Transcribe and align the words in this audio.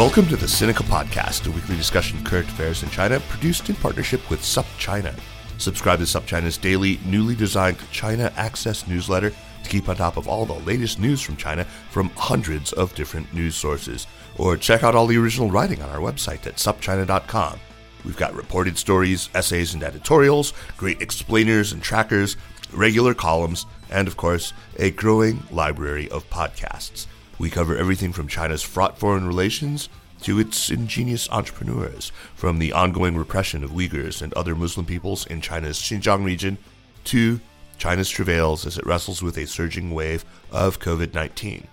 Welcome 0.00 0.28
to 0.28 0.36
the 0.36 0.46
Sinica 0.46 0.82
Podcast, 0.84 1.46
a 1.46 1.50
weekly 1.50 1.76
discussion 1.76 2.16
of 2.16 2.24
current 2.24 2.48
affairs 2.48 2.82
in 2.82 2.88
China, 2.88 3.20
produced 3.28 3.68
in 3.68 3.74
partnership 3.76 4.30
with 4.30 4.40
SupChina. 4.40 5.14
Subscribe 5.58 5.98
to 5.98 6.06
SupChina's 6.06 6.56
daily, 6.56 6.98
newly 7.04 7.34
designed 7.34 7.76
China 7.92 8.32
Access 8.38 8.86
newsletter 8.86 9.28
to 9.28 9.68
keep 9.68 9.90
on 9.90 9.96
top 9.96 10.16
of 10.16 10.26
all 10.26 10.46
the 10.46 10.54
latest 10.54 10.98
news 10.98 11.20
from 11.20 11.36
China 11.36 11.66
from 11.90 12.08
hundreds 12.16 12.72
of 12.72 12.94
different 12.94 13.30
news 13.34 13.54
sources. 13.56 14.06
Or 14.38 14.56
check 14.56 14.84
out 14.84 14.94
all 14.94 15.06
the 15.06 15.18
original 15.18 15.50
writing 15.50 15.82
on 15.82 15.90
our 15.90 15.98
website 15.98 16.46
at 16.46 16.56
supchina.com. 16.56 17.60
We've 18.02 18.16
got 18.16 18.34
reported 18.34 18.78
stories, 18.78 19.28
essays, 19.34 19.74
and 19.74 19.82
editorials, 19.82 20.54
great 20.78 21.02
explainers 21.02 21.72
and 21.72 21.82
trackers, 21.82 22.38
regular 22.72 23.12
columns, 23.12 23.66
and 23.90 24.08
of 24.08 24.16
course, 24.16 24.54
a 24.78 24.92
growing 24.92 25.42
library 25.50 26.08
of 26.08 26.28
podcasts. 26.30 27.06
We 27.40 27.48
cover 27.48 27.74
everything 27.74 28.12
from 28.12 28.28
China's 28.28 28.62
fraught 28.62 28.98
foreign 28.98 29.26
relations 29.26 29.88
to 30.20 30.38
its 30.38 30.68
ingenious 30.68 31.26
entrepreneurs, 31.30 32.12
from 32.34 32.58
the 32.58 32.70
ongoing 32.70 33.16
repression 33.16 33.64
of 33.64 33.70
Uyghurs 33.70 34.20
and 34.20 34.34
other 34.34 34.54
Muslim 34.54 34.84
peoples 34.84 35.24
in 35.26 35.40
China's 35.40 35.78
Xinjiang 35.78 36.22
region 36.22 36.58
to 37.04 37.40
China's 37.78 38.10
travails 38.10 38.66
as 38.66 38.76
it 38.76 38.84
wrestles 38.84 39.22
with 39.22 39.38
a 39.38 39.46
surging 39.46 39.92
wave 39.92 40.22
of 40.50 40.80
COVID 40.80 41.14
19. 41.14 41.66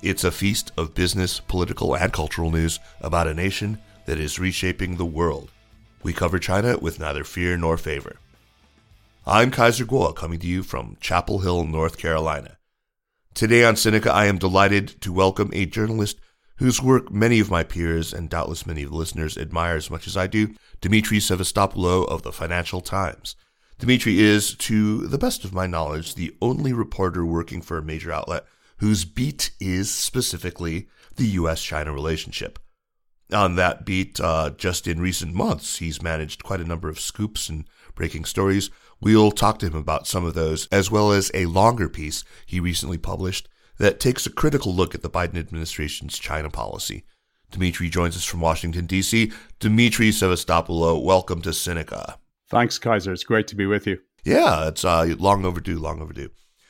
It's 0.00 0.22
a 0.22 0.30
feast 0.30 0.70
of 0.76 0.94
business, 0.94 1.40
political, 1.40 1.96
and 1.96 2.12
cultural 2.12 2.52
news 2.52 2.78
about 3.00 3.26
a 3.26 3.34
nation 3.34 3.80
that 4.06 4.20
is 4.20 4.38
reshaping 4.38 4.96
the 4.96 5.04
world. 5.04 5.50
We 6.04 6.12
cover 6.12 6.38
China 6.38 6.78
with 6.78 7.00
neither 7.00 7.24
fear 7.24 7.56
nor 7.56 7.76
favor. 7.76 8.20
I'm 9.26 9.50
Kaiser 9.50 9.86
Kuo, 9.86 10.14
coming 10.14 10.38
to 10.38 10.46
you 10.46 10.62
from 10.62 10.98
Chapel 11.00 11.40
Hill, 11.40 11.64
North 11.64 11.98
Carolina. 11.98 12.58
Today 13.32 13.64
on 13.64 13.74
Sinica, 13.74 14.08
I 14.10 14.26
am 14.26 14.38
delighted 14.38 15.00
to 15.02 15.12
welcome 15.12 15.50
a 15.54 15.64
journalist 15.64 16.18
whose 16.56 16.82
work 16.82 17.10
many 17.10 17.40
of 17.40 17.50
my 17.50 17.62
peers 17.62 18.12
and 18.12 18.28
doubtless 18.28 18.66
many 18.66 18.82
of 18.82 18.90
the 18.90 18.96
listeners 18.96 19.38
admire 19.38 19.76
as 19.76 19.88
much 19.88 20.06
as 20.06 20.16
I 20.16 20.26
do, 20.26 20.54
Demetri 20.80 21.18
Sevastopulo 21.18 22.06
of 22.06 22.22
the 22.22 22.32
Financial 22.32 22.80
Times. 22.80 23.36
Demetri 23.78 24.18
is, 24.18 24.54
to 24.56 25.06
the 25.06 25.16
best 25.16 25.44
of 25.44 25.54
my 25.54 25.66
knowledge, 25.66 26.16
the 26.16 26.36
only 26.42 26.72
reporter 26.72 27.24
working 27.24 27.62
for 27.62 27.78
a 27.78 27.82
major 27.82 28.12
outlet 28.12 28.44
whose 28.78 29.04
beat 29.04 29.52
is 29.60 29.94
specifically 29.94 30.88
the 31.16 31.28
U.S. 31.28 31.62
China 31.62 31.92
relationship. 31.92 32.58
On 33.32 33.54
that 33.54 33.86
beat, 33.86 34.20
uh, 34.20 34.50
just 34.50 34.88
in 34.88 35.00
recent 35.00 35.34
months, 35.34 35.78
he's 35.78 36.02
managed 36.02 36.42
quite 36.42 36.60
a 36.60 36.66
number 36.66 36.88
of 36.88 37.00
scoops 37.00 37.48
and 37.48 37.64
breaking 38.00 38.24
stories 38.24 38.70
We'll 39.02 39.30
talk 39.30 39.58
to 39.60 39.66
him 39.66 39.76
about 39.76 40.06
some 40.06 40.26
of 40.26 40.34
those, 40.34 40.66
as 40.66 40.90
well 40.90 41.10
as 41.10 41.30
a 41.32 41.46
longer 41.46 41.88
piece 41.88 42.22
he 42.44 42.60
recently 42.60 42.98
published 42.98 43.48
that 43.78 43.98
takes 43.98 44.26
a 44.26 44.30
critical 44.30 44.74
look 44.74 44.94
at 44.94 45.00
the 45.00 45.08
Biden 45.08 45.38
administration's 45.38 46.18
China 46.18 46.50
policy. 46.50 47.04
Demetri 47.50 47.88
joins 47.88 48.14
us 48.14 48.26
from 48.26 48.40
Washington, 48.40 48.84
D.C. 48.84 49.32
Demetri 49.58 50.10
Sevastopulo, 50.10 51.02
welcome 51.02 51.40
to 51.42 51.48
Sinica. 51.48 52.16
Thanks, 52.50 52.78
Kaiser. 52.78 53.12
It's 53.12 53.24
great 53.24 53.46
to 53.48 53.56
be 53.56 53.64
with 53.64 53.86
you. 53.86 53.98
Yeah, 54.22 54.68
it's 54.68 54.84
uh, 54.84 55.14
long 55.18 55.46
overdue, 55.46 55.78
long 55.78 56.02
overdue. 56.02 56.28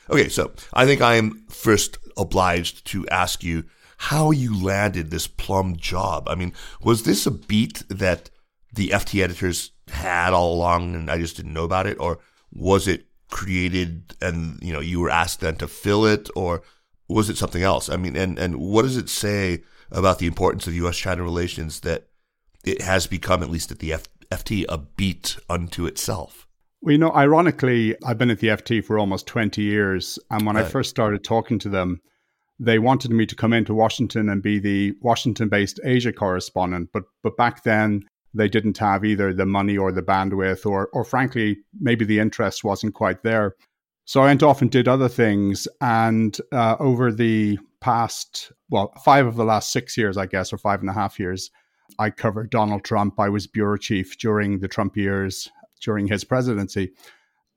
Okay, 0.09 0.29
so 0.29 0.53
I 0.73 0.85
think 0.85 1.01
I 1.01 1.15
am 1.15 1.45
first 1.49 1.97
obliged 2.15 2.87
to 2.87 3.05
ask 3.09 3.43
you 3.43 3.65
how 3.97 4.31
you 4.31 4.59
landed 4.59 5.11
this 5.11 5.27
plum 5.27 5.75
job. 5.75 6.29
I 6.29 6.35
mean, 6.35 6.53
was 6.81 7.03
this 7.03 7.25
a 7.25 7.31
beat 7.31 7.83
that 7.89 8.29
the 8.73 8.89
FT 8.89 9.21
editors 9.21 9.71
had 9.91 10.33
all 10.33 10.53
along 10.53 10.95
and 10.95 11.09
I 11.09 11.17
just 11.17 11.37
didn't 11.37 11.53
know 11.53 11.63
about 11.63 11.87
it? 11.87 11.99
Or 11.99 12.19
was 12.51 12.87
it 12.87 13.05
created 13.29 14.15
and, 14.21 14.59
you 14.61 14.73
know, 14.73 14.79
you 14.79 14.99
were 14.99 15.09
asked 15.09 15.39
then 15.39 15.55
to 15.57 15.67
fill 15.67 16.05
it? 16.05 16.29
Or 16.35 16.61
was 17.07 17.29
it 17.29 17.37
something 17.37 17.63
else? 17.63 17.89
I 17.89 17.97
mean, 17.97 18.15
and, 18.15 18.39
and 18.39 18.57
what 18.57 18.83
does 18.83 18.97
it 18.97 19.09
say 19.09 19.63
about 19.91 20.19
the 20.19 20.27
importance 20.27 20.67
of 20.67 20.73
U.S. 20.75 20.97
China 20.97 21.23
relations 21.23 21.81
that 21.81 22.07
it 22.63 22.81
has 22.81 23.07
become, 23.07 23.43
at 23.43 23.49
least 23.49 23.71
at 23.71 23.79
the 23.79 23.93
F- 23.93 24.07
FT, 24.31 24.65
a 24.69 24.77
beat 24.77 25.37
unto 25.49 25.85
itself? 25.85 26.47
Well, 26.81 26.93
you 26.93 26.97
know, 26.97 27.13
ironically, 27.13 27.95
I've 28.03 28.17
been 28.17 28.31
at 28.31 28.39
the 28.39 28.47
FT 28.47 28.83
for 28.83 28.97
almost 28.97 29.27
20 29.27 29.61
years. 29.61 30.17
And 30.29 30.45
when 30.45 30.55
right. 30.55 30.65
I 30.65 30.69
first 30.69 30.89
started 30.89 31.23
talking 31.23 31.59
to 31.59 31.69
them, 31.69 32.01
they 32.59 32.79
wanted 32.79 33.11
me 33.11 33.25
to 33.25 33.35
come 33.35 33.53
into 33.53 33.73
Washington 33.73 34.29
and 34.29 34.41
be 34.41 34.59
the 34.59 34.93
Washington 35.01 35.49
based 35.49 35.79
Asia 35.83 36.13
correspondent. 36.13 36.89
But, 36.93 37.03
but 37.23 37.37
back 37.37 37.63
then, 37.63 38.03
they 38.33 38.47
didn't 38.47 38.77
have 38.77 39.03
either 39.03 39.33
the 39.33 39.45
money 39.45 39.77
or 39.77 39.91
the 39.91 40.01
bandwidth, 40.01 40.65
or, 40.65 40.89
or 40.93 41.03
frankly, 41.03 41.59
maybe 41.79 42.05
the 42.05 42.19
interest 42.19 42.63
wasn't 42.63 42.93
quite 42.93 43.23
there. 43.23 43.55
So 44.05 44.21
I 44.21 44.25
went 44.25 44.43
off 44.43 44.61
and 44.61 44.71
did 44.71 44.87
other 44.87 45.09
things. 45.09 45.67
And 45.79 46.37
uh, 46.51 46.75
over 46.79 47.11
the 47.11 47.59
past, 47.81 48.51
well, 48.69 48.93
five 49.03 49.25
of 49.25 49.35
the 49.35 49.45
last 49.45 49.71
six 49.71 49.97
years, 49.97 50.17
I 50.17 50.25
guess, 50.25 50.51
or 50.51 50.57
five 50.57 50.81
and 50.81 50.89
a 50.89 50.93
half 50.93 51.19
years, 51.19 51.51
I 51.99 52.09
covered 52.09 52.49
Donald 52.49 52.83
Trump. 52.83 53.19
I 53.19 53.29
was 53.29 53.47
bureau 53.47 53.77
chief 53.77 54.17
during 54.17 54.59
the 54.59 54.67
Trump 54.67 54.95
years, 54.95 55.49
during 55.81 56.07
his 56.07 56.23
presidency. 56.23 56.91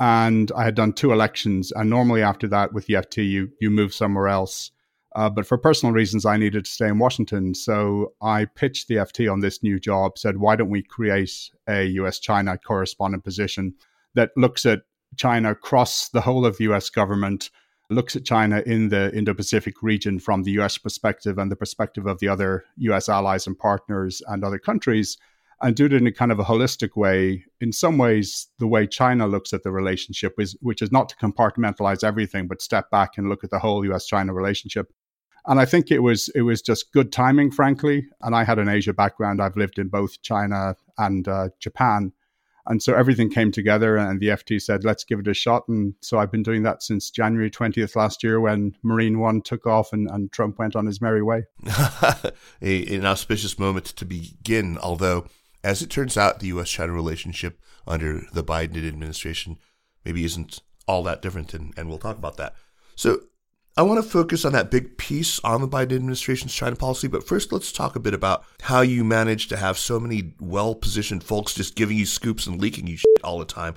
And 0.00 0.50
I 0.56 0.64
had 0.64 0.74
done 0.74 0.92
two 0.92 1.12
elections. 1.12 1.72
And 1.72 1.88
normally 1.88 2.22
after 2.22 2.48
that, 2.48 2.72
with 2.72 2.86
the 2.86 2.94
FT, 2.94 3.28
you, 3.28 3.50
you 3.60 3.70
move 3.70 3.94
somewhere 3.94 4.28
else. 4.28 4.72
Uh, 5.14 5.30
but 5.30 5.46
for 5.46 5.56
personal 5.56 5.92
reasons, 5.92 6.26
I 6.26 6.36
needed 6.36 6.64
to 6.64 6.70
stay 6.70 6.88
in 6.88 6.98
Washington. 6.98 7.54
So 7.54 8.14
I 8.20 8.46
pitched 8.46 8.88
the 8.88 8.96
FT 8.96 9.30
on 9.30 9.40
this 9.40 9.62
new 9.62 9.78
job, 9.78 10.18
said, 10.18 10.38
why 10.38 10.56
don't 10.56 10.70
we 10.70 10.82
create 10.82 11.50
a 11.68 11.84
US 11.84 12.18
China 12.18 12.58
correspondent 12.58 13.22
position 13.22 13.74
that 14.14 14.30
looks 14.36 14.66
at 14.66 14.82
China 15.16 15.52
across 15.52 16.08
the 16.08 16.20
whole 16.20 16.44
of 16.44 16.58
the 16.58 16.64
US 16.64 16.90
government, 16.90 17.50
looks 17.90 18.16
at 18.16 18.24
China 18.24 18.62
in 18.66 18.88
the 18.88 19.14
Indo 19.16 19.34
Pacific 19.34 19.82
region 19.82 20.18
from 20.18 20.42
the 20.42 20.52
US 20.52 20.78
perspective 20.78 21.38
and 21.38 21.50
the 21.50 21.56
perspective 21.56 22.06
of 22.06 22.18
the 22.18 22.28
other 22.28 22.64
US 22.78 23.08
allies 23.08 23.46
and 23.46 23.56
partners 23.56 24.20
and 24.26 24.42
other 24.42 24.58
countries, 24.58 25.16
and 25.62 25.76
do 25.76 25.86
it 25.86 25.92
in 25.92 26.08
a 26.08 26.12
kind 26.12 26.32
of 26.32 26.40
a 26.40 26.44
holistic 26.44 26.96
way. 26.96 27.44
In 27.60 27.72
some 27.72 27.98
ways, 27.98 28.48
the 28.58 28.66
way 28.66 28.88
China 28.88 29.28
looks 29.28 29.52
at 29.52 29.62
the 29.62 29.70
relationship 29.70 30.34
is, 30.40 30.56
which 30.60 30.82
is 30.82 30.90
not 30.90 31.08
to 31.10 31.16
compartmentalize 31.16 32.02
everything, 32.02 32.48
but 32.48 32.60
step 32.60 32.90
back 32.90 33.12
and 33.16 33.28
look 33.28 33.44
at 33.44 33.50
the 33.50 33.60
whole 33.60 33.84
US 33.92 34.06
China 34.06 34.34
relationship 34.34 34.92
and 35.46 35.60
I 35.60 35.64
think 35.64 35.90
it 35.90 36.00
was 36.00 36.28
it 36.34 36.42
was 36.42 36.62
just 36.62 36.92
good 36.92 37.12
timing, 37.12 37.50
frankly. 37.50 38.06
And 38.22 38.34
I 38.34 38.44
had 38.44 38.58
an 38.58 38.68
Asia 38.68 38.92
background. 38.92 39.42
I've 39.42 39.56
lived 39.56 39.78
in 39.78 39.88
both 39.88 40.22
China 40.22 40.76
and 40.98 41.28
uh, 41.28 41.48
Japan, 41.60 42.12
and 42.66 42.82
so 42.82 42.94
everything 42.94 43.30
came 43.30 43.52
together. 43.52 43.96
And 43.96 44.20
the 44.20 44.28
FT 44.28 44.62
said, 44.62 44.84
"Let's 44.84 45.04
give 45.04 45.18
it 45.18 45.28
a 45.28 45.34
shot." 45.34 45.68
And 45.68 45.94
so 46.00 46.18
I've 46.18 46.32
been 46.32 46.42
doing 46.42 46.62
that 46.62 46.82
since 46.82 47.10
January 47.10 47.50
twentieth 47.50 47.94
last 47.94 48.22
year, 48.22 48.40
when 48.40 48.74
Marine 48.82 49.18
One 49.18 49.42
took 49.42 49.66
off 49.66 49.92
and, 49.92 50.08
and 50.10 50.32
Trump 50.32 50.58
went 50.58 50.76
on 50.76 50.86
his 50.86 51.00
merry 51.00 51.22
way. 51.22 51.44
a, 52.62 52.96
an 52.96 53.04
auspicious 53.04 53.58
moment 53.58 53.86
to 53.86 54.06
begin. 54.06 54.78
Although, 54.78 55.26
as 55.62 55.82
it 55.82 55.90
turns 55.90 56.16
out, 56.16 56.40
the 56.40 56.48
U.S.-China 56.48 56.94
relationship 56.94 57.60
under 57.86 58.22
the 58.32 58.44
Biden 58.44 58.88
administration 58.88 59.58
maybe 60.06 60.24
isn't 60.24 60.60
all 60.88 61.02
that 61.02 61.20
different, 61.20 61.52
and, 61.52 61.74
and 61.76 61.88
we'll 61.88 61.98
talk 61.98 62.16
about 62.16 62.38
that. 62.38 62.54
So 62.96 63.20
I 63.76 63.82
want 63.82 64.02
to 64.02 64.08
focus 64.08 64.44
on 64.44 64.52
that 64.52 64.70
big 64.70 64.96
piece 64.98 65.40
on 65.40 65.60
the 65.60 65.66
Biden 65.66 65.96
administration's 65.96 66.54
China 66.54 66.76
policy, 66.76 67.08
but 67.08 67.26
first 67.26 67.52
let's 67.52 67.72
talk 67.72 67.96
a 67.96 68.00
bit 68.00 68.14
about 68.14 68.44
how 68.62 68.82
you 68.82 69.02
managed 69.02 69.48
to 69.48 69.56
have 69.56 69.78
so 69.78 69.98
many 69.98 70.34
well 70.38 70.76
positioned 70.76 71.24
folks 71.24 71.54
just 71.54 71.74
giving 71.74 71.96
you 71.96 72.06
scoops 72.06 72.46
and 72.46 72.60
leaking 72.60 72.86
you 72.86 72.96
shit 72.96 73.24
all 73.24 73.40
the 73.40 73.44
time. 73.44 73.74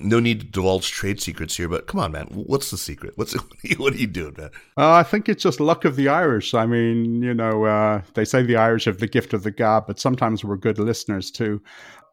no 0.00 0.18
need 0.18 0.40
to 0.40 0.46
divulge 0.46 0.90
trade 0.90 1.20
secrets 1.20 1.56
here, 1.56 1.68
but 1.68 1.86
come 1.86 2.00
on, 2.00 2.10
man, 2.10 2.26
what's 2.32 2.72
the 2.72 2.76
secret? 2.76 3.12
What's 3.16 3.32
what 3.76 3.92
are 3.92 3.96
you 3.96 4.08
doing, 4.08 4.34
man? 4.36 4.50
Uh, 4.76 4.92
I 4.92 5.04
think 5.04 5.28
it's 5.28 5.42
just 5.44 5.60
luck 5.60 5.84
of 5.84 5.94
the 5.94 6.08
Irish. 6.08 6.52
I 6.54 6.66
mean, 6.66 7.22
you 7.22 7.34
know, 7.34 7.64
uh, 7.64 8.02
they 8.14 8.24
say 8.24 8.42
the 8.42 8.56
Irish 8.56 8.86
have 8.86 8.98
the 8.98 9.06
gift 9.06 9.34
of 9.34 9.44
the 9.44 9.52
gab, 9.52 9.86
but 9.86 10.00
sometimes 10.00 10.44
we're 10.44 10.56
good 10.56 10.80
listeners 10.80 11.30
too. 11.30 11.62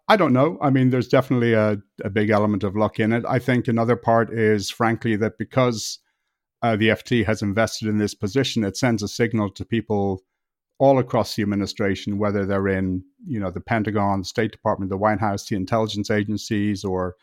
I 0.07 0.15
don't 0.15 0.33
know. 0.33 0.59
I 0.61 0.69
mean, 0.69 0.91
there's 0.91 1.07
definitely 1.07 1.53
a, 1.53 1.77
a 2.03 2.09
big 2.11 2.29
element 2.29 2.63
of 2.63 2.75
luck 2.75 2.99
in 2.99 3.11
it. 3.11 3.23
I 3.27 3.39
think 3.39 3.67
another 3.67 3.95
part 3.95 4.31
is, 4.31 4.69
frankly, 4.69 5.15
that 5.15 5.39
because 5.39 5.97
uh, 6.65 6.75
the 6.75 6.89
FT 6.89 7.23
has 7.23 7.43
invested 7.43 7.87
in 7.87 7.99
this 7.99 8.15
position, 8.15 8.63
it 8.63 8.75
sends 8.75 9.03
a 9.03 9.07
signal 9.07 9.51
to 9.51 9.63
people 9.63 10.23
all 10.79 10.97
across 10.97 11.35
the 11.35 11.43
administration, 11.43 12.17
whether 12.17 12.43
they're 12.43 12.67
in, 12.67 13.03
you 13.27 13.39
know, 13.39 13.51
the 13.51 13.61
Pentagon, 13.61 14.21
the 14.21 14.25
State 14.25 14.51
Department, 14.51 14.89
the 14.89 14.97
White 14.97 15.19
House, 15.19 15.47
the 15.47 15.55
intelligence 15.55 16.09
agencies, 16.09 16.83
or, 16.83 17.15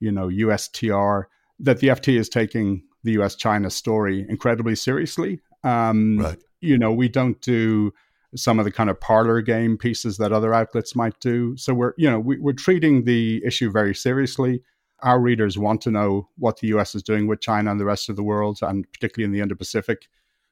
you 0.00 0.10
know, 0.10 0.26
USTR, 0.26 1.26
that 1.60 1.78
the 1.78 1.88
FT 1.88 2.18
is 2.18 2.28
taking 2.28 2.82
the 3.04 3.12
US 3.22 3.36
China 3.36 3.70
story 3.70 4.26
incredibly 4.28 4.74
seriously. 4.74 5.40
Um, 5.62 6.18
right. 6.18 6.38
You 6.60 6.76
know, 6.76 6.92
we 6.92 7.08
don't 7.08 7.40
do 7.40 7.92
some 8.34 8.58
of 8.58 8.64
the 8.64 8.72
kind 8.72 8.90
of 8.90 9.00
parlor 9.00 9.40
game 9.40 9.78
pieces 9.78 10.16
that 10.16 10.32
other 10.32 10.52
outlets 10.52 10.96
might 10.96 11.20
do. 11.20 11.56
So 11.56 11.72
we're, 11.72 11.92
you 11.96 12.10
know, 12.10 12.18
we, 12.18 12.40
we're 12.40 12.52
treating 12.52 13.04
the 13.04 13.40
issue 13.46 13.70
very 13.70 13.94
seriously. 13.94 14.60
Our 15.02 15.20
readers 15.20 15.58
want 15.58 15.80
to 15.82 15.90
know 15.90 16.28
what 16.36 16.58
the 16.58 16.68
US 16.68 16.94
is 16.94 17.02
doing 17.02 17.26
with 17.26 17.40
China 17.40 17.70
and 17.70 17.80
the 17.80 17.84
rest 17.84 18.08
of 18.08 18.16
the 18.16 18.22
world, 18.22 18.58
and 18.62 18.90
particularly 18.92 19.26
in 19.26 19.32
the 19.32 19.40
Indo 19.40 19.54
Pacific. 19.54 20.08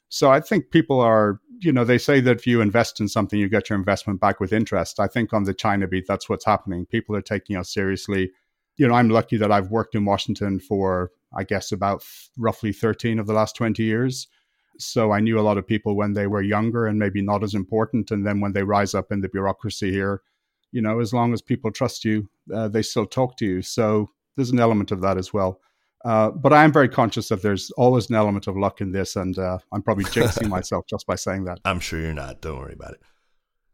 So 0.08 0.30
I 0.30 0.40
think 0.40 0.70
people 0.70 1.00
are, 1.00 1.40
you 1.58 1.72
know, 1.72 1.84
they 1.84 1.98
say 1.98 2.20
that 2.20 2.36
if 2.36 2.46
you 2.46 2.60
invest 2.60 3.00
in 3.00 3.08
something, 3.08 3.40
you 3.40 3.48
get 3.48 3.68
your 3.68 3.78
investment 3.78 4.20
back 4.20 4.38
with 4.38 4.52
interest. 4.52 5.00
I 5.00 5.08
think 5.08 5.32
on 5.32 5.44
the 5.44 5.54
China 5.54 5.88
beat, 5.88 6.06
that's 6.06 6.28
what's 6.28 6.44
happening. 6.44 6.86
People 6.86 7.16
are 7.16 7.22
taking 7.22 7.56
us 7.56 7.72
seriously. 7.72 8.30
You 8.76 8.86
know, 8.86 8.94
I'm 8.94 9.08
lucky 9.08 9.36
that 9.38 9.50
I've 9.50 9.70
worked 9.70 9.94
in 9.94 10.04
Washington 10.04 10.60
for, 10.60 11.10
I 11.36 11.42
guess, 11.42 11.72
about 11.72 12.04
roughly 12.38 12.72
13 12.72 13.18
of 13.18 13.26
the 13.26 13.32
last 13.32 13.56
20 13.56 13.82
years. 13.82 14.28
So 14.78 15.10
I 15.10 15.20
knew 15.20 15.40
a 15.40 15.42
lot 15.42 15.58
of 15.58 15.66
people 15.66 15.96
when 15.96 16.12
they 16.12 16.26
were 16.26 16.42
younger 16.42 16.86
and 16.86 16.98
maybe 16.98 17.22
not 17.22 17.42
as 17.42 17.54
important. 17.54 18.10
And 18.10 18.26
then 18.26 18.40
when 18.40 18.52
they 18.52 18.62
rise 18.62 18.94
up 18.94 19.10
in 19.10 19.22
the 19.22 19.28
bureaucracy 19.28 19.90
here, 19.90 20.22
you 20.70 20.82
know, 20.82 21.00
as 21.00 21.12
long 21.12 21.32
as 21.32 21.40
people 21.40 21.70
trust 21.70 22.04
you, 22.04 22.28
uh, 22.54 22.68
they 22.68 22.82
still 22.82 23.06
talk 23.06 23.36
to 23.38 23.46
you. 23.46 23.62
So 23.62 24.10
there's 24.36 24.50
an 24.50 24.60
element 24.60 24.92
of 24.92 25.00
that 25.00 25.18
as 25.18 25.32
well. 25.32 25.60
Uh, 26.04 26.30
but 26.30 26.52
I 26.52 26.62
am 26.62 26.72
very 26.72 26.88
conscious 26.88 27.28
that 27.28 27.42
there's 27.42 27.70
always 27.72 28.08
an 28.10 28.14
element 28.14 28.46
of 28.46 28.56
luck 28.56 28.80
in 28.80 28.92
this, 28.92 29.16
and 29.16 29.36
uh, 29.38 29.58
I'm 29.72 29.82
probably 29.82 30.04
jinxing 30.04 30.48
myself 30.58 30.86
just 30.86 31.06
by 31.06 31.16
saying 31.16 31.44
that. 31.44 31.58
I'm 31.64 31.80
sure 31.80 32.00
you're 32.00 32.14
not. 32.14 32.40
Don't 32.40 32.58
worry 32.58 32.74
about 32.74 32.92
it. 32.92 33.00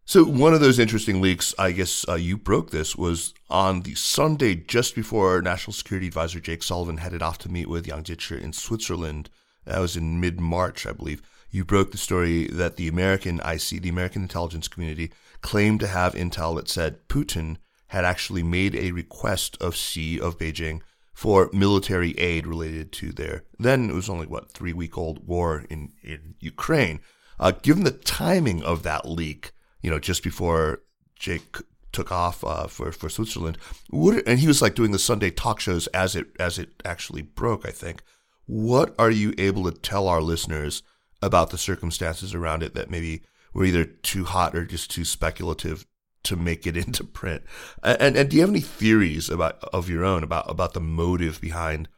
So 0.05 0.25
one 0.25 0.53
of 0.53 0.61
those 0.61 0.79
interesting 0.79 1.21
leaks, 1.21 1.55
I 1.59 1.73
guess 1.73 2.07
uh, 2.09 2.15
you 2.15 2.37
broke 2.37 2.71
this, 2.71 2.97
was 2.97 3.35
on 3.49 3.83
the 3.83 3.95
Sunday 3.95 4.55
just 4.55 4.95
before 4.95 5.41
National 5.43 5.73
Security 5.73 6.09
Advisor 6.09 6.41
Jake 6.41 6.63
Sullivan 6.63 6.97
headed 6.97 7.23
off 7.23 7.39
to 7.39 7.53
meet 7.53 7.69
with 7.69 7.87
Yang 7.87 8.05
Jiechi 8.05 8.41
in 8.41 8.53
Switzerland. 8.53 9.31
That 9.65 9.79
was 9.79 9.97
in 9.97 10.19
mid-March, 10.19 10.87
I 10.87 10.93
believe. 10.93 11.23
You 11.51 11.65
broke 11.65 11.93
the 11.93 11.99
story 11.99 12.47
that 12.49 12.77
the 12.77 12.89
American 12.89 13.41
IC, 13.41 13.83
the 13.83 13.91
American 13.91 14.23
intelligence 14.23 14.69
community, 14.69 15.13
claimed 15.41 15.81
to 15.81 15.87
have 15.87 16.15
intel 16.15 16.57
that 16.57 16.69
said 16.69 17.07
Putin 17.09 17.59
had 17.93 18.07
actually 18.07 18.43
made 18.43 18.75
a 18.75 18.91
request 18.91 19.55
of 19.61 19.77
Xi 19.77 20.19
of 20.19 20.39
Beijing 20.39 20.81
for 21.13 21.51
military 21.53 22.13
aid 22.13 22.47
related 22.47 22.91
to 22.93 23.13
their 23.13 23.45
then 23.59 23.91
it 23.91 23.93
was 23.93 24.09
only 24.09 24.27
what 24.27 24.51
three 24.51 24.73
week 24.73 24.97
old 24.97 25.27
war 25.27 25.67
in 25.69 25.93
in 26.03 26.35
Ukraine. 26.41 27.01
Uh, 27.39 27.51
given 27.51 27.85
the 27.85 27.91
timing 27.91 28.63
of 28.63 28.83
that 28.83 29.07
leak, 29.07 29.53
you 29.83 29.91
know, 29.91 29.99
just 29.99 30.23
before 30.23 30.81
Jake 31.17 31.59
took 31.93 32.11
off 32.11 32.43
uh, 32.43 32.67
for 32.67 32.93
for 32.93 33.11
Switzerland, 33.11 33.59
would, 33.91 34.27
and 34.27 34.39
he 34.39 34.47
was 34.47 34.63
like 34.63 34.75
doing 34.75 34.93
the 34.93 34.99
Sunday 34.99 35.31
talk 35.31 35.61
shows 35.61 35.87
as 35.89 36.17
it 36.17 36.29
as 36.41 36.59
it 36.59 36.71
actually 36.87 37.23
broke. 37.23 37.69
I 37.69 37.73
think. 37.73 38.03
What 38.47 38.95
are 38.99 39.11
you 39.11 39.35
able 39.37 39.65
to 39.71 39.79
tell 39.79 40.09
our 40.09 40.23
listeners 40.23 40.83
about 41.21 41.51
the 41.51 41.59
circumstances 41.59 42.35
around 42.35 42.63
it 42.63 42.73
that 42.73 42.91
maybe 42.91 43.23
were 43.53 43.67
either 43.67 43.85
too 43.85 44.25
hot 44.25 44.57
or 44.57 44.65
just 44.65 44.91
too 44.91 45.05
speculative 45.05 45.85
to 46.25 46.37
make 46.37 46.67
it 46.67 46.77
into 46.87 47.05
print. 47.05 47.43
And, 47.83 48.17
and 48.17 48.31
do 48.31 48.37
you 48.37 48.43
have 48.43 48.51
any 48.51 48.61
theories 48.61 49.29
about 49.29 49.63
of 49.73 49.89
your 49.89 50.05
own 50.05 50.23
about 50.23 50.51
about 50.51 50.75
the 50.75 50.81
motive 50.81 51.41
behind 51.41 51.89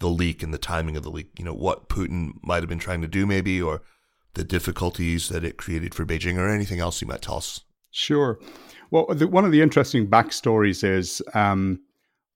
the 0.00 0.08
leak 0.08 0.42
and 0.42 0.52
the 0.52 0.58
timing 0.58 0.96
of 0.96 1.02
the 1.02 1.10
leak? 1.10 1.30
You 1.38 1.44
know, 1.44 1.54
what 1.54 1.88
Putin 1.88 2.32
might 2.42 2.62
have 2.62 2.68
been 2.68 2.78
trying 2.78 3.02
to 3.02 3.08
do, 3.08 3.26
maybe, 3.26 3.60
or 3.60 3.82
the 4.34 4.44
difficulties 4.44 5.28
that 5.28 5.44
it 5.44 5.56
created 5.56 5.94
for 5.94 6.04
Beijing, 6.04 6.38
or 6.38 6.48
anything 6.48 6.80
else 6.80 7.00
you 7.00 7.08
might 7.08 7.22
tell 7.22 7.36
us. 7.36 7.60
Sure. 7.90 8.40
Well, 8.90 9.06
the, 9.06 9.28
one 9.28 9.44
of 9.44 9.52
the 9.52 9.62
interesting 9.62 10.08
backstories 10.08 10.82
is 10.82 11.22
um, 11.34 11.80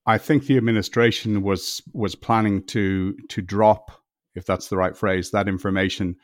I 0.07 0.17
think 0.19 0.47
the 0.47 0.57
administration 0.57 1.43
was 1.43 1.83
was 1.93 2.15
planning 2.15 2.65
to 2.67 3.15
to 3.29 3.43
drop, 3.43 3.91
if 4.35 4.47
that's 4.47 4.69
the 4.69 4.77
right 4.77 4.97
phrase, 4.97 5.31
that 5.33 5.49
information 5.49 6.17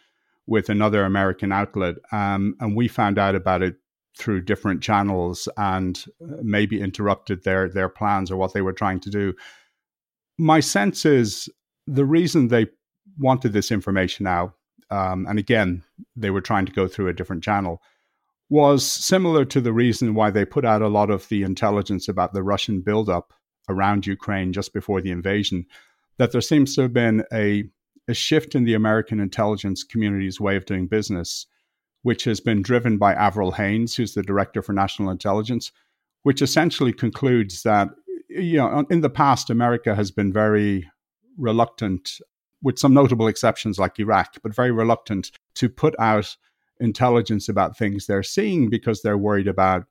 with 0.47 0.69
another 0.69 1.05
American 1.05 1.53
outlet, 1.53 1.97
um, 2.13 2.55
and 2.61 2.77
we 2.77 2.89
found 2.89 3.19
out 3.19 3.35
about 3.35 3.63
it 3.63 3.77
through 4.17 4.43
different 4.43 4.83
channels 4.83 5.49
and 5.57 6.05
uh, 6.23 6.37
maybe 6.43 6.81
interrupted 6.81 7.43
their 7.43 7.69
their 7.69 7.89
plans 7.89 8.31
or 8.31 8.37
what 8.37 8.53
they 8.53 8.63
were 8.63 8.73
trying 8.73 9.01
to 9.01 9.11
do. 9.11 9.35
My 10.39 10.61
sense 10.61 11.05
is 11.05 11.49
the 11.87 12.05
reason 12.05 12.49
they 12.49 12.67
wanted 13.19 13.53
this 13.53 13.71
information 13.71 14.27
out, 14.27 14.55
um, 14.91 15.27
and 15.27 15.39
again, 15.39 15.85
they 16.17 16.31
were 16.31 16.41
trying 16.41 16.67
to 16.67 16.73
go 16.73 16.89
through 16.89 17.09
a 17.09 17.13
different 17.13 17.45
channel, 17.45 17.83
was 18.49 18.85
similar 18.85 19.45
to 19.45 19.61
the 19.61 19.73
reason 19.73 20.15
why 20.15 20.31
they 20.31 20.45
put 20.45 20.65
out 20.65 20.83
a 20.83 20.89
lot 20.89 21.11
of 21.11 21.29
the 21.29 21.43
intelligence 21.43 22.09
about 22.09 22.33
the 22.33 22.43
Russian 22.43 22.81
buildup 22.81 23.33
around 23.69 24.07
Ukraine 24.07 24.53
just 24.53 24.73
before 24.73 25.01
the 25.01 25.11
invasion. 25.11 25.67
That 26.19 26.33
there 26.33 26.41
seems 26.41 26.75
to 26.75 26.83
have 26.83 26.93
been 26.93 27.25
a 27.33 27.65
a 28.07 28.15
shift 28.15 28.55
in 28.55 28.65
the 28.65 28.75
American 28.75 29.19
intelligence 29.19 29.83
community's 29.83 30.39
way 30.39 30.57
of 30.57 30.67
doing 30.67 30.87
business 30.87 31.47
which 32.05 32.25
has 32.25 32.39
been 32.39 32.61
driven 32.61 32.99
by 32.99 33.15
Avril 33.15 33.53
Haines, 33.53 33.97
who's 33.97 34.13
the 34.13 34.23
director 34.23 34.61
for 34.61 34.75
national 34.75 35.11
intelligence, 35.11 35.73
which 36.23 36.43
essentially 36.43 36.93
concludes 36.93 37.63
that 37.63 37.89
you 38.29 38.59
know 38.59 38.85
in 38.91 39.01
the 39.01 39.11
past 39.11 39.51
America 39.51 39.95
has 39.95 40.11
been 40.11 40.33
very 40.33 40.89
reluctant, 41.39 42.21
with 42.63 42.79
some 42.79 42.95
notable 42.95 43.27
exceptions 43.27 43.79
like 43.79 43.99
Iraq, 43.99 44.37
but 44.43 44.55
very 44.55 44.71
reluctant 44.71 45.33
to 45.55 45.69
put 45.69 45.95
out 45.99 46.37
intelligence 46.79 47.49
about 47.49 47.77
things 47.77 48.07
they're 48.07 48.23
seeing 48.23 48.69
because 48.69 49.01
they're 49.01 49.19
worried 49.19 49.49
about 49.49 49.87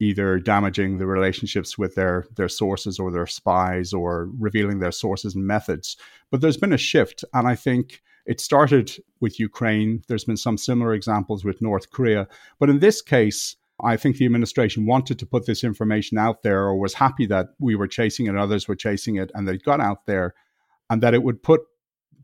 either 0.00 0.38
damaging 0.38 0.96
the 0.96 1.06
relationships 1.06 1.76
with 1.76 1.94
their 1.96 2.24
their 2.36 2.48
sources 2.48 2.98
or 2.98 3.10
their 3.10 3.26
spies 3.26 3.92
or 3.92 4.30
revealing 4.38 4.78
their 4.78 4.92
sources 4.92 5.34
and 5.34 5.46
methods. 5.46 5.98
But 6.30 6.40
there's 6.40 6.56
been 6.56 6.72
a 6.72 6.78
shift, 6.78 7.24
and 7.34 7.46
I 7.46 7.56
think 7.56 8.00
it 8.28 8.40
started 8.40 8.92
with 9.20 9.40
Ukraine. 9.40 10.02
There's 10.06 10.26
been 10.26 10.36
some 10.36 10.58
similar 10.58 10.92
examples 10.92 11.46
with 11.46 11.62
North 11.62 11.90
Korea. 11.90 12.28
But 12.60 12.68
in 12.68 12.78
this 12.78 13.00
case, 13.00 13.56
I 13.82 13.96
think 13.96 14.16
the 14.16 14.26
administration 14.26 14.84
wanted 14.84 15.18
to 15.18 15.26
put 15.26 15.46
this 15.46 15.64
information 15.64 16.18
out 16.18 16.42
there 16.42 16.60
or 16.64 16.78
was 16.78 16.92
happy 16.92 17.24
that 17.26 17.48
we 17.58 17.74
were 17.74 17.88
chasing 17.88 18.26
it 18.26 18.30
and 18.30 18.38
others 18.38 18.68
were 18.68 18.76
chasing 18.76 19.16
it 19.16 19.30
and 19.34 19.48
they 19.48 19.56
got 19.56 19.80
out 19.80 20.04
there 20.04 20.34
and 20.90 21.02
that 21.02 21.14
it 21.14 21.22
would 21.22 21.42
put 21.42 21.62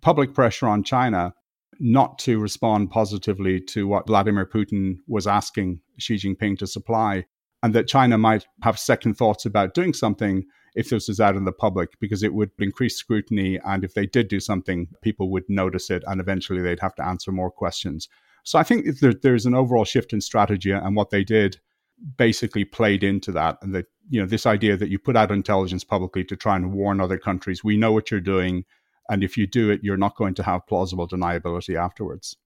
public 0.02 0.34
pressure 0.34 0.68
on 0.68 0.84
China 0.84 1.32
not 1.80 2.18
to 2.18 2.38
respond 2.38 2.90
positively 2.90 3.58
to 3.58 3.86
what 3.86 4.06
Vladimir 4.06 4.44
Putin 4.44 4.96
was 5.08 5.26
asking 5.26 5.80
Xi 5.98 6.16
Jinping 6.16 6.58
to 6.58 6.66
supply 6.66 7.24
and 7.62 7.74
that 7.74 7.88
China 7.88 8.18
might 8.18 8.46
have 8.62 8.78
second 8.78 9.14
thoughts 9.14 9.46
about 9.46 9.72
doing 9.72 9.94
something 9.94 10.44
if 10.74 10.90
this 10.90 11.08
was 11.08 11.20
out 11.20 11.36
in 11.36 11.44
the 11.44 11.52
public 11.52 11.98
because 12.00 12.22
it 12.22 12.34
would 12.34 12.50
increase 12.58 12.96
scrutiny. 12.96 13.60
And 13.64 13.84
if 13.84 13.94
they 13.94 14.06
did 14.06 14.28
do 14.28 14.40
something, 14.40 14.88
people 15.02 15.30
would 15.30 15.44
notice 15.48 15.90
it 15.90 16.02
and 16.06 16.20
eventually 16.20 16.62
they'd 16.62 16.80
have 16.80 16.94
to 16.96 17.06
answer 17.06 17.32
more 17.32 17.50
questions. 17.50 18.08
So 18.44 18.58
I 18.58 18.62
think 18.62 19.00
there, 19.00 19.14
there's 19.14 19.46
an 19.46 19.54
overall 19.54 19.84
shift 19.84 20.12
in 20.12 20.20
strategy 20.20 20.70
and 20.70 20.96
what 20.96 21.10
they 21.10 21.24
did 21.24 21.58
basically 22.16 22.64
played 22.64 23.02
into 23.02 23.32
that. 23.32 23.58
And 23.62 23.74
that, 23.74 23.86
you 24.10 24.20
know, 24.20 24.26
this 24.26 24.46
idea 24.46 24.76
that 24.76 24.90
you 24.90 24.98
put 24.98 25.16
out 25.16 25.30
intelligence 25.30 25.84
publicly 25.84 26.24
to 26.24 26.36
try 26.36 26.56
and 26.56 26.72
warn 26.72 27.00
other 27.00 27.18
countries, 27.18 27.64
we 27.64 27.76
know 27.76 27.92
what 27.92 28.10
you're 28.10 28.20
doing. 28.20 28.64
And 29.08 29.22
if 29.22 29.36
you 29.36 29.46
do 29.46 29.70
it, 29.70 29.80
you're 29.82 29.96
not 29.96 30.16
going 30.16 30.34
to 30.34 30.42
have 30.42 30.66
plausible 30.66 31.08
deniability 31.08 31.76
afterwards. 31.76 32.36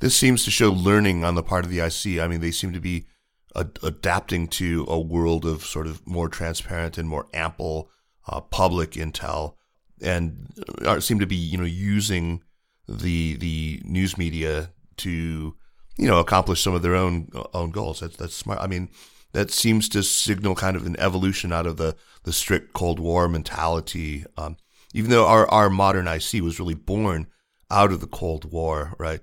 This 0.00 0.16
seems 0.16 0.44
to 0.44 0.50
show 0.50 0.72
learning 0.72 1.24
on 1.24 1.34
the 1.34 1.42
part 1.42 1.64
of 1.64 1.70
the 1.70 1.80
IC. 1.80 2.20
I 2.20 2.28
mean, 2.28 2.40
they 2.40 2.50
seem 2.50 2.72
to 2.72 2.80
be 2.80 3.06
adapting 3.54 4.48
to 4.48 4.84
a 4.88 4.98
world 4.98 5.44
of 5.44 5.64
sort 5.64 5.86
of 5.86 6.06
more 6.06 6.28
transparent 6.28 6.98
and 6.98 7.08
more 7.08 7.26
ample 7.32 7.90
uh, 8.26 8.40
public 8.40 8.92
intel, 8.92 9.54
and 10.00 10.48
uh, 10.84 11.00
seem 11.00 11.18
to 11.18 11.26
be 11.26 11.36
you 11.36 11.58
know 11.58 11.64
using 11.64 12.42
the 12.88 13.36
the 13.36 13.80
news 13.84 14.18
media 14.18 14.70
to 14.96 15.54
you 15.96 16.06
know 16.06 16.18
accomplish 16.18 16.62
some 16.62 16.74
of 16.74 16.82
their 16.82 16.94
own 16.94 17.28
own 17.52 17.70
goals. 17.70 18.00
That's 18.00 18.16
that's 18.16 18.34
smart. 18.34 18.60
I 18.60 18.66
mean, 18.66 18.88
that 19.32 19.50
seems 19.50 19.88
to 19.90 20.02
signal 20.02 20.54
kind 20.54 20.76
of 20.76 20.86
an 20.86 20.98
evolution 20.98 21.52
out 21.52 21.66
of 21.66 21.76
the 21.76 21.96
the 22.24 22.32
strict 22.32 22.72
Cold 22.72 22.98
War 22.98 23.28
mentality. 23.28 24.24
Um, 24.36 24.56
even 24.92 25.10
though 25.10 25.26
our 25.26 25.48
our 25.50 25.70
modern 25.70 26.08
IC 26.08 26.42
was 26.42 26.58
really 26.58 26.74
born 26.74 27.28
out 27.70 27.92
of 27.92 28.00
the 28.00 28.06
Cold 28.06 28.50
War, 28.50 28.94
right? 28.98 29.20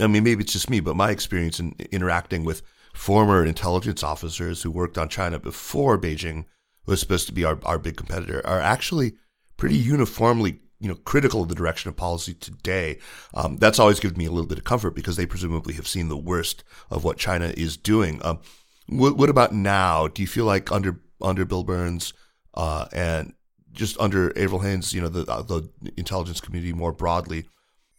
I 0.00 0.06
mean, 0.06 0.24
maybe 0.24 0.42
it's 0.42 0.52
just 0.52 0.70
me, 0.70 0.80
but 0.80 0.96
my 0.96 1.10
experience 1.10 1.60
in 1.60 1.74
interacting 1.90 2.44
with 2.44 2.62
former 3.02 3.44
intelligence 3.44 4.04
officers 4.04 4.62
who 4.62 4.70
worked 4.70 4.96
on 4.96 5.08
China 5.08 5.36
before 5.36 5.98
Beijing 5.98 6.44
was 6.86 7.00
supposed 7.00 7.26
to 7.26 7.32
be 7.32 7.44
our, 7.44 7.58
our 7.64 7.76
big 7.76 7.96
competitor 7.96 8.40
are 8.46 8.60
actually 8.60 9.14
pretty 9.56 9.74
uniformly 9.74 10.60
you 10.78 10.86
know 10.86 10.94
critical 10.94 11.42
of 11.42 11.48
the 11.48 11.54
direction 11.56 11.88
of 11.88 11.96
policy 11.96 12.32
today. 12.32 13.00
Um, 13.34 13.56
that's 13.56 13.80
always 13.80 13.98
given 13.98 14.16
me 14.16 14.26
a 14.26 14.30
little 14.30 14.46
bit 14.46 14.58
of 14.58 14.62
comfort 14.62 14.92
because 14.92 15.16
they 15.16 15.26
presumably 15.26 15.74
have 15.74 15.88
seen 15.88 16.08
the 16.08 16.16
worst 16.16 16.62
of 16.90 17.02
what 17.02 17.18
China 17.18 17.52
is 17.56 17.76
doing. 17.76 18.24
Um, 18.24 18.38
what, 18.86 19.16
what, 19.16 19.28
about 19.28 19.52
now? 19.52 20.06
Do 20.06 20.22
you 20.22 20.28
feel 20.28 20.44
like 20.44 20.70
under 20.70 21.00
under 21.20 21.44
Bill 21.44 21.64
Burns 21.64 22.12
uh, 22.54 22.86
and 22.92 23.32
just 23.72 23.98
under 23.98 24.32
Avril 24.38 24.60
Haines, 24.60 24.94
you 24.94 25.00
know, 25.00 25.08
the 25.08 25.28
uh, 25.28 25.42
the 25.42 25.68
intelligence 25.96 26.40
community 26.40 26.72
more 26.72 26.92
broadly, 26.92 27.46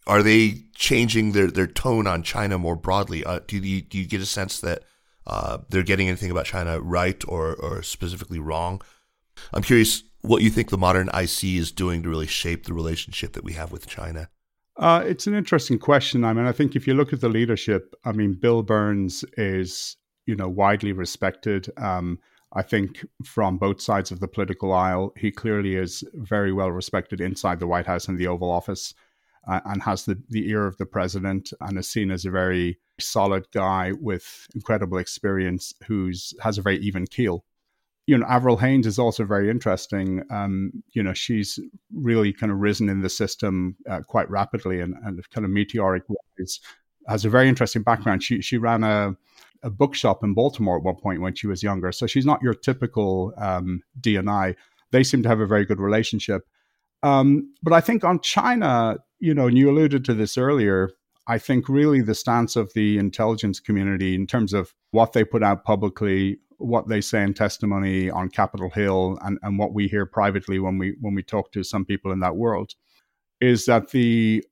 are 0.06 0.22
they 0.22 0.62
changing 0.74 1.32
their, 1.32 1.48
their 1.48 1.66
tone 1.66 2.06
on 2.06 2.22
China 2.22 2.56
more 2.56 2.76
broadly? 2.76 3.22
Uh, 3.22 3.40
do 3.46 3.58
you 3.58 3.82
do 3.82 3.98
you 3.98 4.06
get 4.06 4.22
a 4.22 4.26
sense 4.26 4.60
that 4.60 4.82
uh, 5.26 5.58
they're 5.68 5.82
getting 5.82 6.08
anything 6.08 6.30
about 6.30 6.46
China 6.46 6.80
right 6.80 7.22
or 7.28 7.54
or 7.54 7.82
specifically 7.82 8.38
wrong? 8.38 8.82
I'm 9.52 9.62
curious 9.62 10.02
what 10.20 10.42
you 10.42 10.50
think 10.50 10.70
the 10.70 10.78
modern 10.78 11.08
IC 11.08 11.44
is 11.44 11.72
doing 11.72 12.02
to 12.02 12.08
really 12.08 12.26
shape 12.26 12.64
the 12.64 12.72
relationship 12.72 13.34
that 13.34 13.44
we 13.44 13.52
have 13.52 13.72
with 13.72 13.86
China. 13.86 14.30
Uh, 14.76 15.04
it's 15.06 15.26
an 15.26 15.34
interesting 15.34 15.78
question. 15.78 16.24
I 16.24 16.32
mean, 16.32 16.46
I 16.46 16.52
think 16.52 16.74
if 16.74 16.86
you 16.86 16.94
look 16.94 17.12
at 17.12 17.20
the 17.20 17.28
leadership, 17.28 17.94
I 18.04 18.12
mean, 18.12 18.32
Bill 18.32 18.62
Burns 18.62 19.24
is, 19.36 19.96
you 20.26 20.34
know, 20.34 20.48
widely 20.48 20.92
respected. 20.92 21.70
Um, 21.76 22.18
I 22.54 22.62
think 22.62 23.06
from 23.24 23.58
both 23.58 23.80
sides 23.80 24.10
of 24.10 24.20
the 24.20 24.28
political 24.28 24.72
aisle, 24.72 25.12
he 25.16 25.30
clearly 25.30 25.76
is 25.76 26.02
very 26.14 26.52
well 26.52 26.70
respected 26.70 27.20
inside 27.20 27.60
the 27.60 27.66
White 27.66 27.86
House 27.86 28.08
and 28.08 28.18
the 28.18 28.26
Oval 28.26 28.50
Office, 28.50 28.94
uh, 29.46 29.60
and 29.66 29.82
has 29.82 30.04
the 30.04 30.20
the 30.28 30.48
ear 30.48 30.66
of 30.66 30.76
the 30.78 30.86
president, 30.86 31.52
and 31.60 31.78
is 31.78 31.88
seen 31.88 32.10
as 32.10 32.24
a 32.24 32.30
very 32.30 32.78
solid 33.00 33.46
guy 33.52 33.92
with 34.00 34.46
incredible 34.54 34.98
experience, 34.98 35.74
who's 35.86 36.34
has 36.40 36.58
a 36.58 36.62
very 36.62 36.78
even 36.78 37.06
keel 37.06 37.44
you 38.06 38.18
know, 38.18 38.26
Avril 38.26 38.58
Haines 38.58 38.86
is 38.86 38.98
also 38.98 39.24
very 39.24 39.48
interesting. 39.48 40.22
Um, 40.30 40.82
you 40.92 41.02
know, 41.02 41.14
she's 41.14 41.58
really 41.94 42.32
kind 42.32 42.52
of 42.52 42.58
risen 42.58 42.88
in 42.88 43.00
the 43.00 43.08
system 43.08 43.76
uh, 43.88 44.00
quite 44.00 44.28
rapidly 44.28 44.80
and, 44.80 44.94
and 45.04 45.28
kind 45.30 45.44
of 45.44 45.50
meteoric 45.50 46.02
rise. 46.38 46.60
Has 47.08 47.24
a 47.24 47.30
very 47.30 47.48
interesting 47.48 47.82
background. 47.82 48.22
She 48.22 48.40
she 48.40 48.58
ran 48.58 48.84
a 48.84 49.16
a 49.62 49.70
bookshop 49.70 50.22
in 50.22 50.34
Baltimore 50.34 50.76
at 50.76 50.82
one 50.82 50.96
point 50.96 51.22
when 51.22 51.34
she 51.34 51.46
was 51.46 51.62
younger. 51.62 51.92
So 51.92 52.06
she's 52.06 52.26
not 52.26 52.42
your 52.42 52.52
typical 52.52 53.32
um, 53.38 53.80
DNI. 54.00 54.54
They 54.90 55.02
seem 55.02 55.22
to 55.22 55.28
have 55.28 55.40
a 55.40 55.46
very 55.46 55.64
good 55.64 55.80
relationship. 55.80 56.42
Um, 57.02 57.54
but 57.62 57.72
I 57.72 57.80
think 57.80 58.04
on 58.04 58.20
China, 58.20 58.98
you 59.20 59.32
know, 59.32 59.46
and 59.46 59.56
you 59.56 59.70
alluded 59.70 60.04
to 60.06 60.14
this 60.14 60.36
earlier. 60.36 60.90
I 61.26 61.38
think 61.38 61.68
really 61.68 62.02
the 62.02 62.14
stance 62.14 62.54
of 62.54 62.72
the 62.74 62.98
intelligence 62.98 63.58
community 63.60 64.14
in 64.14 64.26
terms 64.26 64.52
of 64.52 64.74
what 64.90 65.12
they 65.12 65.24
put 65.24 65.42
out 65.42 65.64
publicly, 65.64 66.38
what 66.58 66.88
they 66.88 67.00
say 67.00 67.22
in 67.22 67.34
testimony 67.34 68.10
on 68.10 68.28
Capitol 68.28 68.70
Hill 68.70 69.18
and, 69.22 69.38
and 69.42 69.58
what 69.58 69.72
we 69.72 69.88
hear 69.88 70.06
privately 70.06 70.58
when 70.58 70.78
we 70.78 70.96
when 71.00 71.14
we 71.14 71.22
talk 71.22 71.50
to 71.52 71.64
some 71.64 71.84
people 71.84 72.12
in 72.12 72.20
that 72.20 72.36
world 72.36 72.72
is 73.40 73.64
that 73.66 73.90
the 73.90 74.44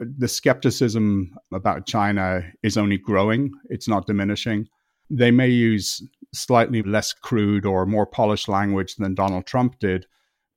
the 0.00 0.28
skepticism 0.28 1.34
about 1.52 1.86
China 1.86 2.42
is 2.62 2.76
only 2.76 2.98
growing, 2.98 3.50
it's 3.68 3.88
not 3.88 4.06
diminishing. 4.06 4.68
They 5.10 5.30
may 5.30 5.48
use 5.48 6.06
slightly 6.32 6.82
less 6.82 7.12
crude 7.12 7.64
or 7.66 7.86
more 7.86 8.06
polished 8.06 8.48
language 8.48 8.96
than 8.96 9.14
Donald 9.14 9.46
Trump 9.46 9.78
did, 9.80 10.06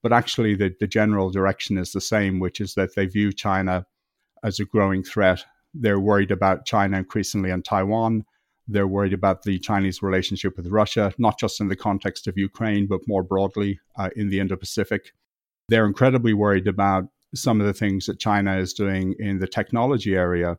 but 0.03 0.13
actually 0.13 0.55
the, 0.55 0.75
the 0.79 0.87
general 0.87 1.31
direction 1.31 1.77
is 1.77 1.91
the 1.91 2.01
same, 2.01 2.39
which 2.39 2.59
is 2.59 2.75
that 2.75 2.95
they 2.95 3.05
view 3.05 3.31
China 3.31 3.85
as 4.43 4.59
a 4.59 4.65
growing 4.65 5.03
threat. 5.03 5.43
They're 5.73 5.99
worried 5.99 6.31
about 6.31 6.65
China 6.65 6.97
increasingly 6.97 7.49
and 7.49 7.63
Taiwan. 7.63 8.25
They're 8.67 8.87
worried 8.87 9.13
about 9.13 9.43
the 9.43 9.59
Chinese 9.59 10.01
relationship 10.01 10.55
with 10.57 10.67
Russia, 10.67 11.13
not 11.17 11.39
just 11.39 11.59
in 11.59 11.67
the 11.67 11.75
context 11.75 12.27
of 12.27 12.37
Ukraine, 12.37 12.87
but 12.87 13.01
more 13.07 13.23
broadly 13.23 13.79
uh, 13.97 14.09
in 14.15 14.29
the 14.29 14.39
Indo 14.39 14.55
Pacific. 14.55 15.13
They're 15.69 15.85
incredibly 15.85 16.33
worried 16.33 16.67
about 16.67 17.05
some 17.33 17.61
of 17.61 17.67
the 17.67 17.73
things 17.73 18.05
that 18.05 18.19
China 18.19 18.57
is 18.57 18.73
doing 18.73 19.15
in 19.19 19.39
the 19.39 19.47
technology 19.47 20.15
area, 20.15 20.57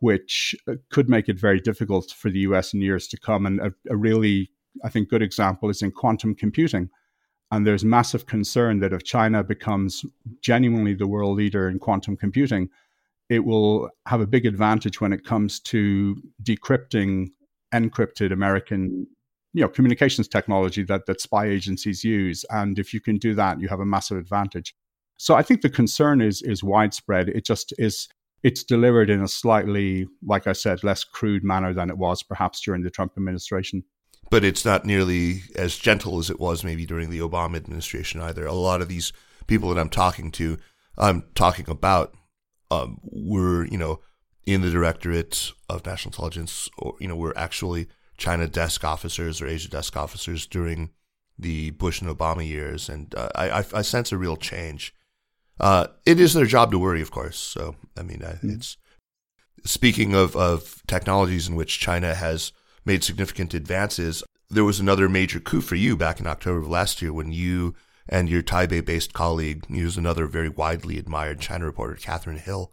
which 0.00 0.54
uh, 0.68 0.74
could 0.90 1.08
make 1.08 1.28
it 1.28 1.38
very 1.38 1.60
difficult 1.60 2.10
for 2.10 2.30
the 2.30 2.40
US 2.40 2.72
in 2.72 2.80
years 2.80 3.06
to 3.08 3.18
come. 3.18 3.46
And 3.46 3.60
a, 3.60 3.72
a 3.90 3.96
really, 3.96 4.50
I 4.84 4.88
think, 4.88 5.08
good 5.08 5.22
example 5.22 5.70
is 5.70 5.82
in 5.82 5.92
quantum 5.92 6.34
computing. 6.34 6.90
And 7.52 7.66
there's 7.66 7.84
massive 7.84 8.26
concern 8.26 8.80
that 8.80 8.92
if 8.92 9.04
China 9.04 9.44
becomes 9.44 10.04
genuinely 10.40 10.94
the 10.94 11.06
world 11.06 11.36
leader 11.36 11.68
in 11.68 11.78
quantum 11.78 12.16
computing, 12.16 12.70
it 13.28 13.44
will 13.44 13.90
have 14.06 14.20
a 14.20 14.26
big 14.26 14.46
advantage 14.46 15.00
when 15.00 15.12
it 15.12 15.24
comes 15.24 15.60
to 15.60 16.16
decrypting 16.42 17.28
encrypted 17.74 18.32
American 18.32 19.06
you 19.52 19.62
know 19.62 19.68
communications 19.68 20.28
technology 20.28 20.82
that 20.84 21.06
that 21.06 21.20
spy 21.20 21.46
agencies 21.46 22.04
use. 22.04 22.44
And 22.50 22.78
if 22.78 22.92
you 22.92 23.00
can 23.00 23.16
do 23.16 23.34
that 23.34 23.60
you 23.60 23.68
have 23.68 23.80
a 23.80 23.86
massive 23.86 24.18
advantage. 24.18 24.74
So 25.16 25.34
i 25.34 25.42
think 25.42 25.62
the 25.62 25.70
concern 25.70 26.20
is 26.20 26.42
is 26.42 26.62
widespread. 26.62 27.28
It 27.28 27.44
just 27.44 27.72
is 27.78 28.08
it's 28.42 28.62
delivered 28.62 29.10
in 29.10 29.22
a 29.22 29.28
slightly 29.28 30.06
like 30.24 30.46
i 30.46 30.52
said 30.52 30.84
less 30.84 31.02
crude 31.04 31.42
manner 31.42 31.72
than 31.72 31.90
it 31.90 31.98
was 31.98 32.22
perhaps 32.22 32.60
during 32.60 32.82
the 32.82 32.90
trump 32.90 33.12
administration. 33.16 33.82
But 34.28 34.44
it's 34.44 34.64
not 34.64 34.84
nearly 34.84 35.42
as 35.54 35.76
gentle 35.76 36.18
as 36.18 36.30
it 36.30 36.40
was 36.40 36.64
maybe 36.64 36.84
during 36.84 37.10
the 37.10 37.20
obama 37.20 37.56
administration 37.56 38.20
either. 38.20 38.44
A 38.46 38.52
lot 38.52 38.82
of 38.82 38.88
these 38.88 39.12
people 39.46 39.68
that 39.70 39.80
i'm 39.80 39.88
talking 39.88 40.30
to 40.32 40.58
i'm 40.98 41.24
talking 41.34 41.68
about 41.68 42.14
um, 42.70 42.98
were 43.02 43.64
you 43.66 43.78
know 43.78 44.00
in 44.46 44.60
the 44.60 44.70
Directorate 44.70 45.52
of 45.68 45.84
National 45.84 46.12
Intelligence, 46.12 46.70
or 46.78 46.94
you 47.00 47.08
know, 47.08 47.16
we're 47.16 47.34
actually 47.36 47.88
China 48.16 48.46
desk 48.46 48.84
officers 48.84 49.42
or 49.42 49.48
Asia 49.48 49.68
desk 49.68 49.96
officers 49.96 50.46
during 50.46 50.90
the 51.38 51.70
Bush 51.72 52.00
and 52.00 52.16
Obama 52.16 52.46
years, 52.46 52.88
and 52.88 53.14
uh, 53.14 53.28
I, 53.34 53.64
I, 53.74 53.82
sense 53.82 54.10
a 54.10 54.16
real 54.16 54.36
change. 54.36 54.94
Uh, 55.60 55.88
it 56.06 56.18
is 56.18 56.32
their 56.32 56.46
job 56.46 56.70
to 56.70 56.78
worry, 56.78 57.02
of 57.02 57.10
course. 57.10 57.36
So, 57.36 57.76
I 57.96 58.02
mean, 58.02 58.20
mm-hmm. 58.20 58.50
it's 58.50 58.78
speaking 59.64 60.14
of 60.14 60.34
of 60.36 60.82
technologies 60.86 61.48
in 61.48 61.56
which 61.56 61.80
China 61.80 62.14
has 62.14 62.52
made 62.84 63.04
significant 63.04 63.52
advances. 63.52 64.22
There 64.48 64.64
was 64.64 64.80
another 64.80 65.08
major 65.08 65.40
coup 65.40 65.60
for 65.60 65.74
you 65.74 65.96
back 65.96 66.20
in 66.20 66.26
October 66.26 66.60
of 66.60 66.68
last 66.68 67.02
year 67.02 67.12
when 67.12 67.32
you 67.32 67.74
and 68.08 68.28
your 68.28 68.42
Taipei-based 68.42 69.12
colleague, 69.12 69.64
used 69.68 69.98
another 69.98 70.26
very 70.26 70.48
widely 70.48 70.98
admired 70.98 71.40
China 71.40 71.64
reporter, 71.64 71.96
Kathrin 71.96 72.38
Hille, 72.40 72.72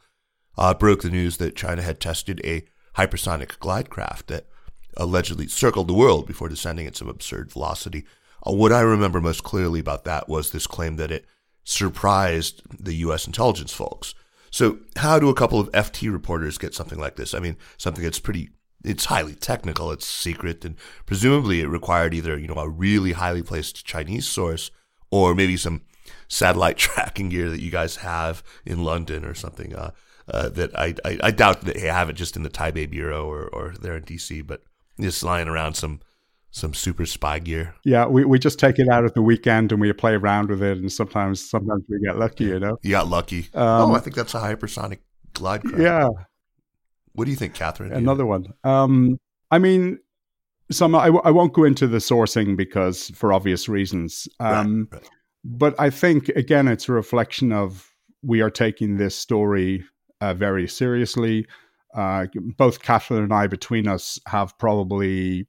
uh, 0.57 0.73
broke 0.73 1.01
the 1.01 1.09
news 1.09 1.37
that 1.37 1.55
China 1.55 1.81
had 1.81 1.99
tested 1.99 2.39
a 2.43 2.63
hypersonic 2.95 3.57
glide 3.59 3.89
craft 3.89 4.27
that 4.27 4.47
allegedly 4.95 5.47
circled 5.47 5.87
the 5.87 5.93
world 5.93 6.27
before 6.27 6.49
descending 6.49 6.85
at 6.85 6.95
some 6.95 7.09
absurd 7.09 7.51
velocity. 7.51 8.05
Uh, 8.47 8.53
what 8.53 8.71
I 8.71 8.81
remember 8.81 9.19
most 9.19 9.43
clearly 9.43 9.79
about 9.79 10.03
that 10.05 10.29
was 10.29 10.51
this 10.51 10.67
claim 10.67 10.97
that 10.97 11.11
it 11.11 11.25
surprised 11.63 12.61
the 12.79 12.93
U.S. 12.95 13.25
intelligence 13.25 13.73
folks. 13.73 14.13
So, 14.51 14.79
how 14.97 15.17
do 15.17 15.29
a 15.29 15.33
couple 15.33 15.59
of 15.59 15.71
FT 15.71 16.11
reporters 16.11 16.59
get 16.59 16.75
something 16.75 16.99
like 16.99 17.15
this? 17.15 17.33
I 17.33 17.39
mean, 17.39 17.57
something 17.77 18.03
that's 18.03 18.19
pretty, 18.19 18.49
it's 18.83 19.05
highly 19.05 19.33
technical, 19.33 19.91
it's 19.91 20.05
secret, 20.05 20.63
and 20.63 20.75
presumably 21.07 21.61
it 21.61 21.67
required 21.67 22.13
either, 22.13 22.37
you 22.37 22.47
know, 22.47 22.55
a 22.55 22.69
really 22.69 23.13
highly 23.13 23.41
placed 23.41 23.83
Chinese 23.83 24.27
source 24.27 24.69
or 25.13 25.35
maybe 25.35 25.55
some 25.55 25.81
satellite 26.27 26.77
tracking 26.85 27.29
gear 27.29 27.49
that 27.49 27.61
you 27.61 27.69
guys 27.69 27.97
have 27.97 28.43
in 28.65 28.83
London 28.83 29.23
or 29.23 29.35
something. 29.35 29.75
Uh, 29.75 29.91
uh, 30.27 30.47
that 30.49 30.73
I, 30.79 30.95
I, 31.03 31.19
I 31.21 31.31
doubt 31.31 31.61
that 31.61 31.75
they 31.75 31.87
have 31.87 32.09
it 32.09 32.13
just 32.13 32.37
in 32.37 32.43
the 32.43 32.49
Taipei 32.49 32.89
bureau 32.89 33.25
or 33.25 33.47
or 33.49 33.73
there 33.79 33.97
in 33.97 34.03
DC, 34.03 34.45
but 34.47 34.63
just 34.99 35.21
lying 35.21 35.49
around 35.49 35.75
some 35.75 35.99
some 36.49 36.73
super 36.73 37.05
spy 37.05 37.39
gear. 37.39 37.75
Yeah, 37.83 38.05
we, 38.05 38.23
we 38.23 38.39
just 38.39 38.57
take 38.57 38.79
it 38.79 38.87
out 38.87 39.03
at 39.03 39.15
the 39.15 39.21
weekend 39.21 39.71
and 39.71 39.81
we 39.81 39.91
play 39.91 40.13
around 40.13 40.49
with 40.49 40.63
it, 40.63 40.77
and 40.77 40.91
sometimes 40.91 41.47
sometimes 41.47 41.83
we 41.89 41.99
get 41.99 42.17
lucky, 42.17 42.45
you 42.45 42.59
know. 42.59 42.77
You 42.81 42.91
got 42.91 43.09
lucky. 43.09 43.49
Um, 43.53 43.91
oh, 43.91 43.95
I 43.95 43.99
think 43.99 44.15
that's 44.15 44.33
a 44.33 44.39
hypersonic 44.39 44.99
glide 45.33 45.61
craft. 45.63 45.81
Yeah. 45.81 46.07
What 47.11 47.25
do 47.25 47.31
you 47.31 47.37
think, 47.37 47.53
Kathrin? 47.53 47.91
Another 47.91 48.25
one. 48.25 48.53
Um, 48.63 49.19
I 49.51 49.59
mean, 49.59 49.99
some 50.73 50.95
I, 50.95 51.07
I 51.07 51.31
won't 51.31 51.53
go 51.53 51.63
into 51.63 51.87
the 51.87 51.97
sourcing 51.97 52.57
because 52.57 53.09
for 53.11 53.31
obvious 53.31 53.69
reasons. 53.69 54.27
Um, 54.39 54.89
right, 54.91 55.01
right. 55.01 55.09
But 55.45 55.79
I 55.79 55.89
think 55.89 56.29
again, 56.29 56.67
it's 56.67 56.89
a 56.89 56.93
reflection 56.93 57.51
of 57.51 57.91
we 58.23 58.41
are 58.41 58.49
taking 58.49 58.97
this 58.97 59.15
story 59.15 59.83
uh, 60.21 60.33
very 60.33 60.67
seriously. 60.67 61.45
Uh, 61.93 62.25
both 62.57 62.81
Kathrin 62.81 63.23
and 63.23 63.33
I, 63.33 63.47
between 63.47 63.87
us, 63.87 64.19
have 64.25 64.57
probably, 64.57 65.47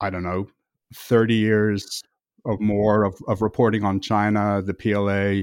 I 0.00 0.10
don't 0.10 0.24
know, 0.24 0.48
30 0.94 1.34
years 1.34 2.02
of 2.46 2.60
more 2.60 3.04
of, 3.04 3.14
of 3.28 3.42
reporting 3.42 3.84
on 3.84 4.00
China, 4.00 4.62
the 4.62 4.74
PLA. 4.74 5.42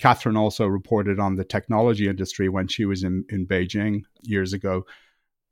Kathrin 0.00 0.36
also 0.36 0.66
reported 0.66 1.18
on 1.18 1.36
the 1.36 1.44
technology 1.44 2.08
industry 2.08 2.48
when 2.48 2.68
she 2.68 2.84
was 2.84 3.02
in, 3.02 3.24
in 3.30 3.46
Beijing 3.46 4.02
years 4.22 4.52
ago. 4.52 4.84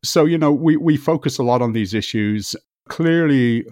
So, 0.04 0.24
you 0.26 0.38
know, 0.38 0.52
we, 0.52 0.76
we 0.76 0.96
focus 0.96 1.38
a 1.38 1.42
lot 1.42 1.62
on 1.62 1.72
these 1.72 1.94
issues. 1.94 2.54
Clearly, 2.90 3.64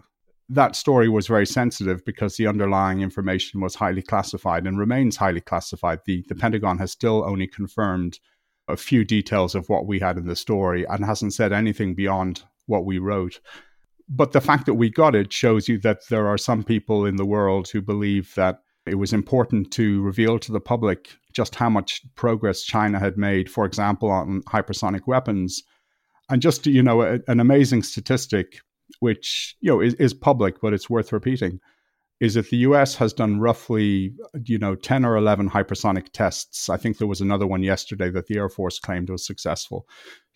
that 0.48 0.76
story 0.76 1.08
was 1.08 1.26
very 1.26 1.44
sensitive 1.44 2.04
because 2.04 2.36
the 2.36 2.46
underlying 2.46 3.00
information 3.00 3.60
was 3.60 3.74
highly 3.74 4.00
classified 4.00 4.66
and 4.66 4.78
remains 4.78 5.16
highly 5.16 5.40
classified. 5.40 5.98
The, 6.06 6.24
the 6.28 6.36
Pentagon 6.36 6.78
has 6.78 6.92
still 6.92 7.24
only 7.24 7.48
confirmed 7.48 8.20
a 8.68 8.76
few 8.76 9.04
details 9.04 9.56
of 9.56 9.68
what 9.68 9.86
we 9.86 9.98
had 9.98 10.18
in 10.18 10.26
the 10.26 10.36
story 10.36 10.86
and 10.88 11.04
hasn't 11.04 11.34
said 11.34 11.52
anything 11.52 11.94
beyond 11.94 12.44
what 12.66 12.84
we 12.84 12.98
wrote. 12.98 13.40
But 14.08 14.32
the 14.32 14.40
fact 14.40 14.66
that 14.66 14.74
we 14.74 14.88
got 14.88 15.14
it 15.14 15.32
shows 15.32 15.68
you 15.68 15.78
that 15.80 16.06
there 16.08 16.28
are 16.28 16.38
some 16.38 16.62
people 16.62 17.04
in 17.04 17.16
the 17.16 17.26
world 17.26 17.68
who 17.68 17.82
believe 17.82 18.32
that 18.36 18.60
it 18.86 18.94
was 18.94 19.12
important 19.12 19.72
to 19.72 20.00
reveal 20.02 20.38
to 20.38 20.52
the 20.52 20.60
public 20.60 21.10
just 21.32 21.56
how 21.56 21.68
much 21.68 22.02
progress 22.14 22.62
China 22.62 22.98
had 22.98 23.18
made, 23.18 23.50
for 23.50 23.64
example, 23.66 24.10
on 24.10 24.42
hypersonic 24.42 25.06
weapons. 25.06 25.62
And 26.30 26.40
just, 26.40 26.66
you 26.66 26.82
know, 26.82 27.02
a, 27.02 27.18
an 27.26 27.40
amazing 27.40 27.82
statistic, 27.82 28.60
which, 29.00 29.56
you 29.60 29.70
know, 29.70 29.80
is, 29.80 29.94
is 29.94 30.14
public, 30.14 30.60
but 30.60 30.72
it's 30.72 30.90
worth 30.90 31.12
repeating, 31.12 31.60
is 32.20 32.34
that 32.34 32.50
the 32.50 32.58
US 32.58 32.96
has 32.96 33.12
done 33.12 33.40
roughly, 33.40 34.14
you 34.44 34.58
know, 34.58 34.74
10 34.74 35.04
or 35.04 35.16
11 35.16 35.50
hypersonic 35.50 36.08
tests. 36.12 36.68
I 36.68 36.76
think 36.76 36.98
there 36.98 37.06
was 37.06 37.20
another 37.20 37.46
one 37.46 37.62
yesterday 37.62 38.10
that 38.10 38.26
the 38.26 38.36
Air 38.36 38.48
Force 38.48 38.78
claimed 38.78 39.10
was 39.10 39.26
successful. 39.26 39.86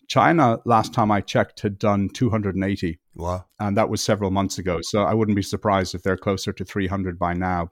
China, 0.07 0.59
last 0.65 0.93
time 0.93 1.11
I 1.11 1.21
checked, 1.21 1.61
had 1.61 1.79
done 1.79 2.09
280. 2.09 2.99
Wow. 3.15 3.45
And 3.59 3.77
that 3.77 3.89
was 3.89 4.01
several 4.01 4.31
months 4.31 4.57
ago. 4.57 4.79
So 4.81 5.03
I 5.03 5.13
wouldn't 5.13 5.35
be 5.35 5.41
surprised 5.41 5.95
if 5.95 6.03
they're 6.03 6.17
closer 6.17 6.51
to 6.53 6.65
300 6.65 7.17
by 7.17 7.33
now. 7.33 7.71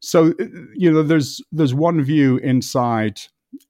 So, 0.00 0.28
uh, 0.38 0.44
you 0.74 0.92
know, 0.92 1.02
there's 1.02 1.40
there's 1.50 1.74
one 1.74 2.02
view 2.02 2.36
inside 2.38 3.20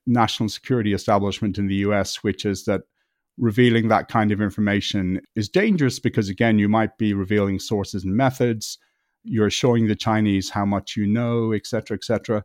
national 0.07 0.49
security 0.49 0.93
establishment 0.93 1.59
in 1.59 1.69
the 1.69 1.77
US, 1.77 2.25
which 2.25 2.45
is 2.45 2.65
that 2.65 2.83
revealing 3.37 3.89
that 3.89 4.09
kind 4.09 4.31
of 4.31 4.41
information 4.41 5.21
is 5.35 5.49
dangerous 5.49 5.99
because, 5.99 6.29
again, 6.29 6.59
you 6.59 6.69
might 6.69 6.97
be 6.99 7.15
revealing 7.15 7.59
sources 7.59 8.05
and 8.05 8.17
methods. 8.17 8.79
You're 9.25 9.51
showing 9.51 9.87
the 9.87 9.97
Chinese 9.97 10.51
how 10.51 10.65
much 10.65 10.97
you 10.97 11.07
know, 11.07 11.53
et 11.53 11.67
cetera, 11.67 11.97
et 11.97 12.05
cetera. 12.05 12.45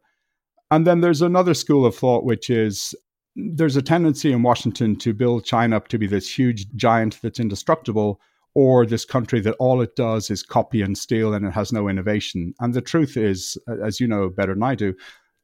And 0.71 0.87
then 0.87 1.01
there's 1.01 1.21
another 1.21 1.53
school 1.53 1.85
of 1.85 1.95
thought, 1.95 2.25
which 2.25 2.49
is 2.49 2.95
there's 3.35 3.75
a 3.75 3.81
tendency 3.81 4.31
in 4.31 4.43
Washington 4.43 4.95
to 4.97 5.13
build 5.13 5.45
China 5.45 5.77
up 5.77 5.87
to 5.89 5.97
be 5.97 6.07
this 6.07 6.37
huge 6.37 6.67
giant 6.75 7.19
that's 7.21 7.39
indestructible, 7.39 8.19
or 8.55 8.85
this 8.85 9.05
country 9.05 9.39
that 9.39 9.55
all 9.59 9.81
it 9.81 9.95
does 9.95 10.31
is 10.31 10.41
copy 10.41 10.81
and 10.81 10.97
steal 10.97 11.33
and 11.33 11.45
it 11.45 11.53
has 11.53 11.71
no 11.71 11.87
innovation. 11.87 12.53
And 12.59 12.73
the 12.73 12.81
truth 12.81 13.15
is, 13.15 13.57
as 13.83 13.99
you 13.99 14.07
know 14.07 14.29
better 14.29 14.53
than 14.53 14.63
I 14.63 14.75
do, 14.75 14.95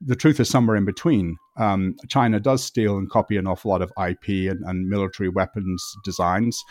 the 0.02 0.16
truth 0.16 0.40
is 0.40 0.50
somewhere 0.50 0.76
in 0.76 0.86
between. 0.86 1.38
Um, 1.58 1.96
China 2.10 2.40
does 2.40 2.64
steal 2.64 2.98
and 2.98 3.10
copy 3.10 3.38
an 3.38 3.48
awful 3.48 3.72
lot 3.72 3.82
of 3.82 3.92
IP 3.98 4.52
and, 4.52 4.64
and 4.66 4.90
military 4.90 5.30
weapons 5.30 5.84
designs, 6.04 6.62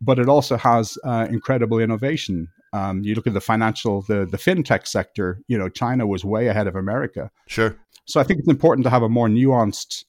but 0.00 0.18
it 0.18 0.28
also 0.28 0.56
has 0.56 0.98
uh, 1.04 1.26
incredible 1.30 1.78
innovation. 1.78 2.48
Um, 2.72 3.02
you 3.02 3.14
look 3.14 3.26
at 3.26 3.34
the 3.34 3.40
financial, 3.40 4.02
the 4.02 4.26
the 4.26 4.36
fintech 4.36 4.86
sector. 4.86 5.40
You 5.48 5.56
know, 5.56 5.68
China 5.68 6.06
was 6.06 6.24
way 6.24 6.48
ahead 6.48 6.66
of 6.66 6.76
America. 6.76 7.30
Sure. 7.46 7.76
So 8.06 8.20
I 8.20 8.24
think 8.24 8.40
it's 8.40 8.48
important 8.48 8.84
to 8.84 8.90
have 8.90 9.02
a 9.02 9.08
more 9.08 9.28
nuanced 9.28 10.04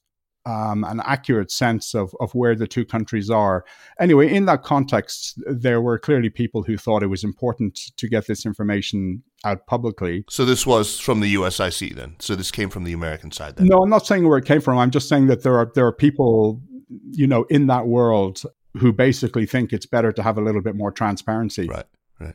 um, 0.48 0.82
an 0.84 1.00
accurate 1.04 1.50
sense 1.50 1.94
of, 1.94 2.14
of 2.20 2.34
where 2.34 2.54
the 2.54 2.66
two 2.66 2.84
countries 2.84 3.28
are. 3.28 3.64
Anyway, 4.00 4.32
in 4.32 4.46
that 4.46 4.62
context, 4.62 5.38
there 5.46 5.82
were 5.82 5.98
clearly 5.98 6.30
people 6.30 6.62
who 6.62 6.78
thought 6.78 7.02
it 7.02 7.08
was 7.08 7.22
important 7.22 7.92
to 7.98 8.08
get 8.08 8.26
this 8.26 8.46
information 8.46 9.22
out 9.44 9.66
publicly. 9.66 10.24
So 10.30 10.46
this 10.46 10.66
was 10.66 10.98
from 10.98 11.20
the 11.20 11.34
USIC 11.34 11.94
then. 11.94 12.16
So 12.18 12.34
this 12.34 12.50
came 12.50 12.70
from 12.70 12.84
the 12.84 12.94
American 12.94 13.30
side 13.30 13.56
then. 13.56 13.66
No, 13.66 13.82
I'm 13.82 13.90
not 13.90 14.06
saying 14.06 14.26
where 14.26 14.38
it 14.38 14.46
came 14.46 14.62
from. 14.62 14.78
I'm 14.78 14.90
just 14.90 15.08
saying 15.08 15.26
that 15.26 15.42
there 15.42 15.56
are 15.58 15.70
there 15.74 15.86
are 15.86 15.92
people, 15.92 16.62
you 17.10 17.26
know, 17.26 17.44
in 17.50 17.66
that 17.66 17.86
world 17.86 18.42
who 18.78 18.92
basically 18.92 19.44
think 19.44 19.72
it's 19.72 19.86
better 19.86 20.12
to 20.12 20.22
have 20.22 20.38
a 20.38 20.40
little 20.40 20.62
bit 20.62 20.76
more 20.76 20.90
transparency. 20.90 21.68
Right. 21.68 21.86
Right. 22.18 22.34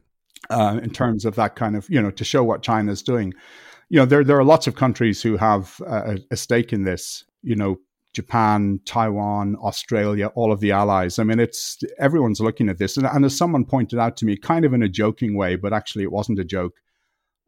Uh, 0.50 0.79
in 0.84 0.91
terms 0.91 1.25
of 1.25 1.36
that 1.36 1.55
kind 1.55 1.75
of, 1.75 1.89
you 1.89 2.01
know, 2.01 2.12
to 2.12 2.24
show 2.24 2.43
what 2.43 2.62
China 2.62 2.91
is 2.91 3.01
doing. 3.01 3.34
You 3.89 4.00
know, 4.00 4.05
there 4.05 4.24
there 4.24 4.38
are 4.38 4.43
lots 4.43 4.67
of 4.67 4.75
countries 4.75 5.22
who 5.22 5.36
have 5.38 5.82
a, 5.88 6.20
a 6.29 6.38
stake 6.38 6.74
in 6.74 6.84
this. 6.84 7.25
You 7.41 7.55
know, 7.55 7.79
Japan, 8.13 8.79
Taiwan, 8.86 9.55
Australia, 9.58 10.27
all 10.36 10.51
of 10.51 10.60
the 10.60 10.72
allies. 10.72 11.20
I 11.20 11.24
mean, 11.24 11.39
it's 11.39 11.79
everyone's 12.00 12.39
looking 12.39 12.70
at 12.70 12.77
this. 12.77 12.96
And, 12.96 13.05
and, 13.08 13.25
as 13.25 13.36
someone 13.36 13.65
pointed 13.65 14.00
out 14.00 14.17
to 14.17 14.25
me, 14.25 14.38
kind 14.38 14.65
of 14.65 14.74
in 14.74 14.84
a 14.84 14.89
joking 14.89 15.36
way, 15.36 15.55
but 15.55 15.74
actually 15.74 16.03
it 16.03 16.12
wasn't 16.12 16.39
a 16.39 16.46
joke, 16.46 16.74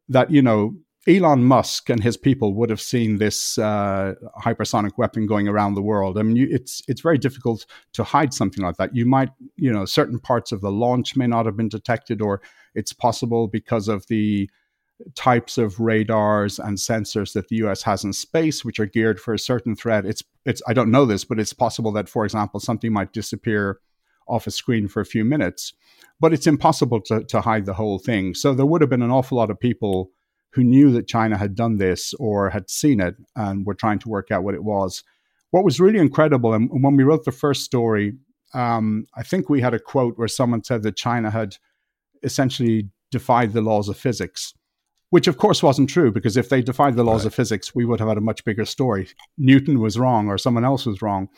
that, 0.10 0.32
you 0.32 0.42
know, 0.42 0.76
Elon 1.08 1.44
Musk 1.44 1.90
and 1.92 2.02
his 2.02 2.18
people 2.18 2.56
would 2.56 2.72
have 2.72 2.82
seen 2.82 3.18
this 3.18 3.60
uh, 3.60 4.16
hypersonic 4.42 4.98
weapon 4.98 5.28
going 5.28 5.48
around 5.48 5.76
the 5.76 5.82
world. 5.82 6.18
I 6.18 6.24
mean, 6.24 6.36
you, 6.36 6.48
it's 6.50 6.82
it's 6.88 7.02
very 7.02 7.20
difficult 7.20 7.68
to 7.94 8.04
hide 8.04 8.34
something 8.34 8.64
like 8.64 8.78
that. 8.78 8.96
You 8.96 9.06
might, 9.06 9.30
you 9.56 9.72
know, 9.72 9.86
certain 9.86 10.20
parts 10.20 10.52
of 10.52 10.62
the 10.62 10.72
launch 10.72 11.16
may 11.16 11.28
not 11.28 11.46
have 11.46 11.56
been 11.56 11.70
detected, 11.70 12.22
or 12.22 12.42
it's 12.74 12.92
possible 12.92 13.48
because 13.48 13.88
of 13.88 14.08
the 14.08 14.50
types 15.16 15.58
of 15.58 15.80
radars 15.80 16.60
and 16.60 16.78
sensors 16.78 17.34
that 17.34 17.50
the 17.50 17.58
US 17.58 17.84
has 17.84 18.04
in 18.04 18.14
space, 18.14 18.64
which 18.64 18.80
are 18.80 18.86
geared 18.86 19.20
for 19.20 19.34
a 19.34 19.40
certain 19.40 19.76
threat. 19.76 20.06
It's 20.06 20.24
it's 20.46 20.62
I 20.68 20.74
don't 20.74 20.92
know 20.92 21.06
this, 21.06 21.26
but 21.26 21.40
it's 21.40 21.54
possible 21.54 21.92
that, 21.94 22.10
for 22.10 22.26
example, 22.26 22.60
something 22.60 22.94
might 22.94 23.14
disappear 23.14 23.80
off 24.28 24.48
a 24.48 24.52
screen 24.52 24.88
for 24.88 25.02
a 25.02 25.06
few 25.06 25.24
minutes. 25.24 25.74
But 26.20 26.34
it's 26.34 26.48
impossible 26.48 27.02
to, 27.02 27.24
to 27.26 27.42
hide 27.42 27.66
the 27.66 27.74
whole 27.74 28.00
thing. 28.00 28.34
So 28.34 28.54
there 28.54 28.66
would 28.66 28.82
have 28.82 28.90
been 28.90 29.02
an 29.02 29.12
awful 29.12 29.38
lot 29.38 29.52
of 29.52 29.60
people 29.60 30.12
who 30.52 30.64
knew 30.64 30.92
that 30.92 31.08
China 31.08 31.38
had 31.38 31.56
done 31.56 31.78
this 31.78 32.14
or 32.14 32.50
had 32.50 32.70
seen 32.70 33.02
it 33.02 33.16
and 33.36 33.66
were 33.66 33.74
trying 33.74 34.00
to 34.00 34.10
work 34.10 34.32
out 34.32 34.44
what 34.44 34.56
it 34.56 34.64
was. 34.64 35.04
What 35.52 35.66
was 35.66 35.80
really 35.80 36.00
incredible, 36.00 36.54
and 36.54 36.70
when 36.84 36.96
we 36.96 37.04
wrote 37.04 37.26
the 37.26 37.32
first 37.32 37.64
story, 37.64 38.14
um, 38.54 39.06
I 39.16 39.24
think 39.24 39.50
we 39.50 39.62
had 39.62 39.74
a 39.74 39.80
quote 39.80 40.18
where 40.18 40.28
someone 40.28 40.64
said 40.64 40.84
that 40.84 40.96
China 40.96 41.30
had 41.30 41.58
essentially 42.24 42.90
defied 43.12 43.54
the 43.54 43.62
laws 43.62 43.90
of 43.90 43.98
physics 43.98 44.54
which 45.10 45.28
of 45.28 45.38
course 45.38 45.62
wasn't 45.62 45.90
true 45.90 46.12
because 46.12 46.38
if 46.38 46.50
they 46.50 46.62
defied 46.62 46.96
the 46.96 47.04
laws 47.04 47.22
right. 47.22 47.28
of 47.28 47.36
physics, 47.36 47.76
we 47.76 47.86
would 47.86 48.00
have 48.00 48.10
had 48.10 48.18
a 48.18 48.22
much 48.22 48.44
bigger 48.44 48.66
story. 48.66 49.08
Newton 49.38 49.80
was 49.80 50.00
wrong 50.00 50.28
or 50.28 50.38
someone 50.38 50.66
else 50.66 50.86
was 50.86 51.02
wrong. 51.02 51.30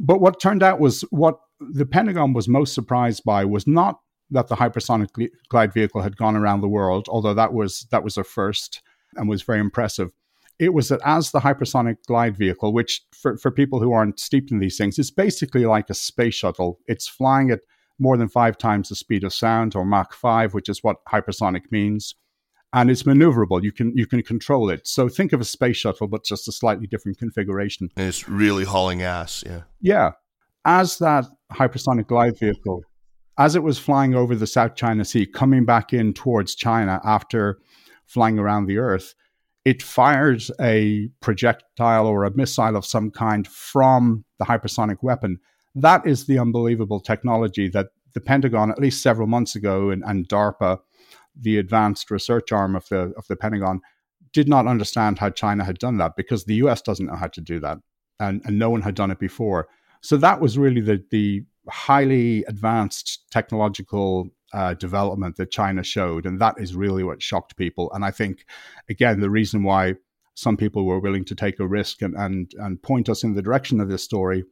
But 0.00 0.20
what 0.20 0.40
turned 0.40 0.62
out 0.62 0.80
was 0.80 1.02
what 1.10 1.38
the 1.60 1.86
Pentagon 1.86 2.32
was 2.32 2.48
most 2.48 2.74
surprised 2.74 3.24
by 3.24 3.44
was 3.44 3.66
not 3.66 4.00
that 4.30 4.48
the 4.48 4.56
hypersonic 4.56 5.08
glide 5.48 5.72
vehicle 5.72 6.02
had 6.02 6.16
gone 6.16 6.36
around 6.36 6.60
the 6.60 6.68
world, 6.68 7.08
although 7.08 7.34
that 7.34 7.52
was 7.52 7.86
that 7.90 8.04
was 8.04 8.16
a 8.16 8.24
first 8.24 8.82
and 9.16 9.28
was 9.28 9.42
very 9.42 9.58
impressive. 9.58 10.10
It 10.58 10.74
was 10.74 10.88
that 10.88 11.00
as 11.04 11.30
the 11.30 11.40
hypersonic 11.40 11.96
glide 12.06 12.36
vehicle, 12.36 12.72
which 12.72 13.02
for, 13.12 13.36
for 13.36 13.50
people 13.50 13.80
who 13.80 13.92
aren't 13.92 14.18
steeped 14.18 14.50
in 14.50 14.58
these 14.58 14.76
things, 14.76 14.98
is 14.98 15.10
basically 15.10 15.64
like 15.66 15.88
a 15.88 15.94
space 15.94 16.34
shuttle. 16.34 16.80
It's 16.86 17.08
flying 17.08 17.50
at 17.50 17.60
more 17.98 18.16
than 18.16 18.28
five 18.28 18.58
times 18.58 18.88
the 18.88 18.96
speed 18.96 19.24
of 19.24 19.32
sound, 19.32 19.74
or 19.74 19.84
Mach 19.84 20.12
5, 20.12 20.54
which 20.54 20.68
is 20.68 20.82
what 20.82 21.04
hypersonic 21.08 21.70
means 21.70 22.14
and 22.72 22.90
it's 22.90 23.04
maneuverable. 23.04 23.62
You 23.62 23.72
can 23.72 23.96
you 23.96 24.06
can 24.06 24.22
control 24.22 24.70
it. 24.70 24.86
So 24.86 25.08
think 25.08 25.32
of 25.32 25.40
a 25.40 25.44
space 25.44 25.76
shuttle, 25.76 26.08
but 26.08 26.24
just 26.24 26.48
a 26.48 26.52
slightly 26.52 26.86
different 26.86 27.18
configuration. 27.18 27.90
And 27.96 28.08
it's 28.08 28.28
really 28.28 28.64
hauling 28.64 29.02
ass. 29.02 29.42
Yeah. 29.46 29.62
Yeah. 29.80 30.10
As 30.64 30.98
that 30.98 31.26
hypersonic 31.52 32.08
glide 32.08 32.38
vehicle, 32.38 32.82
as 33.38 33.54
it 33.54 33.62
was 33.62 33.78
flying 33.78 34.14
over 34.14 34.34
the 34.34 34.46
South 34.46 34.74
China 34.74 35.04
Sea, 35.04 35.24
coming 35.24 35.64
back 35.64 35.92
in 35.92 36.12
towards 36.12 36.54
China 36.54 37.00
after 37.04 37.58
flying 38.06 38.38
around 38.38 38.66
the 38.66 38.78
Earth, 38.78 39.14
it 39.64 39.82
fires 39.82 40.50
a 40.60 41.08
projectile 41.20 42.06
or 42.06 42.24
a 42.24 42.36
missile 42.36 42.76
of 42.76 42.84
some 42.84 43.10
kind 43.10 43.46
from 43.46 44.24
the 44.38 44.44
hypersonic 44.44 44.96
weapon. 45.02 45.38
That 45.74 46.06
is 46.06 46.26
the 46.26 46.38
unbelievable 46.38 47.00
technology 47.00 47.68
that 47.68 47.88
the 48.14 48.20
Pentagon, 48.20 48.70
at 48.70 48.80
least 48.80 49.02
several 49.02 49.28
months 49.28 49.54
ago, 49.54 49.90
and, 49.90 50.02
and 50.04 50.28
DARPA 50.28 50.80
the 51.40 51.58
advanced 51.58 52.10
research 52.10 52.52
arm 52.52 52.74
of 52.76 52.88
the 52.88 53.12
of 53.16 53.26
the 53.28 53.36
Pentagon 53.36 53.80
did 54.32 54.48
not 54.48 54.66
understand 54.66 55.18
how 55.18 55.30
China 55.30 55.64
had 55.64 55.78
done 55.78 55.96
that 55.98 56.16
because 56.16 56.44
the 56.44 56.56
US 56.56 56.82
doesn't 56.82 57.06
know 57.06 57.16
how 57.16 57.28
to 57.28 57.40
do 57.40 57.60
that 57.60 57.78
and, 58.20 58.42
and 58.44 58.58
no 58.58 58.70
one 58.70 58.82
had 58.82 58.94
done 58.94 59.10
it 59.10 59.18
before. 59.18 59.68
So 60.02 60.16
that 60.18 60.40
was 60.40 60.58
really 60.58 60.80
the 60.80 61.02
the 61.10 61.44
highly 61.68 62.44
advanced 62.44 63.30
technological 63.30 64.30
uh, 64.52 64.74
development 64.74 65.36
that 65.36 65.50
China 65.50 65.82
showed, 65.82 66.24
and 66.24 66.40
that 66.40 66.54
is 66.58 66.74
really 66.74 67.04
what 67.04 67.22
shocked 67.22 67.56
people. 67.56 67.90
And 67.92 68.04
I 68.04 68.10
think, 68.10 68.44
again, 68.88 69.20
the 69.20 69.30
reason 69.30 69.62
why 69.62 69.94
some 70.34 70.56
people 70.56 70.86
were 70.86 71.00
willing 71.00 71.24
to 71.26 71.34
take 71.34 71.58
a 71.60 71.66
risk 71.66 72.02
and 72.02 72.14
and 72.14 72.52
and 72.58 72.82
point 72.82 73.08
us 73.08 73.24
in 73.24 73.34
the 73.34 73.42
direction 73.42 73.80
of 73.80 73.88
this 73.88 74.04
story 74.04 74.44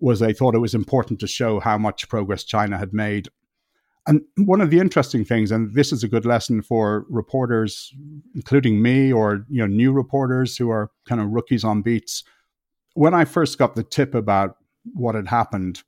was 0.00 0.20
they 0.20 0.32
thought 0.32 0.54
it 0.54 0.60
was 0.60 0.74
important 0.74 1.18
to 1.20 1.26
show 1.26 1.60
how 1.60 1.76
much 1.76 2.08
progress 2.08 2.44
China 2.44 2.78
had 2.78 2.92
made 2.92 3.28
and 4.06 4.22
one 4.36 4.60
of 4.60 4.70
the 4.70 4.78
interesting 4.78 5.24
things, 5.24 5.50
and 5.50 5.74
this 5.74 5.92
is 5.92 6.02
a 6.02 6.08
good 6.08 6.24
lesson 6.24 6.62
for 6.62 7.04
reporters, 7.08 7.92
including 8.34 8.80
me 8.80 9.12
or 9.12 9.44
you 9.48 9.60
know 9.60 9.66
new 9.66 9.92
reporters 9.92 10.56
who 10.56 10.70
are 10.70 10.90
kind 11.06 11.20
of 11.20 11.28
rookies 11.30 11.64
on 11.64 11.82
beats. 11.82 12.24
When 12.94 13.14
I 13.14 13.24
first 13.24 13.58
got 13.58 13.74
the 13.74 13.82
tip 13.82 14.14
about 14.14 14.56
what 14.94 15.14
had 15.14 15.28
happened, 15.28 15.82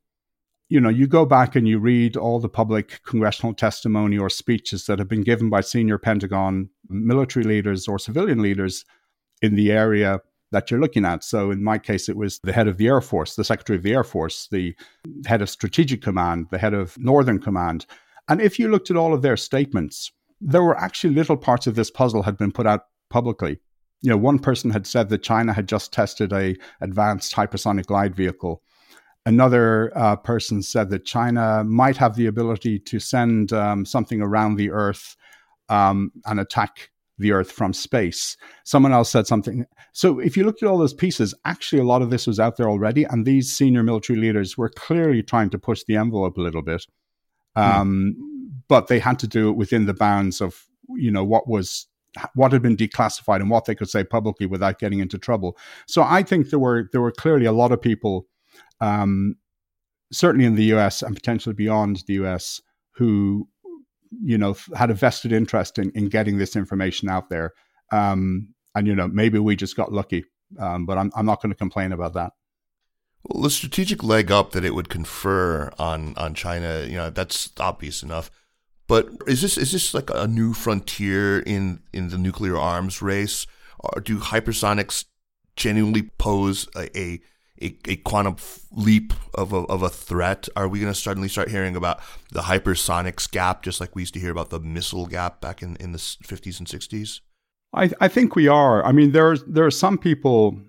you 0.68 0.80
know, 0.80 0.88
you 0.88 1.06
go 1.06 1.24
back 1.24 1.56
and 1.56 1.66
you 1.66 1.78
read 1.78 2.16
all 2.16 2.38
the 2.38 2.48
public 2.48 3.02
congressional 3.04 3.54
testimony 3.54 4.16
or 4.16 4.30
speeches 4.30 4.86
that 4.86 4.98
have 4.98 5.08
been 5.08 5.24
given 5.24 5.50
by 5.50 5.60
senior 5.60 5.98
Pentagon 5.98 6.70
military 6.88 7.44
leaders 7.44 7.88
or 7.88 7.98
civilian 7.98 8.40
leaders 8.40 8.84
in 9.42 9.56
the 9.56 9.72
area 9.72 10.20
that 10.52 10.70
you're 10.70 10.80
looking 10.80 11.04
at. 11.04 11.22
So 11.24 11.50
in 11.50 11.62
my 11.62 11.78
case, 11.78 12.08
it 12.08 12.16
was 12.16 12.40
the 12.42 12.52
head 12.52 12.68
of 12.68 12.76
the 12.76 12.88
Air 12.88 13.00
Force, 13.00 13.36
the 13.36 13.44
Secretary 13.44 13.76
of 13.76 13.82
the 13.82 13.94
Air 13.94 14.04
Force, 14.04 14.48
the 14.50 14.74
head 15.26 15.42
of 15.42 15.50
Strategic 15.50 16.02
Command, 16.02 16.46
the 16.50 16.58
head 16.58 16.74
of 16.74 16.98
Northern 16.98 17.38
Command. 17.38 17.86
And 18.28 18.40
if 18.40 18.58
you 18.58 18.68
looked 18.68 18.90
at 18.90 18.96
all 18.96 19.14
of 19.14 19.22
their 19.22 19.36
statements, 19.36 20.12
there 20.40 20.62
were 20.62 20.78
actually 20.78 21.14
little 21.14 21.36
parts 21.36 21.66
of 21.66 21.74
this 21.74 21.90
puzzle 21.90 22.22
had 22.22 22.36
been 22.36 22.52
put 22.52 22.66
out 22.66 22.86
publicly. 23.10 23.60
You 24.02 24.10
know, 24.10 24.16
one 24.16 24.38
person 24.38 24.70
had 24.70 24.86
said 24.86 25.08
that 25.10 25.22
China 25.22 25.52
had 25.52 25.68
just 25.68 25.92
tested 25.92 26.32
a 26.32 26.56
advanced 26.80 27.34
hypersonic 27.34 27.86
glide 27.86 28.16
vehicle. 28.16 28.62
Another 29.26 29.92
uh, 29.94 30.16
person 30.16 30.62
said 30.62 30.88
that 30.90 31.04
China 31.04 31.62
might 31.64 31.98
have 31.98 32.16
the 32.16 32.26
ability 32.26 32.78
to 32.78 32.98
send 32.98 33.52
um, 33.52 33.84
something 33.84 34.22
around 34.22 34.56
the 34.56 34.70
Earth 34.70 35.16
um, 35.68 36.10
and 36.24 36.40
attack 36.40 36.90
the 37.20 37.32
Earth 37.32 37.52
from 37.52 37.72
space. 37.72 38.36
Someone 38.64 38.92
else 38.92 39.10
said 39.10 39.26
something. 39.26 39.66
So 39.92 40.18
if 40.18 40.36
you 40.36 40.44
look 40.44 40.62
at 40.62 40.68
all 40.68 40.78
those 40.78 40.94
pieces, 40.94 41.34
actually 41.44 41.80
a 41.80 41.84
lot 41.84 42.02
of 42.02 42.10
this 42.10 42.26
was 42.26 42.40
out 42.40 42.56
there 42.56 42.68
already, 42.68 43.04
and 43.04 43.24
these 43.24 43.52
senior 43.52 43.82
military 43.82 44.18
leaders 44.18 44.58
were 44.58 44.70
clearly 44.70 45.22
trying 45.22 45.50
to 45.50 45.58
push 45.58 45.84
the 45.84 45.96
envelope 45.96 46.36
a 46.36 46.42
little 46.42 46.62
bit. 46.62 46.86
Hmm. 47.56 47.62
Um, 47.62 48.16
But 48.68 48.86
they 48.86 48.98
had 49.00 49.18
to 49.20 49.26
do 49.26 49.48
it 49.50 49.56
within 49.56 49.86
the 49.86 49.94
bounds 49.94 50.40
of 50.40 50.66
you 50.96 51.10
know 51.10 51.24
what 51.24 51.48
was 51.48 51.86
what 52.34 52.52
had 52.52 52.62
been 52.62 52.76
declassified 52.76 53.40
and 53.40 53.50
what 53.50 53.64
they 53.64 53.74
could 53.74 53.88
say 53.88 54.04
publicly 54.04 54.46
without 54.46 54.78
getting 54.78 54.98
into 55.00 55.18
trouble. 55.18 55.56
So 55.86 56.02
I 56.02 56.22
think 56.22 56.50
there 56.50 56.58
were 56.58 56.88
there 56.92 57.00
were 57.00 57.12
clearly 57.12 57.46
a 57.46 57.52
lot 57.52 57.72
of 57.72 57.80
people, 57.80 58.26
um, 58.80 59.36
certainly 60.12 60.46
in 60.46 60.56
the 60.56 60.64
U.S. 60.74 61.02
and 61.02 61.14
potentially 61.14 61.54
beyond 61.54 62.02
the 62.06 62.14
U.S., 62.14 62.60
who 62.92 63.48
you 64.22 64.38
know 64.38 64.56
had 64.74 64.90
a 64.90 64.94
vested 64.94 65.32
interest 65.32 65.78
in, 65.78 65.90
in 65.92 66.08
getting 66.08 66.38
this 66.38 66.56
information 66.56 67.08
out 67.08 67.28
there. 67.30 67.52
Um, 67.92 68.48
and 68.74 68.86
you 68.86 68.94
know 68.94 69.08
maybe 69.08 69.38
we 69.38 69.56
just 69.56 69.76
got 69.76 69.92
lucky, 69.92 70.24
um, 70.58 70.86
but 70.86 70.98
I'm 70.98 71.10
I'm 71.14 71.26
not 71.26 71.42
going 71.42 71.50
to 71.50 71.58
complain 71.58 71.92
about 71.92 72.14
that. 72.14 72.32
Well, 73.24 73.42
the 73.42 73.50
strategic 73.50 74.02
leg 74.02 74.30
up 74.30 74.52
that 74.52 74.64
it 74.64 74.74
would 74.74 74.88
confer 74.88 75.70
on 75.78 76.14
on 76.16 76.34
China, 76.34 76.84
you 76.86 76.96
know, 76.96 77.10
that's 77.10 77.50
obvious 77.58 78.02
enough. 78.02 78.30
But 78.86 79.08
is 79.26 79.42
this 79.42 79.58
is 79.58 79.72
this 79.72 79.94
like 79.94 80.10
a 80.10 80.26
new 80.26 80.52
frontier 80.52 81.40
in 81.40 81.80
in 81.92 82.08
the 82.08 82.18
nuclear 82.18 82.56
arms 82.56 83.02
race? 83.02 83.46
Or 83.78 84.00
do 84.00 84.18
hypersonics 84.18 85.04
genuinely 85.56 86.10
pose 86.18 86.68
a 86.76 86.98
a, 86.98 87.20
a, 87.62 87.76
a 87.86 87.96
quantum 87.96 88.36
leap 88.72 89.12
of 89.34 89.52
a, 89.52 89.58
of 89.64 89.82
a 89.82 89.88
threat? 89.88 90.48
Are 90.56 90.68
we 90.68 90.80
going 90.80 90.92
to 90.92 90.98
suddenly 90.98 91.28
start 91.28 91.50
hearing 91.50 91.76
about 91.76 92.00
the 92.32 92.40
hypersonics 92.42 93.30
gap, 93.30 93.62
just 93.62 93.80
like 93.80 93.94
we 93.94 94.02
used 94.02 94.14
to 94.14 94.20
hear 94.20 94.30
about 94.30 94.50
the 94.50 94.60
missile 94.60 95.06
gap 95.06 95.40
back 95.40 95.62
in, 95.62 95.76
in 95.76 95.92
the 95.92 95.98
50s 95.98 96.58
and 96.58 96.68
60s? 96.68 97.20
I, 97.72 97.90
I 98.00 98.08
think 98.08 98.34
we 98.34 98.48
are. 98.48 98.84
I 98.84 98.92
mean, 98.92 99.12
there's 99.12 99.44
there 99.44 99.64
are 99.64 99.70
some 99.70 99.96
people 99.96 100.60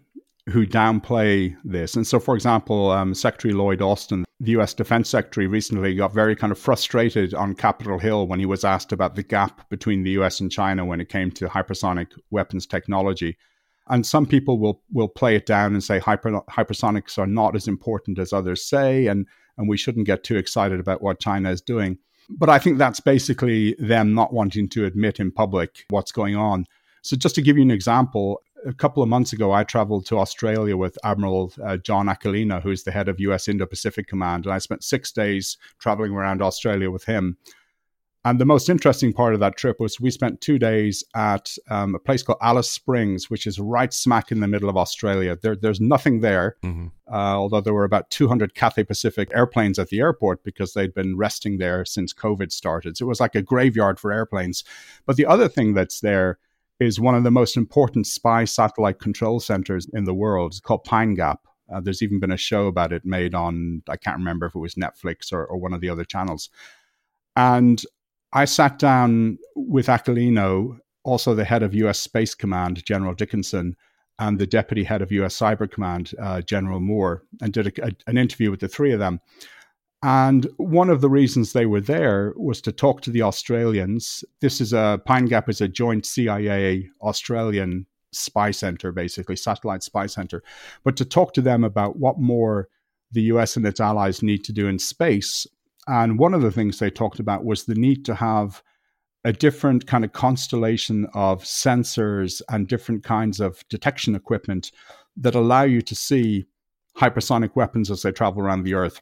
who 0.49 0.65
downplay 0.65 1.56
this. 1.63 1.95
And 1.95 2.06
so, 2.06 2.19
for 2.19 2.36
example, 2.36 2.91
um, 2.91 3.13
Secretary 3.13 3.54
Lloyd 3.54 3.82
Austin, 3.82 4.25
the 4.39 4.51
US 4.60 4.73
Defense 4.73 5.10
Secretary, 5.10 5.47
recently 5.47 5.95
got 5.95 6.13
very 6.13 6.36
kind 6.36 6.51
of 6.51 6.60
frustrated 6.60 7.34
on 7.34 7.56
Capitol 7.56 7.99
Hill 7.99 8.27
when 8.27 8.39
he 8.39 8.45
was 8.45 8.63
asked 8.63 8.91
about 8.91 9.15
the 9.15 9.23
gap 9.23 9.69
between 9.69 10.04
the 10.04 10.12
US 10.12 10.39
and 10.39 10.51
China 10.51 10.84
when 10.84 10.99
it 10.99 11.10
came 11.10 11.32
to 11.32 11.47
hypersonic 11.47 12.08
weapons 12.32 12.65
technology. 12.65 13.38
And 13.88 14.06
some 14.06 14.26
people 14.26 14.60
will 14.60 14.82
will 14.91 15.08
play 15.08 15.36
it 15.36 15.46
down 15.46 15.74
and 15.74 15.84
say 15.84 16.00
hyper, 16.00 16.41
hypersonics 16.50 17.17
are 17.17 17.28
not 17.28 17.56
as 17.56 17.67
important 17.67 18.20
as 18.20 18.32
others 18.32 18.63
say, 18.63 19.08
and 19.08 19.28
and 19.58 19.67
we 19.67 19.78
shouldn't 19.78 20.06
get 20.06 20.24
too 20.24 20.38
excited 20.38 20.80
about 20.80 21.02
what 21.02 21.20
China 21.20 21.50
is 21.50 21.62
doing. 21.62 21.98
But 22.30 22.50
I 22.50 22.60
think 22.60 22.78
that's 22.78 23.00
basically 23.00 23.76
them 23.80 24.13
not 24.13 24.34
wanting 24.34 24.70
to 24.70 24.86
admit 24.86 25.20
in 25.20 25.32
public 25.32 25.86
what's 25.89 26.12
going 26.12 26.36
on. 26.36 26.65
So 27.02 27.17
just 27.17 27.36
to 27.36 27.41
give 27.41 27.58
you 27.58 27.63
an 27.63 27.72
example, 27.72 28.41
a 28.65 28.74
couple 28.74 29.02
of 29.02 29.10
months 29.10 29.34
ago, 29.34 29.52
I 29.52 29.63
traveled 29.63 30.06
to 30.08 30.20
Australia 30.20 30.78
with 30.78 30.98
Admiral 31.04 31.52
uh, 31.63 31.78
John 31.78 32.08
Aquilino, 32.08 32.62
who's 32.62 32.84
the 32.84 32.91
head 32.91 33.10
of 33.10 33.20
US 33.20 33.48
Indo 33.48 33.65
Pacific 33.65 34.08
Command. 34.08 34.46
And 34.46 34.54
I 34.54 34.60
spent 34.60 34.84
six 34.84 35.12
days 35.12 35.58
traveling 35.80 36.12
around 36.12 36.41
Australia 36.41 36.91
with 36.91 37.06
him. 37.06 37.38
And 38.23 38.39
the 38.39 38.45
most 38.45 38.69
interesting 38.69 39.13
part 39.13 39.34
of 39.34 39.39
that 39.39 39.57
trip 39.57 39.79
was 39.79 39.99
we 39.99 40.12
spent 40.12 40.41
two 40.41 40.60
days 40.60 41.03
at 41.15 41.55
um, 41.71 41.95
a 41.95 41.99
place 41.99 42.21
called 42.21 42.38
Alice 42.39 42.69
Springs, 42.69 43.31
which 43.31 43.47
is 43.47 43.60
right 43.60 43.91
smack 43.91 44.31
in 44.31 44.41
the 44.41 44.47
middle 44.47 44.69
of 44.69 44.77
Australia. 44.77 45.36
There, 45.41 45.55
there's 45.55 45.81
nothing 45.81 46.19
there, 46.19 46.55
mm-hmm. 46.63 46.88
uh, 47.12 47.36
although 47.36 47.62
there 47.62 47.73
were 47.73 47.84
about 47.84 48.12
200 48.12 48.53
Cathay 48.53 48.84
Pacific 48.84 49.31
airplanes 49.34 49.79
at 49.79 49.89
the 49.89 49.99
airport 49.99 50.43
because 50.43 50.73
they'd 50.73 50.93
been 50.93 51.17
resting 51.17 51.57
there 51.57 51.84
since 51.84 52.13
COVID 52.13 52.51
started. 52.51 52.95
So 52.95 53.05
it 53.05 53.10
was 53.10 53.19
like 53.19 53.34
a 53.34 53.41
graveyard 53.41 53.99
for 53.99 54.12
airplanes. 54.12 54.63
But 55.07 55.15
the 55.15 55.25
other 55.25 55.47
thing 55.47 55.73
that's 55.73 56.01
there 56.01 56.38
is 56.79 56.99
one 56.99 57.15
of 57.15 57.23
the 57.23 57.31
most 57.31 57.57
important 57.57 58.05
spy 58.05 58.45
satellite 58.45 58.99
control 58.99 59.39
centers 59.39 59.88
in 59.93 60.03
the 60.03 60.13
world. 60.13 60.51
It's 60.51 60.60
called 60.60 60.84
Pine 60.84 61.15
Gap. 61.15 61.39
Uh, 61.73 61.79
there's 61.79 62.03
even 62.03 62.19
been 62.19 62.31
a 62.31 62.38
show 62.38 62.67
about 62.67 62.93
it 62.93 63.03
made 63.03 63.34
on, 63.34 63.81
I 63.88 63.97
can't 63.97 64.17
remember 64.17 64.45
if 64.45 64.55
it 64.55 64.60
was 64.60 64.75
Netflix 64.75 65.34
or, 65.34 65.43
or 65.45 65.57
one 65.57 65.73
of 65.73 65.81
the 65.81 65.89
other 65.89 66.03
channels. 66.03 66.49
And 67.36 67.81
I 68.34 68.46
sat 68.46 68.80
down 68.80 69.38
with 69.56 69.88
Aquilino, 69.88 70.80
also 71.04 71.36
the 71.36 71.46
head 71.46 71.63
of 71.63 71.74
US 71.74 72.00
Space 72.00 72.34
Command, 72.34 72.84
General 72.86 73.13
Dickinson, 73.13 73.76
and 74.20 74.39
the 74.39 74.48
deputy 74.48 74.84
head 74.84 75.02
of 75.02 75.12
US 75.12 75.38
Cyber 75.38 75.70
Command, 75.70 76.13
uh, 76.20 76.41
General 76.41 76.80
Moore, 76.80 77.24
and 77.41 77.52
did 77.52 77.67
a, 77.67 77.88
a, 77.88 77.91
an 78.08 78.17
interview 78.17 78.52
with 78.52 78.60
the 78.60 78.67
three 78.67 78.91
of 78.91 79.00
them. 79.00 79.20
And 80.04 80.48
one 80.58 80.89
of 80.89 81.02
the 81.02 81.10
reasons 81.10 81.54
they 81.54 81.65
were 81.65 81.82
there 81.82 82.34
was 82.36 82.62
to 82.62 82.72
talk 82.72 83.02
to 83.02 83.12
the 83.12 83.22
Australians. 83.22 84.24
This 84.39 84.60
is 84.60 84.74
a 84.74 85.00
Pine 85.06 85.26
Gap 85.26 85.48
is 85.50 85.62
a 85.62 85.67
joint 85.67 86.06
CIA 86.06 86.89
Australian 87.02 87.86
spy 88.12 88.52
center, 88.52 88.91
basically 88.91 89.36
satellite 89.36 89.84
spy 89.84 90.08
center, 90.08 90.44
but 90.84 90.98
to 90.98 91.06
talk 91.06 91.34
to 91.34 91.41
them 91.41 91.63
about 91.63 91.98
what 91.98 92.20
more 92.20 92.67
the 93.12 93.24
US 93.24 93.58
and 93.58 93.65
its 93.65 93.80
allies 93.80 94.24
need 94.24 94.44
to 94.46 94.54
do 94.54 94.67
in 94.67 94.80
space. 94.80 95.46
And 95.88 96.20
one 96.20 96.34
of 96.34 96.41
the 96.41 96.52
things 96.52 96.80
they 96.80 96.89
talked 96.89 97.20
about 97.20 97.44
was 97.44 97.65
the 97.65 97.76
need 97.76 98.06
to 98.06 98.15
have 98.15 98.63
a 99.24 99.34
different 99.34 99.86
kind 99.88 100.04
of 100.04 100.13
constellation 100.13 101.08
of 101.13 101.44
sensors 101.44 102.41
and 102.50 102.67
different 102.67 103.04
kinds 103.04 103.39
of 103.39 103.63
detection 103.70 104.15
equipment 104.15 104.72
that 105.17 105.36
allow 105.36 105.63
you 105.63 105.82
to 105.82 105.96
see 105.96 106.46
hypersonic 106.98 107.56
weapons 107.56 107.91
as 107.91 108.02
they 108.02 108.12
travel 108.12 108.41
around 108.41 108.63
the 108.63 108.74
Earth. 108.74 109.02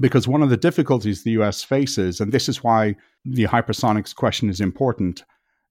Because 0.00 0.26
one 0.26 0.42
of 0.42 0.48
the 0.48 0.56
difficulties 0.56 1.22
the 1.22 1.32
US 1.32 1.62
faces, 1.62 2.20
and 2.20 2.32
this 2.32 2.48
is 2.48 2.64
why 2.64 2.96
the 3.24 3.44
hypersonics 3.44 4.14
question 4.14 4.48
is 4.48 4.60
important, 4.60 5.22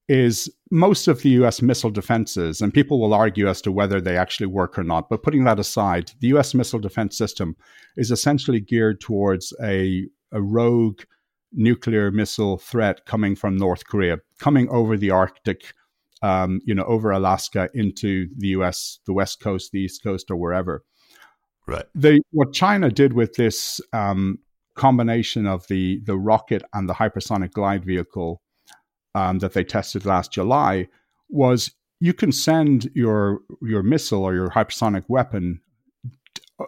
is 0.08 0.52
most 0.70 1.08
of 1.08 1.22
the 1.22 1.30
US 1.42 1.62
missile 1.62 1.90
defenses, 1.90 2.62
and 2.62 2.74
people 2.74 3.00
will 3.00 3.14
argue 3.14 3.48
as 3.48 3.62
to 3.62 3.72
whether 3.72 4.00
they 4.00 4.18
actually 4.18 4.46
work 4.46 4.78
or 4.78 4.84
not, 4.84 5.10
but 5.10 5.24
putting 5.24 5.44
that 5.46 5.60
aside, 5.60 6.12
the 6.20 6.28
US 6.30 6.54
missile 6.54 6.80
defense 6.80 7.18
system 7.18 7.56
is 7.98 8.12
essentially 8.12 8.60
geared 8.60 9.02
towards 9.02 9.54
a, 9.64 10.06
a 10.32 10.42
rogue 10.42 11.02
nuclear 11.54 12.12
missile 12.12 12.58
threat 12.58 13.06
coming 13.06 13.36
from 13.36 13.58
North 13.58 13.86
Korea, 13.88 14.20
coming 14.40 14.70
over 14.70 14.98
the 14.98 15.12
Arctic, 15.12 15.74
um, 16.22 16.62
you 16.66 16.74
know, 16.74 16.84
over 16.84 17.12
Alaska 17.12 17.70
into 17.74 18.28
the 18.38 18.50
US, 18.50 19.00
the 19.06 19.14
West 19.14 19.40
Coast, 19.40 19.72
the 19.72 19.80
East 19.80 20.04
Coast, 20.04 20.32
or 20.32 20.36
wherever. 20.36 20.84
Right. 21.68 21.86
The 21.94 22.22
what 22.32 22.54
China 22.54 22.90
did 22.90 23.14
with 23.14 23.36
this 23.36 23.80
um, 23.94 24.40
combination 24.76 25.46
of 25.46 25.68
the 25.68 26.02
the 26.06 26.18
rocket 26.18 26.64
and 26.74 26.90
the 26.90 26.94
hypersonic 26.94 27.52
glide 27.52 27.86
vehicle 27.86 28.42
um, 29.16 29.40
that 29.40 29.54
they 29.54 29.64
tested 29.64 30.06
last 30.06 30.32
July 30.32 30.88
was 31.30 31.72
you 32.00 32.14
can 32.14 32.32
send 32.32 32.90
your 32.96 33.40
your 33.62 33.84
missile 33.84 34.24
or 34.24 34.34
your 34.34 34.50
hypersonic 34.50 35.04
weapon 35.08 35.62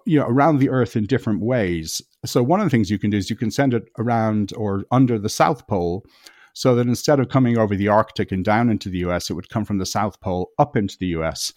you 0.05 0.19
know 0.19 0.27
around 0.27 0.59
the 0.59 0.69
earth 0.69 0.95
in 0.95 1.05
different 1.05 1.41
ways 1.41 2.01
so 2.25 2.41
one 2.41 2.59
of 2.59 2.65
the 2.65 2.69
things 2.69 2.89
you 2.89 2.99
can 2.99 3.09
do 3.09 3.17
is 3.17 3.29
you 3.29 3.35
can 3.35 3.51
send 3.51 3.73
it 3.73 3.83
around 3.99 4.53
or 4.55 4.85
under 4.91 5.19
the 5.19 5.29
south 5.29 5.67
pole 5.67 6.05
so 6.53 6.75
that 6.75 6.87
instead 6.87 7.19
of 7.19 7.29
coming 7.29 7.57
over 7.57 7.75
the 7.75 7.87
arctic 7.87 8.31
and 8.31 8.45
down 8.45 8.69
into 8.69 8.89
the 8.89 8.99
us 8.99 9.29
it 9.29 9.33
would 9.33 9.49
come 9.49 9.65
from 9.65 9.77
the 9.77 9.85
south 9.85 10.19
pole 10.21 10.51
up 10.59 10.75
into 10.75 10.97
the 10.99 11.07
us 11.07 11.51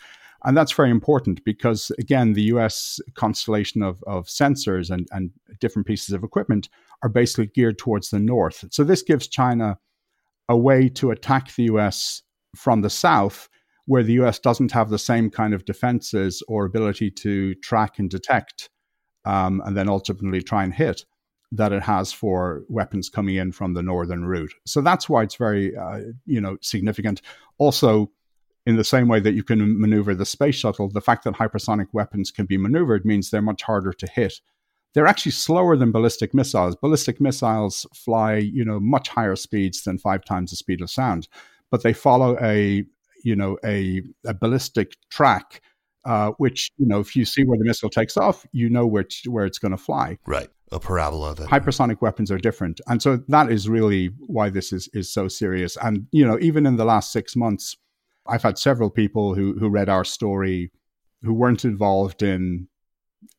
and 0.46 0.56
that's 0.56 0.72
very 0.72 0.90
important 0.90 1.44
because, 1.44 1.90
again, 1.98 2.32
the 2.32 2.42
US 2.54 3.00
constellation 3.14 3.82
of, 3.82 4.02
of 4.06 4.26
sensors 4.26 4.90
and, 4.90 5.08
and 5.10 5.30
different 5.60 5.88
pieces 5.88 6.14
of 6.14 6.22
equipment 6.22 6.68
are 7.02 7.08
basically 7.08 7.46
geared 7.46 7.78
towards 7.78 8.10
the 8.10 8.20
north. 8.20 8.64
So 8.70 8.84
this 8.84 9.02
gives 9.02 9.26
China 9.26 9.78
a 10.48 10.56
way 10.56 10.88
to 10.90 11.10
attack 11.10 11.52
the 11.54 11.64
US 11.64 12.22
from 12.54 12.82
the 12.82 12.90
south, 12.90 13.48
where 13.86 14.04
the 14.04 14.14
US 14.14 14.38
doesn't 14.38 14.70
have 14.70 14.88
the 14.88 15.00
same 15.00 15.30
kind 15.30 15.52
of 15.52 15.64
defenses 15.64 16.42
or 16.46 16.64
ability 16.64 17.10
to 17.10 17.54
track 17.56 17.98
and 17.98 18.08
detect, 18.08 18.70
um, 19.26 19.62
and 19.66 19.76
then 19.76 19.88
ultimately 19.88 20.40
try 20.40 20.64
and 20.64 20.72
hit 20.72 21.04
that 21.52 21.72
it 21.72 21.82
has 21.82 22.12
for 22.12 22.62
weapons 22.68 23.08
coming 23.08 23.36
in 23.36 23.52
from 23.52 23.74
the 23.74 23.82
northern 23.82 24.24
route. 24.24 24.52
So 24.64 24.80
that's 24.80 25.08
why 25.08 25.22
it's 25.22 25.36
very, 25.36 25.76
uh, 25.76 26.00
you 26.24 26.40
know, 26.40 26.56
significant. 26.60 27.22
Also, 27.58 28.10
in 28.66 28.76
the 28.76 28.84
same 28.84 29.06
way 29.06 29.20
that 29.20 29.34
you 29.34 29.44
can 29.44 29.80
maneuver 29.80 30.14
the 30.14 30.26
space 30.26 30.56
shuttle, 30.56 30.88
the 30.88 31.00
fact 31.00 31.24
that 31.24 31.34
hypersonic 31.34 31.86
weapons 31.92 32.30
can 32.30 32.46
be 32.46 32.56
maneuvered 32.56 33.04
means 33.04 33.30
they're 33.30 33.42
much 33.42 33.62
harder 33.62 33.92
to 33.92 34.06
hit. 34.08 34.40
They're 34.92 35.06
actually 35.06 35.32
slower 35.32 35.76
than 35.76 35.92
ballistic 35.92 36.34
missiles. 36.34 36.74
Ballistic 36.74 37.20
missiles 37.20 37.86
fly, 37.94 38.36
you 38.36 38.64
know, 38.64 38.80
much 38.80 39.08
higher 39.08 39.36
speeds 39.36 39.82
than 39.82 39.98
five 39.98 40.24
times 40.24 40.50
the 40.50 40.56
speed 40.56 40.80
of 40.80 40.90
sound, 40.90 41.28
but 41.70 41.82
they 41.82 41.92
follow 41.92 42.36
a, 42.40 42.84
you 43.22 43.36
know, 43.36 43.56
a, 43.64 44.02
a 44.24 44.34
ballistic 44.34 44.96
track, 45.10 45.60
uh, 46.06 46.30
which, 46.38 46.70
you 46.78 46.86
know, 46.86 47.00
if 47.00 47.16
you 47.16 47.24
see 47.24 47.42
where 47.44 47.58
the 47.58 47.64
missile 47.64 47.90
takes 47.90 48.16
off, 48.16 48.46
you 48.52 48.70
know 48.70 48.86
where 48.86 49.04
where 49.26 49.44
it's 49.44 49.58
going 49.58 49.72
to 49.72 49.78
fly. 49.78 50.18
Right, 50.26 50.48
a 50.72 50.80
parabola. 50.80 51.34
That... 51.34 51.48
Hypersonic 51.48 52.00
weapons 52.00 52.30
are 52.30 52.38
different, 52.38 52.80
and 52.86 53.02
so 53.02 53.18
that 53.28 53.50
is 53.50 53.68
really 53.68 54.10
why 54.26 54.50
this 54.50 54.72
is 54.72 54.88
is 54.94 55.12
so 55.12 55.28
serious. 55.28 55.76
And 55.82 56.06
you 56.12 56.26
know, 56.26 56.38
even 56.40 56.64
in 56.66 56.76
the 56.76 56.84
last 56.84 57.12
six 57.12 57.36
months 57.36 57.76
I've 58.28 58.42
had 58.42 58.58
several 58.58 58.90
people 58.90 59.34
who 59.34 59.58
who 59.58 59.68
read 59.68 59.88
our 59.88 60.04
story 60.04 60.70
who 61.22 61.32
weren't 61.32 61.64
involved 61.64 62.22
in 62.22 62.68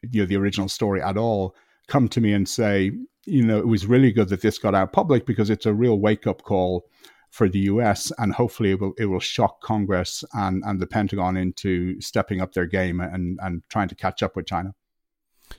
you 0.02 0.22
know 0.22 0.26
the 0.26 0.38
original 0.38 0.70
story 0.70 1.02
at 1.02 1.18
all 1.18 1.56
come 1.88 2.10
to 2.10 2.20
me 2.20 2.34
and 2.34 2.48
say, 2.50 2.92
you 3.26 3.44
know, 3.44 3.58
it 3.58 3.68
was 3.68 3.86
really 3.86 4.12
good 4.12 4.30
that 4.30 4.42
this 4.42 4.58
got 4.58 4.76
out 4.76 4.92
public 4.92 5.26
because 5.26 5.50
it's 5.50 5.66
a 5.66 5.74
real 5.74 6.00
wake 6.00 6.28
up 6.28 6.44
call 6.44 6.86
for 7.38 7.48
the 7.48 7.60
US, 7.60 8.12
and 8.18 8.34
hopefully 8.34 8.72
it 8.72 8.82
will 8.82 8.94
it 8.98 9.06
will 9.06 9.20
shock 9.20 9.62
Congress 9.62 10.24
and, 10.34 10.64
and 10.66 10.80
the 10.80 10.88
Pentagon 10.88 11.38
into 11.38 12.02
stepping 12.02 12.42
up 12.42 12.54
their 12.54 12.66
game 12.66 13.00
and, 13.00 13.40
and 13.44 13.62
trying 13.70 13.88
to 13.90 13.96
catch 13.96 14.24
up 14.24 14.36
with 14.36 14.48
China. 14.48 14.74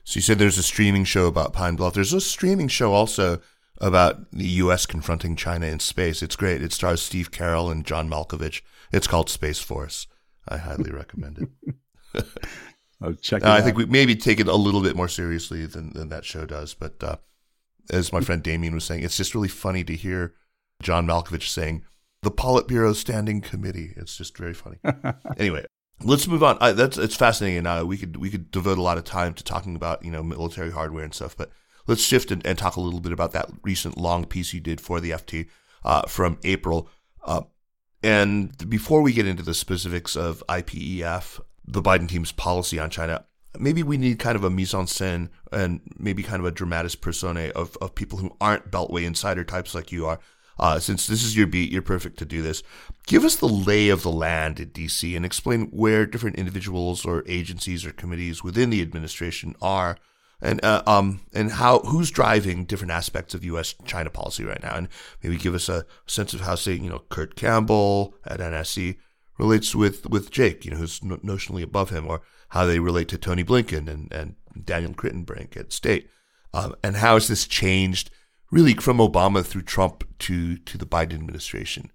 So 0.04 0.18
you 0.18 0.22
said 0.22 0.38
there's 0.38 0.58
a 0.58 0.62
streaming 0.62 1.04
show 1.04 1.26
about 1.26 1.52
Pine 1.52 1.76
Bluff. 1.76 1.94
There's 1.94 2.12
a 2.12 2.20
streaming 2.20 2.68
show 2.68 2.92
also 2.92 3.40
about 3.80 4.30
the 4.32 4.48
U.S. 4.62 4.86
confronting 4.86 5.36
China 5.36 5.66
in 5.66 5.78
space. 5.78 6.20
It's 6.20 6.36
great. 6.36 6.62
It 6.62 6.72
stars 6.72 7.00
Steve 7.00 7.30
Carell 7.30 7.70
and 7.70 7.86
John 7.86 8.10
Malkovich. 8.10 8.60
It's 8.92 9.06
called 9.06 9.30
Space 9.30 9.60
Force. 9.60 10.08
I 10.48 10.56
highly 10.56 10.90
recommend 10.90 11.38
it. 11.38 11.74
I'll 13.00 13.14
check. 13.14 13.44
Uh, 13.44 13.52
I 13.52 13.60
think 13.60 13.76
we 13.76 13.86
maybe 13.86 14.16
take 14.16 14.40
it 14.40 14.48
a 14.48 14.56
little 14.56 14.82
bit 14.82 14.96
more 14.96 15.08
seriously 15.08 15.64
than, 15.66 15.92
than 15.92 16.08
that 16.08 16.24
show 16.24 16.44
does. 16.44 16.74
But 16.74 17.02
uh, 17.02 17.16
as 17.90 18.12
my 18.12 18.20
friend 18.20 18.42
Damien 18.42 18.74
was 18.74 18.84
saying, 18.84 19.04
it's 19.04 19.16
just 19.16 19.34
really 19.34 19.48
funny 19.48 19.84
to 19.84 19.94
hear 19.94 20.34
John 20.82 21.06
Malkovich 21.06 21.48
saying 21.48 21.82
the 22.22 22.30
Politburo 22.30 22.94
Standing 22.94 23.40
Committee. 23.40 23.94
It's 23.96 24.16
just 24.16 24.36
very 24.36 24.54
funny. 24.54 24.78
anyway, 25.36 25.64
let's 26.02 26.26
move 26.26 26.42
on. 26.42 26.58
I, 26.60 26.72
that's 26.72 26.98
it's 26.98 27.16
fascinating. 27.16 27.64
Now 27.64 27.84
we 27.84 27.96
could 27.96 28.16
we 28.16 28.30
could 28.30 28.50
devote 28.50 28.78
a 28.78 28.82
lot 28.82 28.98
of 28.98 29.04
time 29.04 29.34
to 29.34 29.44
talking 29.44 29.76
about 29.76 30.04
you 30.04 30.10
know 30.10 30.22
military 30.22 30.70
hardware 30.70 31.04
and 31.04 31.14
stuff, 31.14 31.36
but 31.36 31.50
let's 31.86 32.02
shift 32.02 32.30
and, 32.30 32.44
and 32.46 32.58
talk 32.58 32.76
a 32.76 32.80
little 32.80 33.00
bit 33.00 33.12
about 33.12 33.32
that 33.32 33.50
recent 33.62 33.96
long 33.98 34.24
piece 34.24 34.52
you 34.52 34.60
did 34.60 34.80
for 34.80 35.00
the 35.00 35.10
FT 35.10 35.48
uh, 35.84 36.02
from 36.02 36.38
April. 36.44 36.88
Uh, 37.24 37.42
and 38.02 38.68
before 38.68 39.02
we 39.02 39.12
get 39.12 39.26
into 39.26 39.42
the 39.42 39.54
specifics 39.54 40.16
of 40.16 40.44
IPEF, 40.48 41.40
the 41.66 41.82
Biden 41.82 42.08
team's 42.08 42.30
policy 42.30 42.78
on 42.78 42.90
China, 42.90 43.24
maybe 43.58 43.82
we 43.82 43.96
need 43.96 44.18
kind 44.18 44.36
of 44.36 44.44
a 44.44 44.50
mise 44.50 44.74
en 44.74 44.86
scène 44.86 45.28
and 45.52 45.80
maybe 45.98 46.22
kind 46.22 46.40
of 46.40 46.46
a 46.46 46.52
dramatis 46.52 46.94
personae 46.94 47.50
of, 47.52 47.76
of 47.80 47.94
people 47.94 48.18
who 48.18 48.36
aren't 48.40 48.70
Beltway 48.70 49.04
insider 49.04 49.44
types 49.44 49.74
like 49.74 49.90
you 49.90 50.06
are. 50.06 50.20
Uh, 50.58 50.80
since 50.80 51.06
this 51.06 51.22
is 51.22 51.36
your 51.36 51.46
beat, 51.46 51.70
you're 51.70 51.82
perfect 51.82 52.18
to 52.18 52.24
do 52.24 52.42
this. 52.42 52.62
Give 53.06 53.24
us 53.24 53.36
the 53.36 53.48
lay 53.48 53.88
of 53.88 54.02
the 54.02 54.10
land 54.10 54.58
in 54.58 54.70
DC 54.70 55.16
and 55.16 55.24
explain 55.24 55.66
where 55.66 56.04
different 56.04 56.36
individuals 56.36 57.04
or 57.04 57.22
agencies 57.26 57.86
or 57.86 57.92
committees 57.92 58.42
within 58.42 58.70
the 58.70 58.82
administration 58.82 59.54
are 59.62 59.96
and 60.40 60.64
uh, 60.64 60.82
um 60.86 61.20
and 61.32 61.52
how 61.52 61.80
who's 61.80 62.10
driving 62.10 62.64
different 62.64 62.92
aspects 62.92 63.34
of 63.34 63.44
U.S. 63.44 63.74
China 63.84 64.10
policy 64.10 64.44
right 64.44 64.62
now, 64.62 64.76
and 64.76 64.88
maybe 65.22 65.36
give 65.36 65.54
us 65.54 65.68
a 65.68 65.84
sense 66.06 66.32
of 66.32 66.42
how, 66.42 66.54
say, 66.54 66.74
you 66.74 66.88
know, 66.88 67.02
Kurt 67.08 67.34
Campbell 67.36 68.14
at 68.24 68.40
NSC 68.40 68.96
relates 69.38 69.74
with 69.74 70.08
with 70.08 70.30
Jake, 70.30 70.64
you 70.64 70.70
know, 70.70 70.76
who's 70.76 71.00
notionally 71.00 71.62
above 71.62 71.90
him, 71.90 72.06
or 72.06 72.22
how 72.50 72.66
they 72.66 72.78
relate 72.78 73.08
to 73.08 73.18
Tony 73.18 73.44
Blinken 73.44 73.88
and 73.88 74.12
and 74.12 74.36
Daniel 74.64 74.92
Kritenbrink 74.92 75.56
at 75.56 75.72
State, 75.72 76.08
um, 76.54 76.74
and 76.82 76.96
how 76.96 77.14
has 77.14 77.28
this 77.28 77.46
changed 77.46 78.10
really 78.50 78.74
from 78.74 78.98
Obama 78.98 79.44
through 79.44 79.62
Trump 79.62 80.04
to 80.20 80.56
to 80.56 80.78
the 80.78 80.86
Biden 80.86 81.14
administration? 81.14 81.90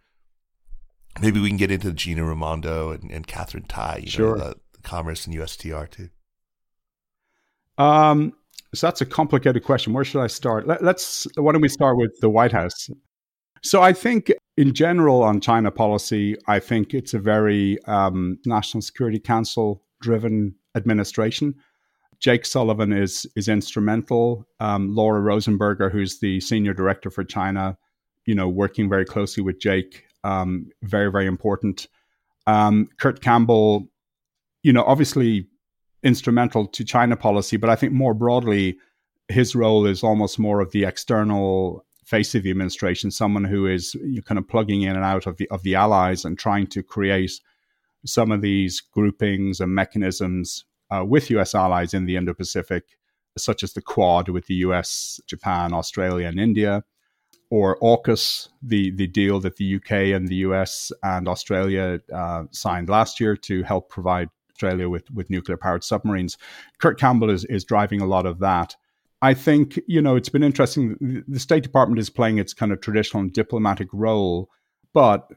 Maybe 1.21 1.39
we 1.39 1.49
can 1.49 1.57
get 1.57 1.71
into 1.71 1.93
Gina 1.93 2.25
Raimondo 2.25 2.91
and, 2.91 3.11
and 3.11 3.27
Katherine 3.27 3.65
Tai, 3.65 4.01
you 4.03 4.09
sure. 4.09 4.35
know, 4.35 4.49
the, 4.49 4.55
the 4.73 4.81
Commerce 4.81 5.27
and 5.27 5.35
USTR 5.35 5.89
too. 5.89 6.09
Um, 7.77 8.33
so 8.73 8.87
that's 8.87 9.01
a 9.01 9.05
complicated 9.05 9.63
question. 9.63 9.93
Where 9.93 10.03
should 10.03 10.21
I 10.21 10.27
start? 10.27 10.67
Let, 10.67 10.81
us 10.83 11.27
why 11.35 11.51
don't 11.51 11.61
we 11.61 11.69
start 11.69 11.97
with 11.97 12.19
the 12.21 12.29
White 12.29 12.51
House? 12.51 12.89
So 13.61 13.81
I 13.81 13.93
think 13.93 14.31
in 14.57 14.73
general 14.73 15.23
on 15.23 15.39
China 15.39 15.71
policy, 15.71 16.35
I 16.47 16.59
think 16.59 16.93
it's 16.93 17.13
a 17.13 17.19
very 17.19 17.81
um, 17.85 18.39
National 18.45 18.81
Security 18.81 19.19
Council 19.19 19.83
driven 20.01 20.55
administration. 20.75 21.55
Jake 22.23 22.45
Sullivan 22.45 22.93
is 22.93 23.27
is 23.35 23.49
instrumental. 23.49 24.47
Um, 24.61 24.95
Laura 24.95 25.21
Rosenberger, 25.21 25.91
who's 25.91 26.19
the 26.19 26.39
senior 26.39 26.73
director 26.73 27.11
for 27.11 27.25
China, 27.25 27.77
you 28.25 28.33
know, 28.33 28.47
working 28.47 28.87
very 28.87 29.03
closely 29.03 29.43
with 29.43 29.59
Jake, 29.59 30.05
um, 30.23 30.71
very 30.83 31.11
very 31.11 31.27
important. 31.27 31.87
Um, 32.47 32.87
Kurt 32.97 33.21
Campbell, 33.21 33.89
you 34.63 34.71
know, 34.71 34.85
obviously 34.85 35.47
instrumental 36.01 36.65
to 36.67 36.85
China 36.85 37.17
policy, 37.17 37.57
but 37.57 37.69
I 37.69 37.75
think 37.75 37.91
more 37.91 38.13
broadly, 38.13 38.77
his 39.27 39.53
role 39.53 39.85
is 39.85 40.01
almost 40.01 40.39
more 40.39 40.61
of 40.61 40.71
the 40.71 40.85
external 40.85 41.85
face 42.05 42.35
of 42.35 42.43
the 42.43 42.51
administration, 42.51 43.11
someone 43.11 43.43
who 43.43 43.67
is 43.67 43.97
kind 44.25 44.37
of 44.37 44.47
plugging 44.47 44.83
in 44.83 44.95
and 44.95 45.03
out 45.03 45.27
of 45.27 45.35
the 45.35 45.49
of 45.49 45.63
the 45.63 45.75
allies 45.75 46.23
and 46.23 46.39
trying 46.39 46.67
to 46.67 46.83
create 46.83 47.33
some 48.05 48.31
of 48.31 48.41
these 48.41 48.79
groupings 48.79 49.59
and 49.59 49.75
mechanisms 49.75 50.63
uh, 50.89 51.03
with 51.05 51.29
U.S. 51.31 51.55
allies 51.55 51.93
in 51.93 52.05
the 52.05 52.15
Indo-Pacific, 52.15 52.83
such 53.37 53.63
as 53.63 53.73
the 53.73 53.81
Quad 53.81 54.29
with 54.29 54.47
the 54.47 54.55
U.S., 54.55 55.19
Japan, 55.27 55.73
Australia, 55.73 56.27
and 56.27 56.39
India, 56.39 56.83
or 57.49 57.77
AUKUS, 57.81 58.49
the 58.61 58.91
the 58.91 59.07
deal 59.07 59.39
that 59.39 59.57
the 59.57 59.75
UK 59.75 59.91
and 60.15 60.27
the 60.27 60.37
US 60.37 60.91
and 61.03 61.27
Australia 61.27 61.99
uh, 62.11 62.45
signed 62.51 62.89
last 62.89 63.19
year 63.19 63.35
to 63.37 63.61
help 63.63 63.89
provide 63.89 64.29
Australia 64.53 64.89
with, 64.89 65.09
with 65.11 65.29
nuclear 65.29 65.57
powered 65.57 65.83
submarines. 65.83 66.37
Kurt 66.79 66.99
Campbell 66.99 67.29
is, 67.29 67.45
is 67.45 67.63
driving 67.63 68.01
a 68.01 68.05
lot 68.05 68.25
of 68.25 68.39
that. 68.39 68.75
I 69.21 69.33
think, 69.33 69.79
you 69.87 70.01
know, 70.01 70.15
it's 70.15 70.29
been 70.29 70.43
interesting. 70.43 71.23
The 71.27 71.39
State 71.39 71.63
Department 71.63 71.99
is 71.99 72.09
playing 72.09 72.39
its 72.39 72.53
kind 72.53 72.71
of 72.71 72.81
traditional 72.81 73.27
diplomatic 73.29 73.87
role, 73.93 74.49
but 74.93 75.29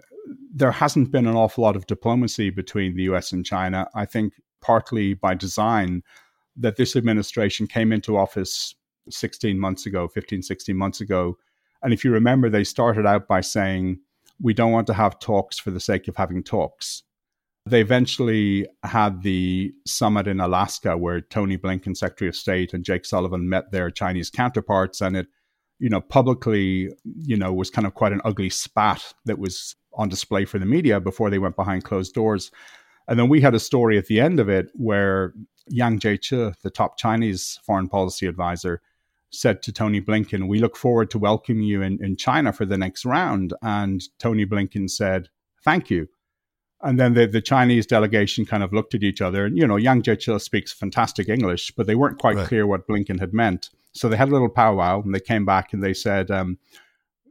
there 0.53 0.73
hasn't 0.73 1.13
been 1.13 1.27
an 1.27 1.37
awful 1.37 1.63
lot 1.63 1.77
of 1.77 1.87
diplomacy 1.87 2.51
between 2.51 2.97
the 2.97 3.03
US 3.05 3.31
and 3.31 3.45
China. 3.45 3.89
I 3.95 4.05
think 4.05 4.33
partly 4.67 5.15
by 5.15 5.35
design 5.35 6.03
that 6.57 6.77
this 6.77 6.97
administration 6.97 7.67
came 7.67 7.93
into 7.93 8.17
office 8.17 8.75
16 9.09 9.59
months 9.59 9.87
ago, 9.87 10.09
15, 10.09 10.43
16 10.43 10.77
months 10.77 11.01
ago. 11.01 11.37
And 11.83 11.93
if 11.93 12.05
you 12.05 12.11
remember, 12.11 12.51
they 12.51 12.65
started 12.65 13.07
out 13.07 13.29
by 13.29 13.43
saying, 13.43 14.01
we 14.41 14.55
don't 14.55 14.73
want 14.73 14.87
to 14.89 14.95
have 14.95 15.21
talks 15.21 15.59
for 15.59 15.71
the 15.71 15.81
sake 15.81 16.09
of 16.09 16.17
having 16.17 16.43
talks. 16.43 17.03
They 17.65 17.81
eventually 17.81 18.67
had 18.83 19.23
the 19.23 19.73
summit 19.87 20.27
in 20.27 20.41
Alaska 20.41 20.97
where 20.97 21.21
Tony 21.21 21.57
Blinken, 21.57 21.97
Secretary 21.97 22.29
of 22.29 22.37
State, 22.37 22.75
and 22.75 22.85
Jake 22.85 23.05
Sullivan 23.05 23.49
met 23.49 23.71
their 23.71 23.91
Chinese 23.91 24.31
counterparts, 24.31 25.01
and 25.01 25.17
it, 25.17 25.27
you 25.79 25.89
know, 25.89 26.01
publicly, 26.01 26.91
you 27.05 27.37
know, 27.37 27.53
was 27.53 27.71
kind 27.71 27.87
of 27.87 27.95
quite 27.95 28.13
an 28.13 28.21
ugly 28.25 28.51
spat 28.51 29.15
that 29.25 29.39
was 29.39 29.75
on 29.95 30.09
display 30.09 30.45
for 30.45 30.59
the 30.59 30.67
media 30.67 31.01
before 31.01 31.29
they 31.29 31.39
went 31.39 31.57
behind 31.57 31.85
closed 31.85 32.15
doors. 32.15 32.51
And 33.09 33.19
then 33.19 33.29
we 33.29 33.41
had 33.41 33.55
a 33.55 33.61
story 33.61 33.99
at 33.99 34.07
the 34.07 34.21
end 34.21 34.41
of 34.41 34.49
it 34.49 34.71
where 34.75 35.33
Yang 35.69 36.01
Jiechi, 36.01 36.55
the 36.63 36.71
top 36.71 36.99
Chinese 36.99 37.61
foreign 37.65 37.89
policy 37.89 38.27
advisor, 38.27 38.81
said 39.31 39.63
to 39.63 39.73
Tony 39.73 40.01
Blinken, 40.01 40.49
We 40.49 40.59
look 40.59 40.77
forward 40.77 41.11
to 41.11 41.19
welcoming 41.19 41.65
you 41.65 41.83
in, 41.83 42.03
in 42.03 42.17
China 42.17 42.53
for 42.53 42.65
the 42.65 42.79
next 42.79 43.05
round. 43.05 43.55
And 43.63 44.03
Tony 44.19 44.47
Blinken 44.47 44.91
said, 44.91 45.29
Thank 45.63 45.91
you. 45.91 46.09
And 46.83 47.01
then 47.01 47.15
the, 47.15 47.27
the 47.27 47.41
Chinese 47.41 47.87
delegation 47.87 48.45
kind 48.45 48.63
of 48.63 48.73
looked 48.73 48.95
at 48.95 49.03
each 49.03 49.21
other. 49.21 49.47
And, 49.47 49.57
you 49.57 49.67
know, 49.67 49.77
Yang 49.77 50.03
Jiechi 50.03 50.41
speaks 50.41 50.73
fantastic 50.73 51.29
English, 51.29 51.73
but 51.73 51.87
they 51.87 51.95
weren't 51.95 52.19
quite 52.19 52.37
right. 52.37 52.47
clear 52.47 52.67
what 52.67 52.87
Blinken 52.87 53.19
had 53.19 53.33
meant. 53.33 53.71
So 53.93 54.09
they 54.09 54.17
had 54.17 54.29
a 54.29 54.33
little 54.33 54.51
powwow 54.51 55.03
and 55.03 55.15
they 55.15 55.21
came 55.21 55.45
back 55.45 55.73
and 55.73 55.83
they 55.83 55.95
said, 55.95 56.31
um, 56.31 56.59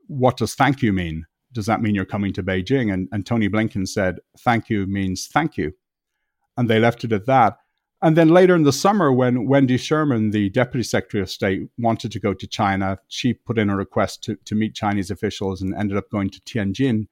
What 0.08 0.38
does 0.38 0.56
thank 0.56 0.82
you 0.82 0.94
mean? 0.94 1.26
Does 1.56 1.66
that 1.66 1.82
mean 1.82 1.96
you're 1.96 2.06
coming 2.06 2.34
to 2.34 2.44
Beijing? 2.44 2.94
And, 2.94 3.10
and 3.12 3.26
Tony 3.26 3.50
Blinken 3.50 3.88
said, 3.88 4.20
Thank 4.40 4.70
you 4.70 4.86
means 4.86 5.28
thank 5.28 5.58
you. 5.58 5.74
And 6.58 6.70
they 6.70 6.80
left 6.80 7.04
it 7.04 7.12
at 7.12 7.26
that. 7.26 7.58
And 8.02 8.16
then 8.16 8.30
later 8.30 8.56
in 8.56 8.64
the 8.64 8.72
summer, 8.72 9.12
when 9.12 9.48
Wendy 9.48 9.78
Sherman, 9.78 10.30
the 10.30 10.50
Deputy 10.50 10.84
Secretary 10.84 11.22
of 11.24 11.30
State, 11.30 11.64
wanted 11.80 12.12
to 12.12 12.20
go 12.20 12.34
to 12.34 12.46
China, 12.46 13.00
she 13.08 13.34
put 13.34 13.58
in 13.58 13.70
a 13.70 13.76
request 13.76 14.24
to, 14.26 14.36
to 14.46 14.54
meet 14.54 14.76
Chinese 14.76 15.10
officials 15.10 15.62
and 15.62 15.74
ended 15.74 15.98
up 15.98 16.12
going 16.12 16.30
to 16.30 16.42
Tianjin 16.42 17.08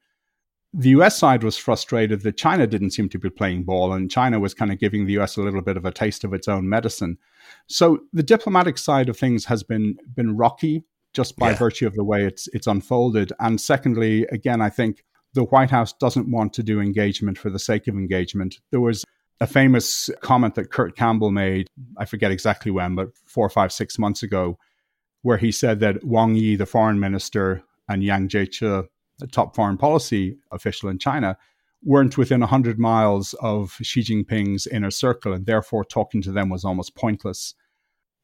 the 0.76 0.88
US 0.90 1.16
side 1.16 1.44
was 1.44 1.56
frustrated 1.56 2.22
that 2.22 2.36
China 2.36 2.66
didn't 2.66 2.90
seem 2.90 3.08
to 3.10 3.18
be 3.18 3.30
playing 3.30 3.62
ball, 3.62 3.92
and 3.92 4.10
China 4.10 4.40
was 4.40 4.54
kind 4.54 4.72
of 4.72 4.80
giving 4.80 5.06
the 5.06 5.16
US 5.20 5.36
a 5.36 5.40
little 5.40 5.62
bit 5.62 5.76
of 5.76 5.84
a 5.84 5.92
taste 5.92 6.24
of 6.24 6.34
its 6.34 6.48
own 6.48 6.68
medicine. 6.68 7.16
So 7.68 8.00
the 8.12 8.24
diplomatic 8.24 8.76
side 8.76 9.08
of 9.08 9.16
things 9.16 9.44
has 9.44 9.62
been 9.62 9.96
been 10.14 10.36
rocky 10.36 10.82
just 11.14 11.36
by 11.36 11.50
yeah. 11.50 11.56
virtue 11.56 11.86
of 11.86 11.94
the 11.94 12.04
way 12.04 12.24
it's 12.24 12.48
it's 12.48 12.66
unfolded. 12.66 13.32
And 13.40 13.60
secondly, 13.60 14.26
again, 14.30 14.60
I 14.60 14.68
think 14.68 15.04
the 15.32 15.44
White 15.44 15.70
House 15.70 15.92
doesn't 15.92 16.30
want 16.30 16.52
to 16.54 16.62
do 16.62 16.80
engagement 16.80 17.38
for 17.38 17.50
the 17.50 17.58
sake 17.58 17.88
of 17.88 17.94
engagement. 17.94 18.60
There 18.70 18.80
was 18.80 19.04
a 19.40 19.46
famous 19.46 20.10
comment 20.20 20.54
that 20.54 20.70
Kurt 20.70 20.96
Campbell 20.96 21.30
made, 21.30 21.66
I 21.98 22.04
forget 22.04 22.30
exactly 22.30 22.70
when, 22.70 22.94
but 22.94 23.08
four, 23.26 23.48
five, 23.50 23.72
six 23.72 23.98
months 23.98 24.22
ago, 24.22 24.58
where 25.22 25.36
he 25.36 25.50
said 25.50 25.80
that 25.80 26.04
Wang 26.04 26.36
Yi, 26.36 26.56
the 26.56 26.66
foreign 26.66 27.00
minister, 27.00 27.62
and 27.88 28.04
Yang 28.04 28.28
Jiechi, 28.28 28.88
a 29.22 29.26
top 29.26 29.54
foreign 29.54 29.76
policy 29.76 30.38
official 30.52 30.88
in 30.88 30.98
China, 30.98 31.36
weren't 31.82 32.16
within 32.16 32.40
100 32.40 32.78
miles 32.78 33.34
of 33.40 33.76
Xi 33.82 34.02
Jinping's 34.02 34.66
inner 34.66 34.90
circle, 34.90 35.32
and 35.32 35.46
therefore 35.46 35.84
talking 35.84 36.22
to 36.22 36.32
them 36.32 36.48
was 36.48 36.64
almost 36.64 36.94
pointless. 36.94 37.54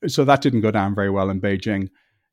So 0.07 0.25
that 0.25 0.41
didn't 0.41 0.63
go 0.63 0.71
down 0.71 0.95
very 0.95 1.11
well 1.11 1.29
in 1.29 1.41
Beijing. 1.41 1.91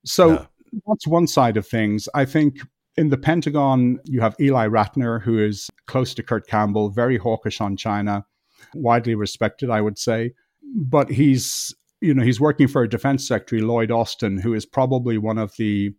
So 0.07 0.29
no. 0.29 0.47
that's 0.87 1.07
one 1.07 1.27
side 1.27 1.57
of 1.57 1.67
things. 1.67 2.07
I 2.13 2.25
think 2.25 2.59
in 2.95 3.09
the 3.09 3.17
Pentagon, 3.17 3.99
you 4.05 4.21
have 4.21 4.35
Ely 4.39 4.67
Ratner, 4.67 5.21
who 5.21 5.37
is 5.37 5.69
close 5.85 6.13
to 6.15 6.23
Kurt 6.23 6.47
Campbell, 6.47 6.89
very 6.89 7.17
hawkish 7.17 7.61
on 7.61 7.77
China, 7.77 8.25
widely 8.73 9.15
respected, 9.15 9.69
I 9.69 9.81
would 9.81 9.97
say. 9.97 10.33
But 10.75 11.09
he's, 11.09 11.75
you 12.01 12.13
know, 12.13 12.23
he's 12.23 12.39
working 12.39 12.67
for 12.67 12.83
a 12.83 12.89
defense 12.89 13.27
secretary, 13.27 13.61
Lloyd 13.61 13.91
Austin, 13.91 14.37
who 14.37 14.53
is 14.53 14.65
probably 14.65 15.17
one 15.17 15.37
of 15.37 15.55
the 15.57 15.93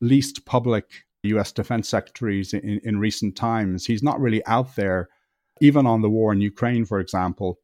least 0.00 0.44
public 0.46 1.04
US 1.22 1.52
defense 1.52 1.88
secretaries 1.88 2.52
in, 2.52 2.80
in 2.82 2.98
recent 2.98 3.36
times. 3.36 3.86
He's 3.86 4.02
not 4.02 4.20
really 4.20 4.44
out 4.46 4.74
there, 4.74 5.08
even 5.60 5.86
on 5.86 6.02
the 6.02 6.10
war 6.10 6.32
in 6.32 6.40
Ukraine, 6.40 6.84
for 6.84 6.98
example. 6.98 7.58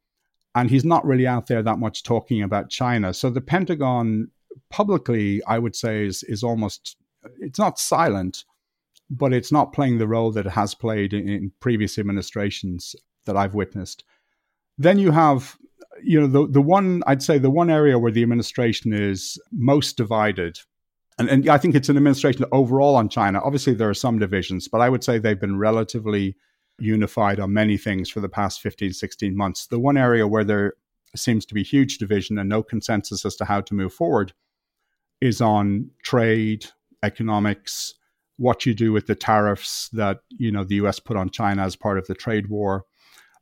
And 0.54 0.70
he's 0.70 0.84
not 0.84 1.04
really 1.04 1.26
out 1.26 1.46
there 1.46 1.62
that 1.62 1.78
much 1.78 2.04
talking 2.04 2.42
about 2.42 2.70
China. 2.70 3.12
So 3.12 3.30
the 3.30 3.40
Pentagon 3.40 4.28
publicly, 4.70 5.42
I 5.44 5.58
would 5.58 5.76
say, 5.76 6.06
is, 6.06 6.22
is 6.24 6.42
almost, 6.42 6.96
it's 7.40 7.58
not 7.58 7.78
silent, 7.78 8.44
but 9.10 9.32
it's 9.32 9.52
not 9.52 9.72
playing 9.72 9.98
the 9.98 10.08
role 10.08 10.30
that 10.32 10.46
it 10.46 10.52
has 10.52 10.74
played 10.74 11.12
in, 11.12 11.28
in 11.28 11.52
previous 11.60 11.98
administrations 11.98 12.94
that 13.24 13.36
I've 13.36 13.54
witnessed. 13.54 14.04
Then 14.76 14.98
you 14.98 15.10
have, 15.10 15.56
you 16.02 16.20
know, 16.20 16.26
the, 16.26 16.46
the 16.46 16.62
one, 16.62 17.02
I'd 17.06 17.22
say 17.22 17.38
the 17.38 17.50
one 17.50 17.70
area 17.70 17.98
where 17.98 18.12
the 18.12 18.22
administration 18.22 18.92
is 18.92 19.38
most 19.50 19.96
divided 19.96 20.58
and, 21.18 21.28
and 21.28 21.48
I 21.48 21.58
think 21.58 21.74
it's 21.74 21.88
an 21.88 21.96
administration 21.96 22.44
overall 22.52 22.94
on 22.94 23.08
China. 23.08 23.40
Obviously, 23.42 23.74
there 23.74 23.90
are 23.90 23.94
some 23.94 24.18
divisions, 24.18 24.68
but 24.68 24.80
I 24.80 24.88
would 24.88 25.02
say 25.02 25.18
they've 25.18 25.38
been 25.38 25.58
relatively 25.58 26.36
unified 26.78 27.40
on 27.40 27.52
many 27.52 27.76
things 27.76 28.08
for 28.08 28.20
the 28.20 28.28
past 28.28 28.60
15, 28.60 28.92
16 28.92 29.36
months. 29.36 29.66
The 29.66 29.80
one 29.80 29.96
area 29.96 30.28
where 30.28 30.44
there 30.44 30.74
seems 31.16 31.44
to 31.46 31.54
be 31.54 31.64
huge 31.64 31.98
division 31.98 32.38
and 32.38 32.48
no 32.48 32.62
consensus 32.62 33.24
as 33.24 33.34
to 33.36 33.44
how 33.44 33.60
to 33.62 33.74
move 33.74 33.92
forward 33.92 34.32
is 35.20 35.40
on 35.40 35.90
trade, 36.02 36.66
economics, 37.02 37.94
what 38.36 38.64
you 38.64 38.74
do 38.74 38.92
with 38.92 39.06
the 39.06 39.14
tariffs 39.14 39.88
that 39.92 40.20
you 40.28 40.52
know 40.52 40.64
the 40.64 40.76
U.S. 40.76 41.00
put 41.00 41.16
on 41.16 41.30
China 41.30 41.62
as 41.64 41.76
part 41.76 41.98
of 41.98 42.06
the 42.06 42.14
trade 42.14 42.48
war, 42.48 42.84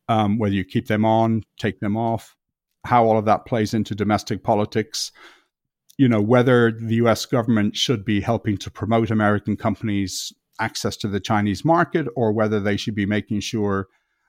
um, 0.08 0.38
whether 0.38 0.54
you 0.54 0.64
keep 0.64 0.86
them 0.86 1.04
on, 1.04 1.42
take 1.58 1.80
them 1.80 1.96
off, 1.96 2.36
how 2.84 3.04
all 3.04 3.18
of 3.18 3.26
that 3.26 3.44
plays 3.44 3.74
into 3.74 3.94
domestic 3.94 4.42
politics 4.42 5.12
you 5.96 6.08
know, 6.08 6.20
whether 6.20 6.70
the 6.70 6.96
US 6.96 7.24
government 7.26 7.76
should 7.76 8.04
be 8.04 8.20
helping 8.20 8.56
to 8.58 8.70
promote 8.70 9.10
American 9.10 9.56
companies' 9.56 10.32
access 10.60 10.96
to 10.98 11.08
the 11.08 11.20
Chinese 11.20 11.64
market 11.64 12.06
or 12.16 12.32
whether 12.32 12.60
they 12.60 12.76
should 12.76 12.94
be 12.94 13.06
making 13.06 13.40
sure 13.40 13.88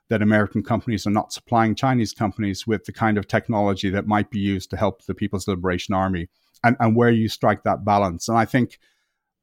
that 0.10 0.22
American 0.22 0.64
companies 0.64 1.06
are 1.06 1.12
not 1.12 1.34
supplying 1.34 1.76
Chinese 1.76 2.14
companies 2.14 2.66
with 2.66 2.86
the 2.86 2.94
kind 2.94 3.18
of 3.18 3.28
technology 3.28 3.90
that 3.90 4.08
might 4.08 4.30
be 4.30 4.40
used 4.40 4.70
to 4.70 4.78
help 4.78 5.04
the 5.04 5.14
People's 5.14 5.48
Liberation 5.48 5.94
Army 5.94 6.30
and, 6.64 6.76
and 6.80 6.96
where 6.96 7.10
you 7.10 7.30
strike 7.30 7.64
that 7.64 7.86
balance. 7.86 8.28
And 8.28 8.38
I 8.38 8.46
think 8.46 8.80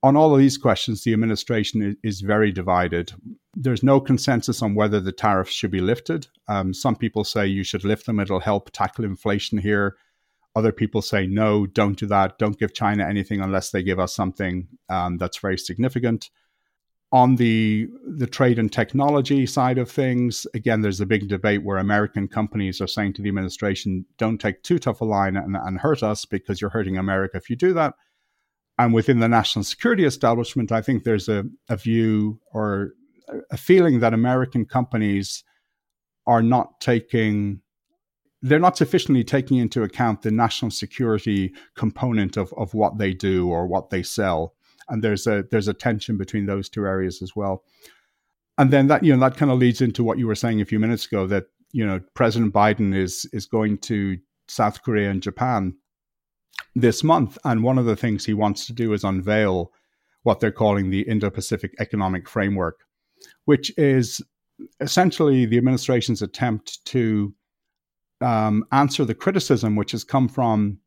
on 0.03 0.17
all 0.17 0.35
of 0.35 0.39
these 0.39 0.59
questions, 0.59 1.03
the 1.03 1.15
administration 1.15 1.97
is, 2.03 2.21
very 2.21 2.53
divided. 2.53 3.15
There's 3.55 3.83
no 3.83 4.01
consensus 4.01 4.61
on 4.61 4.75
whether 4.75 5.01
the 5.01 5.13
tariffs 5.13 5.53
should 5.53 5.71
be 5.71 5.81
lifted. 5.81 6.27
Um, 6.47 6.75
some 6.75 6.95
people 6.95 7.25
say 7.25 7.47
you 7.47 7.65
should 7.65 7.85
lift 7.85 8.05
them, 8.05 8.21
it'll 8.21 8.41
help 8.41 8.71
tackle 8.71 9.07
inflation 9.07 9.57
here. 9.57 9.97
Other 10.55 10.73
people 10.73 11.01
say, 11.01 11.27
no, 11.27 11.67
don't 11.67 11.99
do 11.99 12.07
that. 12.07 12.39
Don't 12.39 12.59
give 12.59 12.75
China 12.75 13.05
anything 13.05 13.41
unless 13.41 13.71
they 13.71 13.83
give 13.83 13.99
us 13.99 14.15
something 14.15 14.69
um, 14.91 15.17
that's 15.17 15.39
very 15.39 15.57
significant. 15.57 16.29
On 17.13 17.37
the, 17.37 17.87
the 18.17 18.27
trade 18.27 18.59
and 18.59 18.73
technology 18.73 19.47
side 19.47 19.79
of 19.79 19.89
things, 19.89 20.49
again, 20.53 20.81
there's 20.81 21.01
a 21.01 21.07
big 21.07 21.29
debate 21.29 21.63
where 21.63 21.79
American 21.79 22.27
companies 22.27 22.81
are 22.81 22.89
saying 22.89 23.13
to 23.15 23.23
the 23.23 23.29
administration, 23.29 24.05
don't 24.19 24.41
take 24.41 24.63
too 24.65 24.81
tough 24.81 25.01
a 25.01 25.05
line 25.05 25.37
and, 25.37 25.57
and 25.57 25.79
hurt 25.79 26.03
us 26.03 26.25
because 26.25 26.61
you're 26.61 26.71
hurting 26.71 26.99
America 26.99 27.37
if 27.37 27.49
you 27.49 27.55
do 27.55 27.73
that. 27.73 27.95
And 28.79 28.93
within 28.93 29.21
the 29.21 29.29
national 29.29 29.63
security 29.65 30.05
establishment, 30.05 30.73
I 30.73 30.83
think 30.83 31.05
there's 31.05 31.29
a, 31.29 31.45
a 31.69 31.77
view 31.77 32.41
or 32.53 32.95
a 33.51 33.57
feeling 33.57 34.01
that 34.01 34.13
American 34.13 34.65
companies 34.65 35.45
are 36.27 36.43
not 36.43 36.81
taking 36.81 37.61
they're 38.43 38.59
not 38.59 38.77
sufficiently 38.77 39.25
taking 39.25 39.57
into 39.57 39.83
account 39.83 40.21
the 40.21 40.31
national 40.31 40.71
security 40.71 41.55
component 41.77 42.37
of, 42.37 42.53
of 42.59 42.75
what 42.75 42.99
they 42.99 43.15
do 43.15 43.49
or 43.49 43.67
what 43.67 43.89
they 43.89 44.03
sell. 44.03 44.53
And 44.89 45.03
there's 45.03 45.27
a 45.27 45.45
there's 45.51 45.69
a 45.69 45.75
tension 45.75 46.17
between 46.17 46.47
those 46.47 46.69
two 46.69 46.87
areas 46.87 47.23
as 47.23 47.35
well. 47.35 47.65
And 48.59 48.71
then 48.71 48.87
that 48.89 49.03
you 49.03 49.15
know 49.15 49.21
that 49.21 49.37
kind 49.37 49.51
of 49.51 49.59
leads 49.59 49.81
into 49.81 50.05
what 50.05 50.19
you 50.19 50.27
were 50.27 50.35
saying 50.35 50.61
a 50.61 50.67
few 50.67 50.79
minutes 50.79 51.07
ago 51.07 51.27
that 51.27 51.47
you 51.73 51.87
know 51.87 52.01
President 52.15 52.53
Biden 52.53 52.95
is 52.95 53.29
is 53.33 53.47
going 53.47 53.79
to 53.79 54.19
South 54.49 54.83
Korea 54.83 55.11
and 55.11 55.23
Japan 55.23 55.75
this 56.75 57.03
month, 57.03 57.39
and 57.45 57.63
one 57.63 57.79
of 57.79 57.87
the 57.87 57.97
things 57.97 58.25
he 58.25 58.35
wants 58.35 58.67
to 58.67 58.73
do 58.73 58.93
is 58.93 59.05
unveil 59.05 59.73
what 60.23 60.41
they're 60.41 60.51
calling 60.51 60.91
the 60.91 61.03
Indo-Pacific 61.03 61.75
Economic 61.79 62.29
Framework, 62.29 62.81
which 63.45 63.77
is 63.79 64.21
essentially 64.81 65.47
the 65.47 65.59
administration's 65.59 66.23
attempt 66.23 66.85
to 66.87 67.35
um, 68.21 68.65
answer 68.73 69.05
the 69.05 69.15
criticism 69.15 69.77
which 69.77 69.93
has 69.93 70.05
come 70.05 70.29
from 70.29 70.79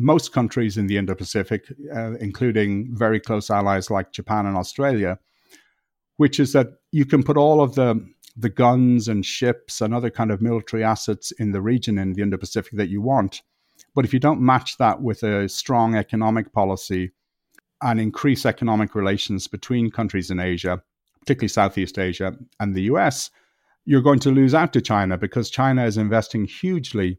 most 0.00 0.32
countries 0.32 0.76
in 0.76 0.86
the 0.86 0.96
Indo 0.96 1.14
Pacific, 1.14 1.66
uh, 1.94 2.12
including 2.14 2.88
very 2.92 3.20
close 3.20 3.50
allies 3.50 3.90
like 3.90 4.12
Japan 4.12 4.46
and 4.46 4.56
Australia, 4.56 5.18
which 6.16 6.40
is 6.40 6.52
that 6.52 6.68
you 6.90 7.04
can 7.04 7.22
put 7.22 7.36
all 7.36 7.60
of 7.60 7.74
the 7.74 8.04
the 8.36 8.48
guns 8.48 9.08
and 9.08 9.26
ships 9.26 9.80
and 9.80 9.92
other 9.92 10.08
kind 10.08 10.30
of 10.30 10.40
military 10.40 10.84
assets 10.84 11.32
in 11.32 11.52
the 11.52 11.60
region 11.60 11.98
in 11.98 12.12
the 12.14 12.22
Indo 12.22 12.38
Pacific 12.38 12.72
that 12.74 12.88
you 12.88 13.02
want. 13.02 13.42
But 13.94 14.04
if 14.04 14.14
you 14.14 14.20
don't 14.20 14.40
match 14.40 14.78
that 14.78 15.02
with 15.02 15.22
a 15.22 15.48
strong 15.48 15.96
economic 15.96 16.52
policy 16.52 17.10
and 17.82 18.00
increase 18.00 18.46
economic 18.46 18.94
relations 18.94 19.48
between 19.48 19.90
countries 19.90 20.30
in 20.30 20.38
Asia, 20.38 20.80
particularly 21.20 21.48
Southeast 21.48 21.98
Asia 21.98 22.36
and 22.60 22.74
the 22.74 22.82
US, 22.82 23.30
you're 23.84 24.00
going 24.00 24.20
to 24.20 24.30
lose 24.30 24.54
out 24.54 24.72
to 24.74 24.80
China 24.80 25.18
because 25.18 25.50
China 25.50 25.84
is 25.84 25.96
investing 25.96 26.44
hugely 26.44 27.18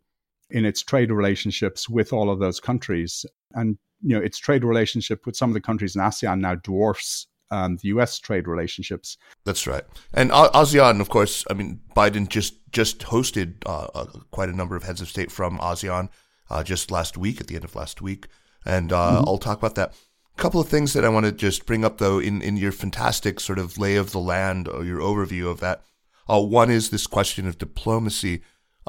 in 0.51 0.65
its 0.65 0.81
trade 0.81 1.11
relationships 1.11 1.89
with 1.89 2.13
all 2.13 2.29
of 2.29 2.39
those 2.39 2.59
countries. 2.59 3.25
And 3.53 3.77
you 4.03 4.15
know, 4.15 4.23
its 4.23 4.37
trade 4.37 4.63
relationship 4.63 5.25
with 5.25 5.35
some 5.35 5.49
of 5.49 5.53
the 5.53 5.61
countries 5.61 5.95
in 5.95 6.01
ASEAN 6.01 6.39
now 6.39 6.55
dwarfs 6.55 7.27
um, 7.51 7.77
the 7.77 7.89
U.S. 7.89 8.17
trade 8.17 8.47
relationships. 8.47 9.17
That's 9.43 9.67
right. 9.67 9.83
And 10.13 10.31
ASEAN, 10.31 11.01
of 11.01 11.09
course, 11.09 11.45
I 11.49 11.53
mean, 11.53 11.81
Biden 11.95 12.27
just 12.27 12.55
just 12.71 12.99
hosted 12.99 13.55
uh, 13.65 13.87
uh, 13.93 14.05
quite 14.31 14.49
a 14.49 14.55
number 14.55 14.75
of 14.75 14.83
heads 14.83 15.01
of 15.01 15.09
state 15.09 15.31
from 15.31 15.59
ASEAN 15.59 16.09
uh, 16.49 16.63
just 16.63 16.89
last 16.89 17.17
week, 17.17 17.41
at 17.41 17.47
the 17.47 17.55
end 17.55 17.65
of 17.65 17.75
last 17.75 18.01
week, 18.01 18.27
and 18.65 18.91
uh, 18.91 19.17
mm-hmm. 19.17 19.27
I'll 19.27 19.37
talk 19.37 19.57
about 19.57 19.75
that. 19.75 19.93
A 20.37 20.41
couple 20.41 20.61
of 20.61 20.69
things 20.69 20.93
that 20.93 21.03
I 21.03 21.09
want 21.09 21.25
to 21.25 21.31
just 21.31 21.65
bring 21.65 21.83
up, 21.83 21.97
though, 21.97 22.19
in 22.19 22.41
in 22.41 22.57
your 22.57 22.71
fantastic 22.71 23.39
sort 23.39 23.59
of 23.59 23.77
lay 23.77 23.97
of 23.97 24.11
the 24.11 24.19
land 24.19 24.67
or 24.67 24.85
your 24.85 24.99
overview 24.99 25.51
of 25.51 25.59
that. 25.59 25.83
Uh, 26.29 26.41
one 26.41 26.71
is 26.71 26.89
this 26.89 27.05
question 27.05 27.47
of 27.47 27.57
diplomacy. 27.57 28.41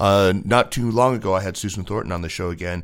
Uh, 0.02 0.32
not 0.44 0.72
too 0.72 0.90
long 0.90 1.14
ago, 1.14 1.32
I 1.32 1.42
had 1.42 1.56
Susan 1.56 1.84
Thornton 1.84 2.10
on 2.10 2.22
the 2.22 2.28
show 2.28 2.50
again, 2.50 2.82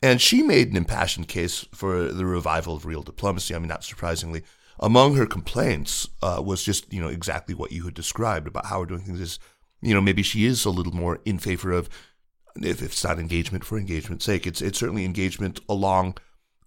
and 0.00 0.22
she 0.22 0.40
made 0.40 0.70
an 0.70 0.76
impassioned 0.76 1.26
case 1.26 1.66
for 1.74 2.12
the 2.12 2.24
revival 2.24 2.76
of 2.76 2.86
real 2.86 3.02
diplomacy. 3.02 3.56
I 3.56 3.58
mean, 3.58 3.66
not 3.66 3.82
surprisingly. 3.82 4.44
Among 4.78 5.16
her 5.16 5.26
complaints 5.26 6.08
uh, 6.22 6.40
was 6.46 6.62
just, 6.62 6.92
you 6.92 7.00
know, 7.00 7.08
exactly 7.08 7.56
what 7.56 7.72
you 7.72 7.86
had 7.86 7.94
described 7.94 8.46
about 8.46 8.66
how 8.66 8.78
we're 8.78 8.86
doing 8.86 9.00
things 9.00 9.20
is, 9.20 9.40
you 9.82 9.92
know, 9.92 10.00
maybe 10.00 10.22
she 10.22 10.46
is 10.46 10.64
a 10.64 10.70
little 10.70 10.94
more 10.94 11.18
in 11.24 11.40
favor 11.40 11.72
of, 11.72 11.88
if 12.54 12.80
it's 12.82 13.02
not 13.02 13.18
engagement 13.18 13.64
for 13.64 13.76
engagement's 13.76 14.24
sake, 14.24 14.46
it's, 14.46 14.62
it's 14.62 14.78
certainly 14.78 15.04
engagement 15.04 15.58
along, 15.68 16.18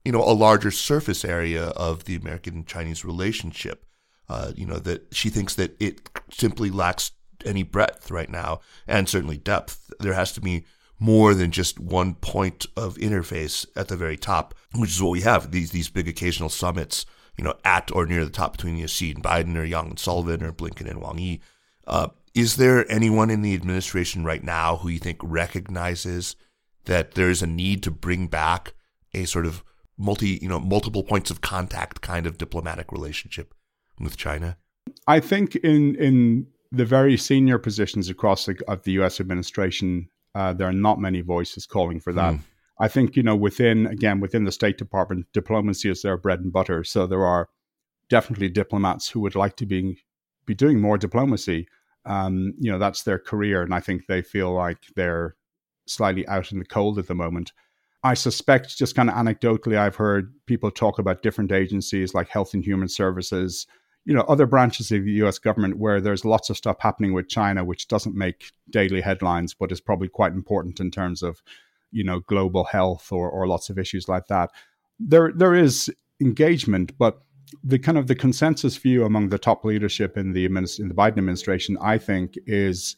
you 0.03 0.11
know, 0.11 0.21
a 0.21 0.35
larger 0.35 0.69
surface 0.69 1.23
area 1.23 1.67
of 1.77 2.03
the 2.03 2.17
American 2.17 2.65
Chinese 2.65 3.05
relationship. 3.05 3.85
Uh, 4.27 4.51
you 4.53 4.65
know, 4.65 4.79
that 4.79 5.13
she 5.15 5.29
thinks 5.29 5.55
that 5.55 5.77
it 5.79 6.09
simply 6.29 6.69
lacks 6.69 7.11
any 7.45 7.63
breadth 7.63 8.11
right 8.11 8.29
now, 8.29 8.61
and 8.87 9.07
certainly 9.07 9.37
depth. 9.37 9.91
There 9.99 10.13
has 10.13 10.31
to 10.33 10.41
be 10.41 10.65
more 10.99 11.33
than 11.33 11.51
just 11.51 11.79
one 11.79 12.15
point 12.15 12.65
of 12.77 12.95
interface 12.95 13.65
at 13.75 13.87
the 13.87 13.97
very 13.97 14.17
top, 14.17 14.55
which 14.75 14.91
is 14.91 15.01
what 15.01 15.11
we 15.11 15.21
have 15.21 15.51
these 15.51 15.71
these 15.71 15.89
big 15.89 16.07
occasional 16.07 16.49
summits, 16.49 17.05
you 17.37 17.43
know, 17.43 17.55
at 17.65 17.91
or 17.91 18.05
near 18.05 18.23
the 18.23 18.31
top 18.31 18.53
between 18.53 18.85
Xi 18.85 19.11
and 19.11 19.23
Biden 19.23 19.57
or 19.57 19.63
Yang 19.63 19.87
and 19.87 19.99
Sullivan 19.99 20.43
or 20.43 20.53
Blinken 20.53 20.89
and 20.89 21.01
Wang 21.01 21.19
Yi. 21.19 21.41
Uh, 21.85 22.07
is 22.33 22.55
there 22.55 22.89
anyone 22.91 23.29
in 23.29 23.41
the 23.41 23.53
administration 23.53 24.23
right 24.23 24.43
now 24.43 24.77
who 24.77 24.89
you 24.89 24.99
think 24.99 25.19
recognizes 25.21 26.35
that 26.85 27.13
there 27.13 27.29
is 27.29 27.41
a 27.41 27.47
need 27.47 27.83
to 27.83 27.91
bring 27.91 28.27
back 28.27 28.73
a 29.13 29.25
sort 29.25 29.45
of 29.45 29.63
multi, 29.97 30.39
you 30.41 30.49
know, 30.49 30.59
multiple 30.59 31.03
points 31.03 31.29
of 31.29 31.41
contact 31.41 32.01
kind 32.01 32.25
of 32.25 32.37
diplomatic 32.37 32.91
relationship 32.91 33.53
with 33.99 34.17
China? 34.17 34.57
I 35.07 35.19
think 35.19 35.55
in 35.57 35.95
in 35.95 36.47
the 36.73 36.85
very 36.85 37.15
senior 37.15 37.59
positions 37.59 38.09
across 38.09 38.47
the, 38.47 38.59
of 38.67 38.83
the 38.83 38.93
U.S. 38.93 39.21
administration, 39.21 40.09
uh, 40.33 40.53
there 40.53 40.67
are 40.67 40.73
not 40.73 40.99
many 40.99 41.21
voices 41.21 41.67
calling 41.67 41.99
for 41.99 42.11
that. 42.13 42.33
Mm. 42.33 42.39
I 42.79 42.87
think 42.87 43.15
you 43.15 43.21
know 43.21 43.35
within 43.35 43.85
again 43.85 44.19
within 44.19 44.43
the 44.43 44.51
State 44.51 44.79
Department, 44.79 45.27
diplomacy 45.31 45.89
is 45.89 46.01
their 46.01 46.17
bread 46.17 46.39
and 46.39 46.51
butter. 46.51 46.83
So 46.83 47.05
there 47.05 47.23
are 47.23 47.47
definitely 48.09 48.49
diplomats 48.49 49.07
who 49.07 49.19
would 49.21 49.35
like 49.35 49.55
to 49.57 49.65
be 49.67 50.03
be 50.45 50.55
doing 50.55 50.81
more 50.81 50.97
diplomacy. 50.97 51.67
Um, 52.05 52.55
you 52.59 52.71
know 52.71 52.79
that's 52.79 53.03
their 53.03 53.19
career, 53.19 53.61
and 53.61 53.73
I 53.73 53.79
think 53.79 54.07
they 54.07 54.23
feel 54.23 54.51
like 54.51 54.79
they're 54.95 55.35
slightly 55.85 56.27
out 56.27 56.51
in 56.51 56.57
the 56.57 56.65
cold 56.65 56.97
at 56.97 57.07
the 57.07 57.15
moment. 57.15 57.53
I 58.03 58.15
suspect, 58.15 58.77
just 58.77 58.95
kind 58.95 59.09
of 59.09 59.15
anecdotally, 59.15 59.77
I've 59.77 59.95
heard 59.95 60.33
people 60.45 60.71
talk 60.71 60.99
about 60.99 61.21
different 61.21 61.53
agencies 61.53 62.13
like 62.13 62.27
Health 62.27 62.53
and 62.53 62.65
Human 62.65 62.89
Services 62.89 63.65
you 64.05 64.13
know 64.13 64.21
other 64.21 64.45
branches 64.45 64.91
of 64.91 65.05
the 65.05 65.11
U.S. 65.13 65.39
government 65.39 65.77
where 65.77 66.01
there's 66.01 66.25
lots 66.25 66.49
of 66.49 66.57
stuff 66.57 66.77
happening 66.79 67.13
with 67.13 67.29
China, 67.29 67.63
which 67.63 67.87
doesn't 67.87 68.15
make 68.15 68.51
daily 68.69 69.01
headlines, 69.01 69.53
but 69.53 69.71
is 69.71 69.81
probably 69.81 70.09
quite 70.09 70.33
important 70.33 70.79
in 70.79 70.91
terms 70.91 71.23
of 71.23 71.41
you 71.91 72.03
know 72.03 72.19
global 72.21 72.65
health 72.65 73.11
or 73.11 73.29
or 73.29 73.47
lots 73.47 73.69
of 73.69 73.79
issues 73.79 74.07
like 74.09 74.27
that. 74.27 74.51
There 74.99 75.31
there 75.33 75.55
is 75.55 75.91
engagement, 76.19 76.97
but 76.97 77.21
the 77.63 77.79
kind 77.79 77.97
of 77.97 78.07
the 78.07 78.15
consensus 78.15 78.77
view 78.77 79.05
among 79.05 79.29
the 79.29 79.37
top 79.37 79.63
leadership 79.63 80.17
in 80.17 80.33
the 80.33 80.45
in 80.45 80.53
the 80.53 80.95
Biden 80.95 81.19
administration, 81.19 81.77
I 81.81 81.97
think, 81.97 82.35
is 82.45 82.95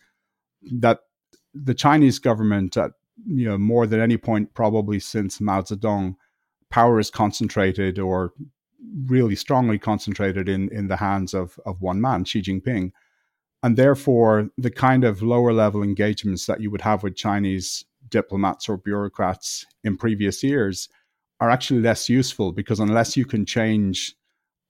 that 0.80 1.00
the 1.54 1.74
Chinese 1.74 2.20
government, 2.20 2.78
at 2.78 2.92
you 3.28 3.48
know 3.48 3.58
more 3.58 3.86
than 3.86 4.00
any 4.00 4.18
point 4.18 4.54
probably 4.54 5.00
since 5.00 5.40
Mao 5.40 5.62
Zedong, 5.62 6.16
power 6.70 7.00
is 7.00 7.12
concentrated 7.12 8.00
or 8.00 8.34
really 9.06 9.36
strongly 9.36 9.80
concentrated 9.80 10.50
in 10.50 10.70
in 10.70 10.88
the 10.88 10.98
hands 10.98 11.34
of 11.34 11.60
of 11.66 11.82
one 11.82 12.02
man, 12.02 12.26
Xi 12.26 12.42
Jinping, 12.42 12.92
and 13.64 13.78
therefore 13.78 14.50
the 14.58 14.72
kind 14.72 15.04
of 15.04 15.22
lower 15.22 15.54
level 15.54 15.84
engagements 15.84 16.46
that 16.46 16.62
you 16.62 16.72
would 16.72 16.82
have 16.82 17.04
with 17.04 17.16
Chinese 17.16 17.86
diplomats 18.10 18.70
or 18.70 18.78
bureaucrats 18.78 19.66
in 19.84 19.98
previous 19.98 20.44
years 20.44 20.90
are 21.40 21.50
actually 21.50 21.82
less 21.82 22.08
useful 22.08 22.52
because 22.52 22.80
unless 22.80 23.18
you 23.18 23.26
can 23.26 23.46
change 23.46 24.16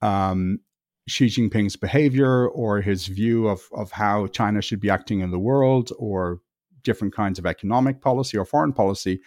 um, 0.02 0.60
Xi 1.08 1.28
Jinping's 1.28 1.76
behavior 1.76 2.48
or 2.48 2.82
his 2.82 3.08
view 3.08 3.48
of, 3.48 3.62
of 3.74 3.92
how 3.92 4.28
China 4.28 4.62
should 4.62 4.80
be 4.80 4.90
acting 4.90 5.20
in 5.20 5.32
the 5.32 5.40
world 5.40 5.92
or 6.00 6.40
different 6.84 7.14
kinds 7.14 7.38
of 7.38 7.46
economic 7.46 8.02
policy 8.02 8.38
or 8.38 8.46
foreign 8.46 8.74
policy, 8.74 9.22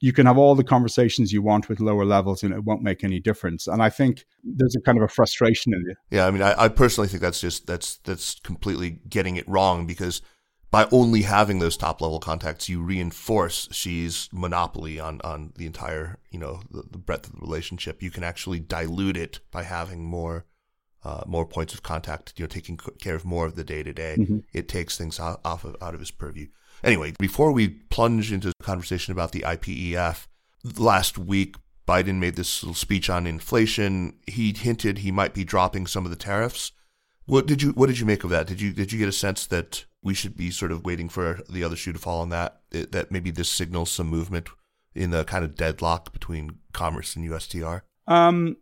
you 0.00 0.12
can 0.14 0.26
have 0.26 0.38
all 0.38 0.54
the 0.54 0.64
conversations 0.64 1.32
you 1.32 1.42
want 1.42 1.68
with 1.68 1.78
lower 1.78 2.06
levels 2.06 2.42
and 2.42 2.54
it 2.54 2.64
won't 2.64 2.82
make 2.82 3.04
any 3.04 3.20
difference. 3.20 3.66
And 3.66 3.82
I 3.82 3.90
think 3.90 4.24
there's 4.42 4.74
a 4.74 4.80
kind 4.80 4.96
of 4.96 5.04
a 5.04 5.08
frustration 5.08 5.74
in 5.74 5.84
it. 5.90 5.96
Yeah, 6.10 6.26
I 6.26 6.30
mean, 6.30 6.42
I, 6.42 6.64
I 6.64 6.68
personally 6.68 7.08
think 7.08 7.20
that's 7.20 7.40
just 7.40 7.66
that's 7.66 7.98
that's 7.98 8.40
completely 8.40 9.00
getting 9.08 9.36
it 9.36 9.46
wrong 9.46 9.86
because 9.86 10.22
by 10.70 10.86
only 10.92 11.22
having 11.22 11.58
those 11.58 11.76
top 11.76 12.00
level 12.00 12.20
contacts, 12.20 12.68
you 12.68 12.80
reinforce 12.80 13.68
Xi's 13.72 14.28
monopoly 14.32 15.00
on, 15.00 15.20
on 15.22 15.52
the 15.56 15.66
entire, 15.66 16.18
you 16.30 16.38
know, 16.38 16.62
the, 16.70 16.84
the 16.90 16.98
breadth 16.98 17.26
of 17.26 17.32
the 17.34 17.40
relationship. 17.40 18.02
You 18.02 18.10
can 18.10 18.22
actually 18.22 18.60
dilute 18.60 19.16
it 19.16 19.40
by 19.50 19.64
having 19.64 20.04
more, 20.04 20.46
uh, 21.02 21.24
more 21.26 21.44
points 21.44 21.74
of 21.74 21.82
contact, 21.82 22.34
you 22.36 22.44
know, 22.44 22.48
taking 22.48 22.76
care 22.76 23.16
of 23.16 23.24
more 23.24 23.46
of 23.46 23.56
the 23.56 23.64
day 23.64 23.82
to 23.82 23.92
day. 23.92 24.16
It 24.52 24.68
takes 24.68 24.96
things 24.96 25.18
out, 25.18 25.40
off 25.44 25.64
of, 25.64 25.76
out 25.82 25.94
of 25.94 26.00
his 26.00 26.12
purview. 26.12 26.46
Anyway, 26.82 27.12
before 27.18 27.52
we 27.52 27.68
plunge 27.68 28.32
into 28.32 28.48
the 28.48 28.64
conversation 28.64 29.12
about 29.12 29.32
the 29.32 29.40
IPEF, 29.40 30.26
last 30.78 31.18
week, 31.18 31.56
Biden 31.86 32.18
made 32.18 32.36
this 32.36 32.62
little 32.62 32.74
speech 32.74 33.10
on 33.10 33.26
inflation. 33.26 34.14
He 34.26 34.52
hinted 34.52 34.98
he 34.98 35.10
might 35.10 35.34
be 35.34 35.44
dropping 35.44 35.86
some 35.86 36.04
of 36.04 36.10
the 36.10 36.16
tariffs. 36.16 36.72
What 37.26 37.46
did 37.46 37.62
you 37.62 37.70
What 37.70 37.86
did 37.86 37.98
you 37.98 38.06
make 38.06 38.24
of 38.24 38.30
that? 38.30 38.46
Did 38.46 38.60
you 38.60 38.72
Did 38.72 38.92
you 38.92 38.98
get 38.98 39.08
a 39.08 39.12
sense 39.12 39.46
that 39.46 39.84
we 40.02 40.14
should 40.14 40.36
be 40.36 40.50
sort 40.50 40.72
of 40.72 40.84
waiting 40.84 41.08
for 41.08 41.40
the 41.48 41.64
other 41.64 41.76
shoe 41.76 41.92
to 41.92 41.98
fall 41.98 42.20
on 42.20 42.30
that. 42.30 42.60
That 42.70 43.10
maybe 43.10 43.30
this 43.30 43.50
signals 43.50 43.90
some 43.90 44.06
movement 44.06 44.48
in 44.94 45.10
the 45.10 45.24
kind 45.24 45.44
of 45.44 45.54
deadlock 45.54 46.12
between 46.12 46.58
commerce 46.72 47.16
and 47.16 47.28
USTR. 47.28 47.82
Um, 48.06 48.56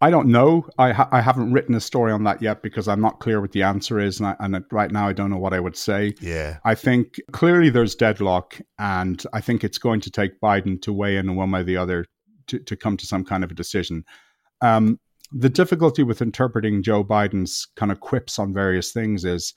I 0.00 0.10
don't 0.10 0.28
know. 0.28 0.66
I 0.78 0.92
ha- 0.92 1.08
I 1.10 1.20
haven't 1.20 1.52
written 1.52 1.74
a 1.74 1.80
story 1.80 2.12
on 2.12 2.24
that 2.24 2.40
yet 2.40 2.62
because 2.62 2.86
I'm 2.86 3.00
not 3.00 3.18
clear 3.18 3.40
what 3.40 3.52
the 3.52 3.64
answer 3.64 3.98
is, 3.98 4.20
and, 4.20 4.28
I, 4.28 4.36
and 4.38 4.64
right 4.70 4.92
now 4.92 5.08
I 5.08 5.12
don't 5.12 5.30
know 5.30 5.38
what 5.38 5.52
I 5.52 5.60
would 5.60 5.76
say. 5.76 6.14
Yeah, 6.20 6.58
I 6.64 6.74
think 6.74 7.16
clearly 7.32 7.70
there's 7.70 7.94
deadlock, 7.94 8.60
and 8.78 9.22
I 9.32 9.40
think 9.40 9.64
it's 9.64 9.78
going 9.78 10.00
to 10.02 10.10
take 10.10 10.40
Biden 10.40 10.80
to 10.82 10.92
weigh 10.92 11.16
in 11.16 11.34
one 11.34 11.50
way 11.50 11.60
or 11.60 11.64
the 11.64 11.76
other 11.76 12.06
to, 12.48 12.58
to 12.60 12.76
come 12.76 12.96
to 12.96 13.06
some 13.06 13.24
kind 13.24 13.42
of 13.42 13.50
a 13.50 13.54
decision. 13.54 14.04
Um, 14.60 15.00
the 15.32 15.50
difficulty 15.50 16.02
with 16.02 16.22
interpreting 16.22 16.82
Joe 16.82 17.04
Biden's 17.04 17.66
kind 17.76 17.92
of 17.92 18.00
quips 18.00 18.38
on 18.38 18.54
various 18.54 18.92
things 18.92 19.24
is 19.24 19.52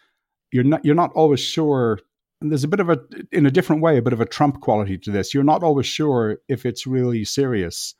you're 0.52 0.64
not 0.64 0.84
you're 0.84 0.96
not 0.96 1.12
always 1.14 1.39
sure 1.39 2.00
and 2.42 2.52
there's 2.52 2.64
a 2.64 2.68
bit 2.68 2.80
of 2.80 2.89
a 2.89 3.00
in 3.32 3.46
a 3.46 3.52
different 3.52 3.82
way 3.82 3.98
a 3.98 4.02
bit 4.02 4.14
of 4.14 4.22
a 4.22 4.26
trump 4.26 4.60
quality 4.62 4.98
to 4.98 5.12
this 5.12 5.34
you're 5.34 5.44
not 5.44 5.64
always 5.64 5.86
sure 5.86 6.39
if 6.50 6.66
it's 6.66 6.86
really 6.86 7.24
serious 7.24 7.96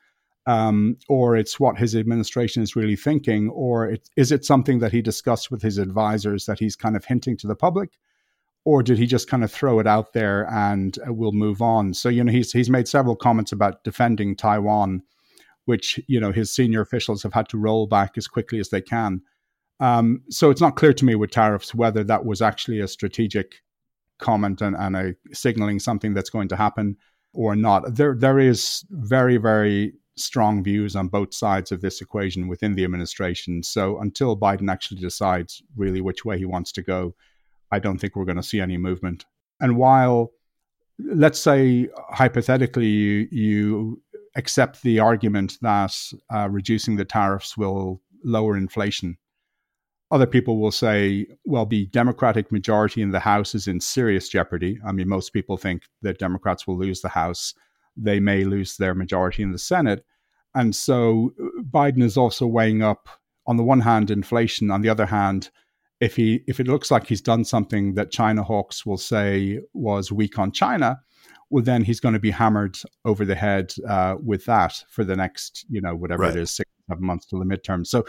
um, 0.46 0.96
or 1.08 1.36
it's 1.36 1.60
what 1.60 1.78
his 1.78 1.94
administration 1.94 2.62
is 2.62 2.74
really 2.74 2.96
thinking 2.96 3.48
or 3.50 3.88
it, 3.90 4.08
is 4.16 4.32
it 4.32 4.44
something 4.44 4.80
that 4.80 4.92
he 4.92 5.00
discussed 5.00 5.50
with 5.50 5.62
his 5.62 5.78
advisors 5.78 6.46
that 6.46 6.58
he's 6.58 6.74
kind 6.74 6.96
of 6.96 7.04
hinting 7.04 7.36
to 7.36 7.46
the 7.46 7.54
public 7.54 7.90
or 8.64 8.82
did 8.82 8.98
he 8.98 9.06
just 9.06 9.28
kind 9.28 9.44
of 9.44 9.52
throw 9.52 9.78
it 9.78 9.86
out 9.86 10.12
there 10.12 10.48
and 10.50 10.98
uh, 11.06 11.12
we'll 11.12 11.32
move 11.32 11.62
on 11.62 11.94
so 11.94 12.08
you 12.08 12.24
know 12.24 12.32
he's 12.32 12.52
he's 12.52 12.70
made 12.70 12.88
several 12.88 13.14
comments 13.14 13.52
about 13.52 13.84
defending 13.84 14.34
taiwan 14.34 15.02
which 15.66 16.00
you 16.08 16.18
know 16.18 16.32
his 16.32 16.52
senior 16.52 16.80
officials 16.80 17.22
have 17.22 17.34
had 17.34 17.48
to 17.48 17.58
roll 17.58 17.86
back 17.86 18.12
as 18.16 18.26
quickly 18.26 18.58
as 18.58 18.70
they 18.70 18.80
can 18.80 19.20
um, 19.78 20.22
so 20.28 20.50
it's 20.50 20.60
not 20.60 20.76
clear 20.76 20.92
to 20.92 21.04
me 21.04 21.14
with 21.14 21.30
tariffs 21.30 21.74
whether 21.74 22.02
that 22.02 22.24
was 22.24 22.42
actually 22.42 22.80
a 22.80 22.88
strategic 22.88 23.62
comment 24.22 24.62
and, 24.62 24.76
and 24.76 24.96
a 24.96 25.14
signaling 25.32 25.78
something 25.78 26.14
that's 26.14 26.30
going 26.30 26.48
to 26.48 26.56
happen 26.56 26.96
or 27.34 27.56
not. 27.56 27.94
There, 27.94 28.14
there 28.14 28.38
is 28.38 28.84
very, 28.90 29.36
very 29.36 29.92
strong 30.16 30.62
views 30.62 30.94
on 30.94 31.08
both 31.08 31.32
sides 31.32 31.72
of 31.72 31.80
this 31.80 32.00
equation 32.00 32.48
within 32.48 32.74
the 32.74 32.84
administration. 32.84 33.62
So 33.62 33.98
until 33.98 34.36
Biden 34.36 34.70
actually 34.70 35.00
decides 35.00 35.62
really 35.76 36.00
which 36.00 36.24
way 36.24 36.38
he 36.38 36.44
wants 36.44 36.72
to 36.72 36.82
go, 36.82 37.14
I 37.70 37.78
don't 37.78 37.98
think 37.98 38.14
we're 38.14 38.26
going 38.26 38.36
to 38.36 38.42
see 38.42 38.60
any 38.60 38.76
movement. 38.76 39.24
And 39.60 39.76
while, 39.76 40.32
let's 40.98 41.38
say, 41.38 41.88
hypothetically, 42.10 42.86
you, 42.86 43.28
you 43.30 44.02
accept 44.36 44.82
the 44.82 44.98
argument 44.98 45.58
that 45.62 45.96
uh, 46.34 46.48
reducing 46.50 46.96
the 46.96 47.04
tariffs 47.04 47.56
will 47.56 48.02
lower 48.24 48.56
inflation, 48.56 49.16
other 50.10 50.26
people 50.26 50.60
will 50.60 50.72
say, 50.72 51.26
well, 51.46 51.64
the 51.64 51.86
Democratic 51.86 52.52
majority 52.52 53.00
in 53.00 53.12
the 53.12 53.20
House 53.20 53.54
is 53.54 53.66
in 53.66 53.80
serious 53.80 54.28
jeopardy. 54.28 54.78
I 54.86 54.92
mean, 54.92 55.08
most 55.08 55.32
people 55.32 55.56
think 55.56 55.84
that 56.02 56.18
Democrats 56.18 56.66
will 56.66 56.76
lose 56.76 57.00
the 57.00 57.08
House. 57.08 57.54
They 57.96 58.20
may 58.20 58.44
lose 58.44 58.76
their 58.76 58.94
majority 58.94 59.42
in 59.42 59.52
the 59.52 59.58
Senate. 59.58 60.04
And 60.54 60.74
so 60.74 61.32
uh, 61.40 61.62
Biden 61.62 62.02
is 62.02 62.16
also 62.16 62.46
weighing 62.46 62.82
up, 62.82 63.08
on 63.46 63.56
the 63.56 63.64
one 63.64 63.80
hand, 63.80 64.10
inflation. 64.10 64.70
On 64.70 64.82
the 64.82 64.88
other 64.88 65.06
hand, 65.06 65.50
if 66.00 66.16
he 66.16 66.42
if 66.46 66.58
it 66.60 66.66
looks 66.66 66.90
like 66.90 67.06
he's 67.06 67.20
done 67.20 67.44
something 67.44 67.94
that 67.94 68.10
China 68.10 68.42
hawks 68.42 68.84
will 68.84 68.98
say 68.98 69.60
was 69.72 70.10
weak 70.12 70.38
on 70.38 70.52
China, 70.52 71.00
well, 71.50 71.62
then 71.62 71.84
he's 71.84 72.00
going 72.00 72.14
to 72.14 72.20
be 72.20 72.30
hammered 72.30 72.76
over 73.04 73.24
the 73.24 73.34
head 73.34 73.72
uh, 73.88 74.16
with 74.22 74.44
that 74.46 74.82
for 74.88 75.04
the 75.04 75.16
next, 75.16 75.64
you 75.68 75.80
know, 75.80 75.94
whatever 75.94 76.22
right. 76.22 76.36
it 76.36 76.40
is, 76.40 76.50
six 76.50 76.70
seven 76.88 77.06
months 77.06 77.26
to 77.26 77.38
the 77.38 77.44
midterm. 77.44 77.86
So 77.86 78.04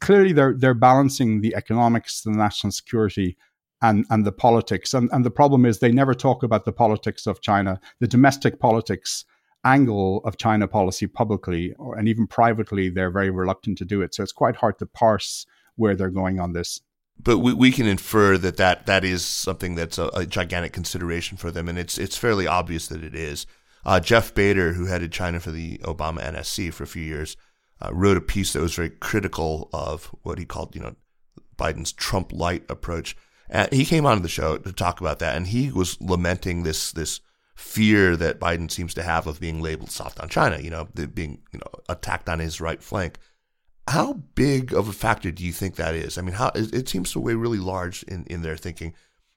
clearly, 0.00 0.32
they're 0.32 0.54
they're 0.56 0.74
balancing 0.74 1.40
the 1.40 1.54
economics, 1.54 2.22
the 2.22 2.30
national 2.30 2.72
security, 2.72 3.36
and 3.82 4.04
and 4.10 4.24
the 4.24 4.32
politics. 4.32 4.94
And 4.94 5.10
and 5.12 5.24
the 5.24 5.30
problem 5.30 5.66
is 5.66 5.78
they 5.78 5.92
never 5.92 6.14
talk 6.14 6.42
about 6.42 6.64
the 6.64 6.72
politics 6.72 7.26
of 7.26 7.40
China, 7.40 7.80
the 8.00 8.08
domestic 8.08 8.58
politics 8.60 9.24
angle 9.64 10.20
of 10.24 10.36
China 10.36 10.68
policy 10.68 11.06
publicly, 11.06 11.72
or, 11.78 11.96
and 11.96 12.06
even 12.06 12.26
privately, 12.26 12.90
they're 12.90 13.10
very 13.10 13.30
reluctant 13.30 13.78
to 13.78 13.84
do 13.84 14.02
it. 14.02 14.14
So 14.14 14.22
it's 14.22 14.32
quite 14.32 14.56
hard 14.56 14.78
to 14.78 14.86
parse 14.86 15.46
where 15.76 15.96
they're 15.96 16.10
going 16.10 16.38
on 16.38 16.52
this. 16.52 16.80
But 17.22 17.38
we, 17.38 17.54
we 17.54 17.70
can 17.70 17.86
infer 17.86 18.36
that, 18.38 18.56
that 18.56 18.86
that 18.86 19.04
is 19.04 19.24
something 19.24 19.74
that's 19.74 19.98
a, 19.98 20.08
a 20.08 20.26
gigantic 20.26 20.72
consideration 20.72 21.36
for 21.36 21.50
them, 21.50 21.68
and 21.68 21.78
it's 21.78 21.96
it's 21.96 22.16
fairly 22.16 22.46
obvious 22.46 22.88
that 22.88 23.04
it 23.04 23.14
is. 23.14 23.46
Uh, 23.86 24.00
Jeff 24.00 24.34
Bader, 24.34 24.72
who 24.72 24.86
headed 24.86 25.12
China 25.12 25.40
for 25.40 25.50
the 25.50 25.78
Obama 25.78 26.20
NSC 26.20 26.72
for 26.72 26.84
a 26.84 26.88
few 26.88 27.02
years, 27.02 27.36
uh, 27.80 27.90
wrote 27.92 28.16
a 28.16 28.22
piece 28.22 28.52
that 28.52 28.62
was 28.62 28.74
very 28.74 28.90
critical 28.90 29.68
of 29.72 30.06
what 30.22 30.38
he 30.38 30.44
called, 30.44 30.74
you 30.74 30.80
know, 30.80 30.96
Biden's 31.56 31.92
Trump 31.92 32.32
light 32.32 32.64
approach. 32.68 33.16
And 33.48 33.72
he 33.72 33.84
came 33.84 34.06
on 34.06 34.22
the 34.22 34.28
show 34.28 34.56
to 34.58 34.72
talk 34.72 35.00
about 35.00 35.18
that, 35.18 35.36
and 35.36 35.46
he 35.46 35.70
was 35.70 36.00
lamenting 36.00 36.62
this 36.62 36.92
this 36.92 37.20
fear 37.54 38.16
that 38.16 38.40
Biden 38.40 38.70
seems 38.70 38.94
to 38.94 39.02
have 39.02 39.26
of 39.26 39.38
being 39.38 39.62
labeled 39.62 39.90
soft 39.90 40.18
on 40.18 40.28
China, 40.28 40.58
you 40.58 40.70
know, 40.70 40.88
being 41.14 41.42
you 41.52 41.58
know 41.58 41.80
attacked 41.88 42.28
on 42.28 42.38
his 42.38 42.60
right 42.60 42.82
flank. 42.82 43.18
How 43.86 44.14
big 44.34 44.72
of 44.72 44.88
a 44.88 44.92
factor 44.92 45.30
do 45.30 45.44
you 45.44 45.52
think 45.52 45.76
that 45.76 45.94
is? 45.94 46.16
I 46.16 46.22
mean, 46.22 46.34
how 46.34 46.50
it 46.54 46.88
seems 46.88 47.12
to 47.12 47.20
weigh 47.20 47.34
really 47.34 47.58
large 47.58 48.02
in 48.04 48.24
in 48.26 48.42
their 48.42 48.56
thinking. 48.56 48.94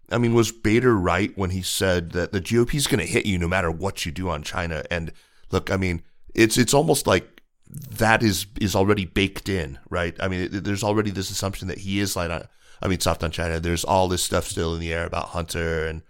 I 0.10 0.18
mean, 0.18 0.34
was 0.34 0.54
Bader 0.54 0.96
right 0.96 1.38
when 1.38 1.50
he 1.50 1.62
said 1.62 2.12
that 2.12 2.32
the 2.32 2.40
GOP 2.40 2.76
is 2.76 2.88
going 2.88 3.02
to 3.02 3.06
hit 3.06 3.26
you 3.26 3.38
no 3.38 3.48
matter 3.48 3.70
what 3.70 4.06
you 4.06 4.12
do 4.14 4.30
on 4.30 4.42
China? 4.42 4.84
And 4.90 5.12
look, 5.52 5.70
I 5.70 5.76
mean, 5.76 6.02
it's 6.34 6.58
it's 6.58 6.74
almost 6.74 7.08
like 7.08 7.42
that 7.70 8.24
is 8.24 8.48
is 8.62 8.76
already 8.76 9.06
baked 9.06 9.50
in, 9.50 9.80
right? 9.90 10.16
I 10.22 10.28
mean, 10.28 10.42
it, 10.42 10.64
there's 10.64 10.84
already 10.84 11.12
this 11.12 11.30
assumption 11.30 11.68
that 11.68 11.80
he 11.80 12.00
is 12.00 12.16
light 12.16 12.32
on. 12.32 12.48
I 12.82 12.88
mean, 12.88 13.00
soft 13.00 13.24
on 13.24 13.32
China. 13.32 13.60
There's 13.60 13.84
all 13.84 14.08
this 14.08 14.24
stuff 14.24 14.46
still 14.46 14.74
in 14.74 14.80
the 14.80 14.94
air 14.94 15.06
about 15.06 15.30
Hunter, 15.30 15.86
and 15.86 16.02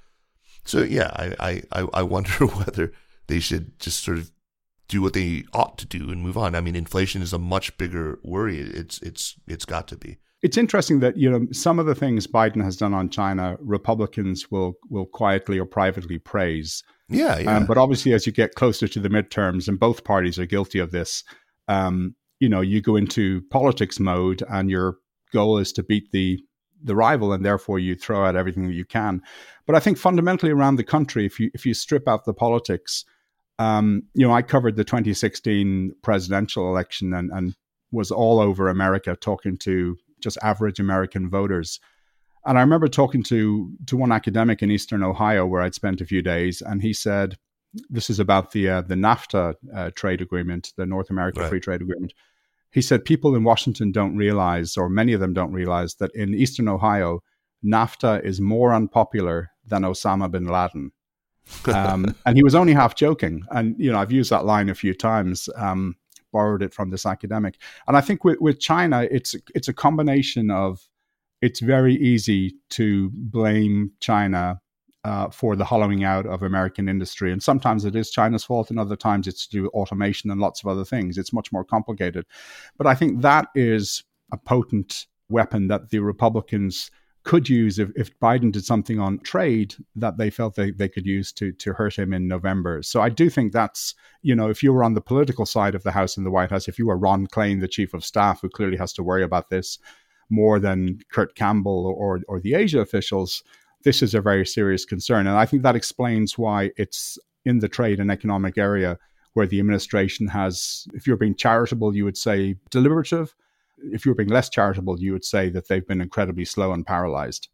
so 0.65 0.83
yeah, 0.83 1.11
I 1.15 1.61
I 1.71 1.87
I 1.93 2.03
wonder 2.03 2.45
whether 2.45 2.91
they 3.27 3.39
should 3.39 3.79
just 3.79 4.03
sort 4.03 4.17
of 4.17 4.31
do 4.87 5.01
what 5.01 5.13
they 5.13 5.43
ought 5.53 5.77
to 5.77 5.85
do 5.85 6.09
and 6.09 6.21
move 6.21 6.37
on. 6.37 6.55
I 6.55 6.61
mean, 6.61 6.75
inflation 6.75 7.21
is 7.21 7.33
a 7.33 7.39
much 7.39 7.77
bigger 7.77 8.19
worry. 8.23 8.59
It's 8.59 9.01
it's 9.01 9.35
it's 9.47 9.65
got 9.65 9.87
to 9.89 9.97
be. 9.97 10.17
It's 10.43 10.57
interesting 10.57 10.99
that 10.99 11.17
you 11.17 11.29
know 11.29 11.47
some 11.51 11.79
of 11.79 11.85
the 11.85 11.95
things 11.95 12.27
Biden 12.27 12.63
has 12.63 12.77
done 12.77 12.93
on 12.93 13.09
China, 13.09 13.57
Republicans 13.59 14.51
will 14.51 14.73
will 14.89 15.05
quietly 15.05 15.59
or 15.59 15.65
privately 15.65 16.19
praise. 16.19 16.83
Yeah, 17.09 17.39
yeah. 17.39 17.57
Um, 17.57 17.65
but 17.65 17.77
obviously, 17.77 18.13
as 18.13 18.25
you 18.25 18.33
get 18.33 18.55
closer 18.55 18.87
to 18.87 18.99
the 18.99 19.09
midterms, 19.09 19.67
and 19.67 19.79
both 19.79 20.03
parties 20.03 20.37
are 20.37 20.45
guilty 20.45 20.79
of 20.79 20.91
this, 20.91 21.23
um, 21.67 22.15
you 22.39 22.49
know, 22.49 22.61
you 22.61 22.81
go 22.81 22.95
into 22.95 23.41
politics 23.49 23.99
mode 23.99 24.43
and 24.49 24.69
your 24.69 24.97
goal 25.33 25.57
is 25.57 25.71
to 25.73 25.83
beat 25.83 26.11
the 26.11 26.39
the 26.83 26.95
rival 26.95 27.33
and 27.33 27.45
therefore 27.45 27.79
you 27.79 27.95
throw 27.95 28.25
out 28.25 28.35
everything 28.35 28.67
that 28.67 28.73
you 28.73 28.85
can. 28.85 29.21
But 29.65 29.75
I 29.75 29.79
think 29.79 29.97
fundamentally 29.97 30.51
around 30.51 30.75
the 30.75 30.83
country, 30.83 31.25
if 31.25 31.39
you 31.39 31.51
if 31.53 31.65
you 31.65 31.73
strip 31.73 32.07
out 32.07 32.25
the 32.25 32.33
politics, 32.33 33.05
um, 33.59 34.03
you 34.13 34.25
know, 34.25 34.33
I 34.33 34.41
covered 34.41 34.75
the 34.75 34.83
2016 34.83 35.93
presidential 36.01 36.67
election 36.69 37.13
and, 37.13 37.31
and 37.31 37.55
was 37.91 38.11
all 38.11 38.39
over 38.39 38.69
America 38.69 39.15
talking 39.19 39.57
to 39.59 39.97
just 40.21 40.37
average 40.41 40.79
American 40.79 41.29
voters. 41.29 41.79
And 42.45 42.57
I 42.57 42.61
remember 42.61 42.87
talking 42.87 43.23
to 43.23 43.71
to 43.87 43.97
one 43.97 44.11
academic 44.11 44.61
in 44.61 44.71
Eastern 44.71 45.03
Ohio 45.03 45.45
where 45.45 45.61
I'd 45.61 45.75
spent 45.75 46.01
a 46.01 46.05
few 46.05 46.21
days, 46.21 46.61
and 46.61 46.81
he 46.81 46.93
said, 46.93 47.37
"This 47.89 48.09
is 48.09 48.19
about 48.19 48.51
the 48.51 48.69
uh, 48.69 48.81
the 48.81 48.95
NAFTA 48.95 49.55
uh, 49.75 49.91
trade 49.95 50.21
agreement, 50.21 50.71
the 50.77 50.85
North 50.85 51.09
American 51.09 51.41
right. 51.41 51.49
Free 51.49 51.59
Trade 51.59 51.81
Agreement." 51.81 52.13
He 52.71 52.81
said 52.81 53.05
people 53.05 53.35
in 53.35 53.43
Washington 53.43 53.91
don't 53.91 54.15
realize, 54.17 54.77
or 54.77 54.89
many 54.89 55.13
of 55.13 55.19
them 55.19 55.33
don't 55.33 55.53
realize, 55.53 55.95
that 55.95 56.11
in 56.13 56.33
Eastern 56.33 56.67
Ohio, 56.67 57.21
NAFTA 57.65 58.23
is 58.23 58.39
more 58.39 58.73
unpopular 58.73 59.51
than 59.65 59.83
Osama 59.83 60.29
bin 60.29 60.45
Laden. 60.45 60.91
Um, 61.73 62.15
and 62.25 62.37
he 62.37 62.43
was 62.43 62.55
only 62.55 62.73
half 62.73 62.95
joking. 62.95 63.43
And 63.51 63.75
you 63.77 63.91
know, 63.91 63.99
I've 63.99 64.11
used 64.11 64.29
that 64.31 64.45
line 64.45 64.69
a 64.69 64.75
few 64.75 64.93
times. 64.93 65.49
Um, 65.55 65.95
borrowed 66.31 66.61
it 66.61 66.73
from 66.73 66.89
this 66.89 67.05
academic. 67.05 67.55
And 67.87 67.95
I 67.95 68.01
think 68.01 68.23
with, 68.23 68.39
with 68.39 68.59
China, 68.59 69.07
it's 69.09 69.35
it's 69.55 69.67
a 69.67 69.73
combination 69.73 70.51
of 70.51 70.87
it's 71.41 71.59
very 71.59 71.95
easy 71.95 72.55
to 72.71 73.09
blame 73.13 73.91
China 73.99 74.59
uh, 75.07 75.29
for 75.29 75.55
the 75.55 75.63
hollowing 75.71 76.03
out 76.03 76.25
of 76.25 76.43
American 76.43 76.89
industry. 76.89 77.31
And 77.31 77.41
sometimes 77.41 77.85
it 77.85 77.95
is 77.95 78.11
China's 78.11 78.43
fault, 78.43 78.69
and 78.69 78.79
other 78.79 78.97
times 78.97 79.27
it's 79.27 79.47
to 79.47 79.57
do 79.61 79.67
automation 79.69 80.29
and 80.31 80.41
lots 80.41 80.61
of 80.61 80.67
other 80.67 80.85
things. 80.85 81.17
It's 81.17 81.31
much 81.39 81.51
more 81.51 81.63
complicated. 81.63 82.25
But 82.77 82.87
I 82.87 82.95
think 82.95 83.21
that 83.21 83.45
is 83.55 84.03
a 84.33 84.37
potent 84.37 85.07
weapon 85.29 85.67
that 85.69 85.89
the 85.91 85.99
Republicans 85.99 86.91
could 87.23 87.49
use 87.49 87.77
if, 87.79 87.89
if 87.95 88.17
Biden 88.19 88.51
did 88.51 88.65
something 88.65 88.99
on 88.99 89.19
trade 89.19 89.75
that 89.95 90.17
they 90.17 90.29
felt 90.29 90.55
they, 90.55 90.71
they 90.71 90.89
could 90.89 91.05
use 91.05 91.33
to 91.33 91.51
to 91.63 91.73
hurt 91.73 91.97
him 91.97 92.13
in 92.13 92.27
November. 92.27 92.81
So 92.83 93.01
I 93.01 93.09
do 93.09 93.29
think 93.29 93.51
that's, 93.51 93.95
you 94.21 94.35
know, 94.35 94.49
if 94.49 94.63
you 94.63 94.73
were 94.73 94.83
on 94.83 94.93
the 94.93 95.01
political 95.01 95.45
side 95.45 95.75
of 95.75 95.83
the 95.83 95.91
House 95.91 96.17
in 96.17 96.23
the 96.23 96.31
White 96.31 96.51
House, 96.51 96.67
if 96.67 96.79
you 96.79 96.87
were 96.87 96.97
Ron 96.97 97.27
Klain, 97.27 97.59
the 97.59 97.67
chief 97.67 97.93
of 97.93 98.05
staff, 98.05 98.41
who 98.41 98.49
clearly 98.49 98.77
has 98.77 98.93
to 98.93 99.03
worry 99.03 99.23
about 99.23 99.49
this 99.49 99.79
more 100.29 100.59
than 100.59 100.99
Kurt 101.11 101.35
Campbell 101.35 101.85
or 101.97 102.21
or 102.27 102.39
the 102.39 102.55
Asia 102.55 102.79
officials, 102.79 103.43
this 103.87 104.01
is 104.01 104.13
a 104.13 104.21
very 104.21 104.45
serious 104.45 104.83
concern. 104.83 105.27
And 105.27 105.37
I 105.37 105.45
think 105.45 105.63
that 105.63 105.75
explains 105.75 106.37
why 106.37 106.71
it's 106.75 107.17
in 107.45 107.59
the 107.59 107.69
trade 107.69 107.99
and 107.99 108.11
economic 108.11 108.57
area 108.57 108.97
where 109.33 109.47
the 109.47 109.59
administration 109.59 110.27
has, 110.27 110.85
if 110.93 111.07
you're 111.07 111.23
being 111.25 111.35
charitable, 111.35 111.95
you 111.95 112.03
would 112.03 112.17
say 112.17 112.55
deliberative 112.69 113.33
if 113.79 114.05
you're 114.05 114.15
being 114.15 114.29
less 114.29 114.49
charitable, 114.49 114.99
you 114.99 115.13
would 115.13 115.25
say 115.25 115.49
that 115.49 115.67
they've 115.67 115.87
been 115.87 116.01
incredibly 116.01 116.45
slow 116.45 116.71
and 116.73 116.85
paralyzed. 116.85 117.49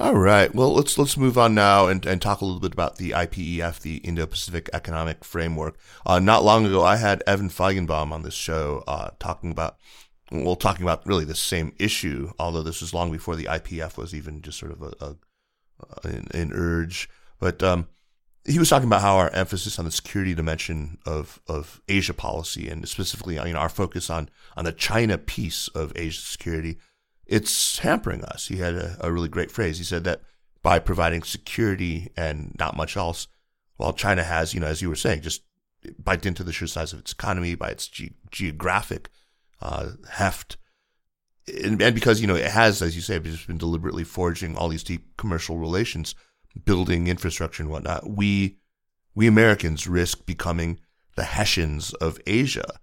All 0.00 0.16
right. 0.16 0.52
Well, 0.52 0.74
let's 0.74 0.98
let's 0.98 1.16
move 1.16 1.38
on 1.38 1.54
now 1.54 1.86
and, 1.86 2.04
and 2.04 2.20
talk 2.20 2.40
a 2.40 2.44
little 2.44 2.60
bit 2.60 2.72
about 2.72 2.96
the 2.96 3.10
IPEF, 3.10 3.80
the 3.80 3.98
Indo-Pacific 3.98 4.68
Economic 4.72 5.24
Framework. 5.24 5.78
Uh, 6.04 6.18
not 6.18 6.42
long 6.42 6.66
ago, 6.66 6.82
I 6.82 6.96
had 6.96 7.22
Evan 7.28 7.48
Feigenbaum 7.48 8.10
on 8.10 8.22
this 8.22 8.34
show 8.34 8.82
uh, 8.88 9.10
talking 9.20 9.52
about 9.52 9.76
well, 10.32 10.56
talking 10.56 10.82
about 10.82 11.06
really 11.06 11.24
the 11.24 11.36
same 11.36 11.74
issue. 11.78 12.32
Although 12.40 12.62
this 12.62 12.80
was 12.80 12.92
long 12.92 13.12
before 13.12 13.36
the 13.36 13.44
IPF 13.44 13.96
was 13.96 14.14
even 14.14 14.42
just 14.42 14.58
sort 14.58 14.72
of 14.72 14.82
a, 14.82 14.94
a 15.00 15.16
an, 16.02 16.28
an, 16.32 16.52
urge. 16.52 17.08
But 17.38 17.62
um, 17.62 17.88
he 18.46 18.58
was 18.58 18.68
talking 18.68 18.86
about 18.86 19.02
how 19.02 19.16
our 19.16 19.30
emphasis 19.30 19.78
on 19.78 19.84
the 19.84 19.90
security 19.90 20.34
dimension 20.34 20.98
of, 21.06 21.40
of 21.48 21.80
Asia 21.88 22.14
policy 22.14 22.68
and 22.68 22.88
specifically 22.88 23.36
you 23.36 23.52
know, 23.52 23.58
our 23.58 23.68
focus 23.68 24.10
on, 24.10 24.28
on 24.56 24.64
the 24.64 24.72
China 24.72 25.18
piece 25.18 25.68
of 25.68 25.92
Asia 25.96 26.20
security, 26.20 26.78
it's 27.26 27.78
hampering 27.78 28.24
us. 28.24 28.48
He 28.48 28.56
had 28.56 28.74
a, 28.74 28.96
a 29.00 29.12
really 29.12 29.28
great 29.28 29.50
phrase. 29.50 29.78
He 29.78 29.84
said 29.84 30.04
that 30.04 30.22
by 30.62 30.78
providing 30.78 31.22
security 31.22 32.10
and 32.16 32.54
not 32.58 32.76
much 32.76 32.96
else, 32.96 33.28
while 33.76 33.92
China 33.92 34.22
has, 34.22 34.54
you 34.54 34.60
know, 34.60 34.66
as 34.66 34.80
you 34.80 34.88
were 34.88 34.96
saying, 34.96 35.22
just 35.22 35.42
by 35.98 36.16
dint 36.16 36.40
of 36.40 36.46
the 36.46 36.52
sheer 36.52 36.68
size 36.68 36.92
of 36.92 37.00
its 37.00 37.12
economy, 37.12 37.54
by 37.54 37.68
its 37.68 37.88
ge- 37.88 38.14
geographic 38.30 39.10
uh, 39.60 39.90
heft, 40.10 40.56
and, 41.46 41.80
and, 41.80 41.94
because 41.94 42.20
you 42.20 42.26
know 42.26 42.34
it 42.34 42.50
has, 42.50 42.80
as 42.82 42.96
you 42.96 43.02
say, 43.02 43.18
just 43.18 43.46
been 43.46 43.58
deliberately 43.58 44.04
forging 44.04 44.56
all 44.56 44.68
these 44.68 44.84
deep 44.84 45.16
commercial 45.16 45.58
relations 45.58 46.14
building 46.64 47.08
infrastructure 47.08 47.62
and 47.62 47.70
whatnot, 47.70 48.08
we 48.08 48.58
we 49.14 49.26
Americans 49.26 49.86
risk 49.86 50.26
becoming 50.26 50.80
the 51.16 51.24
Hessians 51.24 51.92
of 51.94 52.20
Asia. 52.26 52.78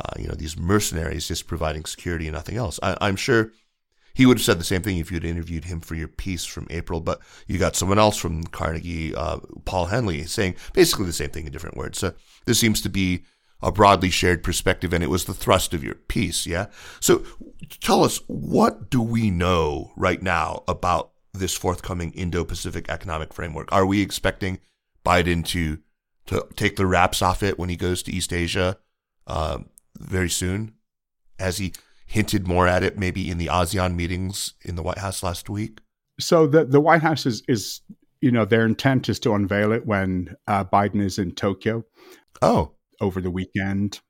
Uh, 0.00 0.12
you 0.18 0.26
know, 0.26 0.34
these 0.34 0.56
mercenaries 0.56 1.28
just 1.28 1.46
providing 1.46 1.84
security 1.84 2.26
and 2.26 2.34
nothing 2.34 2.56
else. 2.56 2.80
I, 2.82 3.08
am 3.08 3.16
sure 3.16 3.52
he 4.14 4.26
would 4.26 4.38
have 4.38 4.44
said 4.44 4.58
the 4.58 4.64
same 4.64 4.82
thing 4.82 4.98
if 4.98 5.12
you'd 5.12 5.24
interviewed 5.24 5.66
him 5.66 5.80
for 5.80 5.94
your 5.94 6.08
piece 6.08 6.44
from 6.44 6.66
April, 6.70 7.00
but 7.00 7.20
you 7.46 7.58
got 7.58 7.76
someone 7.76 7.98
else 7.98 8.16
from 8.16 8.42
Carnegie, 8.44 9.14
uh, 9.14 9.38
Paul 9.64 9.88
Haenle, 9.88 10.26
saying 10.28 10.56
basically 10.72 11.06
the 11.06 11.12
same 11.12 11.30
thing 11.30 11.46
in 11.46 11.52
different 11.52 11.76
words. 11.76 11.98
So 11.98 12.12
this 12.44 12.58
seems 12.58 12.80
to 12.82 12.88
be 12.88 13.24
a 13.64 13.72
broadly 13.72 14.10
shared 14.10 14.44
perspective, 14.44 14.92
and 14.92 15.02
it 15.02 15.08
was 15.08 15.24
the 15.24 15.34
thrust 15.34 15.72
of 15.72 15.82
your 15.82 15.94
piece, 15.94 16.46
yeah? 16.46 16.66
So 17.00 17.24
tell 17.80 18.04
us, 18.04 18.18
what 18.26 18.90
do 18.90 19.00
we 19.00 19.30
know 19.30 19.90
right 19.96 20.22
now 20.22 20.62
about 20.68 21.12
this 21.32 21.54
forthcoming 21.54 22.12
Indo-Pacific 22.12 22.90
economic 22.90 23.32
framework? 23.32 23.72
Are 23.72 23.86
we 23.86 24.02
expecting 24.02 24.60
Biden 25.04 25.44
to 25.46 25.78
to 26.26 26.46
take 26.56 26.76
the 26.76 26.86
wraps 26.86 27.20
off 27.20 27.42
it 27.42 27.58
when 27.58 27.68
he 27.68 27.76
goes 27.76 28.02
to 28.02 28.12
East 28.12 28.32
Asia 28.32 28.78
uh, 29.26 29.58
very 29.98 30.30
soon, 30.30 30.72
as 31.38 31.58
he 31.58 31.74
hinted 32.06 32.46
more 32.46 32.66
at 32.66 32.82
it 32.82 32.98
maybe 32.98 33.30
in 33.30 33.36
the 33.36 33.48
ASEAN 33.48 33.94
meetings 33.94 34.54
in 34.62 34.74
the 34.74 34.82
White 34.82 34.98
House 34.98 35.22
last 35.22 35.48
week? 35.48 35.80
So 36.20 36.46
the 36.46 36.66
the 36.66 36.80
White 36.80 37.02
House 37.02 37.24
is 37.24 37.42
is 37.48 37.80
you 38.20 38.30
know 38.30 38.44
their 38.44 38.66
intent 38.66 39.08
is 39.08 39.18
to 39.20 39.32
unveil 39.32 39.72
it 39.72 39.86
when 39.86 40.36
uh, 40.46 40.64
Biden 40.64 41.00
is 41.00 41.18
in 41.18 41.32
Tokyo. 41.32 41.84
Oh, 42.42 42.72
over 43.00 43.20
the 43.20 43.30
weekend 43.30 44.00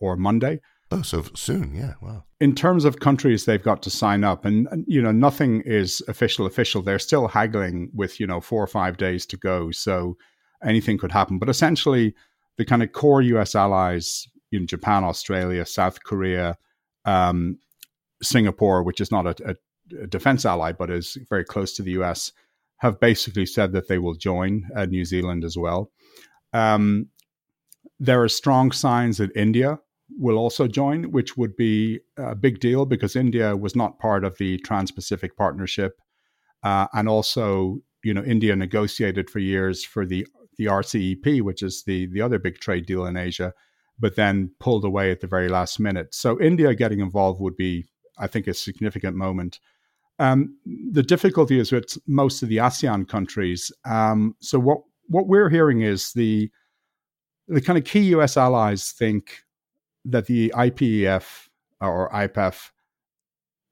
or 0.00 0.16
Monday. 0.16 0.60
Oh, 0.90 1.02
so 1.02 1.24
soon, 1.34 1.74
yeah. 1.74 1.94
Wow. 2.02 2.24
In 2.40 2.54
terms 2.54 2.84
of 2.84 3.00
countries 3.00 3.46
they've 3.46 3.62
got 3.62 3.82
to 3.84 3.90
sign 3.90 4.24
up, 4.24 4.44
and, 4.44 4.68
and, 4.70 4.84
you 4.86 5.00
know, 5.00 5.12
nothing 5.12 5.62
is 5.64 6.02
official. 6.06 6.44
Official. 6.44 6.82
They're 6.82 6.98
still 6.98 7.28
haggling 7.28 7.90
with 7.94 8.20
you 8.20 8.26
know 8.26 8.40
four 8.40 8.62
or 8.62 8.66
five 8.66 8.98
days 8.98 9.24
to 9.26 9.36
go, 9.38 9.70
so 9.70 10.16
anything 10.62 10.98
could 10.98 11.12
happen. 11.12 11.38
But 11.38 11.48
essentially, 11.48 12.14
the 12.58 12.66
kind 12.66 12.82
of 12.82 12.92
core 12.92 13.22
U.S. 13.22 13.54
allies 13.54 14.28
in 14.50 14.66
Japan, 14.66 15.02
Australia, 15.02 15.64
South 15.64 16.02
Korea, 16.04 16.58
um, 17.06 17.58
Singapore, 18.22 18.82
which 18.82 19.00
is 19.00 19.10
not 19.10 19.26
a, 19.26 19.50
a, 19.50 20.02
a, 20.02 20.06
defense 20.06 20.44
ally 20.44 20.72
but 20.72 20.90
is 20.90 21.16
very 21.28 21.44
close 21.44 21.74
to 21.74 21.82
the 21.82 21.92
U.S., 21.92 22.32
have 22.78 23.00
basically 23.00 23.46
said 23.46 23.72
that 23.72 23.88
they 23.88 23.98
will 23.98 24.14
join 24.14 24.68
uh, 24.76 24.84
New 24.84 25.04
Zealand 25.04 25.44
as 25.44 25.56
well. 25.56 25.90
Um, 26.52 27.08
there 28.02 28.20
are 28.20 28.28
strong 28.28 28.72
signs 28.72 29.18
that 29.18 29.34
India 29.36 29.78
will 30.18 30.36
also 30.36 30.66
join, 30.66 31.12
which 31.12 31.36
would 31.36 31.56
be 31.56 32.00
a 32.16 32.34
big 32.34 32.58
deal 32.58 32.84
because 32.84 33.14
India 33.14 33.56
was 33.56 33.76
not 33.76 34.00
part 34.00 34.24
of 34.24 34.36
the 34.38 34.58
Trans 34.58 34.90
Pacific 34.90 35.36
Partnership. 35.36 36.00
Uh, 36.64 36.88
and 36.94 37.08
also, 37.08 37.78
you 38.02 38.12
know, 38.12 38.24
India 38.24 38.56
negotiated 38.56 39.30
for 39.30 39.38
years 39.38 39.84
for 39.84 40.04
the, 40.04 40.26
the 40.58 40.64
RCEP, 40.64 41.42
which 41.42 41.62
is 41.62 41.84
the, 41.84 42.06
the 42.06 42.20
other 42.20 42.40
big 42.40 42.58
trade 42.58 42.86
deal 42.86 43.06
in 43.06 43.16
Asia, 43.16 43.52
but 44.00 44.16
then 44.16 44.50
pulled 44.58 44.84
away 44.84 45.12
at 45.12 45.20
the 45.20 45.28
very 45.28 45.48
last 45.48 45.78
minute. 45.78 46.12
So, 46.12 46.40
India 46.40 46.74
getting 46.74 46.98
involved 46.98 47.40
would 47.40 47.56
be, 47.56 47.84
I 48.18 48.26
think, 48.26 48.48
a 48.48 48.54
significant 48.54 49.16
moment. 49.16 49.60
Um, 50.18 50.56
the 50.90 51.04
difficulty 51.04 51.60
is 51.60 51.70
with 51.70 51.96
most 52.08 52.42
of 52.42 52.48
the 52.48 52.56
ASEAN 52.56 53.08
countries. 53.08 53.70
Um, 53.84 54.34
so, 54.40 54.58
what, 54.58 54.78
what 55.06 55.28
we're 55.28 55.50
hearing 55.50 55.82
is 55.82 56.12
the 56.14 56.50
the 57.52 57.60
kind 57.60 57.78
of 57.78 57.84
key 57.84 58.00
US 58.14 58.36
allies 58.36 58.92
think 58.92 59.42
that 60.04 60.26
the 60.26 60.52
IPEF 60.56 61.48
or 61.80 62.10
IPEF, 62.10 62.70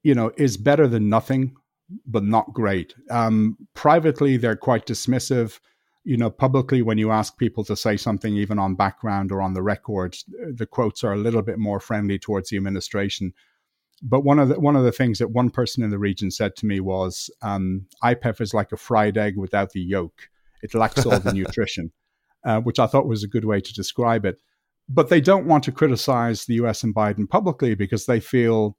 you 0.03 0.13
know, 0.13 0.31
is 0.37 0.57
better 0.57 0.87
than 0.87 1.09
nothing, 1.09 1.55
but 2.05 2.23
not 2.23 2.53
great. 2.53 2.93
Um, 3.09 3.57
privately, 3.73 4.37
they're 4.37 4.55
quite 4.55 4.85
dismissive. 4.85 5.59
You 6.03 6.17
know, 6.17 6.29
publicly, 6.29 6.81
when 6.81 6.97
you 6.97 7.11
ask 7.11 7.37
people 7.37 7.63
to 7.65 7.75
say 7.75 7.97
something, 7.97 8.35
even 8.35 8.59
on 8.59 8.75
background 8.75 9.31
or 9.31 9.41
on 9.41 9.53
the 9.53 9.61
record, 9.61 10.17
the 10.27 10.65
quotes 10.65 11.03
are 11.03 11.13
a 11.13 11.17
little 11.17 11.41
bit 11.41 11.59
more 11.59 11.79
friendly 11.79 12.17
towards 12.17 12.49
the 12.49 12.57
administration. 12.57 13.33
But 14.01 14.23
one 14.23 14.39
of 14.39 14.49
the 14.49 14.59
one 14.59 14.75
of 14.75 14.83
the 14.83 14.91
things 14.91 15.19
that 15.19 15.29
one 15.29 15.51
person 15.51 15.83
in 15.83 15.91
the 15.91 15.99
region 15.99 16.31
said 16.31 16.55
to 16.57 16.65
me 16.65 16.79
was, 16.79 17.29
um, 17.41 17.85
"IPEF 18.03 18.41
is 18.41 18.53
like 18.53 18.71
a 18.71 18.77
fried 18.77 19.17
egg 19.17 19.37
without 19.37 19.71
the 19.73 19.81
yolk; 19.81 20.29
it 20.63 20.73
lacks 20.73 21.05
all 21.05 21.19
the 21.19 21.33
nutrition," 21.39 21.91
uh, 22.45 22.59
which 22.59 22.79
I 22.79 22.87
thought 22.87 23.07
was 23.07 23.23
a 23.23 23.27
good 23.27 23.45
way 23.45 23.61
to 23.61 23.73
describe 23.73 24.25
it 24.25 24.41
but 24.93 25.09
they 25.09 25.21
don't 25.21 25.45
want 25.45 25.63
to 25.63 25.71
criticize 25.71 26.45
the 26.45 26.55
US 26.55 26.83
and 26.83 26.93
Biden 26.93 27.27
publicly 27.27 27.75
because 27.75 28.05
they 28.05 28.19
feel 28.19 28.77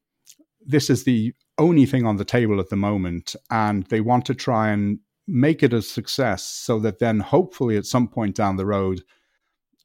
this 0.64 0.90
is 0.90 1.04
the 1.04 1.34
only 1.58 1.86
thing 1.86 2.06
on 2.06 2.16
the 2.16 2.24
table 2.24 2.60
at 2.60 2.68
the 2.68 2.76
moment. 2.76 3.34
And 3.50 3.84
they 3.86 4.00
want 4.00 4.26
to 4.26 4.34
try 4.34 4.70
and 4.70 4.98
make 5.26 5.62
it 5.62 5.72
a 5.72 5.82
success 5.82 6.44
so 6.44 6.78
that 6.80 6.98
then 6.98 7.20
hopefully 7.20 7.76
at 7.76 7.86
some 7.86 8.08
point 8.08 8.36
down 8.36 8.56
the 8.56 8.66
road, 8.66 9.02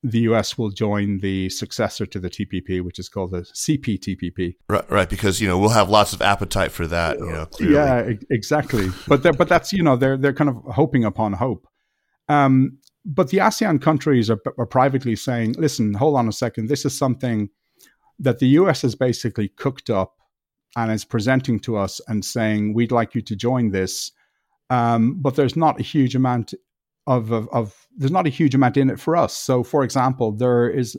the 0.03 0.19
US 0.19 0.57
will 0.57 0.69
join 0.69 1.19
the 1.19 1.49
successor 1.49 2.05
to 2.05 2.19
the 2.19 2.29
TPP, 2.29 2.83
which 2.83 2.99
is 2.99 3.09
called 3.09 3.31
the 3.31 3.41
CPTPP. 3.41 4.55
Right, 4.69 4.91
right, 4.91 5.09
because 5.09 5.41
you 5.41 5.47
know 5.47 5.57
we'll 5.57 5.69
have 5.69 5.89
lots 5.89 6.13
of 6.13 6.21
appetite 6.21 6.71
for 6.71 6.85
that. 6.87 7.17
You 7.19 7.25
know, 7.25 7.47
yeah, 7.59 8.11
exactly. 8.29 8.89
but 9.07 9.23
but 9.23 9.49
that's 9.49 9.73
you 9.73 9.81
know 9.81 9.95
they're 9.95 10.15
they're 10.15 10.33
kind 10.33 10.51
of 10.51 10.57
hoping 10.73 11.03
upon 11.03 11.33
hope. 11.33 11.67
Um, 12.29 12.77
but 13.07 13.29
the 13.29 13.37
ASEAN 13.37 13.81
countries 13.81 14.29
are, 14.29 14.39
are 14.57 14.65
privately 14.65 15.15
saying, 15.15 15.53
listen, 15.53 15.93
hold 15.93 16.17
on 16.17 16.27
a 16.27 16.33
second, 16.33 16.67
this 16.67 16.83
is 16.83 16.95
something 16.95 17.49
that 18.19 18.39
the 18.39 18.47
US 18.49 18.81
has 18.81 18.95
basically 18.95 19.47
cooked 19.47 19.89
up 19.89 20.17
and 20.75 20.91
is 20.91 21.05
presenting 21.05 21.59
to 21.61 21.77
us 21.77 22.01
and 22.09 22.23
saying, 22.23 22.73
we'd 22.73 22.91
like 22.91 23.15
you 23.15 23.21
to 23.21 23.35
join 23.35 23.71
this. 23.71 24.11
Um, 24.69 25.21
but 25.21 25.35
there's 25.35 25.55
not 25.55 25.79
a 25.79 25.83
huge 25.83 26.15
amount 26.15 26.53
of, 27.07 27.31
of, 27.31 27.47
of, 27.53 27.87
there's 27.95 28.11
not 28.11 28.27
a 28.27 28.29
huge 28.29 28.53
amount 28.53 28.75
in 28.75 28.89
it 28.89 28.99
for 28.99 29.15
us. 29.15 29.33
So, 29.33 29.63
for 29.63 29.85
example, 29.85 30.33
there 30.33 30.69
is 30.69 30.97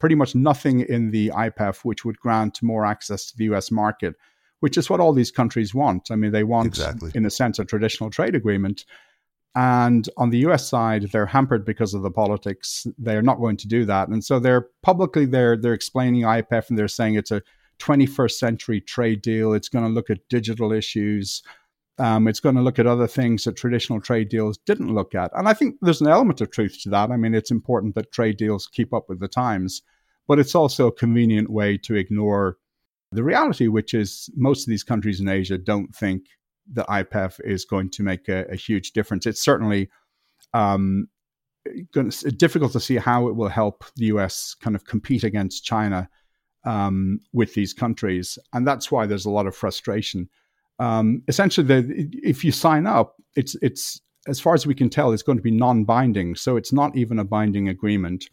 pretty 0.00 0.16
much 0.16 0.34
nothing 0.34 0.80
in 0.80 1.12
the 1.12 1.28
IPEF 1.28 1.84
which 1.84 2.04
would 2.04 2.18
grant 2.18 2.60
more 2.64 2.84
access 2.84 3.30
to 3.30 3.36
the 3.36 3.44
US 3.54 3.70
market, 3.70 4.16
which 4.58 4.76
is 4.76 4.90
what 4.90 4.98
all 4.98 5.12
these 5.12 5.30
countries 5.30 5.72
want. 5.72 6.10
I 6.10 6.16
mean, 6.16 6.32
they 6.32 6.42
want, 6.42 6.66
exactly. 6.66 7.12
in 7.14 7.24
a 7.24 7.30
sense, 7.30 7.60
a 7.60 7.64
traditional 7.64 8.10
trade 8.10 8.34
agreement. 8.34 8.84
And 9.54 10.08
on 10.16 10.30
the 10.30 10.38
US 10.46 10.68
side, 10.68 11.10
they're 11.10 11.26
hampered 11.26 11.64
because 11.64 11.94
of 11.94 12.02
the 12.02 12.10
politics. 12.10 12.86
They're 12.98 13.22
not 13.22 13.40
going 13.40 13.56
to 13.58 13.68
do 13.68 13.84
that. 13.86 14.08
And 14.08 14.24
so 14.24 14.38
they're 14.38 14.68
publicly 14.82 15.26
they're 15.26 15.56
they're 15.56 15.74
explaining 15.74 16.22
IPF 16.22 16.68
and 16.68 16.78
they're 16.78 16.88
saying 16.88 17.14
it's 17.14 17.30
a 17.30 17.42
21st 17.78 18.32
century 18.32 18.80
trade 18.80 19.22
deal. 19.22 19.52
It's 19.52 19.68
going 19.68 19.84
to 19.84 19.90
look 19.90 20.10
at 20.10 20.28
digital 20.28 20.72
issues. 20.72 21.42
Um, 21.98 22.28
it's 22.28 22.40
going 22.40 22.54
to 22.54 22.62
look 22.62 22.78
at 22.78 22.86
other 22.86 23.08
things 23.08 23.44
that 23.44 23.56
traditional 23.56 24.00
trade 24.00 24.28
deals 24.28 24.58
didn't 24.58 24.94
look 24.94 25.14
at. 25.14 25.32
And 25.34 25.48
I 25.48 25.54
think 25.54 25.76
there's 25.80 26.00
an 26.00 26.06
element 26.06 26.40
of 26.40 26.50
truth 26.50 26.78
to 26.82 26.90
that. 26.90 27.10
I 27.10 27.16
mean, 27.16 27.34
it's 27.34 27.50
important 27.50 27.96
that 27.96 28.12
trade 28.12 28.36
deals 28.36 28.68
keep 28.68 28.94
up 28.94 29.08
with 29.08 29.18
the 29.18 29.26
times, 29.26 29.82
but 30.28 30.38
it's 30.38 30.54
also 30.54 30.86
a 30.86 30.92
convenient 30.92 31.50
way 31.50 31.76
to 31.78 31.96
ignore 31.96 32.56
the 33.10 33.24
reality, 33.24 33.66
which 33.66 33.94
is 33.94 34.30
most 34.36 34.66
of 34.66 34.70
these 34.70 34.84
countries 34.84 35.18
in 35.18 35.28
Asia 35.28 35.58
don't 35.58 35.94
think 35.94 36.26
the 36.72 36.84
IPEF 36.84 37.40
is 37.44 37.64
going 37.64 37.90
to 37.90 38.02
make 38.02 38.28
a, 38.28 38.44
a 38.50 38.56
huge 38.56 38.92
difference. 38.92 39.26
It's 39.26 39.42
certainly 39.42 39.90
um, 40.54 41.08
to, 41.92 42.10
difficult 42.30 42.72
to 42.72 42.80
see 42.80 42.96
how 42.96 43.28
it 43.28 43.36
will 43.36 43.48
help 43.48 43.84
the 43.96 44.06
US 44.06 44.54
kind 44.54 44.76
of 44.76 44.84
compete 44.84 45.24
against 45.24 45.64
China 45.64 46.08
um, 46.64 47.20
with 47.32 47.54
these 47.54 47.72
countries. 47.72 48.38
And 48.52 48.66
that's 48.66 48.90
why 48.90 49.06
there's 49.06 49.26
a 49.26 49.30
lot 49.30 49.46
of 49.46 49.56
frustration 49.56 50.28
um, 50.78 51.22
essentially, 51.28 51.66
the, 51.66 52.08
if 52.22 52.44
you 52.44 52.52
sign 52.52 52.86
up, 52.86 53.16
it's 53.34 53.56
it's 53.62 54.00
as 54.26 54.40
far 54.40 54.54
as 54.54 54.66
we 54.66 54.74
can 54.74 54.90
tell, 54.90 55.12
it's 55.12 55.22
going 55.22 55.38
to 55.38 55.42
be 55.42 55.50
non-binding. 55.50 56.36
So 56.36 56.56
it's 56.56 56.72
not 56.72 56.96
even 56.96 57.18
a 57.18 57.24
binding 57.24 57.68
agreement. 57.68 58.28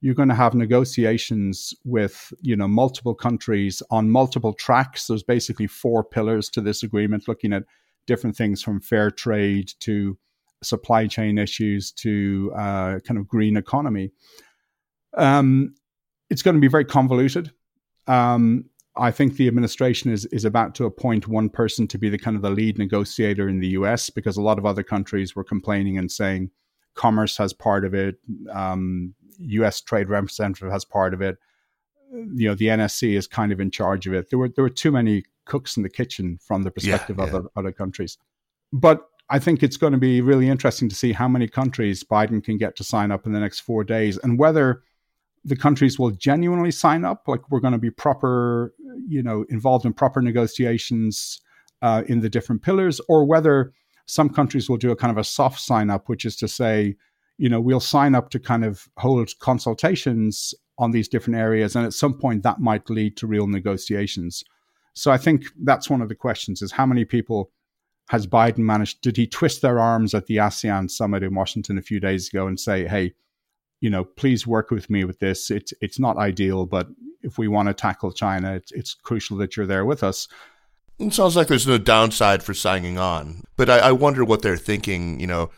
You're 0.00 0.14
going 0.14 0.28
to 0.28 0.34
have 0.34 0.54
negotiations 0.54 1.74
with 1.84 2.32
you 2.40 2.56
know 2.56 2.68
multiple 2.68 3.14
countries 3.14 3.82
on 3.90 4.10
multiple 4.10 4.52
tracks. 4.52 5.06
There's 5.06 5.22
basically 5.22 5.66
four 5.66 6.04
pillars 6.04 6.48
to 6.50 6.60
this 6.60 6.82
agreement, 6.82 7.28
looking 7.28 7.52
at 7.52 7.64
different 8.06 8.36
things 8.36 8.62
from 8.62 8.80
fair 8.80 9.10
trade 9.10 9.72
to 9.80 10.16
supply 10.62 11.06
chain 11.06 11.38
issues 11.38 11.92
to 11.92 12.52
uh, 12.56 12.98
kind 13.00 13.18
of 13.18 13.28
green 13.28 13.56
economy. 13.56 14.10
Um, 15.16 15.74
it's 16.30 16.42
going 16.42 16.54
to 16.54 16.60
be 16.60 16.68
very 16.68 16.84
convoluted. 16.84 17.52
Um, 18.06 18.66
I 18.96 19.10
think 19.12 19.36
the 19.36 19.46
administration 19.46 20.10
is 20.10 20.26
is 20.26 20.44
about 20.44 20.74
to 20.76 20.84
appoint 20.84 21.28
one 21.28 21.48
person 21.48 21.86
to 21.88 21.98
be 21.98 22.08
the 22.08 22.18
kind 22.18 22.36
of 22.36 22.42
the 22.42 22.50
lead 22.50 22.78
negotiator 22.78 23.48
in 23.48 23.60
the 23.60 23.68
U.S. 23.68 24.10
because 24.10 24.36
a 24.36 24.42
lot 24.42 24.58
of 24.58 24.66
other 24.66 24.82
countries 24.82 25.36
were 25.36 25.44
complaining 25.44 25.98
and 25.98 26.10
saying 26.10 26.50
commerce 26.94 27.36
has 27.36 27.52
part 27.52 27.84
of 27.84 27.94
it, 27.94 28.16
um, 28.52 29.14
U.S. 29.38 29.80
trade 29.80 30.08
representative 30.08 30.70
has 30.70 30.84
part 30.84 31.14
of 31.14 31.20
it. 31.20 31.38
You 32.12 32.48
know, 32.48 32.54
the 32.54 32.66
NSC 32.66 33.16
is 33.16 33.26
kind 33.26 33.52
of 33.52 33.60
in 33.60 33.70
charge 33.70 34.06
of 34.06 34.14
it. 34.14 34.30
There 34.30 34.38
were 34.38 34.48
there 34.48 34.64
were 34.64 34.70
too 34.70 34.90
many 34.90 35.24
cooks 35.44 35.76
in 35.76 35.82
the 35.82 35.90
kitchen 35.90 36.38
from 36.42 36.62
the 36.62 36.70
perspective 36.70 37.16
yeah, 37.18 37.26
yeah. 37.26 37.36
of 37.36 37.48
other, 37.56 37.72
countries, 37.72 38.18
but 38.72 39.06
I 39.30 39.38
think 39.38 39.62
it's 39.62 39.76
going 39.76 39.92
to 39.92 39.98
be 39.98 40.20
really 40.20 40.48
interesting 40.48 40.88
to 40.88 40.94
see 40.94 41.12
how 41.12 41.28
many 41.28 41.48
countries 41.48 42.02
Biden 42.02 42.42
can 42.42 42.56
get 42.56 42.76
to 42.76 42.84
sign 42.84 43.10
up 43.10 43.26
in 43.26 43.32
the 43.32 43.40
next 43.40 43.60
four 43.60 43.84
days 43.84 44.18
and 44.18 44.38
whether 44.38 44.82
the 45.44 45.56
countries 45.56 45.98
will 45.98 46.10
genuinely 46.10 46.70
sign 46.70 47.04
up 47.04 47.26
like 47.26 47.50
we're 47.50 47.60
going 47.60 47.72
to 47.72 47.78
be 47.78 47.90
proper 47.90 48.74
you 49.06 49.22
know 49.22 49.44
involved 49.48 49.84
in 49.84 49.92
proper 49.92 50.20
negotiations 50.20 51.40
uh, 51.82 52.02
in 52.06 52.20
the 52.20 52.28
different 52.28 52.62
pillars 52.62 53.00
or 53.08 53.24
whether 53.24 53.72
some 54.06 54.28
countries 54.28 54.68
will 54.68 54.76
do 54.76 54.90
a 54.90 54.96
kind 54.96 55.10
of 55.10 55.18
a 55.18 55.24
soft 55.24 55.60
sign 55.60 55.90
up 55.90 56.08
which 56.08 56.24
is 56.24 56.36
to 56.36 56.48
say 56.48 56.96
you 57.38 57.48
know 57.48 57.60
we'll 57.60 57.80
sign 57.80 58.14
up 58.14 58.30
to 58.30 58.38
kind 58.38 58.64
of 58.64 58.88
hold 58.98 59.30
consultations 59.38 60.54
on 60.78 60.90
these 60.90 61.08
different 61.08 61.38
areas 61.38 61.74
and 61.74 61.86
at 61.86 61.92
some 61.92 62.14
point 62.14 62.42
that 62.42 62.60
might 62.60 62.88
lead 62.90 63.16
to 63.16 63.26
real 63.26 63.46
negotiations 63.46 64.44
so 64.94 65.10
i 65.10 65.16
think 65.16 65.44
that's 65.64 65.90
one 65.90 66.02
of 66.02 66.08
the 66.08 66.14
questions 66.14 66.62
is 66.62 66.72
how 66.72 66.86
many 66.86 67.04
people 67.04 67.50
has 68.10 68.26
biden 68.26 68.58
managed 68.58 69.00
did 69.00 69.16
he 69.16 69.26
twist 69.26 69.62
their 69.62 69.80
arms 69.80 70.14
at 70.14 70.26
the 70.26 70.36
asean 70.36 70.90
summit 70.90 71.22
in 71.22 71.34
washington 71.34 71.78
a 71.78 71.82
few 71.82 72.00
days 72.00 72.28
ago 72.28 72.46
and 72.46 72.60
say 72.60 72.86
hey 72.86 73.12
you 73.80 73.90
know, 73.90 74.04
please 74.04 74.46
work 74.46 74.70
with 74.70 74.90
me 74.90 75.04
with 75.04 75.18
this. 75.20 75.50
It's 75.50 75.72
it's 75.80 75.98
not 75.98 76.16
ideal, 76.16 76.66
but 76.66 76.88
if 77.22 77.38
we 77.38 77.48
want 77.48 77.68
to 77.68 77.74
tackle 77.74 78.12
China, 78.12 78.54
it's, 78.54 78.72
it's 78.72 78.94
crucial 78.94 79.36
that 79.38 79.56
you're 79.56 79.66
there 79.66 79.84
with 79.84 80.02
us. 80.02 80.28
It 80.98 81.12
sounds 81.12 81.36
like 81.36 81.46
there's 81.46 81.66
no 81.66 81.78
downside 81.78 82.42
for 82.42 82.54
signing 82.54 82.98
on, 82.98 83.44
but 83.56 83.70
I, 83.70 83.78
I 83.78 83.92
wonder 83.92 84.24
what 84.24 84.42
they're 84.42 84.56
thinking. 84.56 85.20
You 85.20 85.28
know, 85.28 85.50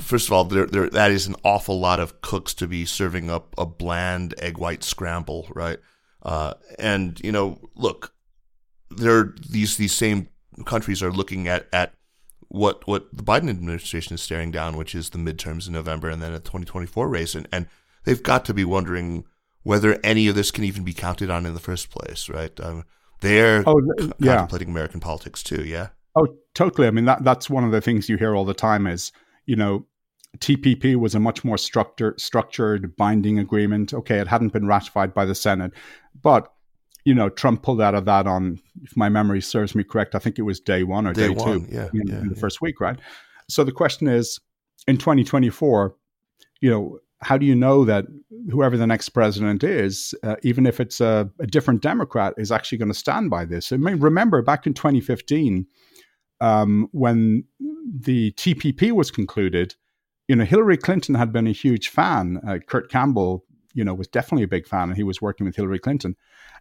first 0.00 0.28
of 0.28 0.32
all, 0.32 0.44
there, 0.44 0.66
there, 0.66 0.88
that 0.90 1.10
is 1.10 1.26
an 1.26 1.36
awful 1.44 1.78
lot 1.78 2.00
of 2.00 2.20
cooks 2.20 2.54
to 2.54 2.66
be 2.66 2.84
serving 2.84 3.30
up 3.30 3.54
a 3.58 3.66
bland 3.66 4.34
egg 4.38 4.58
white 4.58 4.84
scramble, 4.84 5.46
right? 5.54 5.78
Uh, 6.22 6.54
and 6.78 7.20
you 7.22 7.32
know, 7.32 7.58
look, 7.74 8.14
there 8.90 9.34
these 9.48 9.76
these 9.76 9.92
same 9.92 10.28
countries 10.64 11.02
are 11.02 11.12
looking 11.12 11.48
at 11.48 11.66
at 11.72 11.94
what 12.48 12.86
what 12.86 13.14
the 13.14 13.22
Biden 13.22 13.50
administration 13.50 14.14
is 14.14 14.22
staring 14.22 14.50
down, 14.50 14.76
which 14.76 14.94
is 14.94 15.10
the 15.10 15.18
midterms 15.18 15.66
in 15.66 15.72
November 15.72 16.08
and 16.08 16.22
then 16.22 16.32
a 16.32 16.38
2024 16.38 17.08
race, 17.08 17.34
and 17.34 17.48
and 17.52 17.66
they've 18.04 18.22
got 18.22 18.44
to 18.46 18.54
be 18.54 18.64
wondering 18.64 19.24
whether 19.64 19.98
any 20.04 20.28
of 20.28 20.34
this 20.34 20.50
can 20.50 20.64
even 20.64 20.84
be 20.84 20.92
counted 20.92 21.30
on 21.30 21.46
in 21.46 21.54
the 21.54 21.60
first 21.60 21.90
place, 21.90 22.28
right? 22.28 22.58
Um, 22.60 22.84
they're 23.20 23.64
oh, 23.66 23.80
yeah. 24.18 24.34
contemplating 24.34 24.68
American 24.68 25.00
politics 25.00 25.42
too, 25.42 25.64
yeah. 25.64 25.88
Oh, 26.16 26.28
totally. 26.54 26.86
I 26.86 26.90
mean, 26.90 27.06
that 27.06 27.24
that's 27.24 27.50
one 27.50 27.64
of 27.64 27.72
the 27.72 27.80
things 27.80 28.08
you 28.08 28.16
hear 28.16 28.34
all 28.34 28.44
the 28.44 28.54
time 28.54 28.86
is, 28.86 29.10
you 29.46 29.56
know, 29.56 29.86
TPP 30.38 30.96
was 30.96 31.14
a 31.14 31.20
much 31.20 31.44
more 31.44 31.58
structured, 31.58 32.20
structured 32.20 32.96
binding 32.96 33.38
agreement. 33.38 33.94
Okay, 33.94 34.18
it 34.18 34.26
hadn't 34.26 34.52
been 34.52 34.66
ratified 34.66 35.14
by 35.14 35.24
the 35.24 35.34
Senate, 35.34 35.72
but 36.20 36.50
you 37.04 37.14
know, 37.14 37.28
Trump 37.28 37.62
pulled 37.62 37.82
out 37.82 37.94
of 37.94 38.06
that 38.06 38.26
on, 38.26 38.58
if 38.82 38.96
my 38.96 39.08
memory 39.08 39.42
serves 39.42 39.74
me 39.74 39.84
correct, 39.84 40.14
I 40.14 40.18
think 40.18 40.38
it 40.38 40.42
was 40.42 40.58
day 40.58 40.84
one 40.84 41.06
or 41.06 41.12
day, 41.12 41.28
day 41.28 41.34
one, 41.34 41.60
two 41.60 41.66
yeah, 41.70 41.88
in, 41.92 42.06
yeah, 42.06 42.20
in 42.20 42.28
the 42.28 42.34
yeah. 42.34 42.40
first 42.40 42.62
week, 42.62 42.80
right? 42.80 42.98
So 43.48 43.62
the 43.62 43.72
question 43.72 44.08
is, 44.08 44.40
in 44.88 44.96
2024, 44.96 45.94
you 46.60 46.70
know, 46.70 46.98
how 47.20 47.36
do 47.38 47.46
you 47.46 47.54
know 47.54 47.84
that 47.84 48.06
whoever 48.50 48.76
the 48.76 48.86
next 48.86 49.10
president 49.10 49.64
is, 49.64 50.14
uh, 50.22 50.36
even 50.42 50.66
if 50.66 50.80
it's 50.80 51.00
a, 51.00 51.30
a, 51.40 51.46
different 51.46 51.80
Democrat, 51.80 52.34
is 52.36 52.52
actually 52.52 52.78
going 52.78 52.90
to 52.90 52.98
stand 52.98 53.30
by 53.30 53.44
this? 53.44 53.72
I 53.72 53.76
mean, 53.76 53.98
remember 53.98 54.42
back 54.42 54.66
in 54.66 54.74
2015, 54.74 55.66
um, 56.40 56.88
when 56.92 57.44
the 58.00 58.32
TPP 58.32 58.92
was 58.92 59.10
concluded, 59.10 59.74
you 60.28 60.36
know, 60.36 60.44
Hillary 60.44 60.76
Clinton 60.76 61.14
had 61.14 61.32
been 61.32 61.46
a 61.46 61.52
huge 61.52 61.88
fan. 61.88 62.40
Uh, 62.46 62.58
Kurt 62.66 62.90
Campbell, 62.90 63.44
you 63.74 63.84
know, 63.84 63.94
was 63.94 64.08
definitely 64.08 64.44
a 64.44 64.48
big 64.48 64.66
fan, 64.66 64.88
and 64.88 64.96
he 64.96 65.02
was 65.02 65.20
working 65.20 65.46
with 65.46 65.56
Hillary 65.56 65.78
Clinton. 65.78 66.16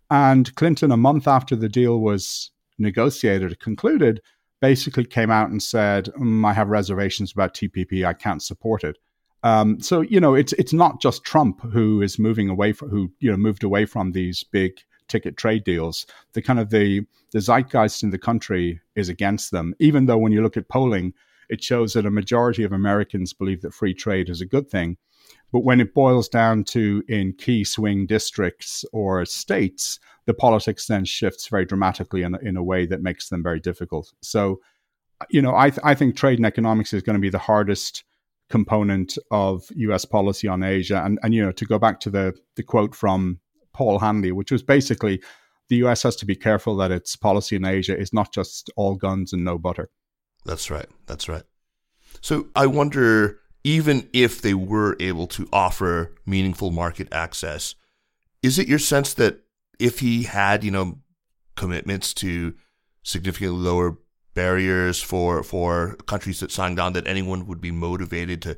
And 0.10 0.54
Clinton, 0.56 0.92
a 0.92 0.98
month 0.98 1.28
after 1.28 1.56
the 1.56 1.70
deal 1.70 2.00
was 2.00 2.52
negotiated, 2.78 3.60
concluded, 3.60 4.22
basically 4.62 5.06
came 5.06 5.32
out 5.32 5.50
and 5.50 5.64
said, 5.64 6.10
mm, 6.20 6.46
"I 6.46 6.54
have 6.54 6.68
reservations 6.70 7.32
about 7.32 7.54
TPP. 7.54 8.06
I 8.06 8.14
can't 8.14 8.44
support 8.44 8.84
it." 8.84 8.98
Um, 9.44 9.80
so 9.82 10.02
you 10.02 10.20
know, 10.20 10.36
it's 10.36 10.54
it's 10.54 10.74
not 10.74 11.02
just 11.02 11.24
Trump 11.24 11.62
who 11.72 12.02
is 12.02 12.20
moving 12.20 12.50
away 12.50 12.74
from 12.74 12.90
who 12.90 13.12
you 13.20 13.32
know 13.32 13.38
moved 13.38 13.64
away 13.64 13.86
from 13.86 14.12
these 14.12 14.44
big 14.44 14.74
ticket 15.14 15.38
trade 15.38 15.64
deals. 15.64 16.07
The 16.34 16.41
kind 16.41 16.59
of 16.59 16.72
the 16.72 17.05
the 17.32 17.39
zeitgeist 17.39 18.03
in 18.03 18.09
the 18.09 18.18
country 18.18 18.82
is 18.95 19.09
against 19.09 19.51
them. 19.51 19.76
Even 19.80 20.07
though 20.07 20.18
when 20.18 20.32
you 20.32 20.41
look 20.41 20.57
at 20.57 20.70
polling, 20.70 21.14
it 21.49 21.64
shows 21.64 21.93
that 21.93 22.05
a 22.05 22.11
majority 22.11 22.64
of 22.64 22.72
Americans 22.72 23.32
believe 23.34 23.61
that 23.61 23.74
free 23.74 23.93
trade 23.93 24.30
is 24.30 24.41
a 24.41 24.45
good 24.45 24.70
thing. 24.70 24.97
But 25.51 25.64
when 25.64 25.80
it 25.80 25.93
boils 25.93 26.28
down 26.28 26.64
to 26.76 27.03
in 27.07 27.34
key 27.34 27.64
swing 27.64 28.07
districts 28.07 28.84
or 28.91 29.24
states, 29.26 29.99
the 30.26 30.34
politics 30.34 30.88
then 30.88 31.05
shifts 31.05 31.47
very 31.47 31.66
dramatically 31.66 32.24
in, 32.24 32.36
in 32.41 32.57
a 32.57 32.64
way 32.64 32.88
that 32.88 33.03
makes 33.03 33.30
them 33.30 33.43
very 33.43 33.59
difficult. 33.59 34.11
So, 34.22 34.61
you 35.30 35.41
know, 35.41 35.55
I, 35.55 35.70
th- 35.70 35.82
I 35.84 35.93
think 35.93 36.16
trade 36.16 36.39
and 36.39 36.45
economics 36.45 36.91
is 36.91 37.03
going 37.03 37.16
to 37.16 37.22
be 37.22 37.30
the 37.30 37.38
hardest 37.38 38.03
component 38.49 39.18
of 39.30 39.64
US 39.76 40.05
policy 40.05 40.47
on 40.47 40.64
Asia. 40.64 41.01
And, 41.05 41.20
and 41.24 41.34
you 41.34 41.43
know, 41.45 41.51
to 41.51 41.66
go 41.66 41.78
back 41.78 41.99
to 42.01 42.09
the, 42.09 42.34
the 42.55 42.64
quote 42.64 42.95
from 42.95 43.39
Paul 43.74 44.00
Haenle, 44.00 44.34
which 44.34 44.52
was 44.52 44.64
basically 44.64 45.22
the 45.70 45.78
US 45.88 46.04
has 46.04 46.16
to 46.18 46.26
be 46.26 46.36
careful 46.36 46.76
that 46.78 46.92
its 46.92 47.16
policy 47.16 47.56
in 47.56 47.66
Asia 47.66 47.98
is 47.98 48.14
not 48.14 48.34
just 48.34 48.70
all 48.76 48.96
guns 48.96 49.34
and 49.34 49.44
no 49.44 49.58
butter. 49.58 49.90
That's 50.46 50.70
right. 50.70 50.88
That's 51.06 51.28
right. 51.30 51.44
So 52.22 52.48
I 52.56 52.68
wonder 52.68 53.40
even 53.64 54.10
if 54.14 54.42
they 54.42 54.54
were 54.54 54.98
able 55.00 55.28
to 55.28 55.48
offer 55.54 56.14
meaningful 56.26 56.72
market 56.72 57.08
access, 57.12 57.76
is 58.42 58.60
it 58.60 58.68
your 58.68 58.80
sense 58.80 59.14
that 59.14 59.40
if 59.80 60.00
he 60.00 60.24
had, 60.24 60.64
you 60.64 60.72
know, 60.72 61.00
commitments 61.56 62.14
to 62.16 62.56
significantly 63.04 63.58
lower 63.58 63.98
barriers 64.34 65.02
for 65.02 65.44
for 65.44 65.96
countries 66.08 66.40
that 66.40 66.52
signed 66.52 66.80
on, 66.80 66.94
that 66.94 67.08
anyone 67.08 67.48
would 67.48 67.62
be 67.62 67.72
motivated 67.72 68.42
to 68.42 68.58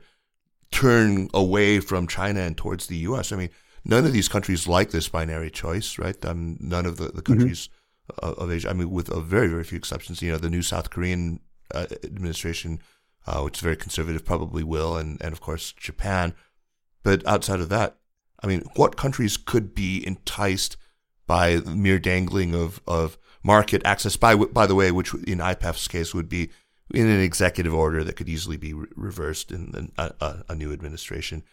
turn 0.71 1.29
away 1.33 1.79
from 1.79 2.07
China 2.07 2.41
and 2.41 2.57
towards 2.57 2.87
the 2.87 2.97
U.S.? 2.97 3.31
I 3.31 3.35
mean, 3.35 3.49
none 3.85 4.05
of 4.05 4.13
these 4.13 4.27
countries 4.27 4.67
like 4.67 4.91
this 4.91 5.07
binary 5.07 5.51
choice, 5.51 5.97
right? 5.97 6.23
Um, 6.25 6.57
none 6.59 6.85
of 6.85 6.97
the, 6.97 7.05
the 7.05 7.21
mm-hmm. 7.21 7.33
countries 7.33 7.69
mm-hmm. 8.11 8.41
of 8.41 8.51
Asia, 8.51 8.69
I 8.69 8.73
mean, 8.73 8.89
with 8.89 9.09
a 9.09 9.21
very, 9.21 9.47
very 9.47 9.63
few 9.63 9.77
exceptions, 9.77 10.21
you 10.21 10.31
know, 10.31 10.37
the 10.37 10.49
new 10.49 10.61
South 10.61 10.89
Korean 10.89 11.39
uh, 11.73 11.85
administration, 12.03 12.79
uh, 13.27 13.41
which 13.41 13.57
is 13.57 13.61
very 13.61 13.77
conservative, 13.77 14.25
probably 14.25 14.63
will, 14.63 14.97
and, 14.97 15.21
and 15.21 15.31
of 15.31 15.41
course 15.41 15.71
Japan. 15.71 16.33
But 17.03 17.25
outside 17.27 17.59
of 17.59 17.69
that, 17.69 17.97
I 18.43 18.47
mean, 18.47 18.63
what 18.75 18.97
countries 18.97 19.37
could 19.37 19.73
be 19.73 20.05
enticed 20.05 20.77
by 21.27 21.57
mere 21.57 21.99
dangling 21.99 22.53
of, 22.53 22.81
of 22.87 23.17
market 23.43 23.81
access? 23.85 24.17
By 24.17 24.35
by 24.35 24.67
the 24.67 24.75
way, 24.75 24.91
which 24.91 25.13
in 25.13 25.39
IPEF's 25.39 25.87
case 25.87 26.13
would 26.13 26.29
be 26.29 26.49
in 26.93 27.07
an 27.07 27.21
executive 27.21 27.73
order 27.73 28.03
that 28.03 28.15
could 28.15 28.29
easily 28.29 28.57
be 28.57 28.73
re- 28.73 28.87
reversed 28.95 29.51
in 29.51 29.91
a, 29.97 30.11
a, 30.19 30.43
a, 30.49 30.55
new 30.55 30.71
administration. 30.71 31.43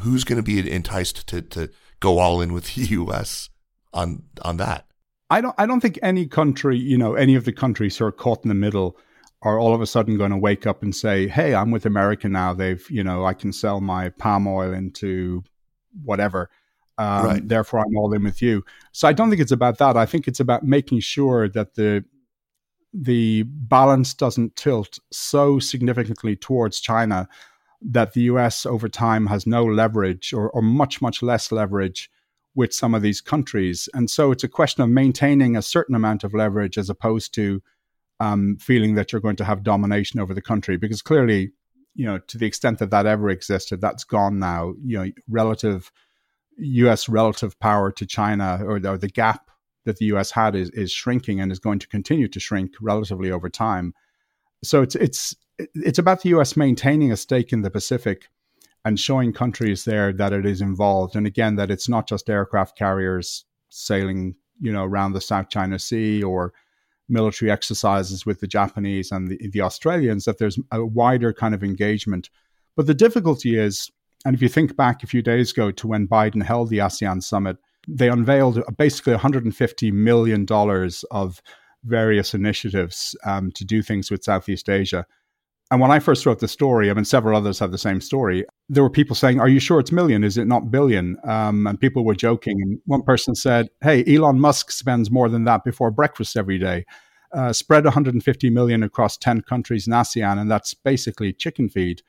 Who's 0.00 0.24
going 0.24 0.36
to 0.36 0.42
be 0.42 0.70
enticed 0.70 1.26
to, 1.28 1.42
to 1.42 1.70
go 2.00 2.18
all 2.18 2.40
in 2.40 2.52
with 2.52 2.74
the 2.74 2.82
U.S. 2.82 3.50
on 3.92 4.24
on 4.42 4.56
that? 4.58 4.86
I 5.30 5.40
don't. 5.40 5.54
I 5.58 5.66
don't 5.66 5.80
think 5.80 5.98
any 6.02 6.26
country, 6.26 6.78
you 6.78 6.98
know, 6.98 7.14
any 7.14 7.34
of 7.34 7.44
the 7.44 7.52
countries 7.52 7.96
who 7.96 8.04
are 8.04 8.12
caught 8.12 8.44
in 8.44 8.48
the 8.48 8.54
middle, 8.54 8.98
are 9.42 9.58
all 9.58 9.74
of 9.74 9.80
a 9.80 9.86
sudden 9.86 10.16
going 10.16 10.30
to 10.30 10.36
wake 10.36 10.66
up 10.66 10.82
and 10.82 10.94
say, 10.94 11.26
"Hey, 11.26 11.54
I'm 11.54 11.70
with 11.70 11.86
America 11.86 12.28
now. 12.28 12.54
They've, 12.54 12.84
you 12.90 13.02
know, 13.02 13.24
I 13.24 13.34
can 13.34 13.52
sell 13.52 13.80
my 13.80 14.10
palm 14.10 14.46
oil 14.46 14.72
into 14.72 15.42
whatever." 16.04 16.50
Um, 16.98 17.26
right. 17.26 17.48
Therefore, 17.48 17.80
I'm 17.80 17.96
all 17.96 18.12
in 18.12 18.22
with 18.22 18.42
you. 18.42 18.64
So 18.92 19.08
I 19.08 19.12
don't 19.12 19.30
think 19.30 19.40
it's 19.40 19.52
about 19.52 19.78
that. 19.78 19.96
I 19.96 20.06
think 20.06 20.28
it's 20.28 20.40
about 20.40 20.64
making 20.64 21.00
sure 21.00 21.48
that 21.48 21.74
the 21.74 22.04
the 22.92 23.44
balance 23.44 24.14
doesn't 24.14 24.54
tilt 24.54 24.98
so 25.10 25.58
significantly 25.58 26.36
towards 26.36 26.78
China 26.78 27.26
that 27.84 28.12
the 28.12 28.22
US 28.22 28.64
over 28.66 28.88
time 28.88 29.26
has 29.26 29.46
no 29.46 29.64
leverage 29.64 30.32
or, 30.32 30.50
or 30.50 30.62
much, 30.62 31.02
much 31.02 31.22
less 31.22 31.50
leverage 31.50 32.10
with 32.54 32.72
some 32.72 32.94
of 32.94 33.02
these 33.02 33.20
countries. 33.20 33.88
And 33.94 34.10
so 34.10 34.30
it's 34.30 34.44
a 34.44 34.48
question 34.48 34.82
of 34.82 34.90
maintaining 34.90 35.56
a 35.56 35.62
certain 35.62 35.94
amount 35.94 36.22
of 36.22 36.34
leverage 36.34 36.78
as 36.78 36.90
opposed 36.90 37.34
to 37.34 37.62
um, 38.20 38.56
feeling 38.60 38.94
that 38.94 39.10
you're 39.10 39.20
going 39.20 39.36
to 39.36 39.44
have 39.44 39.62
domination 39.62 40.20
over 40.20 40.34
the 40.34 40.42
country. 40.42 40.76
Because 40.76 41.02
clearly, 41.02 41.52
you 41.94 42.06
know, 42.06 42.18
to 42.18 42.38
the 42.38 42.46
extent 42.46 42.78
that 42.78 42.90
that 42.90 43.06
ever 43.06 43.30
existed, 43.30 43.80
that's 43.80 44.04
gone 44.04 44.38
now. 44.38 44.74
You 44.84 44.98
know, 44.98 45.10
relative 45.28 45.90
U.S. 46.58 47.08
relative 47.08 47.58
power 47.58 47.90
to 47.92 48.06
China 48.06 48.60
or, 48.62 48.76
or 48.86 48.98
the 48.98 49.08
gap 49.08 49.50
that 49.84 49.96
the 49.96 50.06
U.S. 50.06 50.30
had 50.30 50.54
is, 50.54 50.70
is 50.70 50.92
shrinking 50.92 51.40
and 51.40 51.50
is 51.50 51.58
going 51.58 51.78
to 51.80 51.88
continue 51.88 52.28
to 52.28 52.38
shrink 52.38 52.72
relatively 52.80 53.30
over 53.30 53.48
time. 53.48 53.94
So 54.62 54.82
it's 54.82 54.94
it's 54.94 55.34
it's 55.58 55.98
about 55.98 56.22
the 56.22 56.30
U.S. 56.30 56.56
maintaining 56.56 57.12
a 57.12 57.16
stake 57.16 57.52
in 57.52 57.62
the 57.62 57.70
Pacific 57.70 58.28
and 58.84 58.98
showing 58.98 59.32
countries 59.32 59.84
there 59.84 60.12
that 60.12 60.32
it 60.32 60.44
is 60.44 60.60
involved, 60.60 61.16
and 61.16 61.26
again 61.26 61.56
that 61.56 61.70
it's 61.70 61.88
not 61.88 62.08
just 62.08 62.28
aircraft 62.28 62.76
carriers 62.76 63.44
sailing, 63.68 64.34
you 64.60 64.72
know, 64.72 64.84
around 64.84 65.12
the 65.12 65.20
South 65.20 65.48
China 65.48 65.78
Sea 65.78 66.22
or 66.22 66.52
military 67.08 67.50
exercises 67.50 68.24
with 68.24 68.40
the 68.40 68.46
Japanese 68.46 69.12
and 69.12 69.28
the, 69.28 69.48
the 69.48 69.60
Australians. 69.60 70.24
That 70.24 70.38
there's 70.38 70.58
a 70.70 70.84
wider 70.84 71.32
kind 71.32 71.54
of 71.54 71.62
engagement. 71.62 72.30
But 72.74 72.86
the 72.86 72.94
difficulty 72.94 73.58
is, 73.58 73.90
and 74.24 74.34
if 74.34 74.42
you 74.42 74.48
think 74.48 74.76
back 74.76 75.02
a 75.02 75.06
few 75.06 75.22
days 75.22 75.52
ago 75.52 75.70
to 75.72 75.86
when 75.86 76.08
Biden 76.08 76.42
held 76.42 76.70
the 76.70 76.78
ASEAN 76.78 77.22
summit 77.22 77.58
they 77.88 78.08
unveiled 78.08 78.62
basically 78.76 79.12
150 79.12 79.90
million 79.90 80.44
dollars 80.44 81.04
of 81.10 81.42
various 81.84 82.32
initiatives 82.34 83.16
um, 83.24 83.50
to 83.52 83.64
do 83.64 83.82
things 83.82 84.10
with 84.10 84.22
Southeast 84.22 84.68
Asia. 84.68 85.04
And 85.72 85.80
when 85.80 85.90
I 85.90 86.00
first 86.00 86.26
wrote 86.26 86.40
the 86.40 86.48
story, 86.48 86.90
I 86.90 86.94
mean, 86.94 87.06
several 87.06 87.34
others 87.34 87.58
have 87.60 87.72
the 87.72 87.78
same 87.78 88.02
story. 88.02 88.44
There 88.68 88.82
were 88.82 88.90
people 88.90 89.16
saying, 89.16 89.40
"Are 89.40 89.48
you 89.48 89.58
sure 89.58 89.80
it's 89.80 89.90
million? 89.90 90.22
Is 90.22 90.36
it 90.36 90.44
not 90.44 90.70
billion? 90.70 91.16
Um, 91.24 91.66
and 91.66 91.80
people 91.80 92.04
were 92.04 92.14
joking. 92.14 92.60
And 92.60 92.78
one 92.84 93.00
person 93.02 93.34
said, 93.34 93.70
"Hey, 93.80 94.04
Elon 94.06 94.38
Musk 94.38 94.70
spends 94.70 95.10
more 95.10 95.30
than 95.30 95.44
that 95.44 95.64
before 95.64 95.90
breakfast 95.90 96.36
every 96.36 96.58
day. 96.58 96.84
Uh, 97.32 97.54
spread 97.54 97.84
150 97.84 98.50
million 98.50 98.82
across 98.82 99.16
10 99.16 99.40
countries 99.40 99.86
in 99.86 99.94
ASEAN, 99.94 100.38
and 100.38 100.50
that's 100.50 100.74
basically 100.74 101.32
chicken 101.32 101.70
feed." 101.70 102.02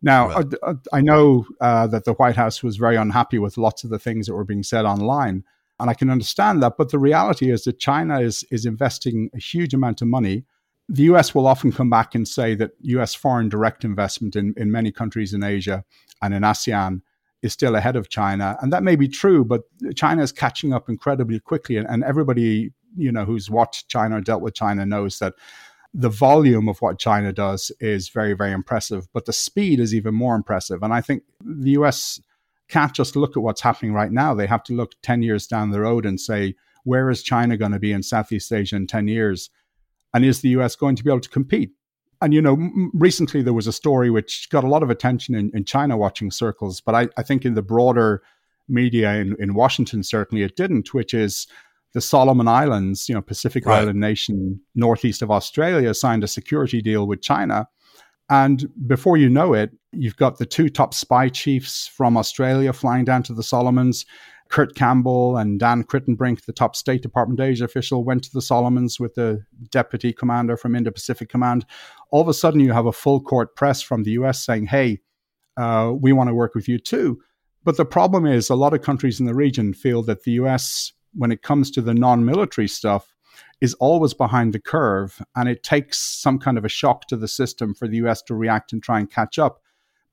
Now. 0.00 0.30
I, 0.30 0.74
I, 0.92 1.00
know 1.00 1.44
uh, 1.60 1.88
that 1.88 2.04
the 2.04 2.12
White 2.12 2.36
House 2.36 2.62
was 2.62 2.76
very 2.76 2.94
unhappy 2.94 3.40
with 3.40 3.58
lots 3.58 3.82
of 3.82 3.90
the 3.90 3.98
things 3.98 4.28
that 4.28 4.34
were 4.34 4.44
being 4.44 4.62
said 4.62 4.84
online, 4.84 5.42
and 5.80 5.90
I 5.90 5.94
can 5.94 6.08
understand 6.08 6.62
that. 6.62 6.74
But 6.78 6.90
the 6.90 7.00
reality 7.00 7.50
is 7.50 7.64
that 7.64 7.80
China 7.80 8.20
is 8.20 8.44
is 8.52 8.64
investing 8.64 9.28
a 9.34 9.38
huge 9.38 9.74
amount 9.74 10.02
of 10.02 10.06
money. 10.06 10.44
The 10.88 11.02
U.S. 11.04 11.34
will 11.34 11.46
often 11.46 11.70
come 11.70 11.90
back 11.90 12.14
and 12.14 12.26
say 12.26 12.54
that 12.54 12.70
U.S. 12.80 13.14
foreign 13.14 13.48
direct 13.48 13.84
investment 13.84 14.36
in, 14.36 14.54
in 14.56 14.70
many 14.70 14.90
countries 14.90 15.34
in 15.34 15.42
Asia 15.42 15.84
and 16.22 16.32
in 16.32 16.42
ASEAN 16.42 17.02
is 17.42 17.52
still 17.52 17.76
ahead 17.76 17.94
of 17.94 18.08
China, 18.08 18.56
and 18.60 18.72
that 18.72 18.82
may 18.82 18.96
be 18.96 19.06
true. 19.06 19.44
But 19.44 19.62
China 19.94 20.22
is 20.22 20.32
catching 20.32 20.72
up 20.72 20.88
incredibly 20.88 21.38
quickly, 21.40 21.76
and, 21.76 21.86
and 21.88 22.02
everybody 22.02 22.72
you 22.96 23.12
know 23.12 23.24
who's 23.24 23.50
watched 23.50 23.88
China 23.88 24.16
or 24.16 24.20
dealt 24.20 24.42
with 24.42 24.54
China 24.54 24.86
knows 24.86 25.18
that 25.18 25.34
the 25.94 26.08
volume 26.08 26.68
of 26.68 26.80
what 26.80 26.98
China 26.98 27.32
does 27.32 27.72
is 27.80 28.08
very, 28.08 28.34
very 28.34 28.52
impressive, 28.52 29.08
but 29.12 29.24
the 29.24 29.32
speed 29.32 29.80
is 29.80 29.94
even 29.94 30.14
more 30.14 30.34
impressive. 30.34 30.82
And 30.82 30.92
I 30.92 31.00
think 31.00 31.22
the 31.44 31.70
US 31.72 32.20
can't 32.68 32.92
just 32.92 33.16
look 33.16 33.36
at 33.36 33.42
what's 33.42 33.62
happening 33.62 33.92
right 33.92 34.12
now. 34.12 34.34
They 34.34 34.46
have 34.46 34.62
to 34.64 34.74
look 34.74 34.92
10 35.02 35.22
years 35.22 35.46
down 35.46 35.70
the 35.70 35.80
road 35.80 36.04
and 36.04 36.20
say, 36.20 36.54
where 36.84 37.10
is 37.10 37.22
China 37.22 37.56
going 37.56 37.72
to 37.72 37.78
be 37.78 37.92
in 37.92 38.02
Southeast 38.02 38.52
Asia 38.52 38.76
in 38.76 38.86
10 38.86 39.08
years? 39.08 39.50
And 40.14 40.24
is 40.24 40.40
the 40.40 40.50
US 40.50 40.76
going 40.76 40.96
to 40.96 41.04
be 41.04 41.10
able 41.10 41.20
to 41.20 41.28
compete? 41.28 41.70
And, 42.20 42.34
you 42.34 42.42
know, 42.42 42.54
m- 42.54 42.90
recently 42.94 43.42
there 43.42 43.52
was 43.52 43.66
a 43.66 43.72
story 43.72 44.10
which 44.10 44.48
got 44.50 44.64
a 44.64 44.68
lot 44.68 44.82
of 44.82 44.90
attention 44.90 45.34
in, 45.34 45.50
in 45.54 45.64
China 45.64 45.96
watching 45.96 46.30
circles, 46.30 46.80
but 46.80 46.94
I, 46.94 47.08
I 47.16 47.22
think 47.22 47.44
in 47.44 47.54
the 47.54 47.62
broader 47.62 48.22
media 48.68 49.14
in, 49.14 49.36
in 49.38 49.54
Washington, 49.54 50.02
certainly 50.02 50.42
it 50.42 50.56
didn't, 50.56 50.92
which 50.92 51.14
is 51.14 51.46
the 51.94 52.00
Solomon 52.00 52.48
Islands, 52.48 53.08
you 53.08 53.14
know, 53.14 53.22
Pacific 53.22 53.64
right. 53.64 53.80
Island 53.80 54.00
nation 54.00 54.60
northeast 54.74 55.22
of 55.22 55.30
Australia, 55.30 55.94
signed 55.94 56.24
a 56.24 56.28
security 56.28 56.82
deal 56.82 57.06
with 57.06 57.22
China. 57.22 57.66
And 58.30 58.68
before 58.86 59.16
you 59.16 59.30
know 59.30 59.54
it, 59.54 59.70
you've 59.92 60.16
got 60.16 60.38
the 60.38 60.44
two 60.44 60.68
top 60.68 60.92
spy 60.92 61.28
chiefs 61.28 61.88
from 61.88 62.16
Australia 62.16 62.72
flying 62.72 63.04
down 63.04 63.22
to 63.24 63.32
the 63.32 63.42
Solomons. 63.42 64.04
Kurt 64.48 64.74
Campbell 64.74 65.36
and 65.36 65.60
Dan 65.60 65.84
Kritenbrink, 65.84 66.44
the 66.44 66.52
top 66.52 66.74
State 66.74 67.02
Department 67.02 67.40
Asia 67.40 67.64
official, 67.64 68.04
went 68.04 68.24
to 68.24 68.32
the 68.32 68.42
Solomons 68.42 68.98
with 68.98 69.14
the 69.14 69.44
deputy 69.70 70.12
commander 70.12 70.56
from 70.56 70.74
Indo 70.74 70.90
Pacific 70.90 71.28
Command. 71.28 71.66
All 72.10 72.22
of 72.22 72.28
a 72.28 72.34
sudden, 72.34 72.60
you 72.60 72.72
have 72.72 72.86
a 72.86 72.92
full 72.92 73.20
court 73.20 73.56
press 73.56 73.82
from 73.82 74.04
the 74.04 74.12
US 74.12 74.44
saying, 74.44 74.66
hey, 74.66 75.00
uh, 75.56 75.92
we 75.94 76.12
want 76.12 76.28
to 76.28 76.34
work 76.34 76.54
with 76.54 76.68
you 76.68 76.78
too. 76.78 77.20
But 77.64 77.76
the 77.76 77.84
problem 77.84 78.24
is, 78.24 78.48
a 78.48 78.54
lot 78.54 78.72
of 78.72 78.82
countries 78.82 79.20
in 79.20 79.26
the 79.26 79.34
region 79.34 79.74
feel 79.74 80.02
that 80.04 80.24
the 80.24 80.32
US 80.32 80.92
when 81.14 81.32
it 81.32 81.42
comes 81.42 81.70
to 81.72 81.80
the 81.82 81.94
non 81.94 82.24
military 82.24 82.68
stuff, 82.68 83.14
is 83.60 83.74
always 83.74 84.14
behind 84.14 84.52
the 84.52 84.60
curve. 84.60 85.20
And 85.34 85.48
it 85.48 85.62
takes 85.62 85.98
some 85.98 86.38
kind 86.38 86.56
of 86.56 86.64
a 86.64 86.68
shock 86.68 87.08
to 87.08 87.16
the 87.16 87.28
system 87.28 87.74
for 87.74 87.88
the 87.88 87.96
US 87.98 88.22
to 88.22 88.34
react 88.34 88.72
and 88.72 88.82
try 88.82 88.98
and 88.98 89.10
catch 89.10 89.38
up. 89.38 89.60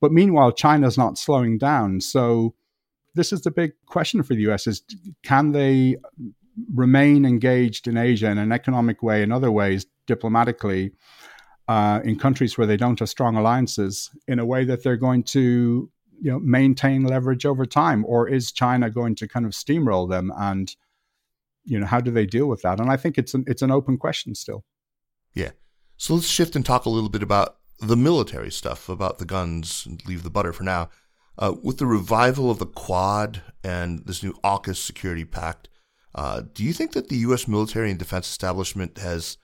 But 0.00 0.12
meanwhile, 0.12 0.52
China's 0.52 0.98
not 0.98 1.18
slowing 1.18 1.58
down. 1.58 2.00
So 2.00 2.54
this 3.16 3.32
is 3.32 3.40
the 3.42 3.50
big 3.50 3.72
question 3.86 4.22
for 4.22 4.34
the 4.34 4.42
US 4.50 4.66
is 4.66 4.82
can 5.22 5.52
they 5.52 5.96
remain 6.74 7.24
engaged 7.24 7.86
in 7.88 7.96
Asia 7.96 8.30
in 8.30 8.38
an 8.38 8.52
economic 8.52 9.02
way, 9.02 9.22
in 9.22 9.32
other 9.32 9.50
ways, 9.50 9.86
diplomatically, 10.06 10.92
uh, 11.68 12.00
in 12.04 12.18
countries 12.18 12.56
where 12.56 12.66
they 12.66 12.76
don't 12.76 12.98
have 13.00 13.08
strong 13.08 13.36
alliances, 13.36 14.10
in 14.28 14.38
a 14.38 14.46
way 14.46 14.64
that 14.64 14.82
they're 14.82 14.96
going 14.96 15.22
to 15.22 15.90
you 16.20 16.30
know 16.30 16.38
maintain 16.38 17.04
leverage 17.04 17.44
over 17.44 17.66
time, 17.66 18.04
or 18.06 18.28
is 18.28 18.52
China 18.52 18.88
going 18.90 19.14
to 19.16 19.28
kind 19.28 19.44
of 19.44 19.52
steamroll 19.52 20.08
them? 20.08 20.32
And 20.38 20.74
you 21.64 21.78
know 21.78 21.86
how 21.86 22.00
do 22.00 22.10
they 22.10 22.26
deal 22.26 22.46
with 22.46 22.62
that? 22.62 22.78
And 22.80 22.90
i 22.90 22.96
think 22.96 23.18
it's 23.18 23.34
an 23.34 23.44
it's 23.46 23.62
an 23.62 23.70
open 23.70 23.98
question 23.98 24.34
still. 24.34 24.64
Yeah. 25.34 25.50
So 25.96 26.14
let's 26.14 26.28
shift 26.28 26.56
and 26.56 26.64
talk 26.64 26.84
a 26.84 26.90
little 26.90 27.08
bit 27.08 27.22
about 27.22 27.56
the 27.80 27.96
military 27.96 28.50
stuff 28.50 28.88
about 28.88 29.18
the 29.18 29.24
guns 29.24 29.84
and 29.86 30.04
leave 30.06 30.22
the 30.22 30.30
butter 30.30 30.52
for 30.52 30.62
now 30.62 30.88
uh, 31.38 31.54
with 31.62 31.78
the 31.78 31.86
revival 31.86 32.50
of 32.50 32.58
the 32.58 32.66
quad 32.66 33.42
and 33.62 34.06
this 34.06 34.22
new 34.22 34.32
AUKUS 34.44 34.76
security 34.76 35.24
pact 35.24 35.68
uh, 36.16 36.40
do 36.54 36.64
you 36.64 36.72
think 36.72 36.92
that 36.92 37.08
the 37.08 37.18
U.S. 37.18 37.46
military 37.46 37.90
and 37.90 37.98
defense 37.98 38.26
establishment 38.26 38.98
has 38.98 39.36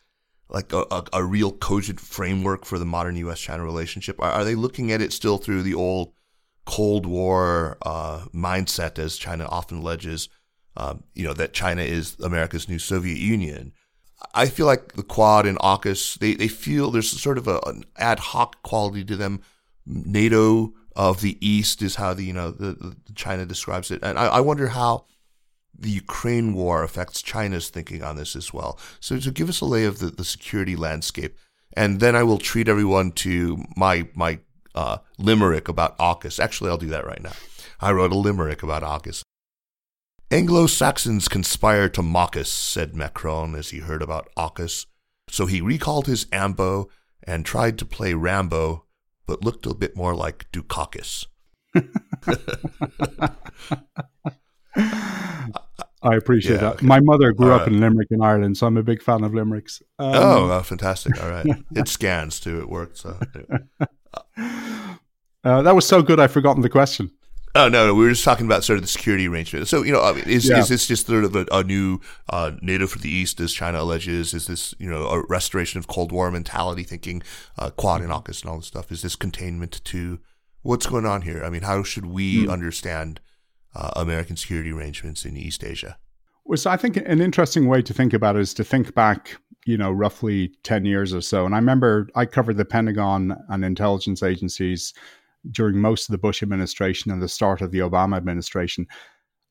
like 0.48 0.72
a, 0.72 0.86
a, 0.90 1.04
a 1.12 1.24
real 1.24 1.52
cogent 1.52 2.00
framework 2.00 2.64
for 2.64 2.78
the 2.78 2.86
modern 2.86 3.14
U.S.-China 3.16 3.62
relationship? 3.62 4.18
Are, 4.20 4.30
are, 4.30 4.44
they 4.44 4.54
looking 4.54 4.90
at 4.90 5.02
it 5.02 5.12
still 5.12 5.36
through 5.36 5.62
the 5.62 5.74
old 5.74 6.14
Cold 6.64 7.04
War 7.04 7.76
uh, 7.82 8.24
mindset, 8.34 8.98
as 8.98 9.18
China 9.18 9.46
often 9.50 9.78
alleges, 9.78 10.30
um, 10.76 11.04
you 11.14 11.24
know, 11.24 11.34
that 11.34 11.52
China 11.52 11.82
is 11.82 12.16
America's 12.20 12.68
new 12.68 12.78
Soviet 12.78 13.18
Union. 13.18 13.72
I 14.34 14.46
feel 14.46 14.66
like 14.66 14.94
the 14.94 15.02
Quad 15.02 15.44
and 15.46 15.58
AUKUS, 15.58 16.20
they, 16.20 16.34
they 16.34 16.48
feel 16.48 16.90
there's 16.90 17.10
sort 17.10 17.36
of 17.36 17.48
a, 17.48 17.60
an 17.66 17.84
ad 17.98 18.18
hoc 18.18 18.62
quality 18.62 19.04
to 19.04 19.16
them. 19.16 19.42
NATO 19.84 20.72
of 20.94 21.20
the 21.20 21.38
East 21.46 21.82
is 21.82 21.96
how 21.96 22.14
the, 22.14 22.24
you 22.24 22.32
know, 22.32 22.50
the, 22.50 22.72
the 22.72 23.12
China 23.14 23.46
describes 23.46 23.90
it. 23.90 24.00
And 24.02 24.18
I, 24.18 24.26
I 24.26 24.40
wonder 24.40 24.68
how 24.68 25.06
the 25.78 25.90
Ukraine 25.90 26.54
war 26.54 26.82
affects 26.82 27.22
China's 27.22 27.70
thinking 27.70 28.02
on 28.02 28.16
this 28.16 28.36
as 28.36 28.52
well. 28.52 28.78
So, 29.00 29.18
to 29.18 29.30
give 29.30 29.48
us 29.48 29.60
a 29.60 29.64
lay 29.64 29.84
of 29.84 29.98
the, 29.98 30.06
the 30.06 30.24
security 30.24 30.76
landscape. 30.76 31.36
And 31.74 32.00
then 32.00 32.14
I 32.14 32.22
will 32.22 32.38
treat 32.38 32.68
everyone 32.68 33.12
to 33.12 33.64
my, 33.76 34.06
my, 34.14 34.40
uh, 34.74 34.98
limerick 35.18 35.68
about 35.68 35.96
AUKUS. 35.98 36.38
Actually, 36.38 36.70
I'll 36.70 36.78
do 36.78 36.88
that 36.88 37.06
right 37.06 37.22
now. 37.22 37.32
I 37.80 37.92
wrote 37.92 38.12
a 38.12 38.16
limerick 38.16 38.62
about 38.62 38.82
AUKUS. 38.82 39.22
Anglo 40.30 40.66
Saxons 40.66 41.28
conspire 41.28 41.88
to 41.90 42.02
mock 42.02 42.36
us, 42.36 42.48
said 42.48 42.94
Macron 42.94 43.54
as 43.54 43.70
he 43.70 43.80
heard 43.80 44.00
about 44.02 44.28
AUKUS. 44.36 44.86
So 45.28 45.46
he 45.46 45.60
recalled 45.60 46.06
his 46.06 46.26
ambo 46.32 46.88
and 47.22 47.44
tried 47.44 47.78
to 47.78 47.84
play 47.84 48.14
Rambo, 48.14 48.84
but 49.26 49.44
looked 49.44 49.66
a 49.66 49.74
bit 49.74 49.96
more 49.96 50.14
like 50.14 50.50
Dukakis. 50.52 51.26
I 56.04 56.16
appreciate 56.16 56.56
yeah, 56.56 56.60
that. 56.60 56.74
Okay. 56.74 56.86
My 56.86 57.00
mother 57.00 57.32
grew 57.32 57.52
up 57.52 57.68
in 57.68 57.80
Limerick 57.80 58.08
in 58.10 58.20
Ireland, 58.20 58.56
so 58.56 58.66
I'm 58.66 58.76
a 58.76 58.82
big 58.82 59.02
fan 59.02 59.22
of 59.22 59.34
limericks. 59.34 59.80
Um, 59.98 60.14
oh, 60.14 60.50
oh, 60.50 60.62
fantastic! 60.62 61.22
All 61.22 61.30
right, 61.30 61.46
it 61.76 61.88
scans 61.88 62.40
too. 62.40 62.60
It 62.60 62.68
worked. 62.68 62.98
So. 62.98 63.18
uh, 65.44 65.62
that 65.62 65.74
was 65.74 65.86
so 65.86 66.02
good. 66.02 66.18
I've 66.18 66.32
forgotten 66.32 66.62
the 66.62 66.68
question. 66.68 67.12
Oh 67.54 67.68
no, 67.68 67.86
no, 67.86 67.94
we 67.94 68.04
were 68.04 68.10
just 68.10 68.24
talking 68.24 68.46
about 68.46 68.64
sort 68.64 68.78
of 68.78 68.82
the 68.82 68.88
security 68.88 69.28
arrangement. 69.28 69.68
So 69.68 69.82
you 69.82 69.92
know, 69.92 70.02
is 70.26 70.48
yeah. 70.48 70.58
is 70.58 70.68
this 70.68 70.86
just 70.86 71.06
sort 71.06 71.24
of 71.24 71.36
a, 71.36 71.46
a 71.52 71.62
new 71.62 72.00
uh, 72.30 72.52
NATO 72.62 72.86
for 72.86 72.98
the 72.98 73.10
East, 73.10 73.40
as 73.40 73.52
China 73.52 73.82
alleges? 73.82 74.32
Is 74.32 74.46
this 74.46 74.74
you 74.78 74.88
know 74.88 75.06
a 75.08 75.26
restoration 75.26 75.78
of 75.78 75.86
Cold 75.86 76.12
War 76.12 76.30
mentality, 76.30 76.82
thinking 76.82 77.22
uh, 77.58 77.68
Quad 77.70 78.00
and 78.00 78.10
AUKUS 78.10 78.42
and 78.42 78.50
all 78.50 78.56
this 78.56 78.68
stuff? 78.68 78.90
Is 78.90 79.02
this 79.02 79.16
containment 79.16 79.84
to 79.84 80.20
what's 80.62 80.86
going 80.86 81.04
on 81.04 81.22
here? 81.22 81.44
I 81.44 81.50
mean, 81.50 81.62
how 81.62 81.82
should 81.82 82.06
we 82.06 82.46
mm. 82.46 82.50
understand 82.50 83.20
uh, 83.74 83.90
American 83.96 84.36
security 84.36 84.72
arrangements 84.72 85.26
in 85.26 85.36
East 85.36 85.62
Asia? 85.62 85.98
Well, 86.44 86.56
so 86.56 86.70
I 86.70 86.78
think 86.78 86.96
an 86.96 87.20
interesting 87.20 87.68
way 87.68 87.82
to 87.82 87.92
think 87.92 88.14
about 88.14 88.36
it 88.36 88.40
is 88.40 88.54
to 88.54 88.64
think 88.64 88.94
back, 88.94 89.36
you 89.66 89.76
know, 89.76 89.92
roughly 89.92 90.54
ten 90.62 90.86
years 90.86 91.12
or 91.12 91.20
so. 91.20 91.44
And 91.44 91.54
I 91.54 91.58
remember 91.58 92.08
I 92.14 92.24
covered 92.24 92.56
the 92.56 92.64
Pentagon 92.64 93.36
and 93.50 93.62
intelligence 93.62 94.22
agencies 94.22 94.94
during 95.50 95.78
most 95.78 96.08
of 96.08 96.12
the 96.12 96.18
Bush 96.18 96.42
administration 96.42 97.10
and 97.10 97.22
the 97.22 97.28
start 97.28 97.60
of 97.60 97.70
the 97.70 97.80
Obama 97.80 98.16
administration. 98.16 98.86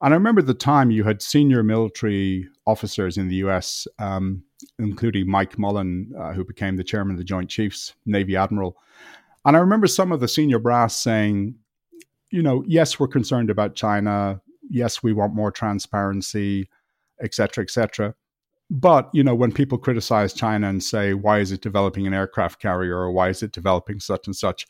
And 0.02 0.14
I 0.14 0.18
remember 0.18 0.42
the 0.42 0.54
time 0.54 0.90
you 0.90 1.04
had 1.04 1.22
senior 1.22 1.62
military 1.62 2.48
officers 2.66 3.18
in 3.18 3.28
the 3.28 3.36
US, 3.36 3.88
um, 4.00 4.44
including 4.80 5.30
Mike 5.30 5.60
Mullen, 5.60 6.12
uh, 6.20 6.34
who 6.34 6.44
became 6.44 6.76
the 6.76 6.84
chairman 6.84 7.14
of 7.14 7.18
the 7.18 7.24
Joint 7.24 7.50
Chiefs, 7.50 7.94
Navy 8.06 8.36
Admiral. 8.36 8.78
And 9.46 9.56
I 9.56 9.60
remember 9.60 9.88
some 9.88 10.12
of 10.12 10.20
the 10.20 10.28
senior 10.28 10.60
brass 10.60 10.98
saying, 10.98 11.56
you 12.32 12.42
know, 12.42 12.64
yes, 12.66 13.00
we're 13.00 13.08
concerned 13.08 13.50
about 13.50 13.76
China. 13.76 14.42
Yes, 14.70 15.04
we 15.04 15.14
want 15.14 15.36
more 15.36 15.52
transparency, 15.52 16.70
et 17.22 17.34
cetera, 17.34 17.64
et 17.64 17.70
cetera. 17.70 18.16
But, 18.70 19.10
you 19.14 19.24
know, 19.24 19.36
when 19.36 19.52
people 19.52 19.78
criticize 19.78 20.34
China 20.34 20.70
and 20.70 20.82
say, 20.82 21.14
why 21.14 21.40
is 21.40 21.52
it 21.52 21.62
developing 21.62 22.08
an 22.08 22.14
aircraft 22.14 22.62
carrier 22.62 22.98
or 22.98 23.12
why 23.12 23.30
is 23.30 23.44
it 23.44 23.52
developing 23.52 24.00
such 24.00 24.28
and 24.28 24.36
such? 24.36 24.66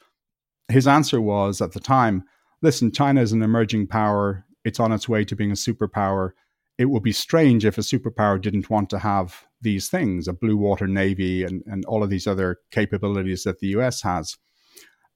His 0.70 0.88
answer 0.88 1.22
was 1.22 1.62
at 1.62 1.74
the 1.74 1.80
time 1.80 2.24
listen, 2.62 2.92
China 2.92 3.22
is 3.22 3.32
an 3.32 3.42
emerging 3.42 3.88
power. 3.88 4.46
It's 4.64 4.80
on 4.80 4.92
its 4.92 5.10
way 5.10 5.26
to 5.26 5.36
being 5.36 5.52
a 5.52 5.56
superpower. 5.56 6.32
It 6.78 6.86
would 6.86 7.04
be 7.04 7.12
strange 7.12 7.66
if 7.66 7.78
a 7.78 7.82
superpower 7.82 8.40
didn't 8.40 8.70
want 8.70 8.90
to 8.92 9.00
have 9.00 9.46
these 9.62 9.90
things 9.90 10.28
a 10.28 10.34
blue 10.34 10.58
water 10.58 10.88
navy 10.88 11.44
and, 11.44 11.64
and 11.68 11.86
all 11.86 12.04
of 12.04 12.10
these 12.10 12.28
other 12.28 12.58
capabilities 12.72 13.44
that 13.44 13.60
the 13.60 13.68
US 13.68 14.02
has. 14.02 14.38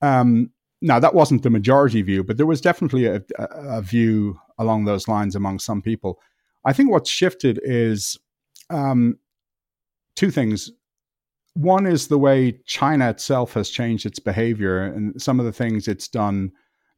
Um, 0.02 0.52
now, 0.82 1.00
that 1.00 1.16
wasn't 1.16 1.44
the 1.44 1.50
majority 1.50 2.02
view, 2.02 2.24
but 2.24 2.38
there 2.38 2.46
was 2.46 2.62
definitely 2.62 3.06
a, 3.06 3.24
a, 3.40 3.82
view 3.82 4.38
along 4.60 4.86
those 4.86 5.08
lines 5.08 5.36
among 5.36 5.58
some 5.58 5.82
people. 5.82 6.20
I 6.64 6.74
think 6.74 6.92
what's 6.92 7.10
shifted 7.10 7.60
is 7.64 8.18
um, 8.70 9.18
two 10.16 10.30
things. 10.30 10.72
One 11.56 11.88
is 11.88 12.08
the 12.08 12.18
way 12.18 12.60
China 12.66 13.10
itself 13.10 13.54
has 13.54 13.70
changed 13.70 14.06
its 14.06 14.20
behavior 14.20 14.84
and 14.84 15.20
some 15.22 15.40
of 15.40 15.46
the 15.46 15.54
things 15.54 15.88
it's 15.88 16.10
done 16.10 16.52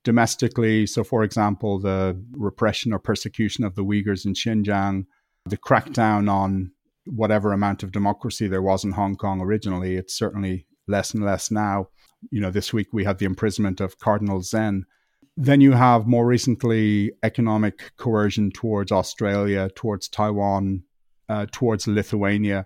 domestically. 0.03 0.87
So, 0.87 1.03
for 1.03 1.23
example, 1.23 1.79
the 1.79 2.19
repression 2.31 2.91
or 2.91 2.97
persecution 2.97 3.63
of 3.63 3.75
the 3.75 3.83
Uyghurs 3.83 4.25
in 4.25 4.33
Xinjiang, 4.33 5.05
the 5.45 5.57
crackdown 5.57 6.27
on 6.27 6.71
whatever 7.05 7.53
amount 7.53 7.83
of 7.83 7.91
democracy 7.91 8.47
there 8.47 8.63
was 8.63 8.83
in 8.83 8.93
Hong 8.93 9.15
Kong 9.15 9.41
originally. 9.41 9.95
It's 9.95 10.17
certainly 10.17 10.65
less 10.87 11.13
and 11.13 11.23
less 11.23 11.51
now. 11.51 11.89
You 12.31 12.41
know, 12.41 12.49
this 12.49 12.73
week 12.73 12.87
we 12.91 13.03
had 13.03 13.19
the 13.19 13.25
imprisonment 13.25 13.79
of 13.79 13.99
Cardinal 13.99 14.41
Zen. 14.41 14.85
Then 15.35 15.61
you 15.61 15.73
have 15.73 16.07
more 16.07 16.25
recently 16.25 17.11
economic 17.21 17.91
coercion 17.97 18.49
towards 18.49 18.91
Australia, 18.91 19.69
towards 19.75 20.09
Taiwan, 20.09 20.81
uh, 21.29 21.45
towards 21.51 21.87
Lithuania 21.87 22.65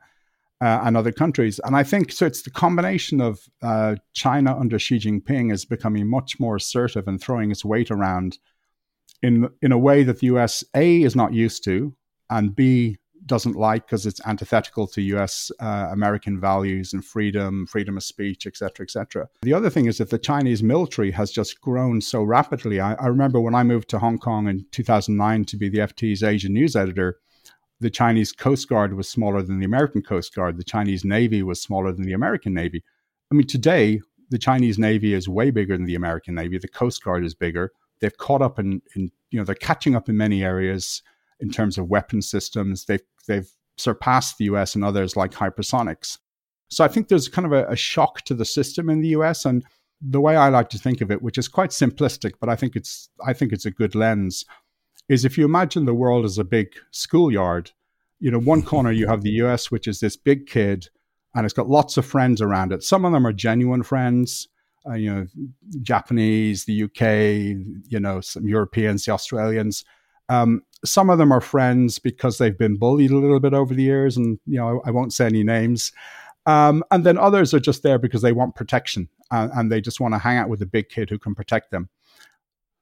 uh, 0.62 0.82
and 0.84 0.96
other 0.96 1.12
countries. 1.12 1.60
And 1.64 1.76
I 1.76 1.84
think 1.84 2.12
so. 2.12 2.26
It's 2.26 2.44
the 2.44 2.52
combination 2.52 3.20
of 3.20 3.42
uh, 3.62 3.96
China 4.14 4.56
under 4.58 4.78
Xi 4.78 5.00
Jinping 5.00 5.52
is 5.52 5.66
becoming 5.66 6.08
much 6.08 6.40
more 6.40 6.58
assertive 6.58 7.08
and 7.08 7.20
throwing 7.20 7.52
its 7.52 7.66
weight 7.66 7.90
around 7.90 8.38
in 9.24 9.50
in 9.62 9.72
a 9.72 9.78
way 9.78 10.04
that 10.04 10.20
the 10.20 10.28
US 10.28 10.64
A 10.76 11.02
is 11.02 11.16
not 11.16 11.34
used 11.34 11.64
to, 11.66 11.96
and 12.30 12.56
B 12.56 12.98
doesn't 13.26 13.56
like 13.56 13.86
because 13.86 14.06
it's 14.06 14.22
antithetical 14.26 14.88
to 14.88 15.02
U.S. 15.02 15.52
Uh, 15.60 15.90
American 15.92 16.40
values 16.40 16.94
and 16.94 17.06
freedom, 17.06 17.68
freedom 17.68 17.96
of 17.98 18.04
speech, 18.04 18.48
etc., 18.48 18.84
etc. 18.84 19.30
The 19.44 19.54
other 19.54 19.70
thing 19.70 19.86
is 19.86 20.00
that 20.00 20.10
the 20.10 20.18
Chinese 20.18 20.64
military 20.64 21.12
has 21.12 21.32
just 21.32 21.62
grown 21.62 22.02
so 22.02 22.24
rapidly. 22.24 22.80
I, 22.80 22.94
I 22.96 23.08
remember 23.08 23.40
when 23.40 23.54
I 23.54 23.64
moved 23.64 23.90
to 23.90 24.00
Hong 24.00 24.18
Kong 24.18 24.48
in 24.48 24.66
2009 24.72 25.46
to 25.46 25.58
be 25.58 25.70
the 25.70 25.80
FT's 25.80 26.24
Asian 26.24 26.54
news 26.54 26.76
editor 26.76 27.20
the 27.82 27.90
Chinese 27.90 28.32
Coast 28.32 28.70
Guard 28.70 28.94
was 28.94 29.10
smaller 29.10 29.42
than 29.42 29.60
the 29.60 29.66
American 29.66 30.04
Coast 30.04 30.36
Guard. 30.36 30.58
The 30.58 30.64
Chinese 30.64 31.04
Navy 31.04 31.42
was 31.42 31.60
smaller 31.60 31.92
than 31.92 32.06
the 32.06 32.14
American 32.14 32.54
Navy. 32.54 32.84
I 33.32 33.36
mean, 33.36 33.48
today, 33.48 34.02
the 34.30 34.38
Chinese 34.38 34.78
Navy 34.78 35.16
is 35.16 35.28
way 35.28 35.50
bigger 35.50 35.76
than 35.76 35.88
the 35.88 35.96
American 35.96 36.36
Navy. 36.36 36.60
The 36.60 36.68
Coast 36.68 37.04
Guard 37.04 37.26
is 37.26 37.34
bigger. 37.34 37.72
They've 38.00 38.18
caught 38.18 38.44
up 38.44 38.60
in, 38.60 38.84
in 38.96 39.12
you 39.32 39.40
know, 39.40 39.44
they're 39.44 39.56
catching 39.56 39.96
up 39.96 40.10
in 40.10 40.16
many 40.16 40.44
areas 40.44 41.02
in 41.40 41.50
terms 41.50 41.80
of 41.80 41.90
weapon 41.90 42.22
systems. 42.22 42.86
They've, 42.86 43.02
they've 43.28 43.50
surpassed 43.78 44.38
the 44.38 44.46
US 44.46 44.76
and 44.76 44.86
others 44.86 45.18
like 45.18 45.32
hypersonics. 45.32 46.20
So 46.70 46.86
I 46.86 46.88
think 46.88 47.08
there's 47.08 47.28
kind 47.28 47.48
of 47.48 47.52
a, 47.52 47.66
a 47.66 47.76
shock 47.76 48.22
to 48.26 48.36
the 48.36 48.46
system 48.46 48.92
in 48.92 49.02
the 49.02 49.10
US. 49.10 49.44
And 49.44 49.66
the 50.02 50.22
way 50.22 50.36
I 50.36 50.50
like 50.50 50.70
to 50.70 50.78
think 50.78 51.02
of 51.02 51.10
it, 51.10 51.24
which 51.24 51.40
is 51.40 51.48
quite 51.48 51.72
simplistic, 51.72 52.34
but 52.40 52.48
I 52.48 52.56
think 52.56 52.76
it's, 52.76 53.10
I 53.26 53.34
think 53.34 53.52
it's 53.52 53.66
a 53.66 53.72
good 53.72 53.96
lens 53.96 54.46
is 55.10 55.26
if 55.26 55.38
you 55.38 55.46
imagine 55.46 55.86
the 55.86 55.94
world 55.94 56.26
as 56.26 56.38
a 56.38 56.44
big 56.44 56.74
schoolyard, 56.92 57.72
you 58.20 58.32
know, 58.32 58.40
one 58.40 58.62
corner 58.62 58.92
you 58.92 59.08
have 59.08 59.24
the 59.24 59.32
US, 59.44 59.72
which 59.72 59.88
is 59.88 60.00
this 60.00 60.16
big 60.16 60.48
kid, 60.48 60.88
and 61.36 61.46
it's 61.46 61.54
got 61.54 61.70
lots 61.70 61.98
of 61.98 62.06
friends 62.06 62.42
around 62.42 62.72
it. 62.72 62.84
Some 62.84 63.04
of 63.04 63.12
them 63.12 63.26
are 63.26 63.34
genuine 63.34 63.84
friends, 63.84 64.48
uh, 64.88 64.94
you 64.94 65.14
know, 65.14 65.28
Japanese, 65.82 66.66
the 66.66 66.84
UK, 66.84 67.66
you 67.90 68.00
know, 68.00 68.22
some 68.22 68.48
Europeans, 68.48 69.06
the 69.06 69.12
Australians. 69.12 69.84
Um, 70.30 70.64
some 70.86 71.10
of 71.10 71.18
them 71.18 71.32
are 71.32 71.42
friends 71.42 72.00
because 72.00 72.38
they've 72.38 72.58
been 72.58 72.78
bullied 72.78 73.12
a 73.12 73.18
little 73.18 73.40
bit 73.40 73.54
over 73.54 73.74
the 73.74 73.84
years, 73.84 74.18
and 74.18 74.40
you 74.46 74.58
know, 74.58 74.82
I 74.86 74.92
won't 74.92 75.14
say 75.14 75.26
any 75.26 75.44
names. 75.44 75.92
Um, 76.46 76.84
and 76.90 77.04
then 77.04 77.18
others 77.18 77.54
are 77.54 77.60
just 77.60 77.84
there 77.84 78.00
because 78.00 78.22
they 78.22 78.32
want 78.32 78.56
protection 78.56 79.10
uh, 79.30 79.50
and 79.54 79.72
they 79.72 79.80
just 79.80 80.00
want 80.00 80.14
to 80.16 80.18
hang 80.18 80.38
out 80.38 80.50
with 80.50 80.60
the 80.60 80.66
big 80.66 80.90
kid 80.90 81.10
who 81.10 81.20
can 81.20 81.36
protect 81.36 81.70
them 81.70 81.90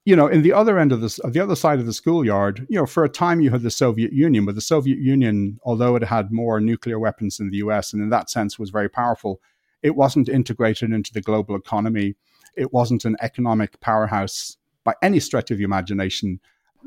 you 0.04 0.16
know, 0.16 0.26
in 0.26 0.42
the 0.42 0.52
other 0.52 0.78
end 0.78 0.92
of 0.92 1.00
this, 1.00 1.20
the 1.24 1.42
other 1.42 1.56
side 1.56 1.78
of 1.78 1.86
the 1.86 1.92
schoolyard, 1.92 2.66
you 2.68 2.78
know, 2.78 2.86
for 2.86 3.04
a 3.04 3.08
time 3.08 3.40
you 3.40 3.50
had 3.50 3.62
the 3.62 3.70
Soviet 3.70 4.12
Union, 4.12 4.46
but 4.46 4.54
the 4.54 4.60
Soviet 4.60 4.98
Union, 4.98 5.60
although 5.62 5.94
it 5.94 6.04
had 6.04 6.32
more 6.32 6.60
nuclear 6.60 6.98
weapons 6.98 7.36
than 7.36 7.50
the 7.50 7.58
US, 7.58 7.92
and 7.92 8.02
in 8.02 8.08
that 8.10 8.30
sense 8.30 8.58
was 8.58 8.70
very 8.70 8.88
powerful, 8.88 9.40
it 9.82 9.96
wasn't 9.96 10.28
integrated 10.28 10.90
into 10.92 11.12
the 11.12 11.20
global 11.20 11.54
economy. 11.54 12.14
It 12.56 12.72
wasn't 12.72 13.04
an 13.04 13.16
economic 13.20 13.78
powerhouse 13.80 14.56
by 14.84 14.94
any 15.02 15.20
stretch 15.20 15.50
of 15.50 15.58
the 15.58 15.64
imagination 15.64 16.40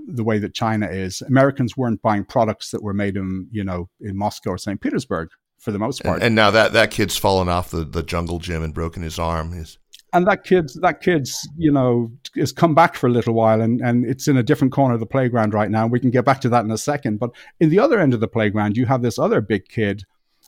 the 0.08 0.24
way 0.24 0.40
that 0.40 0.56
China 0.56 0.88
is. 0.88 1.22
Americans 1.22 1.78
weren't 1.78 2.02
buying 2.02 2.26
products 2.26 2.72
that 2.72 2.82
were 2.82 2.94
made 2.94 3.16
in, 3.16 3.48
you 3.52 3.64
know, 3.64 3.90
in 4.02 4.18
Moscow 4.18 4.52
or 4.52 4.58
St. 4.58 4.82
Petersburg 4.82 5.30
for 5.60 5.72
the 5.72 5.80
most 5.80 6.04
part. 6.04 6.16
And, 6.16 6.24
and 6.24 6.36
now 6.36 6.50
that 6.52 6.74
that 6.74 6.90
kid's 6.90 7.16
fallen 7.16 7.48
off 7.48 7.70
the, 7.70 7.84
the 7.84 8.02
jungle 8.02 8.40
gym 8.40 8.64
and 8.64 8.74
broken 8.74 9.04
his 9.04 9.20
arm. 9.20 9.54
He's 9.54 9.78
and 10.14 10.28
that 10.28 10.44
kid's 10.44 10.76
that 10.76 11.02
kid's 11.02 11.48
you 11.58 11.72
know 11.72 12.12
has 12.36 12.52
come 12.52 12.76
back 12.76 12.96
for 12.96 13.08
a 13.08 13.12
little 13.12 13.34
while 13.34 13.62
and 13.62 13.82
and 13.82 14.06
it's 14.06 14.28
in 14.28 14.38
a 14.38 14.44
different 14.44 14.72
corner 14.72 14.94
of 14.94 15.00
the 15.00 15.06
playground 15.06 15.54
right 15.54 15.72
now. 15.72 15.88
We 15.88 16.00
can 16.00 16.12
get 16.12 16.26
back 16.26 16.40
to 16.42 16.50
that 16.50 16.64
in 16.64 16.72
a 16.72 16.78
second. 16.78 17.20
But 17.20 17.32
in 17.60 17.70
the 17.70 17.80
other 17.80 18.00
end 18.00 18.14
of 18.14 18.20
the 18.20 18.28
playground 18.28 18.78
you 18.78 18.86
have 18.86 19.02
this 19.02 19.20
other 19.20 19.42
big 19.42 19.68
kid 19.68 20.04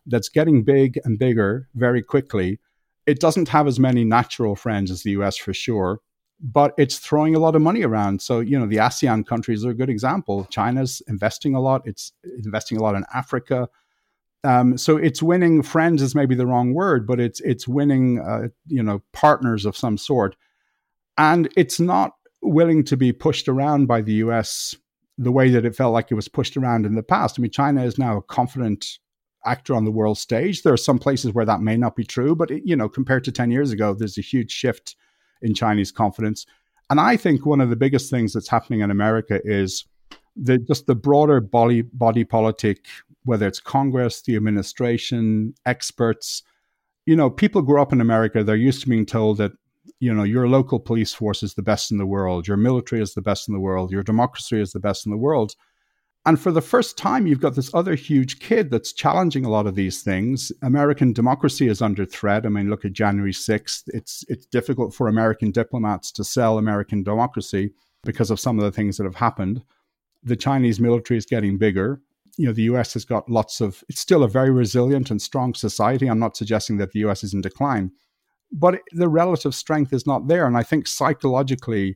that's 0.06 0.30
getting 0.30 0.64
big 0.64 1.00
and 1.04 1.18
bigger 1.18 1.68
very 1.76 2.04
quickly. 2.04 2.60
It 3.06 3.20
doesn't 3.20 3.50
have 3.50 3.68
as 3.68 3.80
many 3.80 4.04
natural 4.04 4.56
friends 4.56 4.92
as 4.92 5.04
the 5.04 5.12
US 5.12 5.38
for 5.38 5.54
sure 5.54 6.00
but 6.42 6.74
it's 6.78 7.00
throwing 7.00 7.34
a 7.34 7.40
lot 7.40 7.56
of 7.56 7.62
money 7.62 7.84
around. 7.84 8.22
So 8.22 8.40
you 8.40 8.60
know 8.60 8.68
the 8.68 8.78
ASEAN 8.78 9.26
countries 9.26 9.66
are 9.66 9.72
a 9.72 9.74
good 9.74 9.90
example. 9.90 10.46
China's 10.50 11.02
investing 11.08 11.56
a 11.56 11.62
lot. 11.62 11.82
It's 11.86 12.14
investing 12.44 12.78
a 12.78 12.84
lot 12.84 12.96
in 12.96 13.06
Africa 13.14 13.70
um, 14.46 14.78
so 14.78 14.98
it's 14.98 15.24
winning 15.24 15.62
friends 15.64 16.02
is 16.02 16.16
maybe 16.16 16.36
the 16.36 16.46
wrong 16.46 16.74
word, 16.74 17.08
but 17.08 17.20
it's 17.20 17.40
it's 17.42 17.68
winning 17.68 18.20
uh, 18.20 18.48
you 18.68 18.84
know 18.84 19.02
partners 19.12 19.66
of 19.66 19.76
some 19.76 19.98
sort, 19.98 20.36
and 21.18 21.52
it's 21.58 21.80
not 21.80 22.14
willing 22.42 22.84
to 22.86 22.96
be 22.96 23.12
pushed 23.12 23.48
around 23.48 23.88
by 23.88 24.02
the 24.02 24.14
U.S. 24.14 24.76
the 25.18 25.32
way 25.32 25.50
that 25.50 25.66
it 25.66 25.76
felt 25.76 25.94
like 25.94 26.12
it 26.12 26.16
was 26.16 26.28
pushed 26.28 26.56
around 26.56 26.86
in 26.86 26.96
the 26.96 27.04
past. 27.04 27.40
I 27.40 27.42
mean, 27.42 27.52
China 27.52 27.84
is 27.84 27.98
now 27.98 28.18
a 28.18 28.22
confident 28.22 29.00
actor 29.46 29.76
on 29.76 29.86
the 29.86 29.92
world 29.92 30.18
stage. 30.18 30.62
There 30.62 30.74
are 30.74 30.78
some 30.78 31.00
places 31.00 31.34
where 31.34 31.46
that 31.46 31.62
may 31.62 31.78
not 31.78 31.96
be 31.96 32.04
true, 32.04 32.36
but 32.36 32.52
it, 32.52 32.64
you 32.66 32.76
know, 32.76 32.88
compared 32.88 33.24
to 33.26 33.32
ten 33.32 33.52
years 33.52 33.72
ago, 33.72 33.94
there's 33.94 34.18
a 34.18 34.22
huge 34.22 34.52
shift 34.52 34.96
in 35.42 35.54
Chinese 35.54 35.92
confidence. 35.92 36.46
And 36.90 37.00
I 37.00 37.18
think 37.18 37.46
one 37.46 37.62
of 37.62 37.72
the 37.72 37.76
biggest 37.76 38.12
things 38.12 38.34
that's 38.34 38.48
happening 38.48 38.82
in 38.82 38.92
America 38.92 39.42
is 39.44 39.86
the 40.36 40.58
just 40.58 40.86
the 40.88 40.96
broader 40.96 41.40
body 41.40 41.82
body 41.82 42.24
politic, 42.24 42.86
whether 43.26 43.48
it's 43.48 43.60
Congress, 43.60 44.22
the 44.22 44.36
administration, 44.36 45.54
experts, 45.66 46.44
you 47.06 47.16
know, 47.16 47.30
people 47.30 47.62
grow 47.62 47.82
up 47.82 47.94
in 47.94 48.02
America, 48.02 48.44
they're 48.44 48.56
used 48.56 48.82
to 48.82 48.90
being 48.90 49.06
told 49.06 49.38
that, 49.38 49.52
you 50.00 50.14
know, 50.14 50.24
your 50.24 50.48
local 50.48 50.80
police 50.80 51.14
force 51.14 51.44
is 51.44 51.54
the 51.54 51.62
best 51.62 51.92
in 51.92 51.98
the 51.98 52.06
world, 52.06 52.48
your 52.48 52.58
military 52.58 53.02
is 53.02 53.14
the 53.14 53.22
best 53.22 53.48
in 53.48 53.54
the 53.54 53.60
world, 53.60 53.92
your 53.92 54.04
democracy 54.04 54.60
is 54.60 54.72
the 54.72 54.80
best 54.80 55.06
in 55.06 55.12
the 55.12 55.18
world. 55.18 55.56
And 56.28 56.40
for 56.40 56.52
the 56.52 56.62
first 56.62 56.98
time, 56.98 57.28
you've 57.28 57.40
got 57.40 57.54
this 57.54 57.72
other 57.76 57.94
huge 57.94 58.40
kid 58.40 58.72
that's 58.72 58.94
challenging 58.94 59.46
a 59.46 59.50
lot 59.50 59.68
of 59.68 59.76
these 59.76 60.02
things. 60.02 60.52
American 60.64 61.14
democracy 61.14 61.68
is 61.68 61.84
under 61.84 62.04
threat. 62.04 62.48
I 62.48 62.50
mean, 62.50 62.72
look 62.72 62.84
at 62.84 62.94
January 62.94 63.32
6th. 63.32 63.84
It's, 63.88 64.26
it's 64.28 64.48
difficult 64.48 64.96
for 64.96 65.08
American 65.08 65.52
diplomats 65.52 66.12
to 66.14 66.24
sell 66.24 66.58
American 66.58 67.04
democracy 67.04 67.74
because 68.04 68.32
of 68.32 68.40
some 68.40 68.58
of 68.58 68.66
the 68.66 68.72
things 68.72 68.98
that 68.98 69.04
have 69.04 69.16
happened. 69.16 69.64
The 70.24 70.36
Chinese 70.36 70.80
military 70.80 71.20
is 71.20 71.28
getting 71.28 71.60
bigger. 71.60 72.02
You 72.38 72.48
know, 72.48 72.54
the 72.54 72.64
US 72.64 72.94
has 72.94 73.06
got 73.06 73.30
lots 73.30 73.62
of, 73.62 73.84
it's 73.88 74.02
still 74.02 74.24
a 74.24 74.28
very 74.28 74.52
resilient 74.52 75.10
and 75.12 75.22
strong 75.22 75.54
society. 75.54 76.08
I'm 76.08 76.20
not 76.20 76.36
suggesting 76.36 76.78
that 76.78 76.92
the 76.92 77.00
US 77.00 77.24
is 77.24 77.34
in 77.34 77.42
decline, 77.42 77.92
but 78.52 78.82
the 78.92 79.08
relative 79.08 79.56
strength 79.56 79.94
is 79.94 80.06
not 80.06 80.28
there. 80.28 80.46
And 80.46 80.58
I 80.58 80.64
think 80.64 80.88
psychologically, 80.88 81.96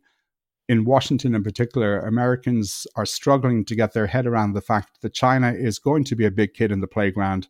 in 0.70 0.86
Washington 0.86 1.34
in 1.34 1.44
particular, 1.44 2.00
Americans 2.00 2.86
are 2.96 3.06
struggling 3.06 3.66
to 3.66 3.76
get 3.76 3.94
their 3.94 4.06
head 4.06 4.28
around 4.28 4.54
the 4.54 4.62
fact 4.62 5.02
that 5.02 5.14
China 5.14 5.52
is 5.52 5.80
going 5.80 6.04
to 6.06 6.16
be 6.16 6.26
a 6.26 6.32
big 6.32 6.54
kid 6.54 6.72
in 6.72 6.80
the 6.80 6.88
playground 6.88 7.48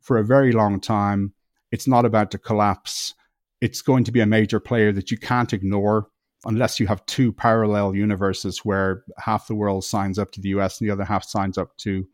for 0.00 0.18
a 0.18 0.24
very 0.24 0.52
long 0.52 0.80
time. 0.80 1.34
It's 1.72 1.88
not 1.88 2.04
about 2.04 2.30
to 2.30 2.38
collapse. 2.38 3.14
It's 3.60 3.82
going 3.82 4.04
to 4.04 4.12
be 4.12 4.20
a 4.20 4.26
major 4.26 4.60
player 4.60 4.92
that 4.92 5.10
you 5.10 5.18
can't 5.18 5.52
ignore 5.52 6.08
unless 6.44 6.80
you 6.80 6.86
have 6.86 7.04
two 7.06 7.32
parallel 7.32 7.94
universes 7.94 8.64
where 8.64 9.04
half 9.18 9.48
the 9.48 9.54
world 9.54 9.84
signs 9.84 10.18
up 10.18 10.30
to 10.30 10.40
the 10.40 10.50
US 10.50 10.80
and 10.80 10.88
the 10.88 10.92
other 10.92 11.04
half 11.04 11.24
signs 11.24 11.58
up 11.58 11.76
to 11.78 12.06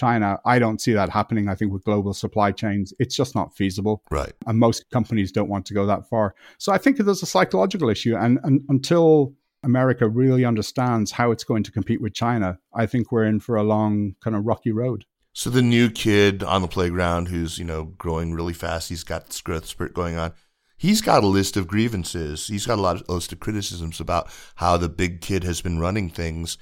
China. 0.00 0.38
I 0.46 0.58
don't 0.58 0.80
see 0.80 0.94
that 0.94 1.10
happening. 1.10 1.48
I 1.48 1.54
think 1.54 1.72
with 1.72 1.84
global 1.84 2.14
supply 2.14 2.52
chains, 2.52 2.94
it's 2.98 3.14
just 3.14 3.34
not 3.34 3.54
feasible. 3.54 4.02
Right. 4.10 4.32
And 4.46 4.58
most 4.58 4.90
companies 4.90 5.30
don't 5.30 5.50
want 5.50 5.66
to 5.66 5.74
go 5.74 5.84
that 5.86 6.08
far. 6.08 6.34
So 6.58 6.72
I 6.72 6.78
think 6.78 6.96
there's 6.96 7.22
a 7.22 7.26
psychological 7.26 7.90
issue. 7.90 8.16
And, 8.16 8.38
and 8.42 8.62
until 8.68 9.34
America 9.62 10.08
really 10.08 10.44
understands 10.46 11.12
how 11.12 11.30
it's 11.32 11.44
going 11.44 11.64
to 11.64 11.72
compete 11.72 12.00
with 12.00 12.14
China, 12.14 12.58
I 12.72 12.86
think 12.86 13.12
we're 13.12 13.24
in 13.24 13.40
for 13.40 13.56
a 13.56 13.62
long, 13.62 14.14
kind 14.24 14.34
of 14.34 14.46
rocky 14.46 14.72
road. 14.72 15.04
So 15.32 15.50
the 15.50 15.62
new 15.62 15.90
kid 15.90 16.42
on 16.42 16.62
the 16.62 16.68
playground 16.68 17.28
who's, 17.28 17.58
you 17.58 17.64
know, 17.64 17.84
growing 17.98 18.32
really 18.32 18.54
fast, 18.54 18.88
he's 18.88 19.04
got 19.04 19.26
this 19.26 19.42
growth 19.42 19.66
spurt 19.66 19.94
going 19.94 20.16
on. 20.16 20.32
He's 20.76 21.02
got 21.02 21.22
a 21.22 21.26
list 21.26 21.58
of 21.58 21.68
grievances. 21.68 22.48
He's 22.48 22.66
got 22.66 22.78
a 22.78 22.82
lot 22.82 22.96
of 22.96 23.04
a 23.06 23.12
list 23.12 23.32
of 23.32 23.38
criticisms 23.38 24.00
about 24.00 24.30
how 24.54 24.78
the 24.78 24.88
big 24.88 25.20
kid 25.20 25.44
has 25.44 25.60
been 25.60 25.78
running 25.78 26.08
things. 26.08 26.56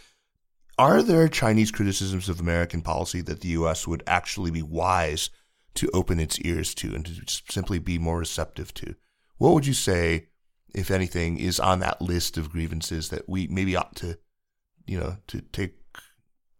Are 0.78 1.02
there 1.02 1.28
Chinese 1.28 1.70
criticisms 1.72 2.28
of 2.28 2.40
American 2.40 2.82
policy 2.82 3.20
that 3.22 3.40
the 3.40 3.48
U.S. 3.48 3.86
would 3.86 4.04
actually 4.06 4.52
be 4.52 4.62
wise 4.62 5.30
to 5.74 5.90
open 5.92 6.20
its 6.20 6.40
ears 6.40 6.74
to 6.76 6.94
and 6.94 7.04
to 7.04 7.42
simply 7.50 7.78
be 7.78 7.98
more 7.98 8.18
receptive 8.18 8.72
to? 8.74 8.94
What 9.38 9.54
would 9.54 9.66
you 9.66 9.74
say 9.74 10.28
if 10.74 10.90
anything, 10.90 11.38
is 11.38 11.58
on 11.60 11.80
that 11.80 12.00
list 12.00 12.36
of 12.36 12.50
grievances 12.50 13.08
that 13.08 13.28
we 13.28 13.46
maybe 13.48 13.76
ought 13.76 13.96
to, 13.96 14.18
you 14.86 14.98
know, 14.98 15.16
to 15.28 15.40
take 15.40 15.74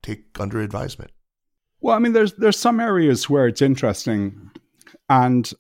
take 0.03 0.25
under 0.39 0.61
advisement? 0.61 1.11
Well, 1.81 1.95
I 1.95 1.99
mean, 1.99 2.13
there's 2.13 2.33
there's 2.35 2.59
some 2.59 2.81
areas 2.81 3.29
where 3.29 3.47
it's 3.47 3.63
interesting, 3.63 4.51
and 5.09 5.51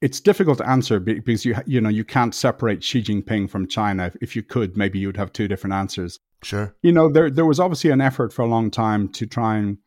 it's 0.00 0.20
difficult 0.20 0.58
to 0.58 0.68
answer 0.68 1.00
because 1.00 1.44
you 1.44 1.56
you 1.66 1.80
know 1.80 1.88
you 1.88 2.04
can't 2.04 2.34
separate 2.34 2.82
Xi 2.82 3.02
Jinping 3.02 3.50
from 3.50 3.66
China. 3.66 4.12
If 4.20 4.36
you 4.36 4.42
could, 4.42 4.76
maybe 4.76 4.98
you'd 4.98 5.16
have 5.16 5.32
two 5.32 5.48
different 5.48 5.74
answers. 5.74 6.20
Sure. 6.44 6.74
You 6.82 6.92
know, 6.92 7.08
there 7.08 7.30
there 7.30 7.46
was 7.46 7.58
obviously 7.58 7.90
an 7.90 8.00
effort 8.00 8.32
for 8.32 8.42
a 8.42 8.48
long 8.48 8.70
time 8.70 9.08
to 9.10 9.26
try 9.26 9.56
and 9.56 9.78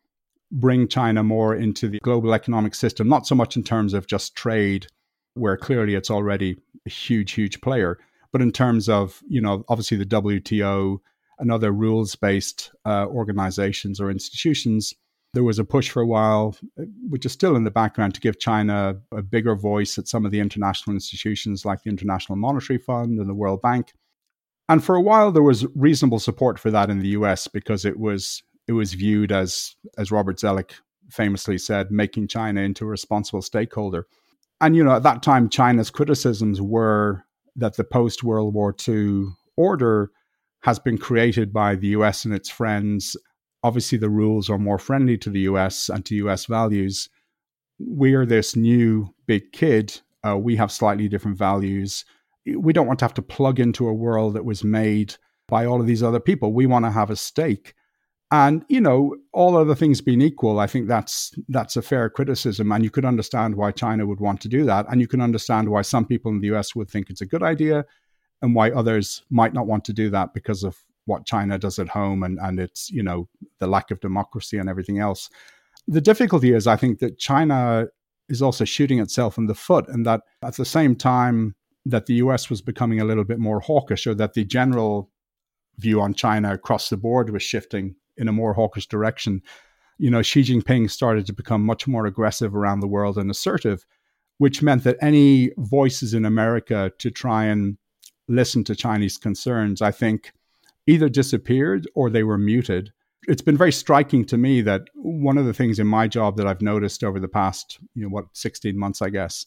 bring 0.52 0.88
China 0.88 1.24
more 1.24 1.56
into 1.56 1.88
the 1.88 2.00
global 2.00 2.34
economic 2.34 2.74
system, 2.74 3.08
not 3.08 3.28
so 3.28 3.36
much 3.36 3.56
in 3.56 3.64
terms 3.64 3.94
of 3.94 4.08
just 4.08 4.36
trade, 4.36 4.88
where 5.34 5.58
clearly 5.58 5.94
it's 5.94 6.10
already 6.10 6.58
a 6.86 6.90
huge, 6.90 7.34
huge 7.34 7.62
player. 7.62 7.98
But 8.32 8.42
in 8.42 8.52
terms 8.52 8.90
of, 8.90 9.22
you 9.28 9.42
know, 9.42 9.64
obviously 9.70 9.98
the 9.98 10.06
WTO 10.06 11.00
and 11.40 11.52
other 11.52 11.72
rules 11.72 12.16
based 12.16 12.72
uh, 12.86 13.06
organizations 13.08 14.00
or 14.00 14.10
institutions, 14.10 14.94
there 15.34 15.44
was 15.44 15.60
a 15.60 15.64
push 15.64 15.90
for 15.90 16.02
a 16.02 16.08
while, 16.08 16.56
which 17.10 17.26
is 17.26 17.32
still 17.32 17.56
in 17.56 17.64
the 17.64 17.72
background, 17.72 18.16
to 18.16 18.22
give 18.22 18.40
China 18.40 18.96
a 19.12 19.22
bigger 19.22 19.56
voice 19.56 19.98
at 19.98 20.08
some 20.08 20.26
of 20.26 20.32
the 20.32 20.40
international 20.40 20.96
institutions 20.96 21.66
like 21.66 21.84
the 21.84 21.90
International 21.90 22.38
Monetary 22.38 22.80
Fund 22.80 23.20
and 23.20 23.30
the 23.30 23.36
World 23.36 23.62
Bank. 23.62 23.94
And 24.70 24.84
for 24.84 24.96
a 24.96 25.02
while, 25.02 25.32
there 25.32 25.44
was 25.44 25.66
reasonable 25.76 26.20
support 26.20 26.60
for 26.60 26.72
that 26.72 26.90
in 26.90 27.00
the 27.00 27.10
US 27.10 27.48
because 27.48 27.86
it 27.86 28.00
was 28.00 28.44
it 28.68 28.74
was 28.74 28.94
viewed 28.94 29.32
as, 29.32 29.76
as 29.98 30.12
Robert 30.12 30.38
Zoellick 30.38 30.72
famously 31.10 31.58
said, 31.58 31.90
making 31.90 32.28
China 32.28 32.60
into 32.60 32.84
a 32.84 32.90
responsible 32.90 33.42
stakeholder. 33.42 34.08
And 34.60 34.76
you 34.76 34.84
know 34.84 34.96
at 34.96 35.04
that 35.04 35.24
time 35.24 35.50
china's 35.50 35.90
criticisms 35.90 36.62
were 36.62 37.24
that 37.56 37.78
the 37.78 37.84
post 37.84 38.24
world 38.24 38.54
war 38.54 38.76
ii 38.88 39.26
order 39.56 40.12
has 40.62 40.80
been 40.80 40.98
created 40.98 41.54
by 41.54 41.76
the 41.76 41.90
us 41.90 42.26
and 42.26 42.34
its 42.34 42.50
friends. 42.50 43.16
Obviously 43.64 43.98
the 43.98 44.10
rules 44.10 44.50
are 44.50 44.58
more 44.58 44.80
friendly 44.80 45.18
to 45.20 45.30
the 45.30 45.42
us 45.42 45.90
and 45.90 46.06
to 46.08 46.30
us 46.30 46.46
values. 46.46 47.10
We're 47.80 48.26
this 48.26 48.56
new 48.56 49.14
big 49.28 49.52
kid. 49.52 50.02
Uh, 50.28 50.38
we 50.38 50.56
have 50.56 50.72
slightly 50.72 51.08
different 51.08 51.38
values 51.38 52.04
we 52.56 52.74
don't 52.74 52.88
want 52.88 53.00
to 53.00 53.06
have 53.06 53.14
to 53.16 53.22
plug 53.22 53.60
into 53.60 53.88
a 53.88 53.94
world 53.94 54.34
that 54.34 54.46
was 54.46 54.64
made 54.64 55.16
by 55.48 55.66
all 55.66 55.80
of 55.80 55.88
these 55.88 56.04
other 56.04 56.20
people 56.20 56.54
we 56.54 56.66
want 56.66 56.86
to 56.86 56.92
have 56.92 57.10
a 57.10 57.16
stake 57.16 57.74
and 58.32 58.66
you 58.68 58.82
know, 58.82 59.16
all 59.32 59.56
other 59.56 59.76
things 59.76 60.02
being 60.02 60.22
equal, 60.22 60.60
I 60.60 60.68
think 60.68 60.88
that's 60.88 61.34
that's 61.48 61.78
a 61.78 61.82
fair 61.82 62.10
criticism, 62.10 62.72
and 62.72 62.84
you 62.84 62.90
could 62.90 63.06
understand 63.06 63.56
why 63.56 63.72
China 63.72 64.06
would 64.06 64.20
want 64.20 64.42
to 64.42 64.50
do 64.50 64.66
that, 64.66 64.86
and 64.90 65.00
you 65.00 65.08
can 65.08 65.22
understand 65.22 65.70
why 65.70 65.82
some 65.82 66.06
people 66.06 66.32
in 66.32 66.42
the 66.42 66.48
U.S. 66.48 66.76
would 66.76 66.90
think 66.90 67.10
it's 67.10 67.22
a 67.22 67.26
good 67.26 67.44
idea, 67.44 67.86
and 68.42 68.54
why 68.54 68.72
others 68.72 69.24
might 69.30 69.54
not 69.54 69.68
want 69.68 69.86
to 69.86 69.94
do 69.94 70.10
that 70.10 70.34
because 70.34 70.64
of 70.64 70.78
what 71.06 71.26
China 71.26 71.58
does 71.58 71.80
at 71.80 71.88
home 71.88 72.22
and 72.24 72.38
and 72.42 72.60
its 72.60 72.90
you 72.90 73.02
know 73.02 73.30
the 73.60 73.68
lack 73.68 73.92
of 73.92 74.02
democracy 74.02 74.58
and 74.58 74.68
everything 74.68 75.00
else. 75.00 75.30
The 75.88 76.02
difficulty 76.02 76.52
is, 76.52 76.68
I 76.68 76.76
think 76.76 77.00
that 77.00 77.18
China 77.18 77.88
is 78.28 78.42
also 78.42 78.66
shooting 78.66 79.00
itself 79.00 79.38
in 79.38 79.46
the 79.46 79.56
foot, 79.56 79.88
and 79.88 80.06
that 80.06 80.24
at 80.44 80.58
the 80.58 80.66
same 80.66 80.98
time 80.98 81.56
that 81.90 82.06
the 82.06 82.16
U.S. 82.16 82.50
was 82.50 82.62
becoming 82.62 83.00
a 83.00 83.06
little 83.06 83.24
bit 83.24 83.40
more 83.40 83.60
hawkish, 83.60 84.08
or 84.08 84.16
that 84.16 84.34
the 84.34 84.44
general 84.44 85.10
view 85.78 86.02
on 86.02 86.14
China 86.14 86.54
across 86.54 86.90
the 86.90 86.98
board 86.98 87.30
was 87.30 87.44
shifting 87.44 87.96
in 88.18 88.28
a 88.28 88.34
more 88.34 88.54
hawkish 88.54 88.88
direction, 88.88 89.42
you 89.98 90.10
know, 90.10 90.22
Xi 90.22 90.42
Jinping 90.42 90.90
started 90.90 91.26
to 91.26 91.34
become 91.34 91.64
much 91.64 91.88
more 91.88 92.06
aggressive 92.06 92.56
around 92.56 92.80
the 92.80 92.88
world 92.88 93.18
and 93.18 93.30
assertive, 93.32 93.86
which 94.38 94.62
meant 94.62 94.84
that 94.84 94.98
any 95.02 95.52
voices 95.58 96.14
in 96.14 96.26
America 96.26 96.92
to 97.00 97.12
try 97.12 97.46
and 97.46 97.78
listen 98.28 98.64
to 98.66 98.76
Chinese 98.76 99.18
concerns, 99.18 99.82
I 99.82 99.92
think, 99.92 100.34
either 100.86 101.10
disappeared 101.10 101.88
or 101.96 102.10
they 102.10 102.24
were 102.24 102.38
muted. 102.38 102.92
It's 103.28 103.42
been 103.42 103.58
very 103.58 103.72
striking 103.72 104.26
to 104.26 104.38
me 104.38 104.62
that 104.62 104.84
one 104.96 105.38
of 105.38 105.46
the 105.46 105.54
things 105.54 105.80
in 105.80 105.88
my 105.88 106.08
job 106.08 106.38
that 106.38 106.48
I've 106.48 106.62
noticed 106.62 107.04
over 107.04 107.20
the 107.20 107.28
past, 107.28 107.80
you 107.96 108.04
know, 108.04 108.10
what, 108.10 108.26
16 108.34 108.78
months, 108.78 109.02
I 109.02 109.10
guess, 109.10 109.46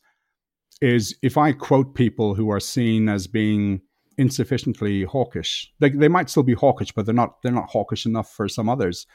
is 0.81 1.17
if 1.23 1.37
I 1.37 1.53
quote 1.53 1.95
people 1.95 2.35
who 2.35 2.51
are 2.51 2.61
seen 2.61 3.09
as 3.09 3.27
being 3.27 3.83
insufficiently 4.21 5.05
hawkish. 5.05 5.73
They, 5.81 5.89
they 5.89 6.09
might 6.09 6.29
still 6.29 6.43
be 6.43 6.53
hawkish, 6.53 6.93
but 6.93 7.07
they're 7.07 7.15
not 7.15 7.43
they're 7.43 7.53
not 7.53 7.71
hawkish 7.71 8.05
enough 8.05 8.31
for 8.31 8.49
some 8.49 8.69
others. 8.69 9.07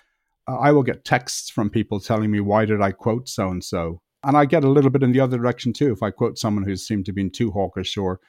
Uh, 0.47 0.57
I 0.57 0.71
will 0.71 0.83
get 0.83 1.05
texts 1.05 1.51
from 1.51 1.69
people 1.69 1.99
telling 1.99 2.31
me 2.31 2.39
why 2.39 2.65
did 2.65 2.81
I 2.81 2.91
quote 2.91 3.29
so 3.29 3.49
and 3.49 3.63
so, 3.63 4.01
and 4.23 4.35
I 4.35 4.45
get 4.45 4.63
a 4.63 4.69
little 4.69 4.89
bit 4.89 5.03
in 5.03 5.11
the 5.11 5.19
other 5.19 5.37
direction 5.37 5.73
too. 5.73 5.91
If 5.91 6.01
I 6.01 6.09
quote 6.09 6.39
someone 6.39 6.63
who's 6.63 6.87
seemed 6.87 7.05
to 7.05 7.13
be 7.13 7.29
too 7.29 7.51
hawkish 7.51 7.95
or 7.97 8.19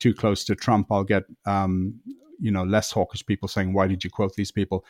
too 0.00 0.12
close 0.12 0.44
to 0.44 0.54
Trump, 0.54 0.88
I'll 0.90 1.02
get 1.02 1.24
um, 1.46 1.98
you 2.38 2.50
know 2.50 2.64
less 2.64 2.92
hawkish 2.92 3.24
people 3.24 3.48
saying 3.48 3.72
why 3.72 3.86
did 3.86 4.04
you 4.04 4.10
quote 4.10 4.34
these 4.34 4.52
people, 4.52 4.84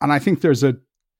and 0.00 0.12
I 0.12 0.20
think 0.20 0.40
there's 0.40 0.62
a 0.62 0.76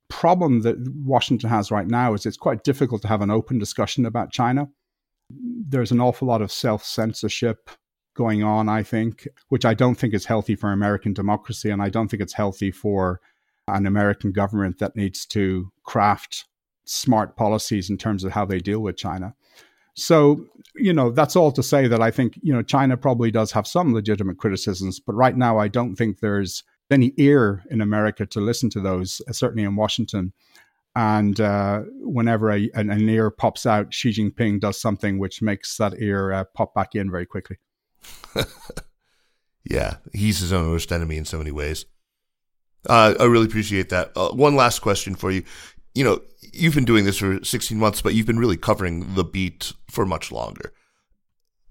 problem 0.09 0.63
that 0.63 0.77
Washington 1.05 1.51
has 1.51 1.71
right 1.73 1.89
now 1.89 2.15
is 2.15 2.25
it's 2.25 2.37
quite 2.37 2.63
difficult 2.63 3.03
to 3.03 3.09
have 3.09 3.23
an 3.23 3.31
open 3.31 3.59
discussion 3.59 4.07
about 4.07 4.31
China. 4.31 4.69
There's 5.31 5.93
an 5.93 6.01
awful 6.01 6.29
lot 6.29 6.43
of 6.43 6.53
self 6.53 6.85
censorship 6.85 7.71
going 8.15 8.43
on, 8.43 8.69
I 8.69 8.83
think, 8.83 9.29
which 9.49 9.65
I 9.65 9.75
don't 9.75 9.95
think 9.95 10.13
is 10.13 10.27
healthy 10.27 10.57
for 10.57 10.73
American 10.73 11.13
democracy. 11.13 11.71
And 11.71 11.81
I 11.81 11.89
don't 11.89 12.09
think 12.09 12.23
it's 12.23 12.33
healthy 12.33 12.71
for 12.71 13.21
an 13.69 13.87
American 13.87 14.33
government 14.33 14.79
that 14.79 14.97
needs 14.97 15.25
to 15.27 15.71
craft 15.85 16.47
smart 16.85 17.37
policies 17.37 17.91
in 17.91 17.99
terms 17.99 18.25
of 18.25 18.33
how 18.33 18.45
they 18.45 18.59
deal 18.59 18.81
with 18.81 18.97
China. 18.97 19.35
So, 19.95 20.47
you 20.75 20.93
know, 20.93 21.11
that's 21.11 21.37
all 21.37 21.53
to 21.53 21.63
say 21.63 21.87
that 21.89 22.01
I 22.01 22.11
think, 22.11 22.39
you 22.43 22.53
know, 22.53 22.63
China 22.63 22.97
probably 22.97 23.31
does 23.31 23.53
have 23.53 23.67
some 23.67 23.93
legitimate 23.93 24.39
criticisms, 24.39 25.01
but 25.01 25.15
right 25.15 25.37
now 25.37 25.59
I 25.59 25.69
don't 25.69 25.97
think 25.97 26.21
there's 26.21 26.65
any 26.91 27.13
ear 27.19 27.65
in 27.71 27.81
America 27.81 28.25
to 28.27 28.41
listen 28.41 28.71
to 28.71 28.81
those, 28.81 29.21
certainly 29.33 29.65
in 29.65 29.77
Washington. 29.77 30.33
And 30.95 31.41
uh, 31.41 31.83
whenever 32.01 32.51
a, 32.51 32.69
an, 32.75 32.91
an, 32.91 33.09
ear 33.09 33.31
pops 33.31 33.67
out, 33.67 33.95
Xi 33.95 34.11
Jinping 34.11 34.61
does 34.61 34.81
something 34.81 35.19
which 35.19 35.43
makes 35.43 35.77
that 35.77 35.95
ear 36.01 36.33
uh, 36.33 36.45
pop 36.55 36.75
back 36.75 36.95
in 36.95 37.11
very 37.11 37.27
quickly. 37.27 37.57
yeah, 39.65 39.97
he's 40.13 40.41
his 40.41 40.53
own 40.53 40.71
worst 40.71 40.91
enemy 40.91 41.17
in 41.17 41.25
so 41.25 41.39
many 41.39 41.53
ways. 41.53 41.85
Uh, 42.89 43.15
I 43.19 43.25
really 43.25 43.47
appreciate 43.47 43.91
that. 43.91 44.13
Uh, 44.17 44.31
one 44.31 44.57
last 44.57 44.81
question 44.81 45.15
for 45.15 45.31
you. 45.31 45.45
You 45.95 46.05
know, 46.05 46.21
you've 46.53 46.75
been 46.75 46.85
doing 46.85 47.05
this 47.05 47.19
for 47.19 47.43
16 47.45 47.79
months, 47.79 48.03
but 48.03 48.15
you've 48.15 48.27
been 48.27 48.39
really 48.39 48.57
covering 48.57 49.15
the 49.15 49.25
beat 49.25 49.73
for 49.91 50.07
much 50.07 50.33
longer. 50.33 50.73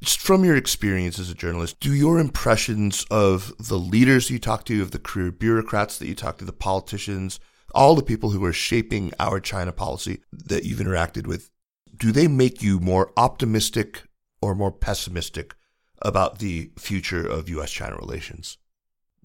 Just 0.02 0.20
from 0.20 0.46
your 0.46 0.56
experience 0.56 1.18
as 1.18 1.30
a 1.30 1.36
journalist, 1.36 1.80
do 1.80 1.94
your 1.94 2.20
impressions 2.20 3.06
of 3.10 3.54
the 3.58 3.80
leaders 3.80 4.30
you 4.30 4.38
talk 4.38 4.64
to, 4.66 4.82
of 4.82 4.92
the 4.92 5.00
career 5.00 5.32
bureaucrats 5.32 5.98
that 5.98 6.08
you 6.08 6.14
talk 6.14 6.38
to, 6.38 6.46
the 6.46 6.54
politicians, 6.54 7.40
all 7.78 7.94
the 7.94 8.02
people 8.02 8.32
who 8.32 8.44
are 8.44 8.52
shaping 8.52 9.14
our 9.20 9.40
China 9.40 9.72
policy 9.72 10.20
that 10.32 10.66
you've 10.66 10.80
interacted 10.80 11.28
with, 11.28 11.52
do 11.96 12.12
they 12.12 12.28
make 12.28 12.64
you 12.64 12.80
more 12.80 13.14
optimistic 13.16 14.02
or 14.42 14.56
more 14.56 14.72
pessimistic 14.72 15.54
about 16.02 16.40
the 16.40 16.72
future 16.78 17.26
of 17.26 17.48
US 17.50 17.72
China 17.72 17.96
relations? 17.96 18.58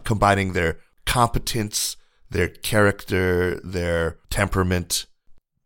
Combining 0.05 0.53
their 0.53 0.79
competence, 1.07 1.97
their 2.29 2.49
character, 2.49 3.59
their 3.65 4.19
temperament. 4.29 5.07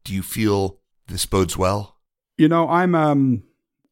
Do 0.04 0.14
you 0.14 0.22
feel 0.22 0.78
this 1.08 1.26
bodes 1.26 1.56
well? 1.56 1.96
You 2.38 2.48
know, 2.48 2.68
I'm 2.68 2.94
um 2.94 3.42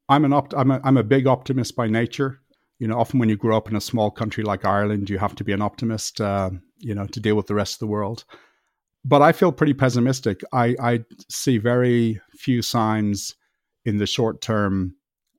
I'm 0.08 0.24
an 0.24 0.32
opt- 0.32 0.54
I'm 0.56 0.70
a, 0.70 0.80
I'm 0.84 0.96
a 0.96 1.02
big 1.02 1.26
optimist 1.26 1.74
by 1.74 1.88
nature. 1.88 2.40
You 2.78 2.86
know, 2.86 2.98
often 2.98 3.18
when 3.18 3.28
you 3.28 3.36
grow 3.36 3.56
up 3.56 3.68
in 3.68 3.76
a 3.76 3.80
small 3.80 4.10
country 4.10 4.44
like 4.44 4.64
Ireland, 4.64 5.10
you 5.10 5.18
have 5.18 5.34
to 5.36 5.44
be 5.44 5.52
an 5.52 5.62
optimist, 5.62 6.20
uh, 6.20 6.50
you 6.78 6.94
know, 6.94 7.06
to 7.06 7.20
deal 7.20 7.34
with 7.34 7.46
the 7.46 7.54
rest 7.54 7.74
of 7.76 7.78
the 7.80 7.86
world. 7.86 8.24
But 9.04 9.22
I 9.22 9.32
feel 9.32 9.52
pretty 9.52 9.74
pessimistic. 9.74 10.40
I, 10.52 10.76
I 10.80 11.04
see 11.28 11.58
very 11.58 12.20
few 12.32 12.62
signs 12.62 13.34
in 13.84 13.98
the 13.98 14.06
short 14.06 14.40
term 14.40 14.96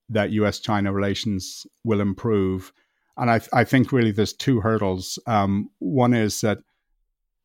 that 0.09 0.32
U.S. 0.32 0.59
China 0.59 0.93
relations 0.93 1.66
will 1.84 1.99
improve. 1.99 2.72
And 3.18 3.32
I, 3.32 3.41
I 3.53 3.63
think 3.63 3.91
really 3.91 4.11
there's 4.11 4.34
two 4.34 4.61
hurdles. 4.61 5.18
Um, 5.26 5.70
one 5.80 6.13
is 6.13 6.41
that 6.41 6.59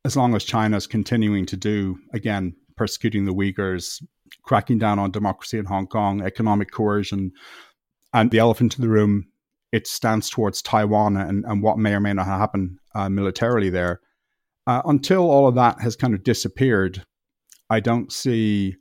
as 0.04 0.16
long 0.16 0.34
as 0.34 0.44
China 0.44 0.76
is 0.76 0.86
continuing 0.86 1.46
to 1.46 1.56
do, 1.56 1.98
again, 2.12 2.54
persecuting 2.76 3.24
the 3.24 3.34
Uyghurs, 3.34 4.02
cracking 4.42 4.78
down 4.78 4.98
on 4.98 5.10
democracy 5.10 5.58
in 5.58 5.66
Hong 5.66 5.86
Kong, 5.86 6.22
economic 6.22 6.70
coercion, 6.70 7.32
and 8.12 8.30
the 8.30 8.38
elephant 8.38 8.76
in 8.76 8.82
the 8.82 8.88
room, 8.88 9.26
it 9.72 9.86
stands 9.86 10.28
towards 10.28 10.62
Taiwan 10.62 11.16
and, 11.16 11.44
and 11.44 11.62
what 11.62 11.78
may 11.78 11.94
or 11.94 12.00
may 12.00 12.12
not 12.12 12.26
happen 12.26 12.78
uh, 12.94 13.08
militarily 13.08 13.70
there. 13.70 14.00
Uh, 14.70 14.82
until 14.84 15.28
all 15.28 15.48
of 15.48 15.56
that 15.56 15.80
has 15.80 15.96
kind 15.96 16.14
of 16.14 16.22
disappeared, 16.22 17.04
I 17.70 17.80
don't 17.80 18.12
see 18.12 18.76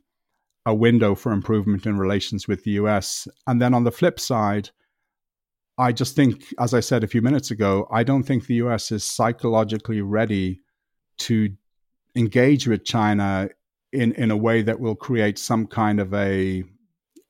a 0.64 0.72
window 0.72 1.16
for 1.16 1.32
improvement 1.32 1.84
in 1.84 1.98
relations 1.98 2.46
with 2.46 2.62
the 2.62 2.70
US. 2.82 3.26
And 3.48 3.60
then 3.60 3.74
on 3.74 3.82
the 3.82 3.90
flip 3.90 4.20
side, 4.20 4.70
I 5.78 5.90
just 5.90 6.14
think, 6.14 6.44
as 6.60 6.74
I 6.74 6.78
said 6.78 7.02
a 7.02 7.08
few 7.08 7.22
minutes 7.22 7.50
ago, 7.50 7.88
I 7.90 8.04
don't 8.04 8.22
think 8.22 8.46
the 8.46 8.62
US 8.66 8.92
is 8.92 9.02
psychologically 9.02 10.00
ready 10.00 10.60
to 11.26 11.50
engage 12.14 12.68
with 12.68 12.84
China 12.84 13.48
in, 13.92 14.12
in 14.12 14.30
a 14.30 14.36
way 14.36 14.62
that 14.62 14.78
will 14.78 14.94
create 14.94 15.40
some 15.40 15.66
kind 15.66 15.98
of 15.98 16.14
a, 16.14 16.62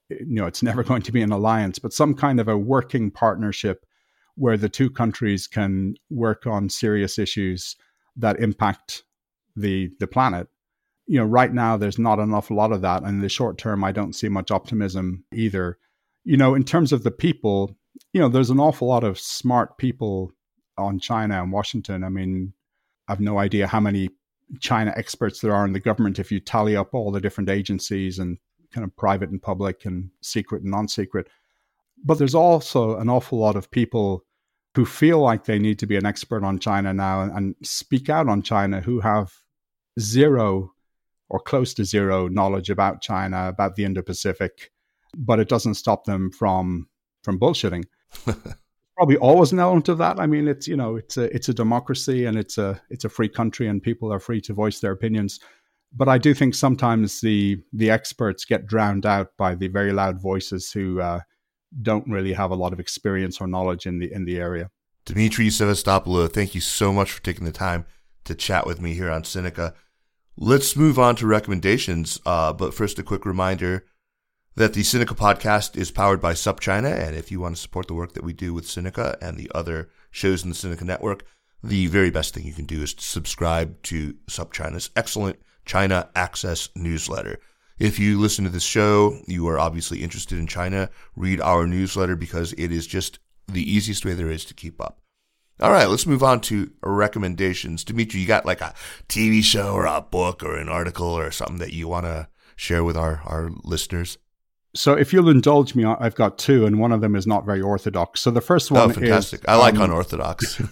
you 0.09 0.35
know, 0.35 0.45
it's 0.45 0.61
never 0.61 0.83
going 0.91 1.01
to 1.01 1.11
be 1.11 1.23
an 1.23 1.31
alliance, 1.31 1.79
but 1.79 1.93
some 1.93 2.13
kind 2.13 2.39
of 2.39 2.47
a 2.47 2.59
working 2.59 3.09
partnership 3.09 3.87
where 4.35 4.55
the 4.55 4.69
two 4.69 4.91
countries 4.91 5.47
can 5.47 5.95
work 6.11 6.45
on 6.45 6.69
serious 6.69 7.17
issues 7.17 7.75
that 8.21 8.39
impact 8.39 9.03
the 9.55 9.91
the 9.99 10.07
planet 10.07 10.47
you 11.11 11.17
know, 11.17 11.25
right 11.25 11.53
now 11.53 11.75
there's 11.75 11.99
not 11.99 12.19
an 12.19 12.33
awful 12.33 12.55
lot 12.55 12.71
of 12.71 12.81
that. 12.81 13.03
And 13.03 13.15
in 13.15 13.19
the 13.19 13.27
short 13.27 13.57
term, 13.57 13.83
I 13.83 13.91
don't 13.91 14.13
see 14.13 14.29
much 14.29 14.49
optimism 14.49 15.25
either. 15.33 15.77
You 16.23 16.37
know, 16.37 16.55
in 16.55 16.63
terms 16.63 16.93
of 16.93 17.03
the 17.03 17.11
people, 17.11 17.75
you 18.13 18.21
know, 18.21 18.29
there's 18.29 18.49
an 18.49 18.61
awful 18.61 18.87
lot 18.87 19.03
of 19.03 19.19
smart 19.19 19.77
people 19.77 20.31
on 20.77 20.99
China 20.99 21.43
and 21.43 21.51
Washington. 21.51 22.05
I 22.05 22.09
mean, 22.09 22.53
I've 23.09 23.19
no 23.19 23.39
idea 23.39 23.67
how 23.67 23.81
many 23.81 24.09
China 24.61 24.93
experts 24.95 25.41
there 25.41 25.53
are 25.53 25.65
in 25.65 25.73
the 25.73 25.81
government 25.81 26.17
if 26.17 26.31
you 26.31 26.39
tally 26.39 26.77
up 26.77 26.93
all 26.93 27.11
the 27.11 27.19
different 27.19 27.49
agencies 27.49 28.17
and 28.17 28.37
kind 28.71 28.85
of 28.85 28.95
private 28.95 29.31
and 29.31 29.41
public 29.41 29.83
and 29.83 30.11
secret 30.21 30.61
and 30.61 30.71
non 30.71 30.87
secret. 30.87 31.27
But 32.05 32.19
there's 32.19 32.35
also 32.35 32.97
an 32.97 33.09
awful 33.09 33.37
lot 33.37 33.57
of 33.57 33.69
people 33.69 34.23
who 34.75 34.85
feel 34.85 35.19
like 35.19 35.45
they 35.45 35.59
need 35.59 35.79
to 35.79 35.87
be 35.87 35.97
an 35.97 36.05
expert 36.05 36.43
on 36.43 36.59
China 36.59 36.93
now 36.93 37.21
and, 37.21 37.31
and 37.31 37.55
speak 37.61 38.09
out 38.09 38.29
on 38.29 38.41
China 38.41 38.79
who 38.81 38.99
have 39.01 39.31
zero 39.99 40.71
or 41.29 41.39
close 41.39 41.73
to 41.73 41.85
zero 41.85 42.27
knowledge 42.27 42.69
about 42.69 43.01
China, 43.01 43.47
about 43.47 43.75
the 43.75 43.85
Indo-Pacific, 43.85 44.71
but 45.17 45.39
it 45.39 45.49
doesn't 45.49 45.75
stop 45.75 46.05
them 46.05 46.31
from 46.31 46.87
from 47.23 47.39
bullshitting. 47.39 47.85
Probably 48.97 49.17
always 49.17 49.51
an 49.51 49.59
element 49.59 49.89
of 49.89 49.97
that. 49.99 50.19
I 50.19 50.27
mean, 50.27 50.47
it's 50.47 50.67
you 50.67 50.75
know, 50.75 50.95
it's 50.95 51.17
a 51.17 51.33
it's 51.35 51.49
a 51.49 51.53
democracy 51.53 52.25
and 52.25 52.37
it's 52.37 52.57
a 52.57 52.81
it's 52.89 53.05
a 53.05 53.09
free 53.09 53.29
country 53.29 53.67
and 53.67 53.81
people 53.81 54.11
are 54.11 54.19
free 54.19 54.41
to 54.41 54.53
voice 54.53 54.79
their 54.79 54.91
opinions. 54.91 55.39
But 55.93 56.07
I 56.07 56.17
do 56.17 56.33
think 56.33 56.55
sometimes 56.55 57.19
the 57.21 57.61
the 57.73 57.89
experts 57.89 58.45
get 58.45 58.67
drowned 58.67 59.05
out 59.05 59.29
by 59.37 59.55
the 59.55 59.67
very 59.67 59.91
loud 59.91 60.21
voices 60.21 60.71
who 60.71 61.01
uh, 61.01 61.21
don't 61.81 62.07
really 62.07 62.33
have 62.33 62.51
a 62.51 62.55
lot 62.55 62.73
of 62.73 62.79
experience 62.79 63.39
or 63.39 63.47
knowledge 63.47 63.85
in 63.85 63.99
the 63.99 64.11
in 64.11 64.25
the 64.25 64.37
area. 64.37 64.69
Demetri 65.05 65.47
Sevastopulo, 65.47 66.31
thank 66.31 66.53
you 66.53 66.61
so 66.61 66.93
much 66.93 67.11
for 67.11 67.23
taking 67.23 67.45
the 67.45 67.51
time 67.51 67.85
to 68.23 68.35
chat 68.35 68.67
with 68.67 68.79
me 68.79 68.93
here 68.93 69.09
on 69.09 69.23
Sinica. 69.23 69.73
Let's 70.37 70.75
move 70.75 70.99
on 70.99 71.15
to 71.17 71.27
recommendations. 71.27 72.19
Uh, 72.25 72.53
but 72.53 72.73
first, 72.73 72.99
a 72.99 73.03
quick 73.03 73.25
reminder 73.25 73.85
that 74.55 74.73
the 74.73 74.81
Sinica 74.81 75.15
podcast 75.15 75.75
is 75.75 75.91
powered 75.91 76.21
by 76.21 76.33
SupChina, 76.33 76.91
And 76.91 77.15
if 77.15 77.31
you 77.31 77.39
want 77.39 77.55
to 77.55 77.61
support 77.61 77.87
the 77.87 77.93
work 77.93 78.13
that 78.13 78.23
we 78.23 78.33
do 78.33 78.53
with 78.53 78.65
Sinica 78.65 79.15
and 79.21 79.37
the 79.37 79.49
other 79.55 79.89
shows 80.11 80.43
in 80.43 80.49
the 80.49 80.55
Sinica 80.55 80.83
network, 80.83 81.25
the 81.63 81.87
very 81.87 82.09
best 82.09 82.33
thing 82.33 82.45
you 82.45 82.53
can 82.53 82.65
do 82.65 82.81
is 82.81 82.93
to 82.93 83.03
subscribe 83.03 83.81
to 83.83 84.15
SupChina's 84.27 84.89
excellent 84.95 85.39
China 85.65 86.09
Access 86.15 86.69
newsletter. 86.75 87.39
If 87.81 87.97
you 87.97 88.19
listen 88.19 88.45
to 88.45 88.51
this 88.51 88.61
show, 88.61 89.17
you 89.25 89.47
are 89.47 89.57
obviously 89.57 90.03
interested 90.03 90.37
in 90.37 90.45
China, 90.45 90.91
read 91.15 91.41
our 91.41 91.65
newsletter 91.65 92.15
because 92.15 92.53
it 92.53 92.71
is 92.71 92.85
just 92.85 93.17
the 93.47 93.63
easiest 93.63 94.05
way 94.05 94.13
there 94.13 94.29
is 94.29 94.45
to 94.45 94.53
keep 94.53 94.79
up. 94.79 94.99
All 95.59 95.71
right, 95.71 95.89
let's 95.89 96.05
move 96.05 96.21
on 96.21 96.41
to 96.41 96.69
recommendations. 96.83 97.83
Demetri, 97.83 98.19
you 98.19 98.27
got 98.27 98.45
like 98.45 98.61
a 98.61 98.75
TV 99.09 99.43
show 99.43 99.73
or 99.73 99.87
a 99.87 99.99
book 99.99 100.43
or 100.43 100.57
an 100.57 100.69
article 100.69 101.07
or 101.07 101.31
something 101.31 101.57
that 101.57 101.73
you 101.73 101.87
want 101.87 102.05
to 102.05 102.27
share 102.55 102.83
with 102.83 102.95
our, 102.95 103.21
our 103.25 103.49
listeners? 103.63 104.19
So, 104.75 104.93
if 104.93 105.11
you'll 105.11 105.29
indulge 105.29 105.73
me, 105.73 105.83
I've 105.83 106.15
got 106.15 106.37
two, 106.37 106.67
and 106.67 106.79
one 106.79 106.91
of 106.91 107.01
them 107.01 107.15
is 107.15 107.25
not 107.25 107.45
very 107.45 107.61
orthodox. 107.61 108.21
So, 108.21 108.29
the 108.29 108.41
first 108.41 108.69
one 108.71 108.91
oh, 108.91 108.93
fantastic. 108.93 109.39
Is, 109.39 109.45
I 109.47 109.55
like 109.55 109.75
um, 109.75 109.81
unorthodox. 109.81 110.61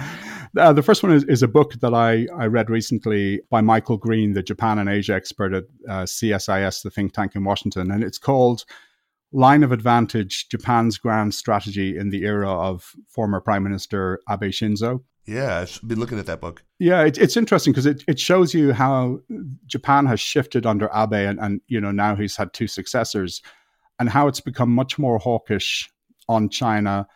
uh, 0.56 0.72
the 0.72 0.82
first 0.82 1.02
one 1.02 1.12
is, 1.12 1.24
is, 1.24 1.42
a 1.42 1.48
book 1.48 1.74
that 1.80 1.94
I, 1.94 2.26
I 2.36 2.46
read 2.46 2.70
recently 2.70 3.40
by 3.50 3.60
Michael 3.60 3.96
Green, 3.96 4.32
the 4.32 4.42
Japan 4.42 4.78
and 4.78 4.88
Asia 4.88 5.14
expert 5.14 5.52
at 5.52 5.64
uh, 5.88 6.02
CSIS, 6.02 6.82
the 6.82 6.90
think 6.90 7.12
tank 7.12 7.34
in 7.34 7.44
Washington. 7.44 7.90
And 7.90 8.02
it's 8.02 8.18
called 8.18 8.64
line 9.32 9.62
of 9.62 9.72
advantage 9.72 10.48
Japan's 10.48 10.98
grand 10.98 11.34
strategy 11.34 11.96
in 11.96 12.10
the 12.10 12.24
era 12.24 12.50
of 12.50 12.94
former 13.08 13.40
Prime 13.40 13.62
Minister 13.62 14.20
Abe 14.28 14.50
Shinzo. 14.50 15.02
Yeah, 15.26 15.58
I've 15.58 15.80
been 15.86 16.00
looking 16.00 16.18
at 16.18 16.26
that 16.26 16.40
book. 16.40 16.64
Yeah, 16.78 17.02
it, 17.02 17.18
it's 17.18 17.36
interesting 17.36 17.72
because 17.72 17.86
it, 17.86 18.02
it 18.08 18.18
shows 18.18 18.52
you 18.52 18.72
how 18.72 19.20
Japan 19.66 20.06
has 20.06 20.18
shifted 20.18 20.66
under 20.66 20.90
Abe, 20.92 21.12
and, 21.12 21.38
and 21.38 21.60
you 21.68 21.80
know 21.80 21.92
now 21.92 22.16
he's 22.16 22.36
had 22.36 22.52
two 22.52 22.66
successors, 22.66 23.42
and 23.98 24.08
how 24.08 24.26
it's 24.26 24.40
become 24.40 24.70
much 24.70 24.98
more 24.98 25.18
hawkish 25.18 25.88
on 26.28 26.48
China, 26.48 27.06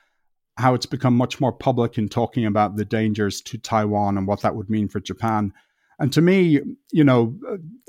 how 0.57 0.75
it's 0.75 0.87
become 0.87 1.17
much 1.17 1.41
more 1.41 1.53
public 1.53 1.99
in 1.99 2.09
talking 2.09 2.47
about 2.47 2.77
the 2.77 2.85
dangers 2.85 3.41
to 3.43 3.59
Taiwan 3.59 4.17
and 4.17 4.27
what 4.27 4.43
that 4.43 4.55
would 4.55 4.71
mean 4.71 4.89
for 4.89 5.01
Japan. 5.01 5.53
And 5.99 6.13
to 6.13 6.21
me, 6.21 6.61
you 6.93 7.05
know, 7.05 7.37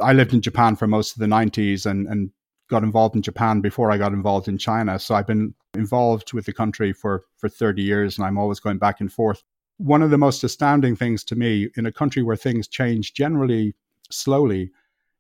I 0.02 0.14
lived 0.14 0.34
in 0.34 0.42
Japan 0.42 0.76
for 0.76 0.88
most 0.88 1.14
of 1.14 1.20
the 1.20 1.28
90s 1.28 1.86
and, 1.86 2.08
and 2.08 2.32
got 2.70 2.84
involved 2.84 3.16
in 3.16 3.22
Japan 3.22 3.62
before 3.62 3.92
I 3.92 3.98
got 3.98 4.14
involved 4.14 4.48
in 4.48 4.58
China. 4.58 4.98
So 5.00 5.14
I've 5.16 5.28
been 5.28 5.54
involved 5.76 6.34
with 6.34 6.46
the 6.46 6.54
country 6.54 6.94
for, 6.94 7.24
for 7.38 7.50
30 7.50 7.82
years 7.82 8.18
and 8.18 8.26
I'm 8.26 8.38
always 8.38 8.60
going 8.60 8.80
back 8.80 9.00
and 9.00 9.12
forth. 9.12 9.44
One 9.78 10.02
of 10.02 10.10
the 10.10 10.18
most 10.18 10.44
astounding 10.44 10.96
things 10.96 11.24
to 11.26 11.36
me 11.36 11.70
in 11.76 11.86
a 11.86 11.92
country 11.92 12.24
where 12.24 12.36
things 12.36 12.68
change 12.68 13.14
generally 13.14 13.76
slowly 14.10 14.72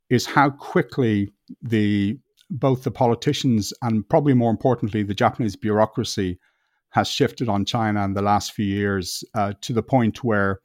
is 0.10 0.26
how 0.26 0.50
quickly 0.50 1.32
the 1.62 2.18
both 2.52 2.84
the 2.84 2.92
politicians 2.92 3.74
and 3.82 4.08
probably 4.08 4.34
more 4.34 4.52
importantly 4.52 5.02
the 5.02 5.16
Japanese 5.16 5.56
bureaucracy 5.56 6.40
has 6.96 7.10
shifted 7.10 7.50
on 7.50 7.66
China 7.66 8.06
in 8.06 8.14
the 8.14 8.22
last 8.22 8.54
few 8.54 8.66
years 8.66 9.22
uh, 9.34 9.52
to 9.60 9.74
the 9.74 9.84
point 9.84 10.24
where 10.24 10.62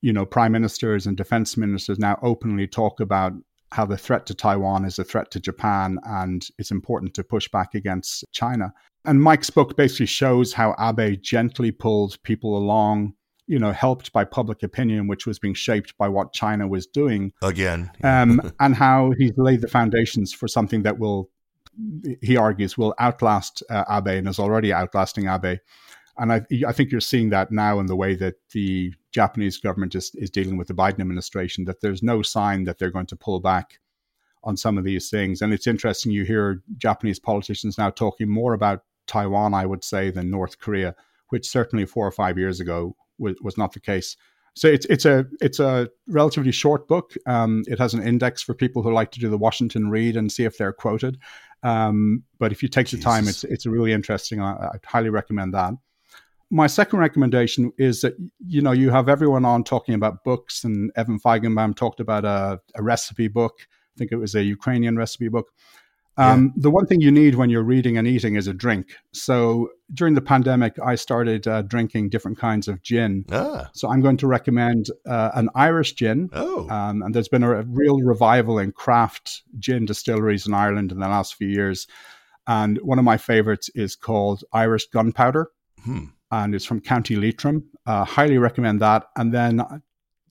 you 0.00 0.12
know 0.12 0.24
prime 0.24 0.52
ministers 0.52 1.06
and 1.06 1.16
defense 1.16 1.56
ministers 1.56 1.98
now 1.98 2.16
openly 2.22 2.68
talk 2.68 3.00
about 3.00 3.32
how 3.72 3.84
the 3.84 3.98
threat 3.98 4.26
to 4.26 4.34
Taiwan 4.34 4.84
is 4.84 5.00
a 5.00 5.04
threat 5.04 5.28
to 5.32 5.40
Japan 5.40 5.98
and 6.04 6.46
it's 6.56 6.70
important 6.70 7.14
to 7.14 7.24
push 7.24 7.48
back 7.48 7.74
against 7.74 8.24
China. 8.30 8.72
And 9.04 9.20
Mike's 9.20 9.50
book 9.50 9.76
basically 9.76 10.06
shows 10.06 10.52
how 10.52 10.76
Abe 10.78 11.20
gently 11.20 11.72
pulled 11.72 12.22
people 12.22 12.56
along, 12.56 13.14
you 13.48 13.58
know, 13.58 13.72
helped 13.72 14.12
by 14.12 14.24
public 14.24 14.62
opinion, 14.62 15.08
which 15.08 15.26
was 15.26 15.40
being 15.40 15.54
shaped 15.54 15.98
by 15.98 16.08
what 16.08 16.32
China 16.32 16.68
was 16.68 16.86
doing. 16.86 17.32
Again. 17.42 17.90
um, 18.04 18.52
and 18.60 18.76
how 18.76 19.12
he's 19.18 19.36
laid 19.36 19.62
the 19.62 19.68
foundations 19.68 20.32
for 20.32 20.46
something 20.46 20.84
that 20.84 21.00
will, 21.00 21.28
he 22.22 22.36
argues, 22.36 22.78
will 22.78 22.94
outlast 23.00 23.62
uh, 23.70 23.84
Abe 23.90 24.18
and 24.18 24.28
is 24.28 24.38
already 24.38 24.72
outlasting 24.72 25.28
Abe. 25.28 25.58
And 26.18 26.32
I, 26.32 26.42
I 26.66 26.72
think 26.72 26.90
you're 26.90 27.00
seeing 27.00 27.30
that 27.30 27.52
now 27.52 27.78
in 27.78 27.86
the 27.86 27.96
way 27.96 28.14
that 28.14 28.36
the 28.52 28.94
Japanese 29.12 29.58
government 29.58 29.94
is, 29.94 30.10
is 30.14 30.30
dealing 30.30 30.56
with 30.56 30.68
the 30.68 30.74
Biden 30.74 31.00
administration, 31.00 31.64
that 31.66 31.82
there's 31.82 32.02
no 32.02 32.22
sign 32.22 32.64
that 32.64 32.78
they're 32.78 32.90
going 32.90 33.06
to 33.06 33.16
pull 33.16 33.40
back 33.40 33.78
on 34.42 34.56
some 34.56 34.78
of 34.78 34.84
these 34.84 35.10
things. 35.10 35.42
And 35.42 35.52
it's 35.52 35.66
interesting 35.66 36.12
you 36.12 36.24
hear 36.24 36.62
Japanese 36.78 37.18
politicians 37.18 37.76
now 37.76 37.90
talking 37.90 38.30
more 38.30 38.54
about 38.54 38.84
Taiwan, 39.06 39.52
I 39.54 39.66
would 39.66 39.84
say, 39.84 40.10
than 40.10 40.30
North 40.30 40.58
Korea, 40.58 40.94
which 41.28 41.48
certainly 41.48 41.84
four 41.84 42.06
or 42.06 42.12
five 42.12 42.38
years 42.38 42.60
ago 42.60 42.96
was, 43.18 43.34
was 43.42 43.58
not 43.58 43.72
the 43.72 43.80
case. 43.80 44.16
So 44.54 44.68
it's 44.68 44.86
it's 44.86 45.04
a 45.04 45.26
it's 45.42 45.60
a 45.60 45.90
relatively 46.08 46.50
short 46.50 46.88
book. 46.88 47.12
Um, 47.26 47.62
it 47.66 47.78
has 47.78 47.92
an 47.92 48.02
index 48.02 48.42
for 48.42 48.54
people 48.54 48.82
who 48.82 48.90
like 48.90 49.10
to 49.12 49.20
do 49.20 49.28
the 49.28 49.36
Washington 49.36 49.90
read 49.90 50.16
and 50.16 50.32
see 50.32 50.44
if 50.44 50.56
they're 50.56 50.72
quoted. 50.72 51.18
Um, 51.62 52.22
but 52.38 52.52
if 52.52 52.62
you 52.62 52.68
take 52.68 52.86
Jesus. 52.86 53.04
the 53.04 53.10
time, 53.10 53.28
it's 53.28 53.44
it's 53.44 53.66
really 53.66 53.92
interesting. 53.92 54.40
I, 54.40 54.70
I'd 54.74 54.84
highly 54.84 55.10
recommend 55.10 55.54
that. 55.54 55.74
My 56.48 56.68
second 56.68 57.00
recommendation 57.00 57.72
is 57.76 58.02
that 58.02 58.14
you 58.46 58.62
know 58.62 58.72
you 58.72 58.90
have 58.90 59.08
everyone 59.08 59.44
on 59.44 59.64
talking 59.64 59.94
about 59.94 60.22
books, 60.24 60.64
and 60.64 60.92
Evan 60.96 61.18
Feigenbaum 61.18 61.74
talked 61.74 62.00
about 62.00 62.24
a, 62.24 62.60
a 62.74 62.82
recipe 62.82 63.28
book. 63.28 63.54
I 63.96 63.98
think 63.98 64.12
it 64.12 64.16
was 64.16 64.34
a 64.34 64.42
Ukrainian 64.42 64.96
recipe 64.96 65.28
book. 65.28 65.52
Um, 66.18 66.52
yeah. 66.56 66.62
The 66.62 66.70
one 66.70 66.86
thing 66.86 67.00
you 67.00 67.10
need 67.10 67.34
when 67.34 67.50
you're 67.50 67.62
reading 67.62 67.98
and 67.98 68.08
eating 68.08 68.36
is 68.36 68.46
a 68.46 68.54
drink. 68.54 68.96
So 69.12 69.70
during 69.92 70.14
the 70.14 70.22
pandemic, 70.22 70.78
I 70.84 70.94
started 70.94 71.46
uh, 71.46 71.62
drinking 71.62 72.08
different 72.08 72.38
kinds 72.38 72.68
of 72.68 72.82
gin. 72.82 73.24
Ah. 73.30 73.70
So 73.74 73.90
I'm 73.90 74.00
going 74.00 74.16
to 74.18 74.26
recommend 74.26 74.90
uh, 75.06 75.30
an 75.34 75.50
Irish 75.54 75.92
gin. 75.94 76.30
Oh. 76.32 76.68
Um, 76.70 77.02
and 77.02 77.14
there's 77.14 77.28
been 77.28 77.42
a, 77.42 77.60
a, 77.60 77.62
real 77.64 78.00
revival 78.00 78.58
in 78.58 78.72
craft 78.72 79.42
gin 79.58 79.84
distilleries 79.84 80.46
in 80.46 80.54
Ireland 80.54 80.90
in 80.90 81.00
the 81.00 81.08
last 81.08 81.34
few 81.34 81.48
years. 81.48 81.86
And 82.46 82.78
one 82.78 82.98
of 82.98 83.04
my 83.04 83.16
favorites 83.16 83.68
is 83.74 83.96
called 83.96 84.42
Irish 84.52 84.88
Gunpowder. 84.88 85.48
Hmm. 85.84 86.04
And 86.30 86.54
it's 86.54 86.64
from 86.64 86.80
County 86.80 87.14
Leitrim. 87.14 87.68
Uh, 87.84 88.04
highly 88.04 88.38
recommend 88.38 88.80
that. 88.80 89.04
And 89.16 89.32
then, 89.32 89.62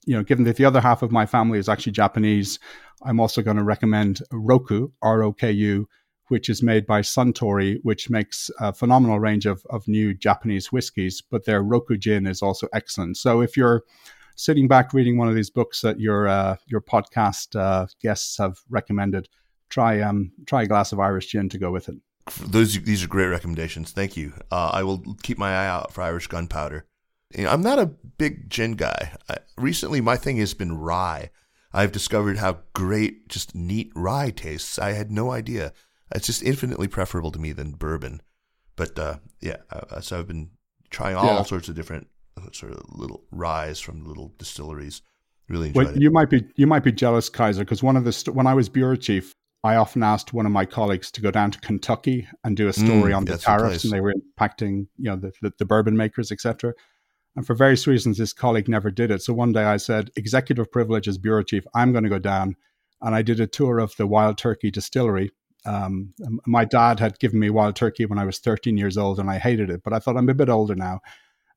you 0.05 0.15
know, 0.15 0.23
given 0.23 0.45
that 0.45 0.55
the 0.55 0.65
other 0.65 0.81
half 0.81 1.01
of 1.01 1.11
my 1.11 1.25
family 1.25 1.59
is 1.59 1.69
actually 1.69 1.91
Japanese, 1.91 2.59
I'm 3.03 3.19
also 3.19 3.41
going 3.41 3.57
to 3.57 3.63
recommend 3.63 4.21
Roku, 4.31 4.89
R 5.01 5.23
O 5.23 5.33
K 5.33 5.51
U, 5.51 5.87
which 6.27 6.49
is 6.49 6.63
made 6.63 6.85
by 6.85 7.01
Suntory, 7.01 7.77
which 7.83 8.09
makes 8.09 8.49
a 8.59 8.73
phenomenal 8.73 9.19
range 9.19 9.45
of, 9.45 9.65
of 9.69 9.87
new 9.87 10.13
Japanese 10.13 10.71
whiskies, 10.71 11.21
but 11.21 11.45
their 11.45 11.61
Roku 11.61 11.97
gin 11.97 12.25
is 12.25 12.41
also 12.41 12.67
excellent. 12.73 13.17
So 13.17 13.41
if 13.41 13.57
you're 13.57 13.83
sitting 14.35 14.67
back 14.67 14.93
reading 14.93 15.17
one 15.17 15.29
of 15.29 15.35
these 15.35 15.49
books 15.49 15.81
that 15.81 15.99
your 15.99 16.27
uh, 16.27 16.57
your 16.67 16.81
podcast 16.81 17.55
uh, 17.59 17.87
guests 18.01 18.37
have 18.37 18.57
recommended, 18.69 19.27
try 19.69 20.01
um 20.01 20.31
try 20.45 20.63
a 20.63 20.67
glass 20.67 20.91
of 20.91 20.99
Irish 20.99 21.27
gin 21.27 21.49
to 21.49 21.57
go 21.57 21.71
with 21.71 21.89
it. 21.89 21.95
Those 22.41 22.81
these 22.81 23.03
are 23.03 23.07
great 23.07 23.27
recommendations. 23.27 23.91
Thank 23.91 24.17
you. 24.17 24.33
Uh, 24.51 24.71
I 24.73 24.83
will 24.83 25.03
keep 25.21 25.37
my 25.37 25.51
eye 25.51 25.67
out 25.67 25.93
for 25.93 26.01
Irish 26.01 26.27
gunpowder. 26.27 26.85
You 27.35 27.43
know, 27.43 27.51
I'm 27.51 27.61
not 27.61 27.79
a 27.79 27.85
big 27.85 28.49
gin 28.49 28.73
guy. 28.73 29.13
I, 29.29 29.37
recently, 29.57 30.01
my 30.01 30.15
thing 30.15 30.37
has 30.37 30.53
been 30.53 30.77
rye. 30.77 31.31
I've 31.73 31.91
discovered 31.91 32.37
how 32.37 32.59
great 32.73 33.27
just 33.27 33.53
neat 33.53 33.91
rye 33.95 34.29
tastes. 34.29 34.79
I 34.79 34.93
had 34.93 35.11
no 35.11 35.31
idea. 35.31 35.73
It's 36.13 36.27
just 36.27 36.43
infinitely 36.43 36.87
preferable 36.87 37.31
to 37.31 37.39
me 37.39 37.51
than 37.51 37.71
bourbon. 37.71 38.21
But 38.75 38.97
uh, 38.97 39.17
yeah, 39.41 39.57
uh, 39.69 39.99
so 39.99 40.19
I've 40.19 40.27
been 40.27 40.51
trying 40.89 41.15
all 41.15 41.25
yeah. 41.25 41.43
sorts 41.43 41.67
of 41.67 41.75
different 41.75 42.07
uh, 42.37 42.51
sort 42.53 42.73
of 42.73 42.83
little 42.89 43.23
ryes 43.31 43.79
from 43.79 44.05
little 44.05 44.33
distilleries. 44.37 45.01
Really 45.49 45.67
enjoyed 45.67 45.85
well, 45.85 45.95
it. 45.95 46.01
You 46.01 46.11
might 46.11 46.29
be 46.29 46.45
you 46.55 46.67
might 46.67 46.83
be 46.83 46.91
jealous, 46.91 47.29
Kaiser, 47.29 47.63
because 47.63 47.83
one 47.83 47.97
of 47.97 48.03
the 48.03 48.11
st- 48.11 48.35
when 48.35 48.47
I 48.47 48.53
was 48.53 48.69
bureau 48.69 48.95
chief, 48.95 49.33
I 49.63 49.75
often 49.75 50.01
asked 50.01 50.33
one 50.33 50.45
of 50.45 50.51
my 50.51 50.65
colleagues 50.65 51.11
to 51.11 51.21
go 51.21 51.31
down 51.31 51.51
to 51.51 51.59
Kentucky 51.59 52.27
and 52.43 52.55
do 52.55 52.67
a 52.67 52.73
story 52.73 53.11
mm, 53.11 53.17
on 53.17 53.25
the 53.25 53.37
tariffs, 53.37 53.83
and 53.83 53.93
they 53.93 54.01
were 54.01 54.13
impacting 54.13 54.87
you 54.97 55.09
know 55.09 55.17
the, 55.17 55.31
the, 55.41 55.53
the 55.59 55.65
bourbon 55.65 55.97
makers, 55.97 56.31
etc. 56.31 56.73
And 57.35 57.45
for 57.45 57.53
various 57.53 57.85
reasons, 57.85 58.17
this 58.17 58.33
colleague 58.33 58.69
never 58.69 58.89
did 58.89 59.11
it. 59.11 59.21
So 59.21 59.33
one 59.33 59.51
day 59.51 59.63
I 59.63 59.77
said, 59.77 60.09
executive 60.15 60.71
privilege 60.71 61.07
as 61.07 61.17
bureau 61.17 61.43
chief, 61.43 61.65
I'm 61.75 61.91
going 61.91 62.05
to 62.05 62.09
go 62.09 62.19
down. 62.19 62.55
And 63.01 63.13
I 63.13 63.21
did 63.21 63.39
a 63.39 63.47
tour 63.47 63.79
of 63.79 63.95
the 63.97 64.07
Wild 64.07 64.37
Turkey 64.37 64.71
distillery. 64.71 65.31
Um, 65.65 66.13
my 66.45 66.63
dad 66.63 66.99
had 66.99 67.19
given 67.19 67.39
me 67.39 67.49
Wild 67.49 67.75
Turkey 67.75 68.05
when 68.05 68.19
I 68.19 68.25
was 68.25 68.39
13 68.39 68.77
years 68.77 68.97
old, 68.97 69.19
and 69.19 69.29
I 69.29 69.37
hated 69.37 69.69
it. 69.69 69.83
But 69.83 69.93
I 69.93 69.99
thought 69.99 70.15
I'm 70.15 70.29
a 70.29 70.33
bit 70.33 70.49
older 70.49 70.75
now, 70.75 71.01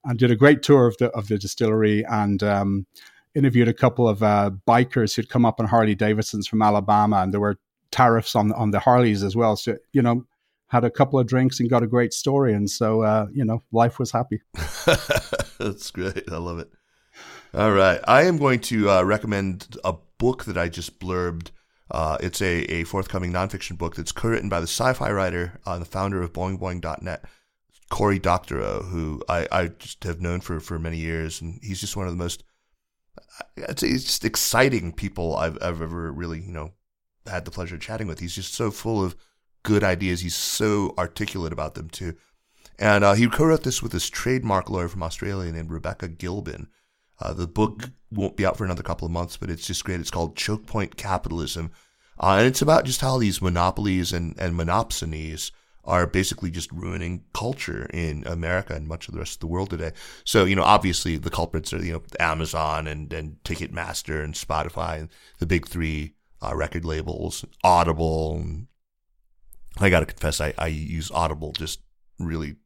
and 0.05 0.18
did 0.18 0.30
a 0.30 0.36
great 0.36 0.62
tour 0.62 0.86
of 0.86 0.96
the 0.96 1.10
of 1.10 1.28
the 1.28 1.38
distillery 1.38 2.05
and 2.06 2.42
um, 2.42 2.86
interviewed 3.34 3.68
a 3.68 3.74
couple 3.74 4.09
of 4.09 4.22
uh, 4.22 4.50
bikers 4.66 5.14
who'd 5.14 5.28
come 5.28 5.44
up 5.44 5.60
on 5.60 5.66
Harley 5.66 5.94
Davidsons 5.94 6.46
from 6.46 6.62
Alabama, 6.62 7.18
and 7.18 7.32
there 7.32 7.40
were 7.40 7.59
tariffs 7.90 8.34
on 8.34 8.52
on 8.52 8.70
the 8.70 8.80
Harleys 8.80 9.22
as 9.22 9.36
well. 9.36 9.56
So 9.56 9.76
you 9.92 10.02
know, 10.02 10.24
had 10.69 10.85
a 10.85 10.90
couple 10.90 11.19
of 11.19 11.27
drinks 11.27 11.61
and 11.61 11.69
got 11.69 11.82
a 11.82 11.86
great 11.86 12.12
story. 12.12 12.53
And 12.55 12.69
so, 12.70 13.03
uh, 13.03 13.27
you 13.32 13.45
know, 13.45 13.62
life 13.73 13.99
was 13.99 14.11
happy. 14.11 14.43
That's 15.59 15.90
great. 15.90 16.31
I 16.31 16.36
love 16.36 16.59
it. 16.59 16.70
All 17.55 17.73
right. 17.73 18.01
I 18.07 18.24
am 18.24 18.36
going 18.36 18.61
to 18.61 18.90
uh, 18.90 19.03
recommend 19.03 19.77
a 19.82 19.95
book 20.19 20.45
that 20.45 20.59
I 20.59 20.69
just 20.69 21.01
blurbed. 21.01 21.51
Uh, 21.90 22.19
it's 22.20 22.43
a, 22.43 22.65
a 22.65 22.85
forthcoming 22.85 23.32
nonfiction 23.32 23.78
book 23.78 23.97
that's 23.97 24.12
co-written 24.12 24.51
by 24.51 24.61
the 24.61 24.66
sci-fi 24.66 25.11
writer 25.11 25.59
and 25.65 25.77
uh, 25.77 25.78
the 25.78 25.86
founder 25.86 26.20
of 26.20 26.35
BoingBoing.net, 26.35 27.24
Cory 27.89 28.19
Doctorow, 28.19 28.82
who 28.82 29.23
I, 29.27 29.49
I 29.51 29.69
just 29.69 30.05
have 30.05 30.20
known 30.20 30.43
for, 30.43 30.61
for 30.61 30.78
many 30.78 30.99
years. 30.99 31.40
And 31.40 31.59
he's 31.62 31.81
just 31.81 31.97
one 31.97 32.07
of 32.07 32.12
the 32.12 32.23
most, 32.23 32.45
I'd 33.66 33.81
say, 33.81 33.90
just 33.93 34.27
exciting 34.27 34.93
people 34.93 35.35
I've, 35.35 35.57
I've 35.62 35.81
ever 35.81 36.12
really, 36.12 36.40
you 36.40 36.53
know, 36.53 36.73
had 37.27 37.47
the 37.47 37.51
pleasure 37.51 37.77
of 37.77 37.81
chatting 37.81 38.07
with. 38.07 38.20
He's 38.20 38.35
just 38.35 38.53
so 38.53 38.70
full 38.70 39.03
of 39.03 39.16
good 39.69 39.85
ideas. 39.85 40.23
He's 40.23 40.35
so 40.35 40.95
articulate 40.97 41.53
about 41.53 41.74
them 41.74 41.90
too. 41.90 42.15
And 42.78 43.05
uh, 43.05 43.12
he 43.12 43.28
co-wrote 43.28 43.65
this 43.65 43.82
with 43.82 43.93
this 43.93 44.09
trademark 44.09 44.70
lawyer 44.70 44.89
from 44.89 45.03
Australia 45.03 45.53
named 45.53 45.70
Rebecca 45.70 46.09
Gilbin. 46.09 46.69
Uh, 47.20 47.35
the 47.35 47.47
book 47.47 47.90
won't 48.11 48.36
be 48.39 48.47
out 48.47 48.57
for 48.57 48.65
another 48.65 48.82
couple 48.82 49.05
of 49.05 49.12
months, 49.12 49.36
but 49.36 49.51
it's 49.51 49.66
just 49.66 49.85
great. 49.85 50.01
It's 50.01 50.11
called 50.11 50.36
Choke 50.36 50.65
Point 50.65 50.97
Capitalism. 50.97 51.70
Uh, 52.19 52.36
and 52.39 52.47
it's 52.47 52.62
about 52.62 52.86
just 52.86 53.03
how 53.03 53.19
these 53.19 53.43
monopolies 53.43 54.11
and, 54.15 54.35
and 54.39 54.55
monopsonies 54.55 55.51
are 55.85 56.07
basically 56.07 56.51
just 56.51 56.73
ruining 56.73 57.24
culture 57.35 57.90
in 57.93 58.27
America 58.27 58.74
and 58.74 58.89
much 58.89 59.07
of 59.07 59.12
the 59.12 59.20
rest 59.20 59.35
of 59.36 59.40
the 59.40 59.47
world 59.49 59.69
today. 59.69 59.93
So, 60.24 60.47
you 60.47 60.57
know, 60.57 60.62
obviously 60.62 61.19
the 61.19 61.31
culprits 61.31 61.74
are, 61.74 61.85
you 61.85 61.93
know, 61.93 62.03
Amazon 62.19 62.86
and, 62.86 63.12
and 63.12 63.36
Ticketmaster 63.45 64.24
and 64.24 64.32
Spotify 64.32 65.01
and 65.01 65.09
the 65.40 65.47
big 65.47 65.69
three 65.69 66.15
uh, 66.40 66.55
record 66.57 66.86
labels, 66.86 67.45
Audible 67.62 68.36
and 68.36 68.68
I 69.80 69.90
got 69.90 70.00
to 70.00 70.06
confess, 70.06 70.40
I, 70.40 70.55
I 70.59 70.68
use 70.68 71.10
Audible 71.10 71.52
just 71.52 71.80
really, 72.18 72.56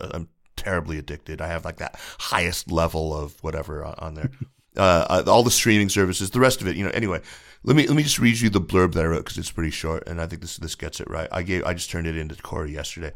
uh, 0.00 0.10
I'm 0.12 0.28
terribly 0.56 0.98
addicted. 0.98 1.40
I 1.40 1.48
have 1.48 1.64
like 1.64 1.78
that 1.78 1.98
highest 2.18 2.70
level 2.70 3.14
of 3.16 3.42
whatever 3.42 3.84
on, 3.84 4.14
there. 4.14 4.30
Uh, 4.76 5.22
uh, 5.24 5.30
all 5.30 5.44
the 5.44 5.52
streaming 5.52 5.88
services, 5.88 6.30
the 6.30 6.40
rest 6.40 6.60
of 6.60 6.66
it, 6.66 6.74
you 6.74 6.82
know. 6.82 6.90
Anyway, 6.90 7.20
let 7.62 7.76
me 7.76 7.86
let 7.86 7.94
me 7.94 8.02
just 8.02 8.18
read 8.18 8.40
you 8.40 8.50
the 8.50 8.60
blurb 8.60 8.92
that 8.94 9.04
I 9.04 9.06
wrote 9.06 9.24
because 9.24 9.38
it's 9.38 9.52
pretty 9.52 9.70
short, 9.70 10.02
and 10.08 10.20
I 10.20 10.26
think 10.26 10.42
this 10.42 10.56
this 10.56 10.74
gets 10.74 10.98
it 10.98 11.08
right. 11.08 11.28
I 11.30 11.44
gave 11.44 11.62
I 11.62 11.74
just 11.74 11.90
turned 11.90 12.08
it 12.08 12.16
into 12.16 12.34
Cory 12.42 12.72
yesterday. 12.72 13.12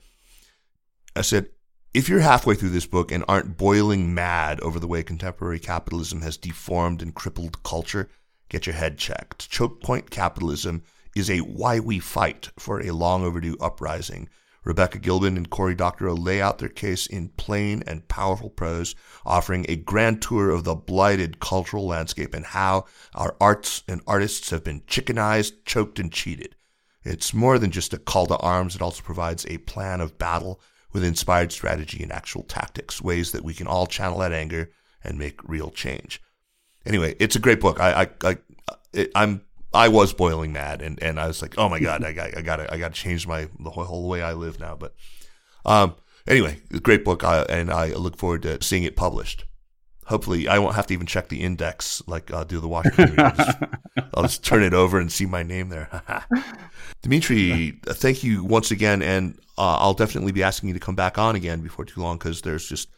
I 1.16 1.22
said, 1.22 1.48
if 1.92 2.08
you're 2.08 2.20
halfway 2.20 2.54
through 2.54 2.68
this 2.68 2.86
book 2.86 3.10
and 3.10 3.24
aren't 3.26 3.56
boiling 3.56 4.14
mad 4.14 4.60
over 4.60 4.78
the 4.78 4.86
way 4.86 5.02
contemporary 5.02 5.58
capitalism 5.58 6.20
has 6.20 6.36
deformed 6.36 7.02
and 7.02 7.12
crippled 7.12 7.62
culture, 7.64 8.08
get 8.48 8.66
your 8.66 8.76
head 8.76 8.98
checked. 8.98 9.50
Choke 9.50 9.82
point 9.82 10.10
capitalism 10.10 10.84
is 11.16 11.30
a 11.30 11.38
why 11.38 11.80
we 11.80 11.98
fight 11.98 12.50
for 12.58 12.80
a 12.80 12.92
long 12.92 13.24
overdue 13.24 13.56
uprising. 13.60 14.28
Rebecca 14.64 14.98
Gilbin 14.98 15.36
and 15.36 15.48
Cory 15.48 15.74
Doctorow 15.74 16.14
lay 16.14 16.42
out 16.42 16.58
their 16.58 16.68
case 16.68 17.06
in 17.06 17.30
plain 17.30 17.82
and 17.86 18.06
powerful 18.08 18.50
prose, 18.50 18.94
offering 19.24 19.64
a 19.68 19.76
grand 19.76 20.20
tour 20.20 20.50
of 20.50 20.64
the 20.64 20.74
blighted 20.74 21.40
cultural 21.40 21.86
landscape 21.86 22.34
and 22.34 22.44
how 22.44 22.84
our 23.14 23.34
arts 23.40 23.82
and 23.88 24.02
artists 24.06 24.50
have 24.50 24.64
been 24.64 24.82
chickenized, 24.82 25.64
choked, 25.64 25.98
and 25.98 26.12
cheated. 26.12 26.54
It's 27.02 27.32
more 27.32 27.58
than 27.58 27.70
just 27.70 27.94
a 27.94 27.98
call 27.98 28.26
to 28.26 28.36
arms, 28.36 28.74
it 28.74 28.82
also 28.82 29.02
provides 29.02 29.46
a 29.46 29.58
plan 29.58 30.02
of 30.02 30.18
battle 30.18 30.60
with 30.92 31.04
inspired 31.04 31.52
strategy 31.52 32.02
and 32.02 32.12
actual 32.12 32.42
tactics, 32.42 33.00
ways 33.00 33.32
that 33.32 33.44
we 33.44 33.54
can 33.54 33.66
all 33.66 33.86
channel 33.86 34.18
that 34.18 34.32
anger 34.32 34.70
and 35.02 35.18
make 35.18 35.40
real 35.48 35.70
change. 35.70 36.20
Anyway, 36.84 37.14
it's 37.18 37.36
a 37.36 37.40
great 37.40 37.60
book. 37.60 37.80
I, 37.80 38.10
I, 38.22 38.36
I 38.94 39.08
I'm 39.14 39.42
I 39.72 39.88
was 39.88 40.12
boiling 40.12 40.52
mad, 40.52 40.80
and, 40.80 41.02
and 41.02 41.20
I 41.20 41.26
was 41.26 41.42
like, 41.42 41.58
oh 41.58 41.68
my 41.68 41.78
god, 41.78 42.02
I 42.04 42.12
got 42.12 42.36
I 42.36 42.40
got 42.40 42.56
to 42.56 42.72
I 42.72 42.78
got 42.78 42.94
to 42.94 43.00
change 43.00 43.26
my 43.26 43.48
the 43.60 43.70
whole, 43.70 43.84
whole 43.84 44.08
way 44.08 44.22
I 44.22 44.32
live 44.32 44.58
now. 44.58 44.76
But 44.76 44.94
um, 45.64 45.94
anyway, 46.26 46.60
great 46.82 47.04
book, 47.04 47.22
uh, 47.22 47.44
and 47.48 47.70
I 47.70 47.88
look 47.88 48.16
forward 48.16 48.42
to 48.42 48.62
seeing 48.62 48.84
it 48.84 48.96
published. 48.96 49.44
Hopefully, 50.06 50.48
I 50.48 50.58
won't 50.58 50.74
have 50.74 50.86
to 50.86 50.94
even 50.94 51.06
check 51.06 51.28
the 51.28 51.42
index 51.42 52.02
like 52.06 52.32
uh, 52.32 52.44
do 52.44 52.60
the 52.60 52.68
Washington. 52.68 53.14
I'll, 53.18 53.36
just, 53.36 53.58
I'll 54.14 54.22
just 54.22 54.44
turn 54.44 54.62
it 54.62 54.72
over 54.72 54.98
and 54.98 55.12
see 55.12 55.26
my 55.26 55.42
name 55.42 55.68
there. 55.68 56.02
Demetri, 57.02 57.78
thank 57.84 58.24
you 58.24 58.42
once 58.42 58.70
again, 58.70 59.02
and 59.02 59.38
uh, 59.58 59.76
I'll 59.76 59.92
definitely 59.92 60.32
be 60.32 60.42
asking 60.42 60.70
you 60.70 60.74
to 60.74 60.80
come 60.80 60.94
back 60.94 61.18
on 61.18 61.36
again 61.36 61.60
before 61.60 61.84
too 61.84 62.00
long 62.00 62.16
because 62.16 62.40
there's 62.40 62.66
just 62.66 62.88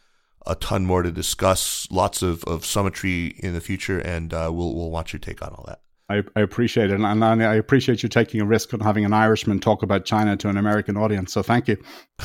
a 0.47 0.55
ton 0.55 0.86
more 0.86 1.02
to 1.02 1.10
discuss, 1.10 1.88
lots 1.90 2.22
of, 2.22 2.44
of 2.44 2.64
summitry 2.64 3.34
in 3.38 3.55
the 3.55 3.60
future, 3.60 3.98
and 3.98 4.32
uh, 4.32 4.48
we'll 4.52 4.74
we'll 4.76 4.90
want 4.90 5.12
your 5.12 5.20
take 5.20 5.42
on 5.42 5.51
all 5.51 5.64
that. 5.66 5.80
I, 6.11 6.23
I, 6.35 6.41
appreciate 6.41 6.91
it. 6.91 7.01
And 7.01 7.24
I 7.24 7.55
appreciate 7.55 8.03
you 8.03 8.09
taking 8.09 8.41
a 8.41 8.45
risk 8.45 8.74
on 8.74 8.81
having 8.81 9.05
an 9.05 9.12
Irishman 9.12 9.61
talk 9.61 9.82
about 9.82 10.05
China 10.05 10.37
to 10.39 10.49
an 10.49 10.57
American 10.57 10.97
audience. 10.97 11.32
So 11.32 11.43
thank 11.43 11.69
you. 11.69 11.77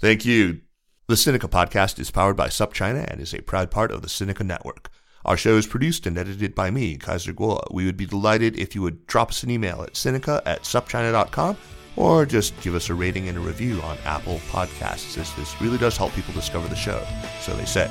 Thank 0.00 0.24
you. 0.24 0.60
The 1.06 1.14
Sinica 1.14 1.48
podcast 1.48 1.98
is 1.98 2.10
powered 2.10 2.36
by 2.36 2.48
SupChina 2.48 3.10
and 3.10 3.20
is 3.20 3.32
a 3.32 3.40
proud 3.40 3.70
part 3.70 3.90
of 3.90 4.02
the 4.02 4.08
Sinica 4.08 4.44
Network. 4.44 4.90
Our 5.24 5.36
show 5.36 5.56
is 5.56 5.66
produced 5.66 6.06
and 6.06 6.18
edited 6.18 6.54
by 6.54 6.70
me, 6.70 6.96
Kaiser 6.96 7.32
Kuo. 7.32 7.62
We 7.72 7.86
would 7.86 7.96
be 7.96 8.06
delighted 8.06 8.58
if 8.58 8.74
you 8.74 8.82
would 8.82 9.06
drop 9.06 9.30
us 9.30 9.42
an 9.42 9.50
email 9.50 9.82
at 9.82 9.94
sinica 9.94 10.42
at 10.44 10.62
supchina.com 10.62 11.56
or 11.98 12.24
just 12.24 12.58
give 12.60 12.76
us 12.76 12.88
a 12.90 12.94
rating 12.94 13.28
and 13.28 13.36
a 13.36 13.40
review 13.40 13.82
on 13.82 13.98
Apple 14.04 14.38
Podcasts, 14.50 15.18
as 15.18 15.34
this 15.34 15.60
really 15.60 15.78
does 15.78 15.96
help 15.96 16.12
people 16.12 16.32
discover 16.32 16.68
the 16.68 16.76
show, 16.76 17.04
so 17.40 17.56
they 17.56 17.64
say. 17.64 17.90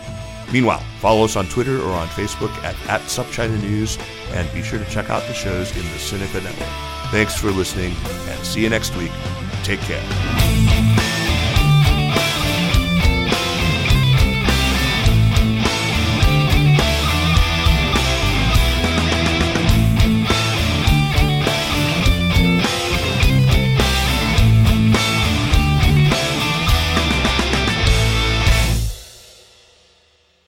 Meanwhile, 0.52 0.82
follow 1.02 1.26
us 1.26 1.36
on 1.36 1.46
Twitter 1.48 1.78
or 1.82 1.92
on 1.92 2.08
Facebook 2.08 2.52
at, 2.64 2.76
at 2.88 3.02
SupChina 3.02 3.62
News, 3.62 3.98
and 4.32 4.52
be 4.54 4.64
sure 4.64 4.80
to 4.80 4.90
check 4.90 5.10
out 5.10 5.28
the 5.28 5.34
shows 5.34 5.76
in 5.76 5.84
the 5.84 5.98
Sinica 5.98 6.42
Network. 6.42 6.70
Thanks 7.12 7.38
for 7.38 7.52
listening, 7.52 7.94
and 8.30 8.46
see 8.46 8.62
you 8.62 8.70
next 8.70 8.96
week. 8.96 9.12
Take 9.64 9.82
care. 9.82 11.17